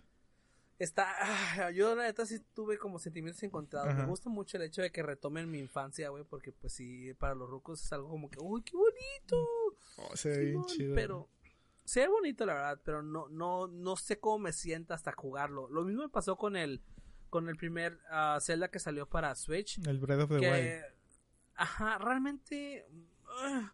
Está, 0.77 1.07
ah, 1.21 1.71
yo 1.71 1.95
la 1.95 2.03
neta 2.03 2.25
sí 2.25 2.39
tuve 2.53 2.77
como 2.77 2.99
sentimientos 2.99 3.41
encontrados. 3.43 3.95
Me 3.95 4.05
gusta 4.05 4.29
mucho 4.29 4.57
el 4.57 4.63
hecho 4.63 4.81
de 4.81 4.91
que 4.91 5.03
retomen 5.03 5.49
mi 5.49 5.59
infancia, 5.59 6.09
güey, 6.09 6.25
porque 6.25 6.51
pues 6.51 6.73
sí, 6.73 7.13
para 7.13 7.33
los 7.33 7.49
rucos 7.49 7.81
es 7.81 7.93
algo 7.93 8.09
como 8.09 8.29
que, 8.29 8.39
uy, 8.41 8.61
qué 8.61 8.75
bonito. 8.75 9.47
Oh, 9.97 10.15
se 10.15 10.29
ve 10.29 10.45
bien 10.45 10.65
chido. 10.65 10.95
Pero, 10.95 11.29
se 11.85 12.01
ve 12.01 12.07
bonito 12.09 12.45
la 12.45 12.55
verdad, 12.55 12.81
pero 12.83 13.01
no, 13.01 13.29
no, 13.29 13.67
no 13.67 13.95
sé 13.95 14.19
cómo 14.19 14.39
me 14.39 14.51
sienta 14.51 14.95
hasta 14.95 15.13
jugarlo. 15.13 15.69
Lo 15.69 15.83
mismo 15.83 16.03
me 16.03 16.09
pasó 16.09 16.35
con 16.35 16.57
el, 16.57 16.83
con 17.29 17.47
el 17.47 17.55
primer 17.55 17.99
uh, 18.11 18.41
Zelda 18.41 18.69
que 18.69 18.79
salió 18.79 19.07
para 19.07 19.33
Switch. 19.35 19.79
El 19.87 19.99
Breath 19.99 20.23
of 20.23 20.29
the 20.29 20.39
Wild. 20.39 20.83
Ajá, 21.55 21.97
realmente... 21.99 22.85
Ah, 23.27 23.73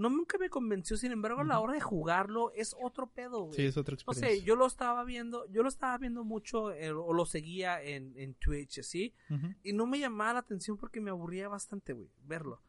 no 0.00 0.08
nunca 0.08 0.38
me 0.38 0.48
convenció, 0.48 0.96
sin 0.96 1.12
embargo, 1.12 1.42
a 1.42 1.44
la 1.44 1.60
hora 1.60 1.74
de 1.74 1.80
jugarlo 1.80 2.52
es 2.52 2.74
otro 2.80 3.06
pedo, 3.08 3.42
güey. 3.42 3.54
Sí, 3.54 3.66
es 3.66 3.76
otra 3.76 3.94
experiencia. 3.94 4.28
No 4.28 4.34
sé, 4.34 4.42
yo 4.42 4.56
lo 4.56 4.66
estaba 4.66 5.04
viendo, 5.04 5.46
yo 5.52 5.62
lo 5.62 5.68
estaba 5.68 5.98
viendo 5.98 6.24
mucho 6.24 6.72
eh, 6.72 6.90
o 6.90 7.12
lo 7.12 7.26
seguía 7.26 7.82
en, 7.82 8.14
en 8.16 8.34
Twitch, 8.34 8.78
así, 8.80 9.14
y 9.62 9.72
no 9.72 9.86
me 9.86 9.98
llamaba 9.98 10.32
la 10.32 10.38
atención 10.40 10.76
porque 10.76 11.00
me 11.00 11.10
aburría 11.10 11.48
bastante, 11.48 11.92
güey, 11.92 12.08
verlo. 12.24 12.60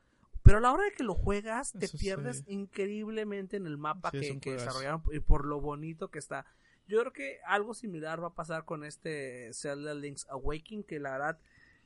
Pero 0.43 0.57
a 0.57 0.61
la 0.61 0.73
hora 0.73 0.83
de 0.83 0.91
que 0.91 1.03
lo 1.03 1.13
juegas, 1.13 1.71
te 1.71 1.87
pierdes 1.87 2.43
increíblemente 2.47 3.57
en 3.57 3.65
el 3.67 3.77
mapa 3.77 4.11
que, 4.11 4.39
que 4.39 4.53
desarrollaron 4.53 5.03
y 5.11 5.19
por 5.19 5.45
lo 5.45 5.61
bonito 5.61 6.09
que 6.09 6.19
está. 6.19 6.45
Yo 6.87 6.99
creo 6.99 7.13
que 7.13 7.39
algo 7.45 7.73
similar 7.73 8.21
va 8.21 8.27
a 8.29 8.33
pasar 8.33 8.65
con 8.65 8.83
este 8.83 9.51
Zelda 9.53 9.93
Link's 9.93 10.27
Awakening, 10.29 10.83
que 10.83 10.99
la 10.99 11.11
verdad 11.11 11.39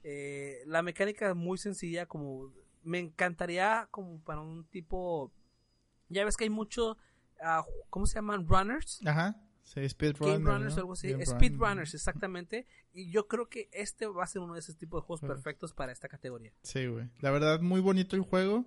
Eh, 0.07 0.61
la 0.67 0.84
mecánica 0.84 1.30
es 1.30 1.35
muy 1.35 1.57
sencilla, 1.57 2.05
como 2.05 2.53
me 2.85 2.99
encantaría 2.99 3.87
como 3.91 4.19
para 4.21 4.41
un 4.41 4.65
tipo... 4.65 5.31
Ya 6.07 6.23
ves 6.23 6.37
que 6.37 6.45
hay 6.45 6.49
mucho... 6.49 6.97
ah, 7.41 7.65
¿Cómo 7.89 8.05
se 8.05 8.15
llaman? 8.15 8.47
Runners. 8.47 9.01
Ajá. 9.05 9.35
Sí, 9.63 9.89
speedrunners. 9.89 10.39
Game 10.39 10.51
Runners 10.51 10.77
algo 10.77 10.93
así. 10.93 11.09
Game 11.09 11.23
Speed 11.23 11.53
Run. 11.53 11.69
Runners, 11.69 11.93
exactamente. 11.95 12.67
Y 12.93 13.09
yo 13.09 13.27
creo 13.27 13.49
que 13.49 13.67
este 13.73 14.05
va 14.05 14.23
a 14.23 14.27
ser 14.27 14.41
uno 14.41 14.53
de 14.53 14.59
esos 14.59 14.77
tipos 14.77 15.01
de 15.01 15.07
juegos 15.07 15.27
perfectos 15.27 15.73
para 15.73 15.91
esta 15.91 16.07
categoría. 16.07 16.53
Sí, 16.61 16.85
güey. 16.85 17.09
La 17.19 17.31
verdad, 17.31 17.59
muy 17.61 17.81
bonito 17.81 18.15
el 18.15 18.21
juego. 18.21 18.65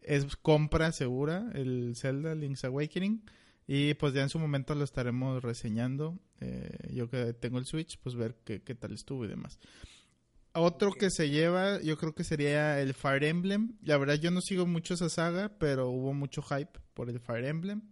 Es 0.00 0.36
compra 0.36 0.92
segura, 0.92 1.50
el 1.54 1.94
Zelda 1.96 2.36
Link's 2.36 2.64
Awakening. 2.64 3.24
Y 3.66 3.94
pues 3.94 4.14
ya 4.14 4.22
en 4.22 4.28
su 4.28 4.38
momento 4.38 4.76
lo 4.76 4.84
estaremos 4.84 5.42
reseñando. 5.42 6.16
Eh, 6.40 6.92
yo 6.92 7.10
que 7.10 7.32
tengo 7.32 7.58
el 7.58 7.66
Switch, 7.66 7.98
pues 7.98 8.14
ver 8.14 8.36
qué, 8.44 8.62
qué 8.62 8.76
tal 8.76 8.92
estuvo 8.92 9.24
y 9.24 9.28
demás. 9.28 9.58
Otro 10.58 10.92
que 10.92 11.10
se 11.10 11.28
lleva, 11.30 11.80
yo 11.82 11.96
creo 11.98 12.14
que 12.14 12.24
sería 12.24 12.80
el 12.80 12.94
Fire 12.94 13.24
Emblem. 13.24 13.76
La 13.82 13.98
verdad, 13.98 14.14
yo 14.14 14.30
no 14.30 14.40
sigo 14.40 14.66
mucho 14.66 14.94
esa 14.94 15.08
saga, 15.08 15.58
pero 15.58 15.88
hubo 15.90 16.14
mucho 16.14 16.42
hype 16.42 16.78
por 16.94 17.10
el 17.10 17.20
Fire 17.20 17.44
Emblem. 17.44 17.82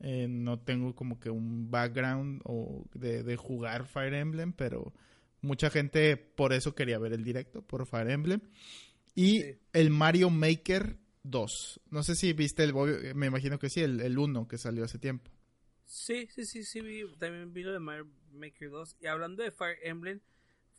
Eh, 0.00 0.26
no 0.28 0.58
tengo 0.58 0.94
como 0.94 1.18
que 1.20 1.30
un 1.30 1.70
background 1.70 2.40
o 2.44 2.84
de, 2.94 3.22
de 3.22 3.36
jugar 3.36 3.86
Fire 3.86 4.14
Emblem, 4.14 4.52
pero 4.52 4.94
mucha 5.42 5.70
gente 5.70 6.16
por 6.16 6.52
eso 6.52 6.74
quería 6.74 6.98
ver 6.98 7.12
el 7.12 7.24
directo, 7.24 7.62
por 7.62 7.86
Fire 7.86 8.10
Emblem. 8.10 8.40
Y 9.14 9.40
Sí. 9.40 9.58
el 9.72 9.90
Mario 9.90 10.30
Maker 10.30 10.96
2. 11.24 11.80
No 11.90 12.02
sé 12.02 12.14
si 12.14 12.32
viste 12.32 12.62
el, 12.64 12.72
me 13.14 13.26
imagino 13.26 13.58
que 13.58 13.68
sí, 13.68 13.80
el, 13.80 14.00
el 14.00 14.18
1 14.18 14.48
que 14.48 14.56
salió 14.58 14.84
hace 14.84 14.98
tiempo. 14.98 15.30
Sí, 15.84 16.28
sí, 16.34 16.44
sí, 16.46 16.64
sí, 16.64 16.80
vi, 16.80 17.02
también 17.18 17.52
vi 17.52 17.62
lo 17.62 17.72
de 17.72 17.80
Mario 17.80 18.08
Maker 18.32 18.70
2. 18.70 18.96
Y 19.00 19.06
hablando 19.06 19.42
de 19.42 19.50
Fire 19.50 19.78
Emblem, 19.82 20.20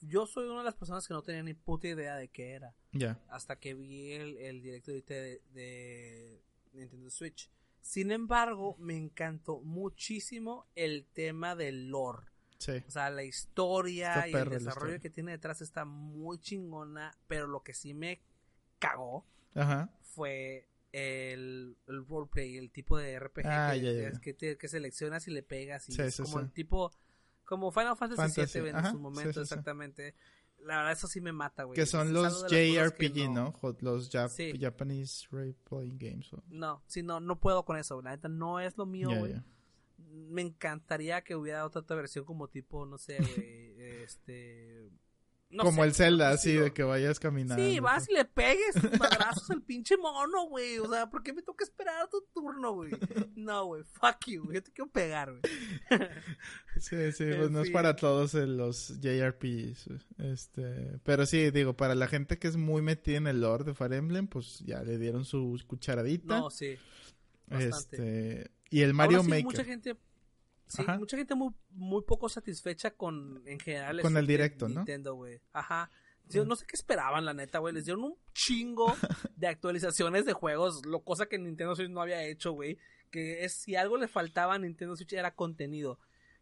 yo 0.02 0.26
soy 0.26 0.48
una 0.48 0.60
de 0.60 0.66
las 0.66 0.76
personas 0.76 1.08
que 1.08 1.14
no 1.14 1.22
tenía 1.22 1.44
ni 1.44 1.54
puta 1.54 1.88
idea 1.88 2.16
de 2.16 2.28
qué 2.28 2.52
era. 2.52 2.76
Ya. 2.92 3.20
Hasta 3.30 3.60
que 3.60 3.74
vi 3.74 4.12
el, 4.14 4.38
el 4.38 4.62
directo 4.62 4.92
de, 4.92 5.42
de 5.54 6.44
Nintendo 6.74 7.10
Switch. 7.10 7.50
Sin 7.82 8.12
embargo, 8.12 8.76
me 8.80 8.96
encantó 8.96 9.60
muchísimo 9.62 10.68
el 10.76 11.06
tema 11.14 11.56
del 11.56 11.88
lore. 11.90 12.28
Sí. 12.60 12.74
O 12.88 12.92
sea, 12.92 13.10
la 13.10 13.24
historia 13.24 14.28
y 14.28 14.34
el 14.34 14.50
desarrollo 14.50 15.00
que 15.00 15.10
tiene 15.10 15.32
detrás 15.32 15.62
está 15.62 15.84
muy 15.86 16.38
chingona. 16.40 17.12
Pero 17.28 17.48
lo 17.48 17.64
que 17.64 17.74
sí 17.74 17.94
me 17.96 18.22
cagó 18.78 19.26
Ajá. 19.56 19.90
fue 20.02 20.68
el, 20.92 21.76
el 21.88 22.06
roleplay, 22.06 22.58
el 22.58 22.70
tipo 22.72 22.98
de 22.98 23.18
RPG 23.20 23.46
Ah, 23.48 23.72
que, 23.74 24.12
ya. 24.12 24.20
que, 24.20 24.34
te- 24.34 24.58
que 24.58 24.68
seleccionas 24.68 25.28
y 25.28 25.32
le 25.32 25.42
pegas 25.42 25.90
y 25.90 25.94
Sí, 25.94 26.02
es 26.04 26.16
sí, 26.16 26.24
como 26.24 26.40
el 26.40 26.52
tipo 26.52 26.92
como 27.52 27.70
Final 27.72 27.98
Fantasy, 27.98 28.22
Fantasy, 28.22 28.60
VII 28.62 28.70
en 28.70 28.76
ajá, 28.78 28.92
su 28.92 29.00
momento 29.00 29.34
sí, 29.34 29.34
sí. 29.34 29.42
exactamente. 29.42 30.16
La 30.60 30.78
verdad 30.78 30.94
eso 30.94 31.08
sí 31.08 31.20
me 31.20 31.34
mata, 31.34 31.64
güey. 31.66 31.76
Que 31.76 31.86
son 31.86 32.14
los 32.14 32.46
JRPG, 32.48 33.30
¿no? 33.30 33.54
Los 33.82 34.10
Jap-. 34.10 34.58
Japanese 34.60 35.28
Role 35.30 35.54
Playing 35.70 35.98
Games. 35.98 36.32
o- 36.34 36.42
No, 36.50 36.82
sí, 36.88 37.04
no, 37.04 37.20
no 37.20 37.40
puedo 37.40 37.66
con 37.66 37.78
eso, 37.78 38.02
la 38.02 38.12
neta 38.12 38.30
no 38.30 38.60
es 38.62 38.78
lo 38.78 38.86
mío, 38.86 39.10
güey. 39.20 39.36
Me 39.98 40.42
encantaría 40.42 41.22
que 41.24 41.36
hubiera 41.36 41.66
otra, 41.66 41.82
otra 41.82 41.98
versión 41.98 42.24
como 42.26 42.48
tipo, 42.48 42.86
no 42.86 42.98
sé, 42.98 43.18
güey, 43.18 43.76
este... 44.04 44.90
no 45.52 45.64
Como 45.64 45.82
sé, 45.82 45.88
el 45.88 45.94
Zelda, 45.94 46.30
así 46.30 46.54
de 46.54 46.72
que 46.74 46.84
vayas 46.84 47.20
caminando. 47.20 47.64
Sí, 47.64 47.80
vas 47.80 48.10
y 48.10 48.14
le 48.14 48.26
pegues 48.26 48.76
madrazos 49.00 49.50
al 49.52 49.62
pinche 49.62 49.98
mono, 49.98 50.48
güey. 50.48 50.80
O 50.80 50.90
sea, 50.90 51.10
¿por 51.10 51.24
qué 51.24 51.34
me 51.34 51.42
toca 51.42 51.64
esperar 51.64 52.02
a 52.02 52.08
tu 52.08 52.24
turno, 52.34 52.74
güey? 52.74 52.92
No, 53.36 53.66
güey, 53.66 53.84
fuck 53.84 54.26
you, 54.28 54.44
güey. 54.44 54.56
Yo 54.56 54.64
te 54.64 54.72
quiero 54.72 54.92
pegar, 54.92 55.32
güey. 55.32 55.42
Sí, 56.80 57.12
sí, 57.12 57.26
En 57.26 57.38
pues 57.38 57.52
no 57.52 57.62
es 57.62 57.70
para 57.70 57.96
todos 57.96 58.34
eh, 58.34 58.48
los 58.48 59.00
JRPGs. 59.02 59.90
Este, 60.20 61.00
pero 61.04 61.26
sí, 61.26 61.52
digo, 61.52 61.76
para 61.76 61.96
la 61.96 62.08
gente 62.08 62.40
que 62.40 62.48
es 62.48 62.56
muy 62.56 62.82
metida 62.82 63.18
en 63.18 63.28
el 63.28 63.42
lore 63.42 63.66
de 63.66 63.74
Fire 63.74 63.94
Emblem, 63.94 64.28
pues 64.28 64.60
ya 64.60 64.82
le 64.82 64.98
dieron 64.98 65.26
su 65.26 65.60
cucharadita. 65.68 66.40
No, 66.40 66.50
sí. 66.50 66.78
bastante. 67.48 67.98
este, 67.98 68.52
y 68.70 68.82
el 68.82 68.94
Mario 68.94 69.18
Ahora 69.18 69.26
sí, 69.26 69.30
Maker. 69.30 69.46
mucha 69.46 69.64
gente... 69.66 69.98
Sí, 70.72 70.84
Ajá. 70.84 70.98
mucha 70.98 71.18
gente 71.18 71.36
muy, 71.36 71.54
muy 71.72 72.02
poco 72.04 72.30
satisfecha 72.30 72.92
con, 72.92 73.44
en 73.46 73.60
general, 73.60 74.02
Con 74.02 74.16
el 74.16 74.26
de 74.26 74.34
directo, 74.34 74.70
¿no? 74.70 74.76
Nintendo, 74.76 75.16
güey. 75.16 75.42
Ajá. 75.52 75.92
Yo 76.30 76.46
no 76.46 76.56
sé 76.56 76.66
qué 76.66 76.78
esperaban, 76.78 77.26
la 77.26 77.34
neta, 77.34 77.60
güey. 77.60 77.74
Les 77.74 77.84
dieron 77.84 78.06
un 78.06 78.16
chingo 78.34 78.86
de 79.36 79.48
actualizaciones 79.48 80.26
de 80.26 80.32
juegos, 80.32 80.86
lo 80.86 81.04
cosa 81.04 81.26
que 81.26 81.38
Nintendo 81.38 81.76
Switch 81.76 81.90
no 81.90 82.02
había 82.02 82.24
hecho, 82.24 82.54
güey. 82.54 82.78
Que 83.10 83.44
es 83.44 83.54
si 83.54 83.76
algo 83.76 83.98
le 83.98 84.08
faltaba 84.08 84.54
a 84.54 84.60
Nintendo 84.60 84.96
Switch 84.96 85.12
era 85.12 85.36
contenido. 85.36 86.00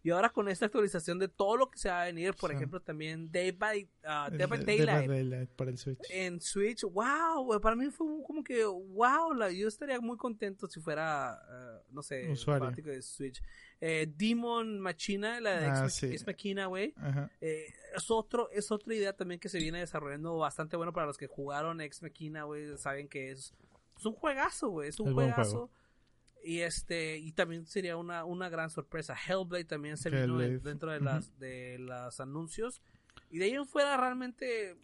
Y 0.09 0.11
ahora 0.11 0.29
con 0.29 0.49
esta 0.49 0.65
actualización 0.65 1.19
de 1.19 1.27
todo 1.27 1.55
lo 1.55 1.69
que 1.69 1.77
se 1.79 1.87
va 1.89 2.01
a 2.01 2.05
venir, 2.05 2.33
por 2.33 2.49
Sí. 2.49 2.55
ejemplo, 2.55 2.81
también 2.81 3.31
Day 3.31 3.51
by, 3.51 3.87
ah, 4.03 4.27
el 4.31 4.37
Dead 4.37 4.49
by 4.49 4.63
Daylight 4.65 5.49
para 5.51 5.69
el 5.71 5.77
Switch. 5.77 5.99
en 6.09 6.41
Switch, 6.41 6.83
wow, 6.83 7.59
para 7.61 7.75
mí 7.75 7.89
fue 7.91 8.07
como 8.25 8.43
que, 8.43 8.65
wow, 8.65 9.33
la, 9.33 9.51
yo 9.51 9.67
estaría 9.67 9.99
muy 10.01 10.17
contento 10.17 10.67
si 10.67 10.79
fuera, 10.79 11.39
eh, 11.49 11.83
no 11.91 12.01
sé, 12.01 12.27
Usuario. 12.29 12.71
de 12.71 13.01
Switch. 13.01 13.41
Eh, 13.81 14.11
Demon 14.17 14.79
Machina, 14.79 15.39
la 15.39 15.59
de 15.59 15.65
Ah, 15.67 15.83
Ex, 15.85 15.93
sí. 15.93 16.07
Ex 16.07 16.25
Machina, 16.27 16.65
güey, 16.65 16.93
eh, 17.39 17.65
es 17.95 18.11
otro, 18.11 18.49
es 18.51 18.71
otra 18.71 18.93
idea 18.95 19.13
también 19.15 19.39
que 19.39 19.47
se 19.47 19.57
viene 19.59 19.79
desarrollando 19.79 20.37
bastante 20.37 20.75
bueno 20.75 20.91
para 20.91 21.05
los 21.07 21.17
que 21.17 21.27
jugaron 21.27 21.79
Ex 21.81 22.01
Machina, 22.01 22.43
güey, 22.43 22.77
saben 22.77 23.07
que 23.07 23.31
es, 23.31 23.53
es 23.97 24.05
un 24.05 24.13
juegazo, 24.13 24.69
güey, 24.69 24.89
es 24.89 24.99
un 24.99 25.09
Es 25.09 25.13
juegazo. 25.13 25.69
Y 26.43 26.59
este, 26.61 27.17
y 27.17 27.31
también 27.33 27.65
sería 27.65 27.97
una, 27.97 28.23
una 28.25 28.49
gran 28.49 28.69
sorpresa. 28.69 29.15
Hellblade 29.27 29.65
también 29.65 29.97
se 29.97 30.09
vino 30.09 30.23
Hellblade. 30.39 30.59
dentro 30.59 30.91
de 30.91 30.99
las, 31.01 31.37
de 31.39 31.77
los 31.79 32.19
anuncios. 32.19 32.81
Y 33.29 33.37
de 33.39 33.45
ahí 33.45 33.51
en 33.53 33.65
fuera 33.67 33.97
realmente 33.97 34.77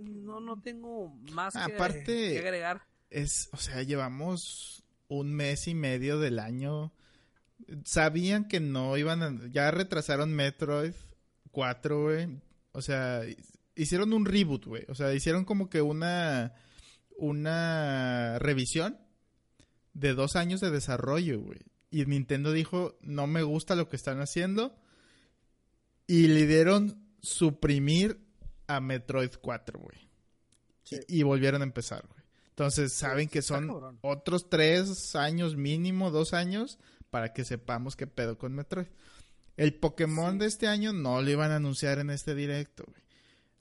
no, 0.00 0.40
no 0.40 0.60
tengo 0.60 1.08
más 1.32 1.54
que- 1.54 1.60
Aparte- 1.76 2.04
que, 2.04 2.38
agregar. 2.38 2.82
Es, 3.10 3.48
o 3.52 3.56
sea, 3.56 3.82
llevamos 3.82 4.84
un 5.08 5.34
mes 5.34 5.66
y 5.66 5.74
medio 5.74 6.20
del 6.20 6.38
año. 6.38 6.92
Sabían 7.84 8.46
que 8.46 8.60
no 8.60 8.96
iban 8.96 9.22
a... 9.22 9.48
Ya 9.50 9.70
retrasaron 9.72 10.32
Metroid 10.32 10.92
4, 11.50 12.02
güey. 12.02 12.40
O 12.72 12.80
sea, 12.82 13.22
hicieron 13.74 14.12
un 14.12 14.24
reboot, 14.24 14.64
güey. 14.66 14.84
O 14.88 14.94
sea, 14.94 15.12
hicieron 15.12 15.44
como 15.44 15.68
que 15.68 15.82
una... 15.82 16.54
Una 17.22 18.38
revisión 18.38 18.98
de 20.00 20.14
dos 20.14 20.36
años 20.36 20.60
de 20.60 20.70
desarrollo, 20.70 21.40
güey. 21.40 21.60
Y 21.90 22.04
Nintendo 22.06 22.52
dijo, 22.52 22.96
no 23.02 23.26
me 23.26 23.42
gusta 23.42 23.74
lo 23.74 23.88
que 23.88 23.96
están 23.96 24.20
haciendo. 24.20 24.76
Y 26.06 26.28
le 26.28 26.46
dieron 26.46 27.04
suprimir 27.20 28.20
a 28.66 28.80
Metroid 28.80 29.30
4, 29.40 29.78
güey. 29.78 30.08
Sí. 30.84 30.96
Y, 31.08 31.20
y 31.20 31.22
volvieron 31.22 31.60
a 31.62 31.64
empezar, 31.64 32.06
güey. 32.08 32.20
Entonces 32.50 32.92
saben 32.92 33.28
que 33.28 33.42
son 33.42 33.98
otros 34.02 34.48
tres 34.50 35.14
años 35.16 35.56
mínimo, 35.56 36.10
dos 36.10 36.34
años, 36.34 36.78
para 37.10 37.32
que 37.32 37.44
sepamos 37.44 37.96
qué 37.96 38.06
pedo 38.06 38.38
con 38.38 38.54
Metroid. 38.54 38.86
El 39.56 39.74
Pokémon 39.74 40.32
Sí. 40.34 40.38
de 40.38 40.46
este 40.46 40.66
año 40.68 40.92
no 40.92 41.20
lo 41.22 41.30
iban 41.30 41.50
a 41.52 41.56
anunciar 41.56 41.98
en 41.98 42.10
este 42.10 42.34
directo, 42.34 42.84
güey. 42.86 43.02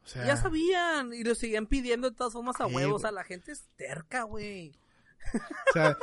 O 0.03 0.07
sea, 0.07 0.25
Ya 0.25 0.37
sabían 0.37 1.13
y 1.13 1.23
lo 1.23 1.35
seguían 1.35 1.67
pidiendo 1.67 2.09
de 2.09 2.15
todas 2.15 2.33
formas 2.33 2.59
a 2.59 2.67
Sí, 2.67 2.73
huevos. 2.75 2.95
O 2.95 2.99
sea, 2.99 3.11
la 3.11 3.23
gente 3.23 3.51
es 3.51 3.63
terca, 3.75 4.23
güey. 4.23 4.73
O 5.33 5.73
sea, 5.73 5.97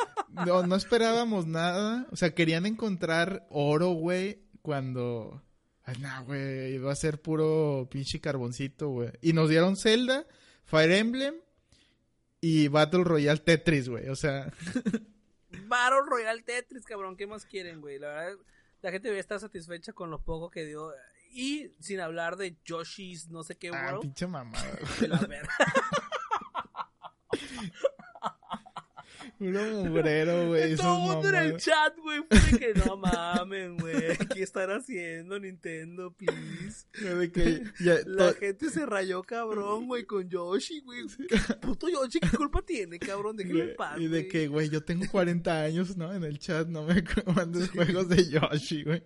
no, 0.47 0.67
no 0.67 0.77
esperábamos 0.77 1.47
nada. 1.47 2.07
O 2.11 2.17
sea, 2.17 2.35
querían 2.35 2.67
encontrar 2.67 3.47
oro, 3.51 3.91
güey, 3.91 4.43
cuando... 4.63 5.43
Ay, 5.85 5.97
no, 6.01 6.25
güey, 6.25 6.75
iba 6.75 6.91
a 6.91 6.97
ser 6.97 7.23
puro 7.23 7.89
pinche 7.91 8.21
carboncito, 8.21 8.89
güey. 8.89 9.13
Y 9.21 9.33
nos 9.33 9.49
dieron 9.49 9.77
Zelda, 9.77 10.27
Fire 10.65 10.91
Emblem 10.91 11.37
y 12.41 12.67
Battle 12.69 13.05
Royale 13.05 13.39
Tetris, 13.39 13.89
güey. 13.89 14.09
O 14.09 14.17
sea, 14.17 14.53
Battle 15.69 16.03
Royale 16.07 16.43
Tetris, 16.43 16.85
cabrón. 16.85 17.17
¿Qué 17.17 17.29
más 17.29 17.47
quieren, 17.47 17.81
güey? 17.81 18.01
La 18.01 18.09
verdad, 18.09 18.37
la 18.83 18.91
gente 18.91 19.09
debería 19.09 19.21
estar 19.21 19.39
satisfecha 19.39 19.93
con 19.93 20.11
lo 20.11 20.23
poco 20.23 20.51
que 20.51 20.65
dio. 20.65 20.93
Y 21.31 21.73
sin 21.81 22.01
hablar 22.01 22.37
de 22.37 22.57
Yoshi's, 22.65 23.29
no 23.29 23.45
sé 23.45 23.57
qué, 23.57 23.69
ah, 23.69 23.87
World. 23.87 24.03
pinche 24.03 24.27
mamada, 24.27 24.65
Puro 29.39 29.85
mugrero, 29.85 30.47
güey. 30.49 30.77
Todo 30.77 30.95
el 30.95 31.15
mundo 31.15 31.29
en 31.29 31.35
el 31.35 31.57
chat, 31.59 31.97
güey, 31.99 32.21
fue 32.29 32.59
que 32.59 32.75
no 32.75 32.97
mamen, 32.97 33.77
güey. 33.77 34.17
¿Qué 34.33 34.43
están 34.43 34.71
haciendo, 34.71 35.39
Nintendo, 35.39 36.13
please? 36.13 36.87
De 37.01 37.31
que 37.31 37.63
ya, 37.81 37.97
La 38.07 38.33
gente 38.33 38.71
se 38.71 38.87
rayó 38.87 39.23
cabrón, 39.23 39.87
güey, 39.87 40.05
con 40.05 40.29
Yoshi, 40.29 40.81
güey. 40.81 41.05
Puto 41.61 41.89
Yoshi, 41.89 42.21
¿qué 42.21 42.37
culpa 42.37 42.63
tiene, 42.63 42.99
cabrón? 42.99 43.37
Déjeme 43.37 43.61
en 43.61 43.77
paz, 43.77 44.01
y 44.01 44.09
de 44.09 44.27
que, 44.27 44.49
güey, 44.49 44.69
yo 44.71 44.83
tengo 44.83 45.05
40 45.11 45.63
años, 45.63 45.97
¿no? 45.97 46.13
En 46.15 46.25
el 46.25 46.39
chat 46.39 46.67
no 46.69 46.85
me 46.85 47.05
mandes 47.35 47.71
juegos 47.71 48.09
de 48.09 48.29
Yoshi, 48.31 48.85
güey. 48.85 49.03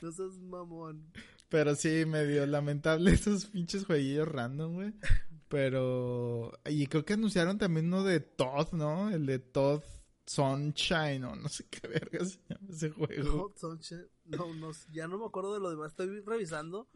No 0.00 0.12
seas 0.12 0.38
mamón. 0.38 1.10
Pero 1.48 1.74
sí, 1.74 2.04
medio 2.06 2.46
lamentable 2.46 3.10
esos 3.12 3.46
pinches 3.46 3.86
jueguillos 3.86 4.28
random, 4.28 4.74
güey. 4.74 4.92
Pero... 5.48 6.52
Y 6.66 6.86
creo 6.86 7.04
que 7.04 7.14
anunciaron 7.14 7.58
también 7.58 7.86
uno 7.86 8.04
de 8.04 8.20
Todd, 8.20 8.72
¿no? 8.72 9.10
El 9.10 9.26
de 9.26 9.38
Todd 9.38 9.82
Sunshine 10.26 11.24
o 11.24 11.34
no 11.34 11.48
sé 11.48 11.64
qué 11.70 11.88
verga 11.88 12.24
se 12.24 12.38
llama 12.48 12.68
ese 12.70 12.90
juego. 12.90 13.52
No, 13.52 13.52
Sunshine, 13.56 14.06
no, 14.26 14.54
no, 14.54 14.70
ya 14.92 15.08
no 15.08 15.18
me 15.18 15.24
acuerdo 15.24 15.54
de 15.54 15.60
lo 15.60 15.70
demás. 15.70 15.92
Estoy 15.92 16.20
revisando. 16.20 16.88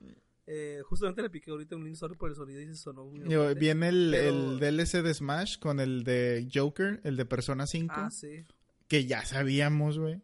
Eh, 0.47 0.83
justamente 0.85 1.23
le 1.23 1.31
piqué 1.31 1.51
ahorita 1.51 1.77
un 1.77 1.85
link 1.85 1.97
solo 1.97 2.17
por 2.17 2.29
el 2.29 2.37
sonido 2.37 2.61
y 2.61 2.67
se 2.67 2.75
sonó 2.75 3.05
muy 3.05 3.21
Viene 3.55 3.89
el, 3.89 4.13
el, 4.13 4.59
DLC 4.59 5.03
de 5.03 5.15
Smash 5.15 5.59
con 5.59 5.81
el 5.81 6.05
de 6.05 6.49
Joker, 6.53 7.01
el 7.05 7.17
de 7.17 7.25
Persona 7.25 7.67
5. 7.67 7.95
Ah, 7.97 8.11
sí. 8.11 8.45
Que 8.89 9.07
ya 9.07 9.25
sabíamos, 9.25 9.99
güey. 9.99 10.21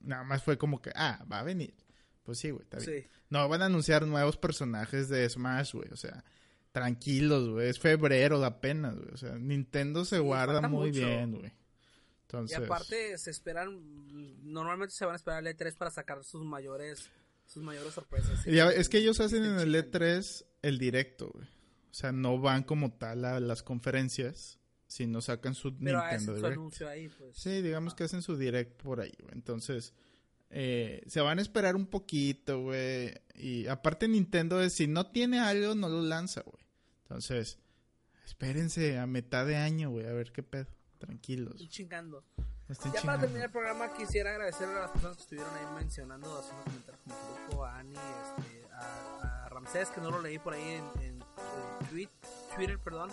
Nada 0.00 0.24
más 0.24 0.42
fue 0.42 0.56
como 0.56 0.80
que, 0.80 0.90
ah, 0.96 1.24
va 1.30 1.40
a 1.40 1.44
venir. 1.44 1.74
Pues 2.24 2.38
sí, 2.38 2.50
güey, 2.50 2.62
está 2.62 2.78
bien. 2.78 3.08
No, 3.30 3.48
van 3.48 3.62
a 3.62 3.66
anunciar 3.66 4.06
nuevos 4.06 4.36
personajes 4.36 5.08
de 5.08 5.28
Smash, 5.28 5.74
güey. 5.74 5.90
O 5.92 5.96
sea, 5.96 6.24
tranquilos, 6.72 7.48
güey. 7.48 7.68
Es 7.68 7.78
febrero 7.78 8.44
apenas, 8.44 8.96
güey. 8.96 9.10
O 9.12 9.16
sea, 9.16 9.36
Nintendo 9.36 10.04
se 10.04 10.18
guarda 10.18 10.66
muy 10.68 10.90
bien, 10.90 11.38
güey. 11.38 11.52
Entonces... 12.22 12.58
Y 12.58 12.62
aparte 12.62 13.18
se 13.18 13.30
esperan, 13.30 14.42
normalmente 14.42 14.94
se 14.94 15.04
van 15.04 15.14
a 15.14 15.16
esperar 15.16 15.46
el 15.46 15.56
E3 15.56 15.76
para 15.76 15.90
sacar 15.90 16.22
sus 16.24 16.44
mayores, 16.44 17.10
sus 17.46 17.62
mayores 17.62 17.94
sorpresas. 17.94 18.46
es 18.46 18.88
que 18.88 18.98
ellos 18.98 19.20
hacen 19.20 19.44
en 19.44 19.58
el 19.58 19.74
E3 19.74 20.44
el 20.62 20.78
directo, 20.78 21.30
güey. 21.32 21.46
O 21.46 21.94
sea, 21.94 22.12
no 22.12 22.38
van 22.38 22.62
como 22.62 22.92
tal 22.92 23.24
a 23.24 23.40
las 23.40 23.62
conferencias, 23.62 24.58
sino 24.86 25.20
sacan 25.20 25.54
su 25.54 25.70
Nintendo 25.70 26.34
Direct. 26.34 26.52
anuncio 26.52 26.88
ahí, 26.88 27.08
pues. 27.08 27.36
Sí, 27.36 27.62
digamos 27.62 27.94
que 27.94 28.04
hacen 28.04 28.22
su 28.22 28.36
direct 28.36 28.82
por 28.82 29.00
ahí, 29.00 29.14
güey. 29.20 29.32
Entonces, 29.32 29.94
eh, 30.50 31.02
se 31.06 31.20
van 31.20 31.38
a 31.38 31.42
esperar 31.42 31.76
un 31.76 31.86
poquito, 31.86 32.62
güey. 32.62 33.14
Y 33.34 33.66
aparte 33.66 34.08
Nintendo 34.08 34.60
es, 34.60 34.74
si 34.74 34.86
no 34.86 35.10
tiene 35.10 35.40
algo, 35.40 35.74
no 35.74 35.88
lo 35.88 36.02
lanza, 36.02 36.42
güey. 36.42 36.64
Entonces, 37.02 37.58
espérense 38.24 38.98
a 38.98 39.06
mitad 39.06 39.46
de 39.46 39.56
año, 39.56 39.90
güey, 39.90 40.06
a 40.06 40.12
ver 40.12 40.32
qué 40.32 40.42
pedo. 40.42 40.66
Tranquilos. 40.98 41.52
Estoy 41.52 41.68
chingando. 41.68 42.24
ya 42.92 43.02
para 43.02 43.20
terminar 43.20 43.46
el 43.46 43.52
programa 43.52 43.92
quisiera 43.94 44.30
agradecer 44.30 44.68
a 44.68 44.80
las 44.80 44.90
personas 44.90 45.16
que 45.16 45.22
estuvieron 45.22 45.54
ahí 45.54 45.64
mencionando, 45.76 46.38
haciendo 46.38 46.64
comentarios 46.64 47.02
como 47.04 47.34
grupo, 47.34 47.64
a 47.64 47.78
Ani, 47.78 47.94
este, 47.94 48.66
a, 48.72 49.48
Ramsés, 49.48 49.88
que 49.90 50.00
no 50.00 50.10
lo 50.10 50.20
leí 50.20 50.38
por 50.38 50.54
ahí 50.54 50.62
en, 50.62 51.02
en, 51.02 51.17
Twitter, 51.90 52.78
perdón. 52.78 53.10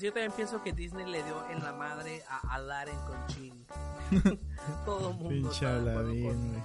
Yo 0.00 0.12
también 0.12 0.32
pienso 0.32 0.62
que 0.62 0.72
Disney 0.72 1.10
le 1.10 1.22
dio 1.22 1.48
en 1.50 1.62
la 1.62 1.72
madre 1.72 2.22
a 2.28 2.54
Aladdin 2.54 2.98
con 3.06 3.26
Chin. 3.28 3.66
Todo 4.84 5.10
el 5.10 5.16
mundo. 5.16 5.28
Pinche 5.28 5.66
Aladdin, 5.66 6.62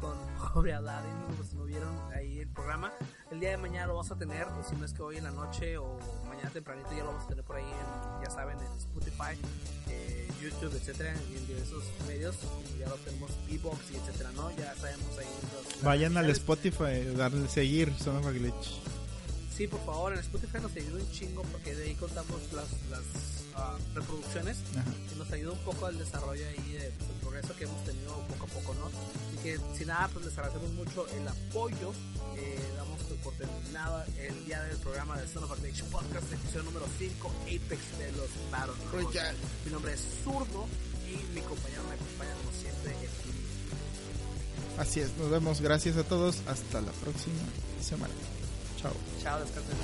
con 0.00 0.16
pobre 0.58 0.74
Aladdin, 0.74 1.36
pues 1.36 1.52
no 1.54 1.64
vieron 1.64 1.96
ahí 2.12 2.40
el 2.40 2.48
programa. 2.48 2.92
El 3.30 3.40
día 3.40 3.50
de 3.50 3.56
mañana 3.58 3.86
lo 3.86 3.94
vamos 3.94 4.10
a 4.10 4.16
tener, 4.16 4.46
si 4.68 4.74
no 4.74 4.84
es 4.84 4.92
que 4.92 5.02
hoy 5.02 5.18
en 5.18 5.24
la 5.24 5.30
noche 5.30 5.78
o 5.78 5.98
mañana 6.28 6.50
tempranito 6.50 6.90
ya 6.90 7.04
lo 7.04 7.12
vamos 7.12 7.24
a 7.24 7.28
tener 7.28 7.44
por 7.44 7.56
ahí, 7.56 7.64
ya 8.24 8.30
saben, 8.30 8.58
en 8.58 8.78
Spotify, 8.78 9.38
eh, 9.88 10.28
YouTube, 10.42 10.74
etcétera, 10.74 11.12
en 11.12 11.46
diversos 11.46 11.84
medios. 12.06 12.36
Ya 12.78 12.88
lo 12.88 12.96
tenemos, 12.96 13.30
e-box 13.50 13.90
y 13.92 13.96
etcétera, 13.96 14.30
¿no? 14.32 14.50
Ya 14.56 14.74
sabemos 14.74 15.18
ahí. 15.18 15.26
Vayan 15.82 16.16
al 16.16 16.30
Spotify, 16.30 17.04
darle 17.16 17.48
seguir, 17.48 17.92
Son 17.98 18.16
of 18.16 18.26
Glitch. 18.32 18.80
Sí, 19.58 19.66
por 19.66 19.84
favor, 19.84 20.12
en 20.12 20.20
Spotify 20.20 20.58
nos 20.62 20.70
ayuda 20.76 21.02
un 21.02 21.10
chingo 21.10 21.42
porque 21.42 21.74
de 21.74 21.82
ahí 21.82 21.94
contamos 21.96 22.40
las, 22.52 22.68
las 22.94 23.02
uh, 23.58 23.76
reproducciones 23.92 24.56
y 25.12 25.18
nos 25.18 25.32
ayuda 25.32 25.50
un 25.50 25.58
poco 25.64 25.86
al 25.86 25.98
desarrollo 25.98 26.46
ahí 26.46 26.72
del 26.74 26.92
progreso 27.20 27.56
que 27.56 27.64
hemos 27.64 27.84
tenido 27.84 28.14
poco 28.28 28.44
a 28.44 28.48
poco, 28.54 28.74
¿no? 28.74 28.88
Y 29.34 29.42
que 29.42 29.58
sin 29.76 29.88
nada, 29.88 30.06
pues 30.12 30.26
les 30.26 30.38
agradecemos 30.38 30.72
mucho 30.74 31.08
el 31.08 31.26
apoyo. 31.26 31.90
Eh, 32.36 32.56
damos 32.76 33.00
por 33.24 33.34
terminado 33.34 34.04
el 34.16 34.46
día 34.46 34.62
del 34.62 34.76
programa 34.76 35.20
de 35.20 35.26
Son 35.26 35.42
of 35.42 35.50
Addiction 35.50 35.90
Podcast, 35.90 36.32
episodio 36.32 36.62
número 36.62 36.86
5, 36.96 37.32
Apex 37.42 37.98
de 37.98 38.12
los 38.12 38.30
Battle 38.52 38.74
Mi 39.64 39.72
nombre 39.72 39.92
es 39.92 40.06
Zurdo 40.22 40.68
y 41.04 41.34
mi 41.34 41.40
compañero 41.40 41.82
me 41.82 41.94
acompaña 41.94 42.32
como 42.44 42.52
siempre, 42.52 42.94
Así 44.78 45.00
es, 45.00 45.16
nos 45.16 45.28
vemos. 45.30 45.60
Gracias 45.60 45.96
a 45.96 46.04
todos. 46.04 46.42
Hasta 46.46 46.80
la 46.80 46.92
próxima 46.92 47.42
semana. 47.82 48.14
Chao. 48.80 48.92
Chao, 49.20 49.38
descansen. 49.40 49.76